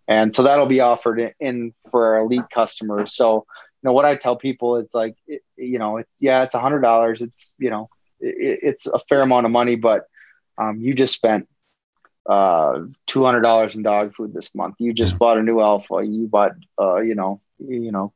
And 0.08 0.34
so 0.34 0.42
that'll 0.42 0.66
be 0.66 0.80
offered 0.80 1.20
in, 1.20 1.32
in 1.40 1.74
for 1.90 2.14
our 2.14 2.18
elite 2.20 2.50
customers. 2.52 3.14
So, 3.14 3.34
you 3.36 3.88
know, 3.88 3.92
what 3.92 4.04
I 4.04 4.16
tell 4.16 4.36
people, 4.36 4.76
it's 4.76 4.94
like, 4.94 5.16
it, 5.26 5.42
you 5.56 5.78
know, 5.78 5.98
it's, 5.98 6.10
yeah, 6.20 6.42
it's 6.42 6.54
a 6.54 6.60
hundred 6.60 6.80
dollars. 6.80 7.22
It's, 7.22 7.54
you 7.58 7.70
know, 7.70 7.88
it, 8.20 8.60
it's 8.62 8.86
a 8.86 8.98
fair 9.08 9.20
amount 9.20 9.46
of 9.46 9.52
money, 9.52 9.76
but 9.76 10.04
um, 10.58 10.80
you 10.80 10.94
just 10.94 11.14
spent 11.14 11.48
uh, 12.28 12.80
$200 13.08 13.74
in 13.74 13.82
dog 13.82 14.14
food 14.14 14.34
this 14.34 14.54
month. 14.54 14.76
You 14.78 14.92
just 14.92 15.18
bought 15.18 15.38
a 15.38 15.42
new 15.42 15.60
alpha. 15.60 16.02
You 16.04 16.26
bought, 16.28 16.52
uh, 16.80 17.00
you 17.00 17.14
know, 17.14 17.40
you 17.58 17.92
know, 17.92 18.12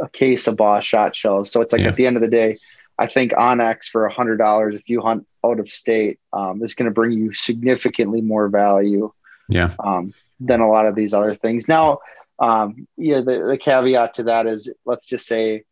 a 0.00 0.08
case 0.08 0.46
of 0.46 0.56
boss 0.56 0.84
shot 0.84 1.14
shells. 1.14 1.50
So 1.50 1.60
it's 1.60 1.72
like 1.72 1.82
Yeah. 1.82 1.88
at 1.88 1.96
the 1.96 2.06
end 2.06 2.16
of 2.16 2.22
the 2.22 2.28
day, 2.28 2.58
I 2.98 3.06
think 3.08 3.32
onX 3.32 3.86
for 3.86 4.06
a 4.06 4.12
hundred 4.12 4.36
dollars, 4.36 4.74
if 4.74 4.88
you 4.88 5.00
hunt 5.00 5.26
out 5.44 5.58
of 5.58 5.68
state, 5.68 6.20
um, 6.32 6.62
is 6.62 6.74
going 6.74 6.86
to 6.86 6.94
bring 6.94 7.12
you 7.12 7.32
significantly 7.32 8.20
more 8.20 8.48
value 8.48 9.12
yeah. 9.48 9.74
um, 9.78 10.14
than 10.44 10.60
a 10.60 10.68
lot 10.68 10.86
of 10.86 10.94
these 10.94 11.14
other 11.14 11.34
things. 11.34 11.68
Now, 11.68 11.98
um, 12.38 12.86
yeah, 12.96 13.20
the, 13.20 13.46
the 13.48 13.58
caveat 13.58 14.14
to 14.14 14.24
that 14.24 14.46
is, 14.46 14.72
let's 14.86 15.06
just 15.06 15.26
say 15.26 15.64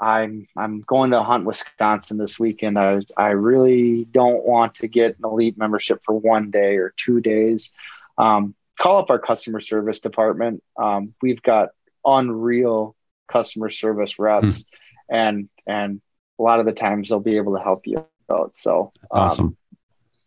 I'm 0.00 0.46
I'm 0.56 0.80
going 0.82 1.10
to 1.12 1.22
hunt 1.22 1.44
Wisconsin 1.46 2.18
this 2.18 2.38
weekend. 2.38 2.78
I 2.78 3.00
I 3.16 3.28
really 3.28 4.04
don't 4.04 4.44
want 4.44 4.74
to 4.76 4.88
get 4.88 5.18
an 5.18 5.24
elite 5.24 5.58
membership 5.58 6.00
for 6.04 6.14
one 6.14 6.50
day 6.50 6.76
or 6.76 6.92
two 6.96 7.20
days. 7.20 7.72
Um, 8.18 8.54
call 8.80 8.98
up 8.98 9.10
our 9.10 9.18
customer 9.18 9.60
service 9.60 10.00
department. 10.00 10.62
Um, 10.76 11.14
we've 11.22 11.42
got 11.42 11.70
unreal 12.04 12.96
customer 13.28 13.70
service 13.70 14.18
reps, 14.18 14.66
and 15.10 15.48
and 15.66 16.00
a 16.38 16.42
lot 16.42 16.60
of 16.60 16.66
the 16.66 16.72
times 16.72 17.08
they'll 17.08 17.20
be 17.20 17.36
able 17.36 17.56
to 17.56 17.62
help 17.62 17.86
you 17.86 18.04
out. 18.30 18.56
So 18.56 18.92
um, 19.10 19.22
Awesome. 19.22 19.56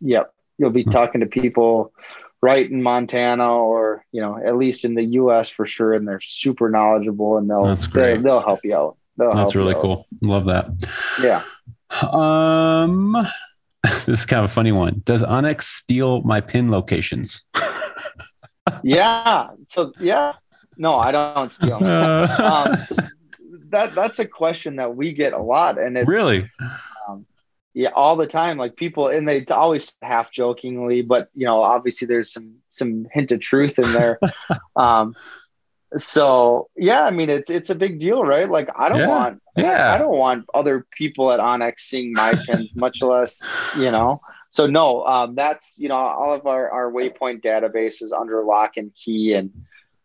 Yep. 0.01 0.33
You'll 0.57 0.69
be 0.69 0.83
Hmm. 0.83 0.89
talking 0.91 1.21
to 1.21 1.27
people 1.27 1.91
right 2.45 2.69
in 2.69 2.83
Montana 2.83 3.57
or, 3.57 4.05
you 4.11 4.21
know, 4.21 4.37
at 4.37 4.55
least 4.55 4.85
in 4.85 4.93
the 4.93 5.03
US 5.03 5.49
for 5.49 5.65
sure. 5.65 5.93
And 5.93 6.07
they're 6.07 6.21
super 6.21 6.69
knowledgeable 6.69 7.37
and 7.37 7.49
they'll, 7.49 7.75
they, 7.75 8.17
they'll 8.17 8.39
help 8.39 8.59
you 8.63 8.75
out. 8.75 8.97
They'll 9.17 9.31
help 9.31 9.47
That's 9.47 9.55
really 9.55 9.71
you 9.71 9.77
out. 9.77 9.81
cool. 9.81 10.07
Love 10.21 10.45
that. 10.45 10.67
Yeah. 11.23 11.41
Um, 12.11 13.17
this 14.05 14.19
is 14.19 14.25
kind 14.27 14.43
of 14.43 14.51
a 14.51 14.53
funny 14.53 14.71
one. 14.71 15.01
Does 15.05 15.23
onX 15.23 15.63
steal 15.63 16.21
my 16.21 16.39
pin 16.39 16.69
locations? 16.69 17.47
Yeah. 18.83 19.49
So, 19.67 19.93
yeah. 19.99 20.33
No, 20.77 20.95
I 20.95 21.11
don't 21.11 21.53
steal. 21.53 21.79
Uh, 21.81 22.65
um, 22.67 22.77
so 22.77 22.95
that 23.69 23.93
that's 23.93 24.19
a 24.19 24.25
question 24.25 24.77
that 24.77 24.95
we 24.95 25.13
get 25.13 25.33
a 25.33 25.41
lot. 25.41 25.79
And 25.79 25.97
it's 25.97 26.07
really? 26.07 26.49
Yeah, 27.75 27.91
all 27.95 28.17
the 28.17 28.27
time. 28.27 28.57
Like 28.57 28.77
people, 28.77 29.09
and 29.09 29.27
they 29.29 29.45
always 29.47 29.95
half 30.01 30.31
jokingly, 30.31 31.03
but 31.03 31.29
you 31.35 31.45
know, 31.45 31.61
obviously 31.63 32.07
there's 32.07 32.33
some 32.33 32.55
some 32.71 33.07
hint 33.13 33.33
of 33.33 33.41
truth 33.41 33.79
in 33.79 33.93
there. 33.93 34.21
um, 34.77 35.15
so 35.97 36.69
yeah, 36.77 37.03
I 37.03 37.11
mean, 37.11 37.29
it's 37.29 37.51
it's 37.51 37.69
a 37.71 37.75
big 37.75 37.99
deal, 37.99 38.23
right? 38.23 38.49
Like 38.49 38.69
I 38.77 38.89
don't 38.89 38.99
Yeah, 38.99 39.07
want, 39.07 39.41
yeah. 39.55 39.83
I, 39.87 39.95
I 39.95 39.97
don't 39.97 40.17
want 40.17 40.45
other 40.53 40.85
people 40.91 41.31
at 41.31 41.39
onX 41.39 41.79
seeing 41.81 42.15
my 42.15 42.35
pins, 42.35 42.75
much 42.77 43.01
less, 43.01 43.51
you 43.73 43.91
know. 43.91 44.19
So 44.51 44.67
no, 44.67 45.05
um, 45.05 45.35
that's 45.35 45.77
you 45.77 45.89
know, 45.89 45.95
all 45.95 46.33
of 46.33 46.47
our 46.47 46.69
our 46.71 46.91
waypoint 46.91 47.41
database 47.43 48.01
is 48.01 48.13
under 48.17 48.43
lock 48.43 48.77
and 48.77 48.93
key, 48.95 49.33
and 49.33 49.51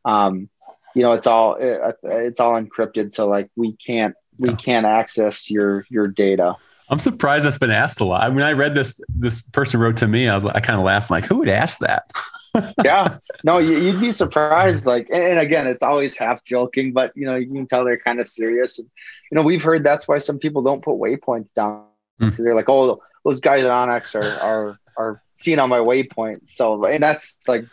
um, 0.04 0.48
you 0.94 1.02
know, 1.02 1.12
it's 1.12 1.26
all 1.26 1.54
it, 1.54 1.96
it's 2.02 2.40
all 2.40 2.60
encrypted, 2.60 3.12
so 3.12 3.28
like 3.28 3.50
we 3.56 3.76
can't 3.76 4.14
we 4.38 4.54
can't 4.56 4.86
access 4.86 5.50
your 5.50 5.86
your 5.90 6.08
data. 6.08 6.56
I'm 6.90 6.98
surprised 6.98 7.46
that's 7.46 7.56
been 7.58 7.70
asked 7.70 8.00
a 8.00 8.04
lot. 8.04 8.22
I 8.22 8.30
mean, 8.30 8.42
I 8.42 8.52
read 8.52 8.74
this. 8.74 9.00
This 9.08 9.40
person 9.40 9.80
wrote 9.80 9.96
to 9.98 10.08
me. 10.08 10.28
I 10.28 10.34
was, 10.34 10.44
like, 10.44 10.56
I 10.56 10.60
kind 10.60 10.78
of 10.78 10.84
laughed. 10.84 11.10
like, 11.10 11.24
who 11.24 11.36
would 11.36 11.48
ask 11.48 11.78
that? 11.78 12.10
yeah 12.84 13.18
no 13.44 13.58
you, 13.58 13.76
you'd 13.78 14.00
be 14.00 14.10
surprised 14.10 14.84
like 14.84 15.08
and, 15.14 15.38
again 15.38 15.68
it's 15.68 15.84
always 15.84 16.16
half 16.16 16.44
joking 16.44 16.92
but 16.92 17.12
you 17.14 17.24
know 17.24 17.36
you 17.36 17.46
can 17.46 17.64
tell 17.64 17.84
they're 17.84 17.96
kind 17.96 18.18
of 18.18 18.26
serious 18.26 18.80
and, 18.80 18.90
you 19.30 19.36
know 19.36 19.42
we've 19.42 19.62
heard 19.62 19.84
that's 19.84 20.08
why 20.08 20.18
some 20.18 20.36
people 20.36 20.60
don't 20.60 20.82
put 20.82 20.96
waypoints 20.96 21.52
down 21.52 21.84
Hmm. 22.18 22.30
because 22.30 22.44
they're 22.44 22.56
like 22.56 22.68
oh 22.68 23.00
those 23.24 23.38
guys 23.38 23.62
at 23.62 23.70
onX 23.70 24.16
are 24.16 24.42
are 24.44 24.78
are 24.96 25.22
seeing 25.28 25.60
on 25.60 25.68
my 25.68 25.78
waypoint 25.78 26.48
so 26.48 26.84
and 26.86 27.00
that's 27.04 27.36
like 27.46 27.64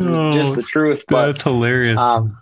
just 0.00 0.56
the 0.56 0.62
truth 0.62 1.04
but 1.06 1.22
Oh, 1.22 1.26
that's 1.26 1.42
hilarious. 1.42 2.00
um 2.00 2.36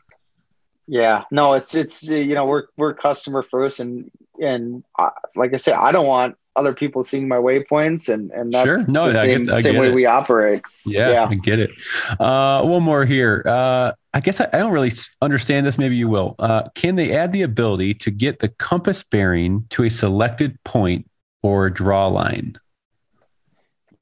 yeah 0.87 1.25
no 1.31 1.53
it's 1.53 1.75
it's 1.75 2.09
you 2.09 2.35
know 2.35 2.47
we're 2.47 2.65
we're 2.79 2.95
customer 2.95 3.43
first 3.43 3.79
and 3.79 4.11
and 4.41 4.85
uh, 4.99 5.11
like 5.35 5.53
i 5.55 5.57
said, 5.57 5.75
i 5.75 5.93
don't 5.93 6.07
want 6.07 6.37
other 6.57 6.73
people 6.73 7.05
seeing 7.05 7.29
my 7.29 7.37
waypoints 7.37 8.09
and 8.09 8.31
and 8.31 8.53
that's 8.53 8.65
Sure. 8.65 8.89
No, 8.89 9.13
the 9.13 9.21
I 9.21 9.25
same, 9.25 9.45
get- 9.45 9.55
I 9.55 9.61
same 9.61 9.77
way 9.77 9.89
it. 9.89 9.95
we 9.95 10.07
operate 10.07 10.63
yeah, 10.85 11.11
yeah. 11.11 11.27
I 11.27 11.35
get 11.35 11.59
it. 11.59 11.71
Uh, 12.19 12.63
one 12.63 12.83
more 12.83 13.05
here. 13.05 13.43
Uh, 13.47 13.93
I 14.15 14.21
guess 14.21 14.41
I, 14.41 14.49
I, 14.53 14.59
don't 14.59 14.73
really 14.73 14.93
understand 15.21 15.67
this. 15.67 15.77
Maybe 15.77 15.97
you 15.97 16.09
will. 16.09 16.37
Uh, 16.39 16.69
can 16.75 16.95
they 16.95 17.15
add 17.15 17.33
the 17.33 17.43
ability 17.43 17.93
to 17.95 18.11
get 18.11 18.39
the 18.39 18.49
compass 18.49 19.03
bearing 19.03 19.67
to 19.71 19.83
a 19.83 19.91
selected 19.91 20.63
point 20.65 21.11
or 21.43 21.69
draw 21.69 22.07
line? 22.07 22.55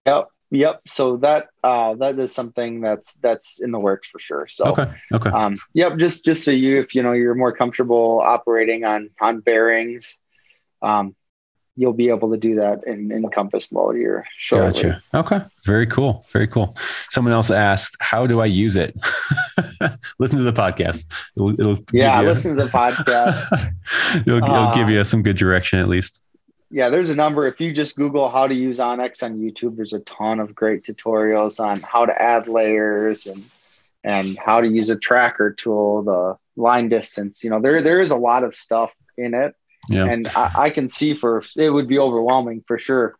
Yep. 0.06 0.28
Yep. 0.50 0.82
So 0.86 1.16
that 1.16 1.48
uh, 1.64 1.94
that 1.94 2.18
is 2.18 2.32
something 2.32 2.80
that's 2.80 3.14
that's 3.14 3.60
in 3.60 3.72
the 3.72 3.80
works 3.80 4.08
for 4.08 4.20
sure. 4.20 4.46
So 4.46 4.66
okay. 4.66 4.92
Okay. 5.12 5.30
Um, 5.30 5.56
yep. 5.72 5.98
Just 5.98 6.24
just 6.24 6.44
so 6.44 6.52
you, 6.52 6.78
if 6.78 6.94
you 6.94 7.02
know 7.02 7.12
you're 7.12 7.34
more 7.34 7.52
comfortable 7.52 8.20
operating 8.22 8.84
on 8.84 9.10
on 9.20 9.40
bearings, 9.40 10.18
um, 10.84 11.16
you'll 11.76 11.92
be 11.92 12.08
able 12.08 12.30
to 12.30 12.36
do 12.36 12.54
that 12.56 12.84
in, 12.86 13.10
in 13.10 13.28
compass 13.30 13.72
mode 13.72 13.96
here 13.96 14.26
shortly. 14.38 14.82
Gotcha. 14.82 15.02
Okay. 15.12 15.40
Very 15.64 15.86
cool. 15.86 16.24
Very 16.30 16.46
cool. 16.46 16.76
Someone 17.10 17.32
else 17.32 17.50
asked, 17.50 17.96
how 18.00 18.26
do 18.26 18.40
I 18.40 18.46
use 18.46 18.76
it? 18.76 18.96
listen 20.18 20.38
to 20.38 20.44
the 20.44 20.52
podcast. 20.52 21.04
It'll, 21.36 21.58
it'll 21.58 21.84
yeah, 21.92 22.20
listen 22.20 22.56
to 22.56 22.64
the 22.64 22.70
podcast. 22.70 23.44
it'll, 24.20 24.38
it'll 24.38 24.54
uh, 24.54 24.74
give 24.74 24.88
you 24.88 25.02
some 25.04 25.22
good 25.22 25.36
direction 25.36 25.80
at 25.80 25.88
least. 25.88 26.20
Yeah, 26.70 26.88
there's 26.90 27.10
a 27.10 27.16
number. 27.16 27.46
If 27.46 27.60
you 27.60 27.72
just 27.72 27.96
Google 27.96 28.28
how 28.28 28.46
to 28.46 28.54
use 28.54 28.78
onX 28.78 29.22
on 29.22 29.38
YouTube, 29.38 29.76
there's 29.76 29.92
a 29.92 30.00
ton 30.00 30.40
of 30.40 30.54
great 30.54 30.84
tutorials 30.84 31.60
on 31.60 31.80
how 31.80 32.06
to 32.06 32.22
add 32.22 32.48
layers 32.48 33.26
and 33.26 33.44
and 34.02 34.36
how 34.44 34.60
to 34.60 34.68
use 34.68 34.90
a 34.90 34.98
tracker 34.98 35.50
tool, 35.52 36.02
the 36.02 36.36
line 36.60 36.88
distance. 36.88 37.44
You 37.44 37.50
know, 37.50 37.60
there 37.60 37.80
there 37.80 38.00
is 38.00 38.10
a 38.10 38.16
lot 38.16 38.42
of 38.42 38.56
stuff 38.56 38.92
in 39.16 39.34
it 39.34 39.54
yeah. 39.88 40.04
And 40.06 40.26
I, 40.28 40.52
I, 40.56 40.70
can 40.70 40.88
see 40.88 41.14
for 41.14 41.42
it 41.56 41.70
would 41.70 41.88
be 41.88 41.98
overwhelming 41.98 42.64
for 42.66 42.78
sure. 42.78 43.16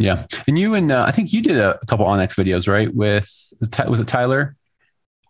Yeah. 0.00 0.26
And 0.46 0.58
you 0.58 0.74
and 0.74 0.90
uh, 0.90 1.04
I 1.06 1.10
think 1.10 1.32
you 1.32 1.42
did 1.42 1.58
a, 1.58 1.78
couple 1.86 2.06
onX 2.06 2.34
videos, 2.34 2.68
right? 2.68 2.92
With 2.94 3.28
was 3.86 4.00
it 4.00 4.08
Tyler? 4.08 4.56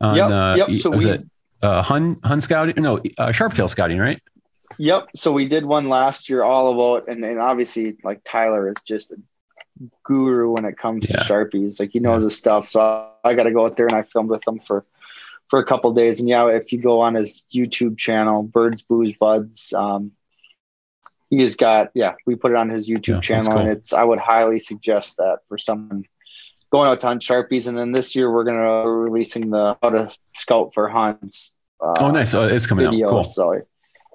On, 0.01 0.17
yep. 0.17 0.31
Uh, 0.31 0.55
yep. 0.57 0.81
So 0.81 0.91
was 0.91 1.05
we, 1.05 1.13
it 1.13 1.25
uh, 1.63 1.83
Hun 1.83 2.21
Hun 2.23 2.41
scouting? 2.41 2.83
No, 2.83 2.99
uh, 2.99 3.29
Sharptail 3.29 3.69
scouting, 3.69 3.99
right? 3.99 4.21
Yep. 4.79 5.09
So 5.17 5.33
we 5.33 5.49
did 5.49 5.65
one 5.65 5.89
last 5.89 6.29
year, 6.29 6.43
all 6.43 6.73
about, 6.73 7.09
and, 7.09 7.25
and 7.25 7.41
obviously, 7.41 7.97
like 8.05 8.21
Tyler 8.25 8.69
is 8.69 8.83
just 8.85 9.13
a 9.13 9.17
guru 10.05 10.53
when 10.53 10.65
it 10.65 10.77
comes 10.77 11.09
yeah. 11.09 11.17
to 11.17 11.25
sharpies. 11.25 11.81
Like 11.81 11.91
he 11.91 12.01
knows 12.01 12.23
yeah. 12.23 12.27
his 12.27 12.39
stuff. 12.39 12.69
So 12.69 12.81
I, 12.81 13.11
I 13.25 13.35
got 13.35 13.45
to 13.45 13.53
go 13.53 13.65
out 13.65 13.77
there 13.77 13.87
and 13.87 13.97
I 13.97 14.03
filmed 14.03 14.31
with 14.31 14.47
him 14.47 14.61
for 14.61 14.85
for 15.49 15.59
a 15.59 15.65
couple 15.65 15.93
days. 15.93 16.21
And 16.21 16.29
yeah, 16.29 16.47
if 16.49 16.73
you 16.73 16.81
go 16.81 17.01
on 17.01 17.15
his 17.15 17.47
YouTube 17.53 17.99
channel, 17.99 18.43
Birds, 18.43 18.83
Booze, 18.83 19.13
Buds, 19.13 19.73
um, 19.73 20.13
he 21.31 21.41
has 21.43 21.57
got 21.57 21.91
yeah, 21.95 22.15
we 22.27 22.37
put 22.37 22.53
it 22.53 22.57
on 22.57 22.69
his 22.69 22.89
YouTube 22.89 23.17
yeah, 23.17 23.21
channel, 23.21 23.53
cool. 23.53 23.61
and 23.61 23.71
it's 23.71 23.93
I 23.93 24.05
would 24.05 24.19
highly 24.19 24.59
suggest 24.59 25.19
that 25.19 25.41
for 25.49 25.59
someone 25.59 26.05
going 26.71 26.89
out 26.89 27.01
to 27.01 27.07
hunt 27.07 27.23
sharpies. 27.23 27.69
And 27.69 27.77
then 27.77 27.93
this 27.93 28.15
year 28.17 28.33
we're 28.33 28.45
gonna 28.45 28.85
be 28.85 28.89
releasing 28.89 29.51
the 29.51 29.77
how 29.83 29.91
to 29.91 30.11
scout 30.35 30.73
for 30.75 30.89
Huns. 30.89 31.55
Uh, 31.81 31.95
oh, 32.01 32.11
nice! 32.11 32.35
Oh, 32.35 32.49
it's 32.49 32.67
coming 32.67 32.91
video, 32.91 33.07
out. 33.07 33.11
Cool. 33.11 33.25
So, 33.25 33.61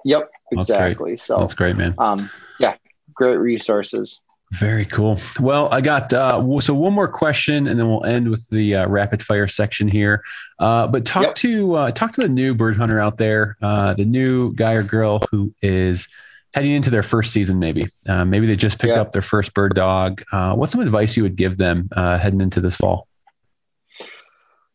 yep, 0.04 0.28
exactly. 0.50 1.12
That's 1.12 1.22
so 1.22 1.38
that's 1.38 1.54
great, 1.54 1.76
man. 1.76 1.94
Um, 1.98 2.30
yeah, 2.58 2.76
great 3.14 3.36
resources. 3.36 4.20
Very 4.54 4.84
cool. 4.84 5.18
Well, 5.40 5.68
I 5.72 5.80
got 5.80 6.12
uh, 6.12 6.60
so 6.60 6.74
one 6.74 6.92
more 6.92 7.08
question, 7.08 7.66
and 7.66 7.76
then 7.78 7.88
we'll 7.88 8.04
end 8.04 8.30
with 8.30 8.48
the 8.50 8.76
uh, 8.76 8.86
rapid 8.86 9.20
fire 9.20 9.48
section 9.48 9.88
here. 9.88 10.22
Uh, 10.60 10.86
but 10.86 11.04
talk 11.04 11.24
yep. 11.24 11.34
to 11.36 11.74
uh, 11.74 11.90
talk 11.90 12.12
to 12.12 12.20
the 12.20 12.28
new 12.28 12.54
bird 12.54 12.76
hunter 12.76 13.00
out 13.00 13.18
there, 13.18 13.56
uh, 13.62 13.94
the 13.94 14.04
new 14.04 14.54
guy 14.54 14.74
or 14.74 14.84
girl 14.84 15.20
who 15.32 15.52
is 15.60 16.06
heading 16.52 16.70
into 16.70 16.88
their 16.88 17.02
first 17.02 17.32
season. 17.32 17.58
Maybe 17.58 17.88
uh, 18.08 18.24
maybe 18.24 18.46
they 18.46 18.54
just 18.54 18.78
picked 18.78 18.92
yep. 18.92 19.06
up 19.06 19.12
their 19.12 19.22
first 19.22 19.54
bird 19.54 19.74
dog. 19.74 20.22
what's 20.30 20.70
some 20.70 20.80
advice 20.80 21.16
you 21.16 21.24
would 21.24 21.36
give 21.36 21.58
them 21.58 21.88
heading 21.96 22.40
into 22.40 22.60
this 22.60 22.76
fall? 22.76 23.08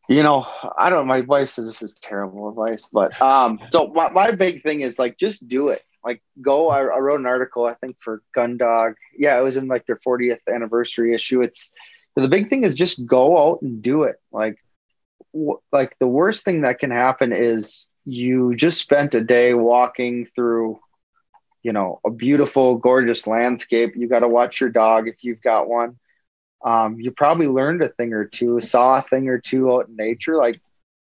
You 0.10 0.23
know, 0.23 0.45
I 0.77 0.89
don't. 0.89 1.07
My 1.07 1.22
wife 1.22 1.49
says 1.49 1.68
this 1.68 1.81
is 1.81 1.93
terrible 1.93 2.49
advice, 2.49 2.89
but 2.91 3.19
um, 3.22 3.61
so 3.69 3.88
my, 3.89 4.10
my 4.10 4.31
big 4.31 4.61
thing 4.61 4.81
is 4.81 4.99
like 4.99 5.18
just 5.18 5.47
do 5.47 5.69
it 5.69 5.84
like 6.03 6.21
go 6.41 6.69
I, 6.69 6.80
I, 6.80 6.99
wrote 6.99 7.19
an 7.19 7.26
article 7.26 7.65
i 7.65 7.73
think 7.73 7.97
for 7.99 8.21
gundog 8.35 8.95
yeah 9.17 9.38
it 9.38 9.43
was 9.43 9.57
in 9.57 9.67
like 9.67 9.85
their 9.85 9.97
40th 9.97 10.39
anniversary 10.47 11.13
issue. 11.13 11.41
It's 11.41 11.73
the 12.15 12.27
big 12.27 12.49
thing 12.49 12.63
is 12.63 12.76
just 12.76 13.05
go 13.05 13.38
out 13.38 13.61
and 13.61 13.81
do 13.81 14.03
it. 14.03 14.17
Like 14.31 14.57
w- 15.34 15.59
like 15.71 15.97
the 15.99 16.07
worst 16.07 16.43
thing 16.43 16.61
that 16.61 16.80
can 16.80 16.91
happen 16.91 17.34
is 17.34 17.88
you 18.05 18.55
just 18.55 18.80
spent 18.80 19.15
a 19.15 19.21
day 19.21 19.53
walking 19.53 20.26
through 20.35 20.80
you 21.61 21.73
know 21.73 21.99
a 22.05 22.09
beautiful 22.09 22.76
gorgeous 22.76 23.27
landscape. 23.27 23.95
You 23.95 24.07
got 24.07 24.19
to 24.19 24.27
watch 24.27 24.61
your 24.61 24.69
dog 24.69 25.07
if 25.07 25.23
you've 25.23 25.41
got 25.41 25.69
one. 25.69 25.97
Um, 26.63 26.99
you 26.99 27.11
probably 27.11 27.47
learned 27.47 27.81
a 27.81 27.89
thing 27.89 28.13
or 28.13 28.26
two 28.26 28.59
saw 28.59 28.99
a 28.99 29.01
thing 29.01 29.30
or 29.30 29.39
two 29.39 29.71
out 29.71 29.88
in 29.88 29.95
nature. 29.95 30.35
Like 30.35 30.59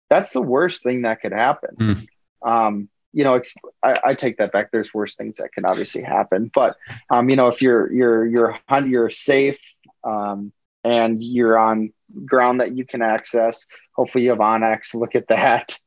that's 0.09 0.31
the 0.31 0.41
worst 0.41 0.83
thing 0.83 1.03
that 1.03 1.21
could 1.21 1.33
happen. 1.33 1.75
Mm. 1.79 2.07
um, 2.45 2.89
you 3.13 3.23
know, 3.23 3.41
I, 3.83 3.99
I, 4.03 4.13
take 4.13 4.37
that 4.37 4.51
back. 4.51 4.71
There's 4.71 4.93
worse 4.93 5.15
things 5.15 5.37
that 5.37 5.51
can 5.51 5.65
obviously 5.65 6.03
happen, 6.03 6.51
but 6.53 6.75
um, 7.09 7.29
you 7.29 7.35
know, 7.35 7.47
if 7.47 7.61
you're 7.61 7.91
you're 7.91 8.25
you're 8.25 8.59
you're 8.85 9.09
safe 9.09 9.59
um, 10.03 10.51
and 10.83 11.23
you're 11.23 11.57
on 11.57 11.93
ground 12.25 12.61
that 12.61 12.75
you 12.75 12.85
can 12.85 13.01
access, 13.01 13.65
hopefully 13.95 14.25
you 14.25 14.31
have 14.31 14.39
onX. 14.39 14.93
Look 14.93 15.15
at 15.15 15.29
that. 15.29 15.77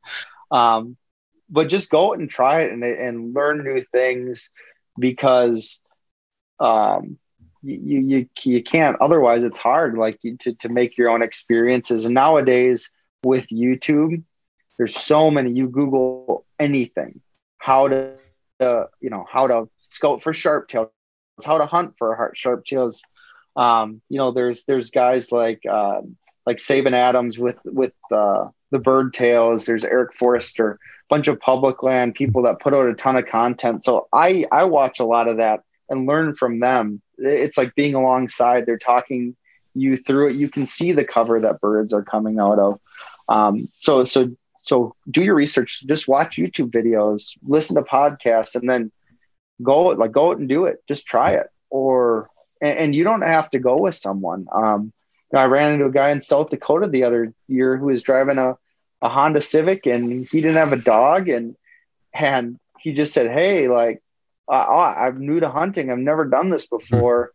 Um, 0.49 0.97
but 1.49 1.69
just 1.69 1.89
go 1.89 2.13
and 2.13 2.29
try 2.29 2.61
it 2.61 2.71
and 2.71 2.83
and 2.83 3.33
learn 3.33 3.63
new 3.63 3.81
things 3.91 4.49
because 4.99 5.81
um, 6.59 7.17
you 7.61 7.99
you 8.01 8.29
you 8.43 8.63
can't. 8.63 8.97
Otherwise, 8.99 9.43
it's 9.43 9.59
hard. 9.59 9.97
Like 9.97 10.19
to 10.41 10.53
to 10.53 10.69
make 10.69 10.97
your 10.97 11.09
own 11.09 11.21
experiences. 11.21 12.05
And 12.05 12.15
nowadays 12.15 12.89
with 13.23 13.47
YouTube 13.47 14.23
there's 14.81 14.95
so 14.95 15.29
many. 15.29 15.51
You 15.51 15.67
Google 15.67 16.43
anything, 16.61 17.21
how 17.57 17.87
to, 17.87 18.13
uh, 18.59 18.85
you 18.99 19.09
know, 19.09 19.25
how 19.29 19.47
to 19.47 19.69
scout 19.79 20.21
for 20.21 20.33
sharp 20.33 20.67
tails, 20.67 20.89
how 21.43 21.57
to 21.57 21.65
hunt 21.65 21.95
for 21.97 22.31
sharp 22.35 22.65
tails. 22.65 23.03
Um, 23.55 24.01
you 24.07 24.17
know, 24.17 24.31
there's 24.31 24.63
there's 24.65 24.91
guys 24.91 25.31
like 25.31 25.61
uh, 25.69 26.01
like 26.45 26.57
Saban 26.57 26.93
Adams 26.93 27.37
with 27.37 27.57
with 27.65 27.93
uh, 28.11 28.47
the 28.71 28.79
bird 28.79 29.13
tails. 29.13 29.65
There's 29.65 29.83
Eric 29.83 30.13
Forrester, 30.13 30.79
bunch 31.09 31.27
of 31.27 31.39
public 31.39 31.83
land 31.83 32.15
people 32.15 32.43
that 32.43 32.59
put 32.59 32.73
out 32.73 32.87
a 32.87 32.93
ton 32.93 33.17
of 33.17 33.25
content. 33.25 33.83
So 33.83 34.07
I 34.13 34.45
I 34.51 34.65
watch 34.65 34.99
a 34.99 35.05
lot 35.05 35.27
of 35.27 35.37
that 35.37 35.61
and 35.89 36.07
learn 36.07 36.35
from 36.35 36.59
them. 36.59 37.01
It's 37.17 37.57
like 37.57 37.75
being 37.75 37.95
alongside. 37.95 38.65
They're 38.65 38.77
talking 38.77 39.35
you 39.73 39.97
through 39.97 40.29
it. 40.29 40.35
You 40.35 40.49
can 40.49 40.65
see 40.65 40.91
the 40.91 41.05
cover 41.05 41.39
that 41.39 41.61
birds 41.61 41.93
are 41.93 42.03
coming 42.03 42.39
out 42.39 42.59
of. 42.59 42.79
Um, 43.29 43.67
so 43.75 44.03
so 44.03 44.35
so 44.63 44.95
do 45.09 45.23
your 45.23 45.35
research 45.35 45.83
just 45.87 46.07
watch 46.07 46.37
youtube 46.37 46.71
videos 46.71 47.37
listen 47.43 47.75
to 47.75 47.81
podcasts 47.81 48.55
and 48.55 48.69
then 48.69 48.91
go 49.61 49.87
like 49.87 50.11
go 50.11 50.31
out 50.31 50.37
and 50.37 50.49
do 50.49 50.65
it. 50.65 50.83
Just 50.87 51.05
try 51.05 51.31
it. 51.31 51.47
Or 51.69 52.29
and, 52.61 52.77
and 52.77 52.95
you 52.95 53.03
don't 53.03 53.21
have 53.21 53.49
to 53.51 53.59
go 53.59 53.77
with 53.77 53.95
someone. 53.95 54.47
Um 54.51 54.93
you 55.31 55.37
know, 55.37 55.43
i 55.43 55.45
ran 55.45 55.73
into 55.73 55.85
a 55.85 55.91
guy 55.91 56.11
in 56.11 56.21
south 56.21 56.49
dakota 56.49 56.87
the 56.87 57.05
other 57.05 57.33
year 57.47 57.77
who 57.77 57.85
was 57.85 58.03
driving 58.03 58.37
a, 58.37 58.57
a 59.01 59.09
honda 59.09 59.41
civic 59.41 59.85
and 59.85 60.27
he 60.27 60.41
didn't 60.41 60.57
have 60.57 60.73
a 60.73 60.83
dog 60.83 61.29
and 61.29 61.55
and 62.13 62.59
he 62.79 62.91
just 62.93 63.13
said 63.13 63.31
hey 63.31 63.69
like 63.69 64.01
uh, 64.49 64.65
i'm 64.97 65.25
new 65.25 65.39
to 65.39 65.49
hunting. 65.49 65.89
I've 65.89 65.97
never 65.97 66.25
done 66.25 66.49
this 66.49 66.65
before. 66.65 67.31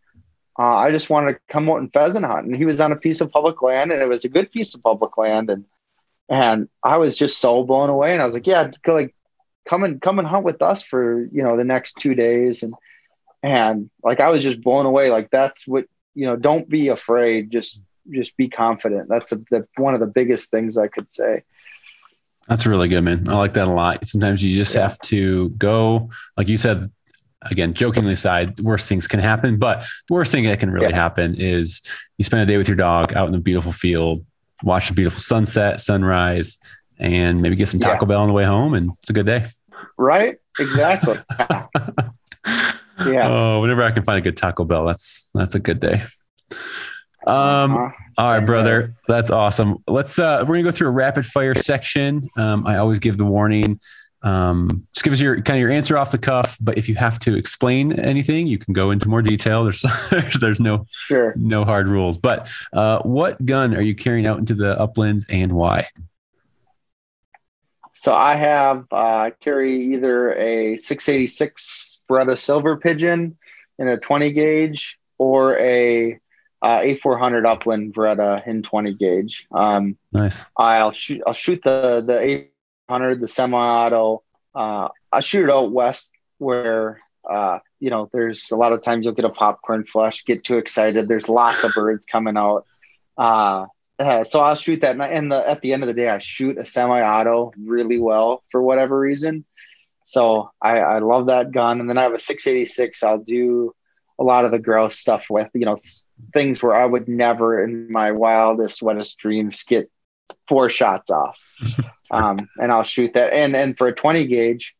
Uh, 0.58 0.76
i 0.76 0.90
just 0.90 1.10
wanted 1.10 1.32
to 1.32 1.38
come 1.48 1.70
out 1.70 1.80
and 1.80 1.92
pheasant 1.92 2.26
hunt. 2.26 2.46
And 2.46 2.56
he 2.56 2.66
was 2.66 2.80
on 2.80 2.92
a 2.92 2.96
piece 2.96 3.20
of 3.20 3.30
public 3.30 3.62
land 3.62 3.92
and 3.92 4.02
it 4.02 4.08
was 4.08 4.24
a 4.24 4.28
good 4.28 4.50
piece 4.52 4.74
of 4.74 4.82
public 4.82 5.16
land 5.16 5.48
and 5.50 5.64
and 6.28 6.68
I 6.82 6.98
was 6.98 7.16
just 7.16 7.38
so 7.38 7.64
blown 7.64 7.90
away. 7.90 8.12
And 8.12 8.22
I 8.22 8.26
was 8.26 8.34
like, 8.34 8.46
yeah, 8.46 8.70
like 8.86 9.14
come 9.68 9.84
and 9.84 10.00
come 10.00 10.18
and 10.18 10.26
hunt 10.26 10.44
with 10.44 10.62
us 10.62 10.82
for, 10.82 11.28
you 11.32 11.42
know, 11.42 11.56
the 11.56 11.64
next 11.64 11.94
two 11.94 12.14
days. 12.14 12.62
And, 12.62 12.74
and 13.42 13.90
like, 14.02 14.20
I 14.20 14.30
was 14.30 14.42
just 14.42 14.62
blown 14.62 14.86
away. 14.86 15.10
Like, 15.10 15.30
that's 15.30 15.66
what, 15.66 15.84
you 16.14 16.26
know, 16.26 16.36
don't 16.36 16.68
be 16.68 16.88
afraid. 16.88 17.50
Just, 17.50 17.82
just 18.10 18.36
be 18.36 18.48
confident. 18.48 19.08
That's 19.08 19.32
a, 19.32 19.36
the, 19.50 19.66
one 19.76 19.94
of 19.94 20.00
the 20.00 20.06
biggest 20.06 20.50
things 20.50 20.78
I 20.78 20.88
could 20.88 21.10
say. 21.10 21.42
That's 22.48 22.66
really 22.66 22.88
good, 22.88 23.02
man. 23.02 23.28
I 23.28 23.36
like 23.36 23.54
that 23.54 23.66
a 23.66 23.72
lot. 23.72 24.06
Sometimes 24.06 24.42
you 24.42 24.56
just 24.56 24.74
yeah. 24.74 24.82
have 24.82 24.98
to 25.00 25.48
go, 25.50 26.10
like 26.36 26.48
you 26.48 26.56
said, 26.56 26.90
again, 27.42 27.74
jokingly 27.74 28.12
aside, 28.12 28.60
worst 28.60 28.88
things 28.88 29.06
can 29.06 29.20
happen, 29.20 29.58
but 29.58 29.84
the 30.08 30.14
worst 30.14 30.32
thing 30.32 30.44
that 30.44 30.60
can 30.60 30.70
really 30.70 30.88
yeah. 30.88 30.94
happen 30.94 31.34
is 31.34 31.82
you 32.18 32.24
spend 32.24 32.42
a 32.42 32.46
day 32.46 32.56
with 32.56 32.68
your 32.68 32.76
dog 32.76 33.14
out 33.14 33.28
in 33.28 33.34
a 33.34 33.40
beautiful 33.40 33.72
field, 33.72 34.24
watch 34.62 34.90
a 34.90 34.94
beautiful 34.94 35.20
sunset, 35.20 35.80
sunrise, 35.80 36.58
and 36.98 37.42
maybe 37.42 37.56
get 37.56 37.68
some 37.68 37.80
Taco 37.80 38.04
yeah. 38.04 38.08
Bell 38.08 38.20
on 38.22 38.28
the 38.28 38.34
way 38.34 38.44
home, 38.44 38.74
and 38.74 38.90
it's 39.00 39.10
a 39.10 39.12
good 39.12 39.26
day. 39.26 39.46
Right? 39.98 40.36
Exactly. 40.58 41.18
yeah. 43.06 43.28
Oh, 43.28 43.60
whenever 43.60 43.82
I 43.82 43.90
can 43.90 44.04
find 44.04 44.18
a 44.18 44.22
good 44.22 44.36
Taco 44.36 44.64
Bell, 44.64 44.86
that's 44.86 45.30
that's 45.34 45.54
a 45.54 45.60
good 45.60 45.80
day. 45.80 46.02
Um, 47.26 47.76
uh-huh. 47.76 47.90
all 48.18 48.36
right, 48.36 48.46
brother. 48.46 48.94
That's 49.08 49.30
awesome. 49.30 49.78
Let's 49.86 50.18
uh 50.18 50.44
we're 50.46 50.56
gonna 50.56 50.62
go 50.64 50.70
through 50.70 50.88
a 50.88 50.92
rapid 50.92 51.26
fire 51.26 51.54
section. 51.54 52.22
Um, 52.36 52.66
I 52.66 52.78
always 52.78 52.98
give 52.98 53.16
the 53.16 53.24
warning. 53.24 53.80
Um, 54.22 54.86
just 54.92 55.04
give 55.04 55.12
us 55.12 55.20
your 55.20 55.36
kind 55.42 55.58
of 55.58 55.60
your 55.60 55.70
answer 55.70 55.96
off 55.96 56.10
the 56.10 56.18
cuff. 56.18 56.56
But 56.60 56.78
if 56.78 56.88
you 56.88 56.94
have 56.96 57.18
to 57.20 57.36
explain 57.36 57.92
anything, 57.98 58.46
you 58.46 58.58
can 58.58 58.72
go 58.72 58.90
into 58.90 59.08
more 59.08 59.22
detail. 59.22 59.64
There's 59.64 59.84
there's, 60.10 60.38
there's 60.40 60.60
no 60.60 60.86
sure 60.90 61.34
no 61.36 61.64
hard 61.64 61.88
rules. 61.88 62.18
But 62.18 62.48
uh, 62.72 63.00
what 63.00 63.44
gun 63.44 63.74
are 63.74 63.82
you 63.82 63.94
carrying 63.94 64.26
out 64.26 64.38
into 64.38 64.54
the 64.54 64.78
uplands 64.80 65.26
and 65.28 65.52
why? 65.52 65.88
So 67.92 68.14
I 68.14 68.36
have 68.36 68.84
uh, 68.90 69.30
carry 69.40 69.94
either 69.94 70.34
a 70.34 70.76
686 70.76 72.02
Beretta 72.10 72.36
Silver 72.36 72.76
Pigeon 72.76 73.38
in 73.78 73.88
a 73.88 73.96
20 73.96 74.32
gauge 74.32 74.98
or 75.16 75.56
a 75.58 76.18
uh, 76.62 76.80
A400 76.80 77.46
Upland 77.46 77.94
Beretta 77.94 78.46
in 78.46 78.62
20 78.62 78.94
gauge. 78.94 79.46
Um, 79.50 79.96
nice. 80.12 80.44
I'll 80.56 80.90
shoot. 80.90 81.22
I'll 81.26 81.32
shoot 81.32 81.60
the 81.62 82.02
the 82.06 82.48
A100, 82.88 83.20
the 83.20 83.28
semi-auto. 83.28 84.22
Uh, 84.54 84.88
I 85.12 85.20
shoot 85.20 85.44
it 85.44 85.50
out 85.50 85.72
west 85.72 86.12
where 86.38 87.00
uh, 87.28 87.58
you 87.80 87.90
know 87.90 88.08
there's 88.12 88.50
a 88.50 88.56
lot 88.56 88.72
of 88.72 88.82
times 88.82 89.04
you'll 89.04 89.14
get 89.14 89.24
a 89.24 89.30
popcorn 89.30 89.84
flush, 89.84 90.24
get 90.24 90.44
too 90.44 90.58
excited. 90.58 91.08
There's 91.08 91.28
lots 91.28 91.64
of 91.64 91.72
birds 91.74 92.06
coming 92.06 92.36
out. 92.36 92.64
Uh, 93.18 93.66
uh, 93.98 94.24
so 94.24 94.40
I'll 94.40 94.54
shoot 94.54 94.82
that, 94.82 95.00
and 95.00 95.32
the 95.32 95.48
at 95.48 95.62
the 95.62 95.72
end 95.72 95.82
of 95.82 95.88
the 95.88 95.94
day, 95.94 96.08
I 96.08 96.18
shoot 96.18 96.58
a 96.58 96.66
semi-auto 96.66 97.52
really 97.58 97.98
well 97.98 98.42
for 98.50 98.62
whatever 98.62 98.98
reason. 98.98 99.44
So 100.04 100.52
I, 100.62 100.78
I 100.78 100.98
love 101.00 101.26
that 101.26 101.50
gun, 101.50 101.80
and 101.80 101.88
then 101.88 101.98
I 101.98 102.02
have 102.02 102.14
a 102.14 102.18
686. 102.18 103.02
I'll 103.02 103.18
do 103.18 103.74
a 104.18 104.24
lot 104.24 104.44
of 104.44 104.52
the 104.52 104.58
grouse 104.58 104.96
stuff 104.96 105.26
with, 105.28 105.50
you 105.52 105.66
know, 105.66 105.76
things 106.32 106.62
where 106.62 106.74
I 106.74 106.84
would 106.84 107.08
never 107.08 107.62
in 107.62 107.90
my 107.90 108.12
wildest, 108.12 108.82
wettest 108.82 109.18
dreams 109.18 109.64
get 109.64 109.90
four 110.48 110.70
shots 110.70 111.10
off. 111.10 111.38
um, 112.10 112.48
and 112.60 112.72
I'll 112.72 112.82
shoot 112.82 113.14
that. 113.14 113.32
And 113.32 113.56
and 113.56 113.76
for 113.76 113.88
a 113.88 113.94
20 113.94 114.26
gauge, 114.26 114.74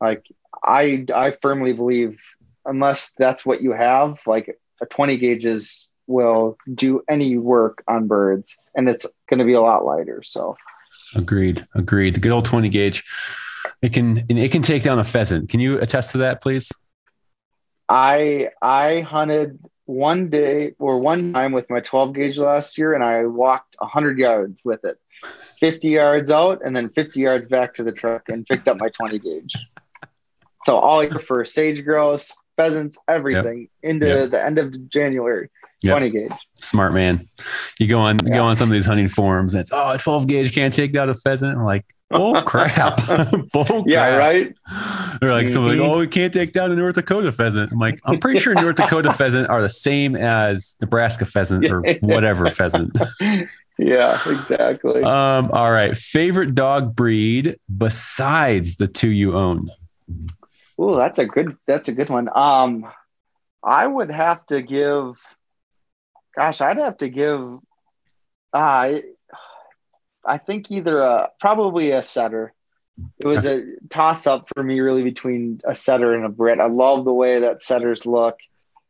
like 0.00 0.26
I 0.64 1.04
I 1.14 1.32
firmly 1.32 1.72
believe 1.72 2.20
unless 2.64 3.12
that's 3.12 3.44
what 3.44 3.62
you 3.62 3.72
have, 3.72 4.20
like 4.26 4.58
a 4.80 4.86
20 4.86 5.16
gauges 5.18 5.90
will 6.06 6.56
do 6.74 7.02
any 7.08 7.36
work 7.36 7.82
on 7.88 8.06
birds 8.06 8.58
and 8.74 8.88
it's 8.88 9.06
going 9.28 9.38
to 9.38 9.44
be 9.44 9.54
a 9.54 9.60
lot 9.60 9.84
lighter. 9.84 10.22
So 10.24 10.56
agreed. 11.14 11.66
Agreed. 11.74 12.14
The 12.14 12.20
good 12.20 12.32
old 12.32 12.44
20 12.44 12.68
gauge. 12.68 13.04
It 13.80 13.92
can 13.92 14.24
it 14.28 14.52
can 14.52 14.62
take 14.62 14.82
down 14.82 14.98
a 14.98 15.04
pheasant. 15.04 15.48
Can 15.48 15.60
you 15.60 15.80
attest 15.80 16.12
to 16.12 16.18
that, 16.18 16.40
please? 16.40 16.70
I 17.88 18.50
I 18.60 19.00
hunted 19.00 19.58
one 19.86 20.30
day 20.30 20.74
or 20.78 20.98
one 20.98 21.32
time 21.32 21.52
with 21.52 21.68
my 21.68 21.80
12 21.80 22.14
gauge 22.14 22.38
last 22.38 22.78
year, 22.78 22.94
and 22.94 23.02
I 23.02 23.26
walked 23.26 23.76
100 23.78 24.18
yards 24.18 24.62
with 24.64 24.84
it, 24.84 24.98
50 25.62 25.88
yards 25.90 26.28
out, 26.28 26.60
and 26.64 26.76
then 26.76 26.88
50 26.88 27.20
yards 27.20 27.46
back 27.46 27.72
to 27.74 27.84
the 27.84 27.92
truck, 27.92 28.28
and 28.28 28.44
picked 28.44 28.66
up 28.66 28.78
my 28.78 28.88
20 28.88 29.20
gauge. 29.20 29.54
So 30.64 30.76
all 30.76 31.04
year 31.04 31.20
for 31.20 31.44
sage 31.44 31.84
grouse, 31.84 32.34
pheasants, 32.56 32.98
everything 33.08 33.60
yep. 33.60 33.90
into 33.92 34.08
yep. 34.08 34.30
the 34.32 34.44
end 34.44 34.58
of 34.58 34.88
January. 34.88 35.48
Yep. 35.84 35.98
20 35.98 36.10
gauge. 36.10 36.48
Smart 36.56 36.92
man. 36.94 37.28
You 37.78 37.86
go 37.86 38.00
on 38.00 38.18
yeah. 38.24 38.34
go 38.34 38.42
on 38.42 38.56
some 38.56 38.70
of 38.70 38.72
these 38.72 38.86
hunting 38.86 39.08
forums 39.08 39.54
and 39.54 39.60
it's 39.60 39.70
oh 39.72 39.96
12 39.96 40.26
gauge 40.26 40.54
can't 40.54 40.74
take 40.74 40.92
down 40.92 41.10
a 41.10 41.14
pheasant. 41.14 41.56
I'm 41.56 41.64
like, 41.64 41.84
oh 42.12 42.40
crap. 42.46 43.00
Bull 43.52 43.84
yeah, 43.86 44.16
right. 44.16 44.54
They're 45.20 45.32
like, 45.32 45.46
mm-hmm. 45.46 45.80
like, 45.80 45.80
oh, 45.80 45.98
we 45.98 46.06
can't 46.08 46.32
take 46.32 46.52
down 46.52 46.70
a 46.70 46.76
North 46.76 46.94
Dakota 46.94 47.32
pheasant. 47.32 47.72
I'm 47.72 47.78
like, 47.78 48.00
I'm 48.04 48.18
pretty 48.18 48.38
sure 48.38 48.54
North 48.54 48.76
Dakota 48.76 49.12
pheasant 49.12 49.48
are 49.48 49.62
the 49.62 49.68
same 49.68 50.16
as 50.16 50.76
Nebraska 50.80 51.24
pheasant 51.24 51.64
or 51.70 51.82
whatever 52.00 52.48
pheasant. 52.48 52.96
Yeah, 53.86 54.18
exactly. 54.26 55.02
Um, 55.02 55.50
all 55.52 55.70
right. 55.70 55.96
Favorite 55.96 56.54
dog 56.54 56.94
breed 56.94 57.56
besides 57.74 58.76
the 58.76 58.88
two 58.88 59.10
you 59.10 59.36
own? 59.36 59.68
Oh, 60.78 60.96
that's 60.96 61.18
a 61.18 61.26
good 61.26 61.56
that's 61.66 61.88
a 61.88 61.92
good 61.92 62.10
one. 62.10 62.28
Um 62.34 62.86
I 63.62 63.86
would 63.86 64.10
have 64.10 64.44
to 64.46 64.62
give 64.62 65.16
gosh, 66.34 66.60
I'd 66.60 66.78
have 66.78 66.98
to 66.98 67.08
give. 67.08 67.58
Uh, 68.52 68.98
I 70.24 70.38
think 70.38 70.70
either 70.70 71.00
a 71.00 71.30
probably 71.40 71.90
a 71.90 72.02
setter. 72.02 72.52
It 73.18 73.26
was 73.26 73.46
a 73.46 73.64
toss 73.88 74.26
up 74.26 74.48
for 74.54 74.62
me, 74.62 74.80
really, 74.80 75.02
between 75.02 75.60
a 75.64 75.74
setter 75.74 76.14
and 76.14 76.24
a 76.24 76.28
Brit. 76.28 76.60
I 76.60 76.66
love 76.66 77.04
the 77.04 77.12
way 77.12 77.40
that 77.40 77.62
setters 77.62 78.04
look 78.04 78.38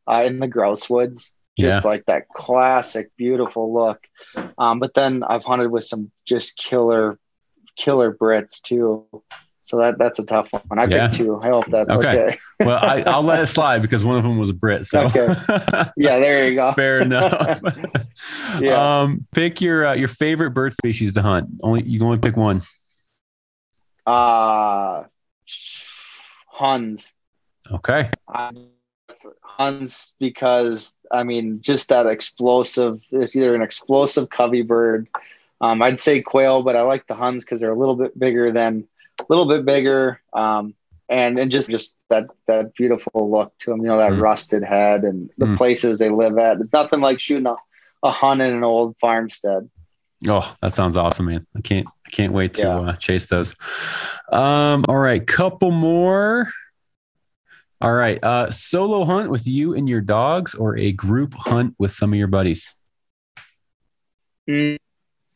uh, 0.06 0.24
in 0.26 0.40
the 0.40 0.48
grouse 0.48 0.90
woods, 0.90 1.32
just 1.58 1.84
yeah. 1.84 1.88
like 1.88 2.04
that 2.06 2.28
classic, 2.28 3.10
beautiful 3.16 3.72
look. 3.72 4.06
Um, 4.58 4.78
but 4.78 4.94
then 4.94 5.22
I've 5.22 5.44
hunted 5.44 5.70
with 5.70 5.84
some 5.84 6.10
just 6.24 6.56
killer, 6.56 7.18
killer 7.76 8.14
Brits 8.14 8.60
too. 8.62 9.06
So 9.64 9.78
that 9.78 9.96
that's 9.96 10.18
a 10.18 10.24
tough 10.24 10.52
one. 10.52 10.78
I 10.78 10.86
yeah. 10.86 11.06
picked 11.06 11.18
two. 11.18 11.40
I 11.40 11.48
hope 11.48 11.66
that's 11.66 11.88
okay. 11.90 12.08
okay. 12.08 12.38
well, 12.60 12.78
I, 12.82 13.16
will 13.16 13.22
let 13.22 13.40
it 13.40 13.46
slide 13.48 13.80
because 13.80 14.04
one 14.04 14.16
of 14.16 14.24
them 14.24 14.38
was 14.38 14.50
a 14.50 14.54
Brit. 14.54 14.86
So 14.86 15.02
okay. 15.02 15.26
Yeah, 15.96 16.18
there 16.18 16.48
you 16.48 16.56
go. 16.56 16.72
Fair 16.72 17.00
enough. 17.00 17.60
yeah. 18.60 19.00
Um, 19.02 19.26
pick 19.32 19.60
your 19.60 19.86
uh, 19.86 19.94
your 19.94 20.08
favorite 20.08 20.50
bird 20.50 20.74
species 20.74 21.12
to 21.14 21.22
hunt. 21.22 21.48
Only 21.62 21.84
you 21.84 21.98
can 21.98 22.06
only 22.06 22.18
pick 22.18 22.36
one. 22.36 22.62
Uh 24.04 25.04
Huns. 26.52 27.14
Okay. 27.70 28.10
Huns 29.42 30.14
because 30.18 30.96
I 31.10 31.22
mean 31.22 31.60
just 31.60 31.88
that 31.88 32.06
explosive. 32.06 33.02
It's 33.10 33.36
either 33.36 33.54
an 33.54 33.62
explosive 33.62 34.30
covey 34.30 34.62
bird. 34.62 35.08
Um, 35.60 35.80
I'd 35.80 36.00
say 36.00 36.20
quail, 36.20 36.62
but 36.62 36.76
I 36.76 36.82
like 36.82 37.06
the 37.06 37.14
Huns 37.14 37.44
because 37.44 37.60
they're 37.60 37.72
a 37.72 37.78
little 37.78 37.94
bit 37.94 38.18
bigger 38.18 38.50
than 38.50 38.88
a 39.20 39.24
little 39.28 39.46
bit 39.46 39.64
bigger, 39.64 40.20
um, 40.32 40.74
and 41.08 41.38
and 41.38 41.50
just 41.50 41.70
just 41.70 41.96
that 42.08 42.26
that 42.46 42.74
beautiful 42.74 43.30
look 43.30 43.56
to 43.58 43.70
them. 43.70 43.80
You 43.80 43.88
know 43.88 43.98
that 43.98 44.12
mm. 44.12 44.20
rusted 44.20 44.64
head 44.64 45.04
and 45.04 45.30
the 45.38 45.46
mm. 45.46 45.56
places 45.56 45.98
they 45.98 46.10
live 46.10 46.38
at. 46.38 46.60
It's 46.60 46.72
nothing 46.72 47.00
like 47.00 47.20
shooting 47.20 47.46
a, 47.46 47.56
a 48.02 48.10
Hun 48.10 48.40
in 48.40 48.50
an 48.52 48.64
old 48.64 48.96
farmstead. 48.98 49.70
Oh, 50.26 50.54
that 50.62 50.72
sounds 50.72 50.96
awesome, 50.96 51.26
man! 51.26 51.46
I 51.56 51.60
can't 51.60 51.86
I 52.06 52.10
can't 52.10 52.32
wait 52.32 52.54
to 52.54 52.62
yeah. 52.62 52.80
uh, 52.80 52.96
chase 52.96 53.26
those. 53.26 53.54
Um, 54.30 54.84
all 54.88 54.98
right, 54.98 55.24
couple 55.24 55.70
more. 55.70 56.48
All 57.82 57.94
right, 57.94 58.22
uh, 58.22 58.48
solo 58.48 59.04
hunt 59.04 59.28
with 59.28 59.44
you 59.44 59.74
and 59.74 59.88
your 59.88 60.00
dogs, 60.00 60.54
or 60.54 60.78
a 60.78 60.92
group 60.92 61.34
hunt 61.34 61.74
with 61.80 61.90
some 61.90 62.12
of 62.12 62.16
your 62.16 62.28
buddies. 62.28 62.72
Mm. 64.48 64.78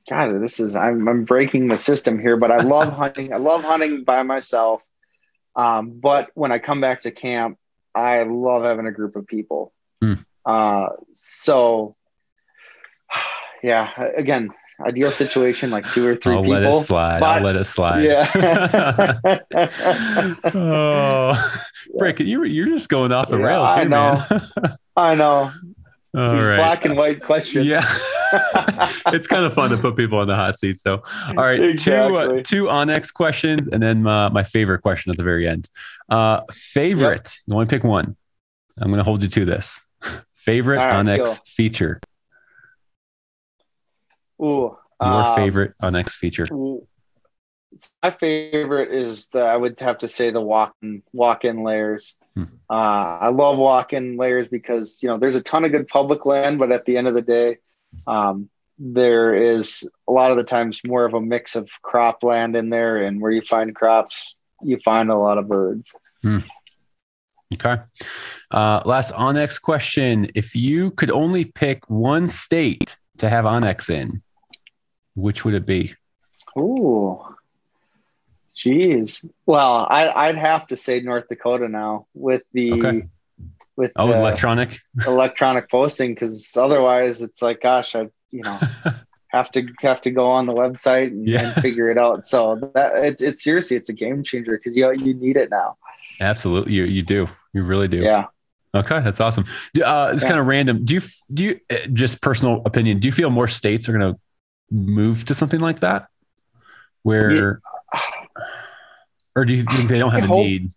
God, 0.09 0.41
this 0.41 0.61
is 0.61 0.77
I'm, 0.77 1.09
I'm 1.09 1.25
breaking 1.25 1.67
the 1.67 1.77
system 1.77 2.21
here, 2.21 2.37
but 2.37 2.53
I 2.53 2.61
love 2.61 2.93
hunting. 2.93 3.35
I 3.35 3.39
love 3.39 3.65
hunting 3.65 4.05
by 4.05 4.23
myself. 4.23 4.81
Um, 5.57 5.99
but 5.99 6.31
when 6.35 6.53
I 6.53 6.61
come 6.61 6.81
back 6.81 7.01
to 7.01 7.11
camp, 7.11 7.59
I 7.97 8.23
love 8.23 8.63
having 8.63 8.87
a 8.87 8.93
group 8.93 9.17
of 9.17 9.27
people. 9.27 9.73
Hmm. 10.01 10.15
Uh, 10.45 10.91
so 11.15 11.97
yeah, 13.65 14.13
again, 14.17 14.51
ideal 14.85 15.11
situation 15.11 15.71
like 15.71 15.91
two 15.93 16.07
or 16.07 16.15
3 16.15 16.35
I'll 16.35 16.43
people. 16.43 16.61
Let 16.61 16.75
it 16.75 16.81
slide. 16.81 17.21
But, 17.21 17.27
I'll 17.27 17.43
let 17.43 17.57
it 17.57 17.65
slide. 17.65 18.03
Yeah. 18.03 19.31
oh, 20.55 21.63
Brick, 21.99 22.21
you 22.21 22.45
you're 22.45 22.69
just 22.69 22.89
going 22.89 23.13
off 23.13 23.29
the 23.29 23.39
yeah, 23.39 23.45
rails. 23.45 23.71
Here, 23.71 23.79
I 23.81 23.85
know. 23.85 24.25
I 24.97 25.15
know. 25.17 25.53
All 26.15 26.35
These 26.35 26.45
right. 26.45 26.57
black 26.57 26.85
and 26.85 26.97
white 26.97 27.23
questions. 27.23 27.67
Yeah. 27.67 27.85
it's 29.13 29.27
kind 29.27 29.45
of 29.45 29.55
fun 29.55 29.71
to 29.71 29.77
put 29.77 29.97
people 29.97 30.19
on 30.19 30.27
the 30.27 30.35
hot 30.35 30.59
seat. 30.59 30.79
So, 30.79 31.03
all 31.29 31.35
right, 31.35 31.63
exactly. 31.63 31.83
two 31.83 32.17
uh, 32.17 32.43
two 32.43 32.65
onX 32.65 33.13
questions, 33.13 33.69
and 33.69 33.83
then 33.83 34.03
my, 34.03 34.29
my 34.31 34.43
favorite 34.43 34.81
question 34.81 35.11
at 35.11 35.17
the 35.17 35.23
very 35.23 35.47
end. 35.47 35.69
Uh, 36.09 36.41
favorite. 36.51 37.35
Yep. 37.35 37.43
You 37.47 37.55
only 37.55 37.67
pick 37.67 37.85
one. 37.85 38.17
I'm 38.79 38.89
going 38.89 38.99
to 38.99 39.05
hold 39.05 39.23
you 39.23 39.29
to 39.29 39.45
this. 39.45 39.83
Favorite 40.35 40.79
right, 40.79 41.17
go. 41.17 41.25
feature. 41.45 42.01
Ooh, 44.41 44.77
your 45.01 45.11
um, 45.11 45.37
favorite 45.37 45.75
onX 45.83 46.13
feature. 46.13 46.47
My 48.03 48.11
favorite 48.11 48.91
is 48.91 49.29
the 49.29 49.41
I 49.41 49.57
would 49.57 49.79
have 49.81 49.99
to 49.99 50.09
say 50.09 50.31
the 50.31 50.41
walk-in 50.41 51.03
walk-in 51.13 51.63
layers. 51.63 52.17
Hmm. 52.35 52.45
Uh, 52.71 53.19
I 53.21 53.29
love 53.29 53.59
walk-in 53.59 54.17
layers 54.17 54.49
because 54.49 55.03
you 55.03 55.09
know 55.09 55.19
there's 55.19 55.37
a 55.37 55.43
ton 55.43 55.65
of 55.65 55.73
good 55.73 55.89
public 55.89 56.25
land, 56.25 56.59
but 56.59 56.73
at 56.73 56.85
the 56.87 56.97
end 56.97 57.09
of 57.09 57.15
the 57.15 57.23
day, 57.23 57.59
um, 58.07 58.49
there 58.79 59.35
is 59.35 59.89
a 60.09 60.13
lot 60.13 60.31
of 60.31 60.37
the 60.37 60.45
times 60.45 60.81
more 60.87 61.05
of 61.05 61.15
a 61.15 61.21
mix 61.21 61.57
of 61.57 61.69
cropland 61.85 62.57
in 62.57 62.71
there, 62.71 62.99
and 62.99 63.21
where 63.21 63.31
you 63.31 63.43
find 63.43 63.75
crops, 63.75 64.37
you 64.63 64.79
find 64.85 65.11
a 65.11 65.17
lot 65.17 65.39
of 65.39 65.49
birds. 65.49 65.95
Hmm. 66.23 66.39
Okay. 67.55 67.83
Uh, 68.51 68.83
last 68.85 69.13
onX 69.15 69.61
question: 69.61 70.31
If 70.35 70.55
you 70.55 70.93
could 70.93 71.11
only 71.11 71.45
pick 71.45 71.89
one 71.91 72.27
state 72.27 72.97
to 73.19 73.29
have 73.29 73.45
onX 73.45 73.91
in, 73.91 74.23
which 75.17 75.45
would 75.45 75.55
it 75.55 75.67
be? 75.67 75.95
Ooh, 76.57 77.21
Jeez. 78.57 79.29
Well, 79.45 79.87
I, 79.91 80.29
would 80.29 80.39
have 80.39 80.67
to 80.69 80.77
say 80.77 81.01
North 81.01 81.29
Dakota 81.29 81.69
now 81.69 82.07
with 82.15 82.43
the 82.55 82.73
okay. 82.73 83.09
with 83.77 83.93
oh, 83.97 84.11
electronic 84.11 84.81
electronic 85.07 85.71
posting 85.71 86.15
because 86.15 86.57
otherwise 86.57 87.21
it's 87.21 87.43
like, 87.43 87.61
gosh, 87.61 87.95
I 87.95 88.09
you 88.31 88.43
know 88.43 88.59
have 89.29 89.51
to 89.53 89.67
have 89.83 90.01
to 90.03 90.11
go 90.11 90.27
on 90.29 90.47
the 90.47 90.55
website 90.55 91.09
and, 91.09 91.29
yeah. 91.29 91.43
and 91.43 91.63
figure 91.63 91.91
it 91.91 91.99
out. 91.99 92.25
So 92.25 92.71
that 92.75 93.05
it's 93.05 93.23
it's 93.23 93.45
seriously 93.45 93.77
it's 93.77 93.91
a 93.91 93.95
game 93.95 94.23
changer 94.23 94.57
because 94.57 94.75
you 94.75 94.91
you 94.95 95.13
need 95.13 95.37
it 95.37 95.51
now. 95.51 95.77
Absolutely, 96.21 96.73
you 96.73 96.85
you 96.85 97.03
do 97.03 97.29
you 97.53 97.63
really 97.63 97.89
do. 97.89 97.99
Yeah. 97.99 98.27
Okay, 98.75 99.01
that's 99.01 99.21
awesome. 99.21 99.45
Uh, 99.83 100.11
it's 100.13 100.23
yeah. 100.23 100.29
kind 100.29 100.41
of 100.41 100.47
random. 100.47 100.85
Do 100.85 100.95
you 100.95 101.01
do 101.33 101.45
you 101.45 101.61
uh, 101.71 101.87
just 101.93 102.23
personal 102.23 102.63
opinion? 102.65 103.01
Do 103.01 103.07
you 103.07 103.13
feel 103.13 103.29
more 103.29 103.49
states 103.49 103.87
are 103.89 103.93
going 103.93 104.15
to 104.15 104.21
move 104.71 105.25
to 105.27 105.35
something 105.35 105.61
like 105.61 105.81
that? 105.81 106.09
Where 107.03 107.31
yeah 107.31 108.01
or 109.37 109.45
do 109.45 109.55
you 109.55 109.65
think 109.65 109.89
they 109.89 109.99
don't 109.99 110.13
have 110.13 110.23
I 110.23 110.25
a 110.25 110.29
hope- 110.29 110.39
need? 110.47 110.73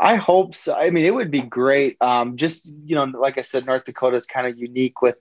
I 0.00 0.14
hope 0.16 0.54
so. 0.54 0.74
I 0.74 0.90
mean, 0.90 1.04
it 1.06 1.14
would 1.14 1.30
be 1.30 1.40
great. 1.40 1.96
Um, 2.00 2.36
just 2.36 2.70
you 2.84 2.94
know, 2.94 3.04
like 3.04 3.36
I 3.36 3.40
said, 3.40 3.66
North 3.66 3.84
Dakota 3.84 4.16
is 4.16 4.26
kind 4.26 4.46
of 4.46 4.56
unique 4.58 5.02
with 5.02 5.16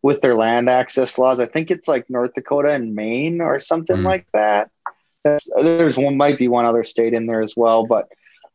with 0.00 0.20
their 0.22 0.34
land 0.36 0.70
access 0.70 1.18
laws. 1.18 1.38
I 1.38 1.46
think 1.46 1.70
it's 1.70 1.86
like 1.86 2.08
North 2.08 2.32
Dakota 2.34 2.70
and 2.70 2.94
Maine 2.94 3.40
or 3.40 3.58
something 3.60 3.98
Mm. 3.98 4.04
like 4.04 4.26
that. 4.32 4.70
That's, 5.22 5.48
there's 5.54 5.98
one 5.98 6.16
might 6.16 6.38
be 6.38 6.48
one 6.48 6.64
other 6.64 6.82
state 6.82 7.12
in 7.14 7.26
there 7.26 7.42
as 7.42 7.54
well, 7.56 7.84
but 7.86 8.08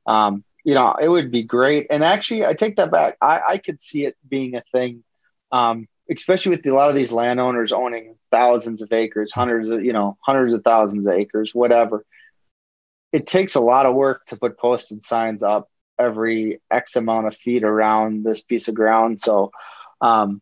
um, 0.07 0.43
you 0.63 0.73
know, 0.73 0.95
it 0.99 1.07
would 1.09 1.31
be 1.31 1.43
great. 1.43 1.87
And 1.89 2.03
actually, 2.03 2.45
I 2.45 2.53
take 2.53 2.77
that 2.77 2.91
back. 2.91 3.15
I, 3.21 3.41
I 3.49 3.57
could 3.59 3.79
see 3.79 4.05
it 4.05 4.17
being 4.27 4.55
a 4.55 4.63
thing, 4.73 5.03
um, 5.51 5.87
especially 6.09 6.51
with 6.51 6.65
a 6.65 6.71
lot 6.73 6.89
of 6.89 6.95
these 6.95 7.11
landowners 7.11 7.71
owning 7.71 8.15
thousands 8.31 8.81
of 8.81 8.91
acres, 8.93 9.31
hundreds 9.31 9.69
of 9.71 9.83
you 9.83 9.93
know, 9.93 10.17
hundreds 10.21 10.53
of 10.53 10.63
thousands 10.63 11.07
of 11.07 11.13
acres, 11.13 11.53
whatever 11.53 12.05
it 13.13 13.25
takes 13.25 13.55
a 13.55 13.59
lot 13.61 13.85
of 13.85 13.95
work 13.95 14.25
to 14.25 14.35
put 14.35 14.57
posted 14.57 15.01
signs 15.01 15.41
up 15.41 15.69
every 15.97 16.61
X 16.69 16.95
amount 16.97 17.25
of 17.25 17.35
feet 17.35 17.63
around 17.63 18.23
this 18.25 18.41
piece 18.41 18.67
of 18.67 18.75
ground. 18.75 19.19
So, 19.21 19.51
um, 20.01 20.41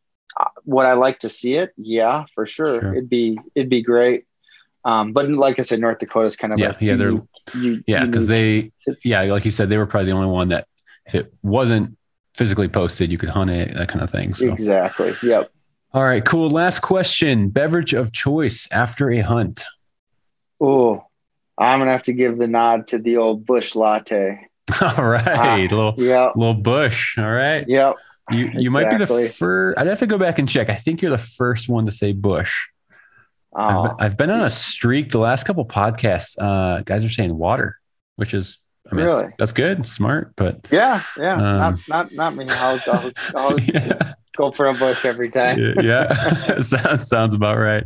would 0.66 0.86
I 0.86 0.94
like 0.94 1.20
to 1.20 1.30
see 1.30 1.54
it? 1.56 1.72
Yeah, 1.78 2.26
for 2.34 2.46
sure. 2.48 2.82
Sure. 2.82 2.94
It'd 2.94 3.10
be 3.10 3.40
it'd 3.54 3.70
be 3.70 3.82
great. 3.84 4.26
Um, 4.84 5.14
but 5.14 5.30
like 5.30 5.58
I 5.60 5.62
said, 5.62 5.80
North 5.80 6.00
Dakota's 6.00 6.36
kind 6.36 6.54
of 6.54 6.60
Yeah, 6.60 6.76
yeah, 6.80 6.96
they're- 6.96 7.10
unique- 7.10 7.28
u- 7.56 7.84
Yeah, 7.88 8.06
because 8.06 8.28
they, 8.28 8.72
yeah, 9.04 9.22
like 9.24 9.46
you 9.46 9.52
said, 9.52 9.70
they 9.70 9.78
were 9.78 9.86
probably 9.88 10.08
the 10.12 10.18
only 10.18 10.28
one 10.30 10.50
that 10.50 10.68
if 11.08 11.16
it 11.16 11.34
wasn't 11.42 11.98
physically 12.36 12.68
posted, 12.68 13.12
you 13.12 13.18
could 13.18 13.30
hunt 13.30 13.50
it, 13.50 13.74
that 13.76 13.88
kind 13.90 14.02
of 14.04 14.10
thing. 14.10 14.34
So, 14.34 14.52
exactly. 14.52 15.14
Yep. 15.24 15.52
all 15.94 16.04
right, 16.04 16.24
cool. 16.24 16.50
Last 16.50 16.80
question: 16.82 17.50
beverage 17.50 17.94
of 17.94 18.12
choice 18.12 18.68
after 18.72 19.10
a 19.10 19.20
hunt. 19.22 19.64
Oh, 20.62 21.04
I'm 21.58 21.80
gonna 21.80 21.92
have 21.92 22.04
to 22.04 22.14
give 22.14 22.38
the 22.38 22.48
nod 22.48 22.88
to 22.88 22.98
the 22.98 23.18
old 23.18 23.46
Busch 23.46 23.76
latte. 23.76 24.48
All 24.82 25.06
right, 25.06 25.28
Ah. 25.28 25.58
little 25.60 25.94
Yep. 25.98 26.34
little 26.36 26.54
Busch. 26.56 27.18
All 27.18 27.32
right, 27.32 27.66
Yep. 27.68 27.96
you 28.32 28.50
you 28.54 28.72
might 28.72 28.90
be 28.90 28.98
the 28.98 29.08
first. 29.30 29.78
I'd 29.78 29.88
have 29.88 30.00
to 30.00 30.08
go 30.08 30.18
back 30.18 30.40
and 30.40 30.50
check. 30.50 30.70
I 30.70 30.76
think 30.76 31.02
you're 31.02 31.12
the 31.12 31.18
first 31.18 31.70
one 31.70 31.86
to 31.86 31.92
say 31.92 32.12
Busch. 32.14 32.54
I've, 33.56 33.76
Oh, 33.78 33.84
been, 33.84 33.92
I've 34.00 34.18
been 34.18 34.32
on 34.32 34.42
a 34.42 34.50
streak 34.50 35.12
the 35.12 35.20
last 35.20 35.46
couple 35.46 35.66
podcasts. 35.66 36.36
Uh, 36.38 36.82
guys 36.82 37.06
are 37.06 37.10
saying 37.10 37.38
water, 37.38 37.78
which 38.18 38.34
is 38.34 38.58
I 38.92 38.96
mean, 38.96 39.06
that's- 39.06 39.22
Really? 39.22 39.34
that's 39.40 39.52
good, 39.54 39.88
smart, 39.88 40.34
but 40.36 40.60
yeah. 40.72 41.02
Yeah. 41.18 41.34
Um, 41.36 41.78
not 41.88 41.88
not 41.90 42.12
not 42.14 42.36
me. 42.36 42.46
I'll, 42.50 42.80
I'll, 42.88 43.12
I'll 43.36 43.60
yeah, 43.60 44.14
go 44.38 44.52
for 44.52 44.68
a 44.68 44.74
Busch 44.74 45.06
every 45.06 45.32
time. 45.32 45.58
yeah, 45.60 45.74
yeah. 45.82 46.60
sounds 46.62 47.08
sounds 47.08 47.34
about 47.36 47.58
right. 47.58 47.84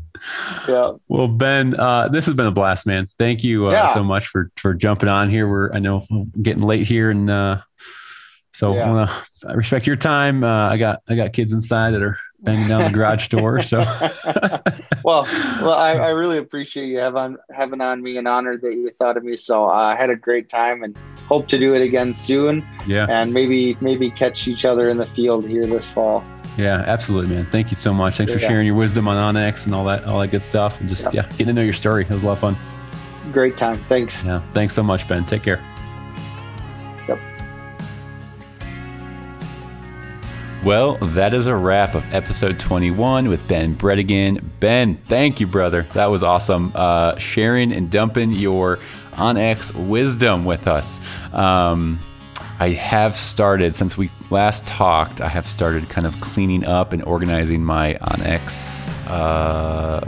Yeah. 0.68 0.94
Well, 1.08 1.28
Ben, 1.30 1.80
uh, 1.80 2.10
this 2.10 2.26
has 2.26 2.36
been 2.36 2.48
a 2.48 2.52
blast, 2.52 2.86
man. 2.86 3.08
Thank 3.18 3.44
you 3.44 3.68
uh, 3.68 3.72
Yeah. 3.72 3.94
so 3.94 4.04
much 4.04 4.28
for 4.28 4.52
for 4.58 4.74
jumping 4.74 5.08
on 5.10 5.30
here. 5.30 5.48
We're 5.48 5.72
I 5.74 5.80
know 5.80 6.06
getting 6.42 6.64
late 6.64 6.86
here, 6.88 7.10
and 7.12 7.30
uh, 7.30 7.62
so 8.52 8.74
Yeah. 8.76 8.84
I 8.90 8.92
want 8.92 9.10
to 9.42 9.48
respect 9.56 9.88
your 9.88 9.96
time. 9.96 10.44
Uh, 10.44 10.70
I 10.70 10.78
got 10.78 11.02
I 11.08 11.16
got 11.16 11.34
kids 11.34 11.54
inside 11.54 11.92
that 11.92 12.02
are 12.02 12.18
banging 12.42 12.68
down 12.68 12.84
the 12.92 12.98
garage 12.98 13.28
door. 13.30 13.62
So, 13.62 13.80
well, 15.04 15.24
well, 15.62 15.72
I, 15.74 15.94
I 15.94 16.10
really 16.10 16.38
appreciate 16.38 16.88
you 16.88 17.00
having 17.00 17.38
having 17.52 17.82
on 17.82 18.02
me 18.02 18.18
and 18.18 18.28
honored 18.28 18.62
that 18.62 18.74
you 18.74 18.90
thought 19.00 19.18
of 19.18 19.24
me. 19.24 19.36
So 19.36 19.66
uh, 19.66 19.74
I 19.74 19.96
had 19.96 20.10
a 20.10 20.16
great 20.16 20.50
time 20.50 20.84
and 20.84 20.96
hope 21.28 21.48
to 21.50 21.58
do 21.58 21.74
it 21.76 21.82
again 21.82 22.14
soon, 22.16 22.66
yeah, 22.88 23.06
and 23.10 23.34
maybe 23.34 23.78
maybe 23.82 24.10
catch 24.10 24.48
each 24.48 24.66
other 24.66 24.90
in 24.90 24.98
the 24.98 25.06
field 25.06 25.48
here 25.48 25.66
this 25.66 25.90
fall. 25.90 26.24
yeah, 26.58 26.84
absolutely, 26.88 27.36
man. 27.36 27.46
Thank 27.52 27.72
you 27.72 27.78
so 27.78 27.94
much. 27.94 28.18
Thanks 28.18 28.34
for 28.34 28.40
Yeah. 28.40 28.48
sharing 28.48 28.66
your 28.66 28.76
wisdom 28.76 29.08
on 29.08 29.36
OnX 29.36 29.66
and 29.66 29.76
all 29.76 29.86
that 29.86 30.04
all 30.06 30.20
that 30.20 30.30
good 30.30 30.44
stuff, 30.44 30.80
and 30.80 30.90
just 30.90 31.14
yeah, 31.14 31.24
getting 31.32 31.48
to 31.48 31.54
know 31.54 31.62
your 31.62 31.74
story. 31.74 32.04
It 32.04 32.10
was 32.10 32.24
a 32.24 32.28
lot 32.28 32.34
of 32.34 32.40
fun. 32.40 32.58
Great 33.32 33.58
time. 33.58 33.78
Thanks. 33.90 34.24
Yeah, 34.24 34.42
thanks 34.54 34.74
so 34.74 34.82
much, 34.82 35.08
Ben. 35.08 35.26
Take 35.26 35.44
care. 35.44 35.60
Well, 40.64 40.98
that 40.98 41.34
is 41.34 41.48
a 41.48 41.56
wrap 41.56 41.96
of 41.96 42.04
episode 42.14 42.60
21 42.60 43.30
with 43.30 43.48
Ben 43.48 43.78
Brettingin. 43.78 44.44
Ben, 44.60 44.98
thank 44.98 45.40
you, 45.40 45.48
brother. 45.48 45.84
That 45.94 46.08
was 46.08 46.22
awesome. 46.22 46.74
Uh, 46.76 47.18
sharing 47.18 47.72
and 47.72 47.90
dumping 47.90 48.34
your 48.34 48.78
OnX 49.14 49.74
wisdom 49.74 50.44
with 50.44 50.68
us. 50.68 51.00
Um, 51.32 52.00
I 52.60 52.72
have 52.72 53.16
started, 53.16 53.74
since 53.74 53.98
we 53.98 54.10
last 54.32 54.68
talked, 54.68 55.22
I 55.22 55.30
have 55.30 55.48
started 55.48 55.88
kind 55.88 56.06
of 56.06 56.20
cleaning 56.20 56.66
up 56.66 56.92
and 56.92 57.02
organizing 57.04 57.64
my 57.64 57.94
OnX 57.94 58.94
uh, 59.08 60.02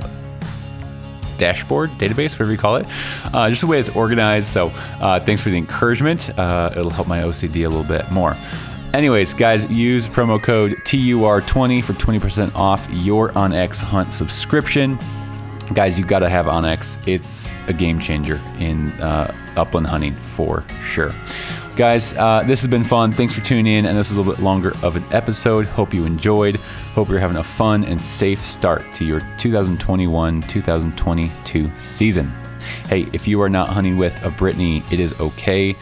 dashboard, 1.38 1.91
database, 1.91 2.34
whatever 2.34 2.52
you 2.52 2.57
call 2.57 2.76
it. 2.76 2.88
Uh, 3.34 3.49
just 3.49 3.61
the 3.61 3.68
way 3.68 3.80
it's 3.80 3.90
organized. 3.91 4.48
So 4.48 4.68
uh, 4.99 5.22
thanks 5.22 5.41
for 5.41 5.49
the 5.49 5.57
encouragement. 5.57 6.38
Uh, 6.38 6.73
it'll 6.76 6.91
help 6.91 7.07
my 7.07 7.22
OCD 7.22 7.65
a 7.65 7.69
little 7.69 7.86
bit 7.86 8.11
more. 8.11 8.36
Anyways, 8.93 9.34
guys, 9.34 9.65
use 9.68 10.05
promo 10.05 10.41
code 10.41 10.73
TUR20 10.84 11.81
for 11.81 11.93
20% 11.93 12.53
off 12.55 12.85
your 12.91 13.30
OnX 13.30 13.81
Hunt 13.81 14.13
subscription. 14.13 14.99
Guys, 15.73 15.97
you 15.97 16.05
got 16.05 16.19
to 16.19 16.30
have 16.30 16.47
OnX. 16.47 16.97
It's 17.07 17.55
a 17.68 17.73
game 17.73 18.01
changer 18.01 18.41
in 18.59 18.91
uh, 18.99 19.34
upland 19.55 19.88
hunting 19.88 20.13
for 20.15 20.65
sure. 20.84 21.13
Guys, 21.77 22.13
uh, 22.15 22.43
this 22.45 22.59
has 22.59 22.69
been 22.69 22.84
fun. 22.84 23.13
Thanks 23.13 23.34
for 23.34 23.39
tuning 23.39 23.65
in. 23.65 23.85
And 23.85 23.97
this 23.97 24.07
is 24.07 24.11
a 24.11 24.18
little 24.18 24.34
bit 24.34 24.43
longer 24.43 24.73
of 24.84 24.97
an 24.97 25.05
episode. 25.11 25.68
Hope 25.68 25.93
you 25.93 26.03
enjoyed. 26.05 26.57
Hope 26.93 27.07
you're 27.07 27.19
having 27.19 27.38
a 27.38 27.43
fun 27.43 27.85
and 27.85 28.01
safe 28.01 28.43
start 28.43 28.84
to 28.95 29.05
your 29.05 29.22
2021 29.38 30.41
2022 30.41 31.72
season. 31.77 32.27
Hey, 32.89 33.07
if 33.13 33.26
you 33.26 33.41
are 33.41 33.49
not 33.49 33.69
hunting 33.69 33.97
with 33.97 34.22
a 34.22 34.30
Brittany, 34.30 34.84
it 34.91 34.99
is 34.99 35.18
okay. 35.22 35.77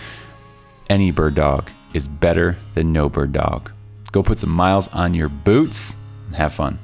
Any 0.91 1.09
bird 1.09 1.33
dog 1.33 1.71
is 1.93 2.07
better 2.07 2.57
than 2.73 2.93
no 2.93 3.09
bird 3.09 3.33
dog. 3.33 3.71
Go 4.11 4.23
put 4.23 4.39
some 4.39 4.49
miles 4.49 4.87
on 4.89 5.13
your 5.13 5.29
boots 5.29 5.95
and 6.27 6.35
have 6.35 6.53
fun. 6.53 6.79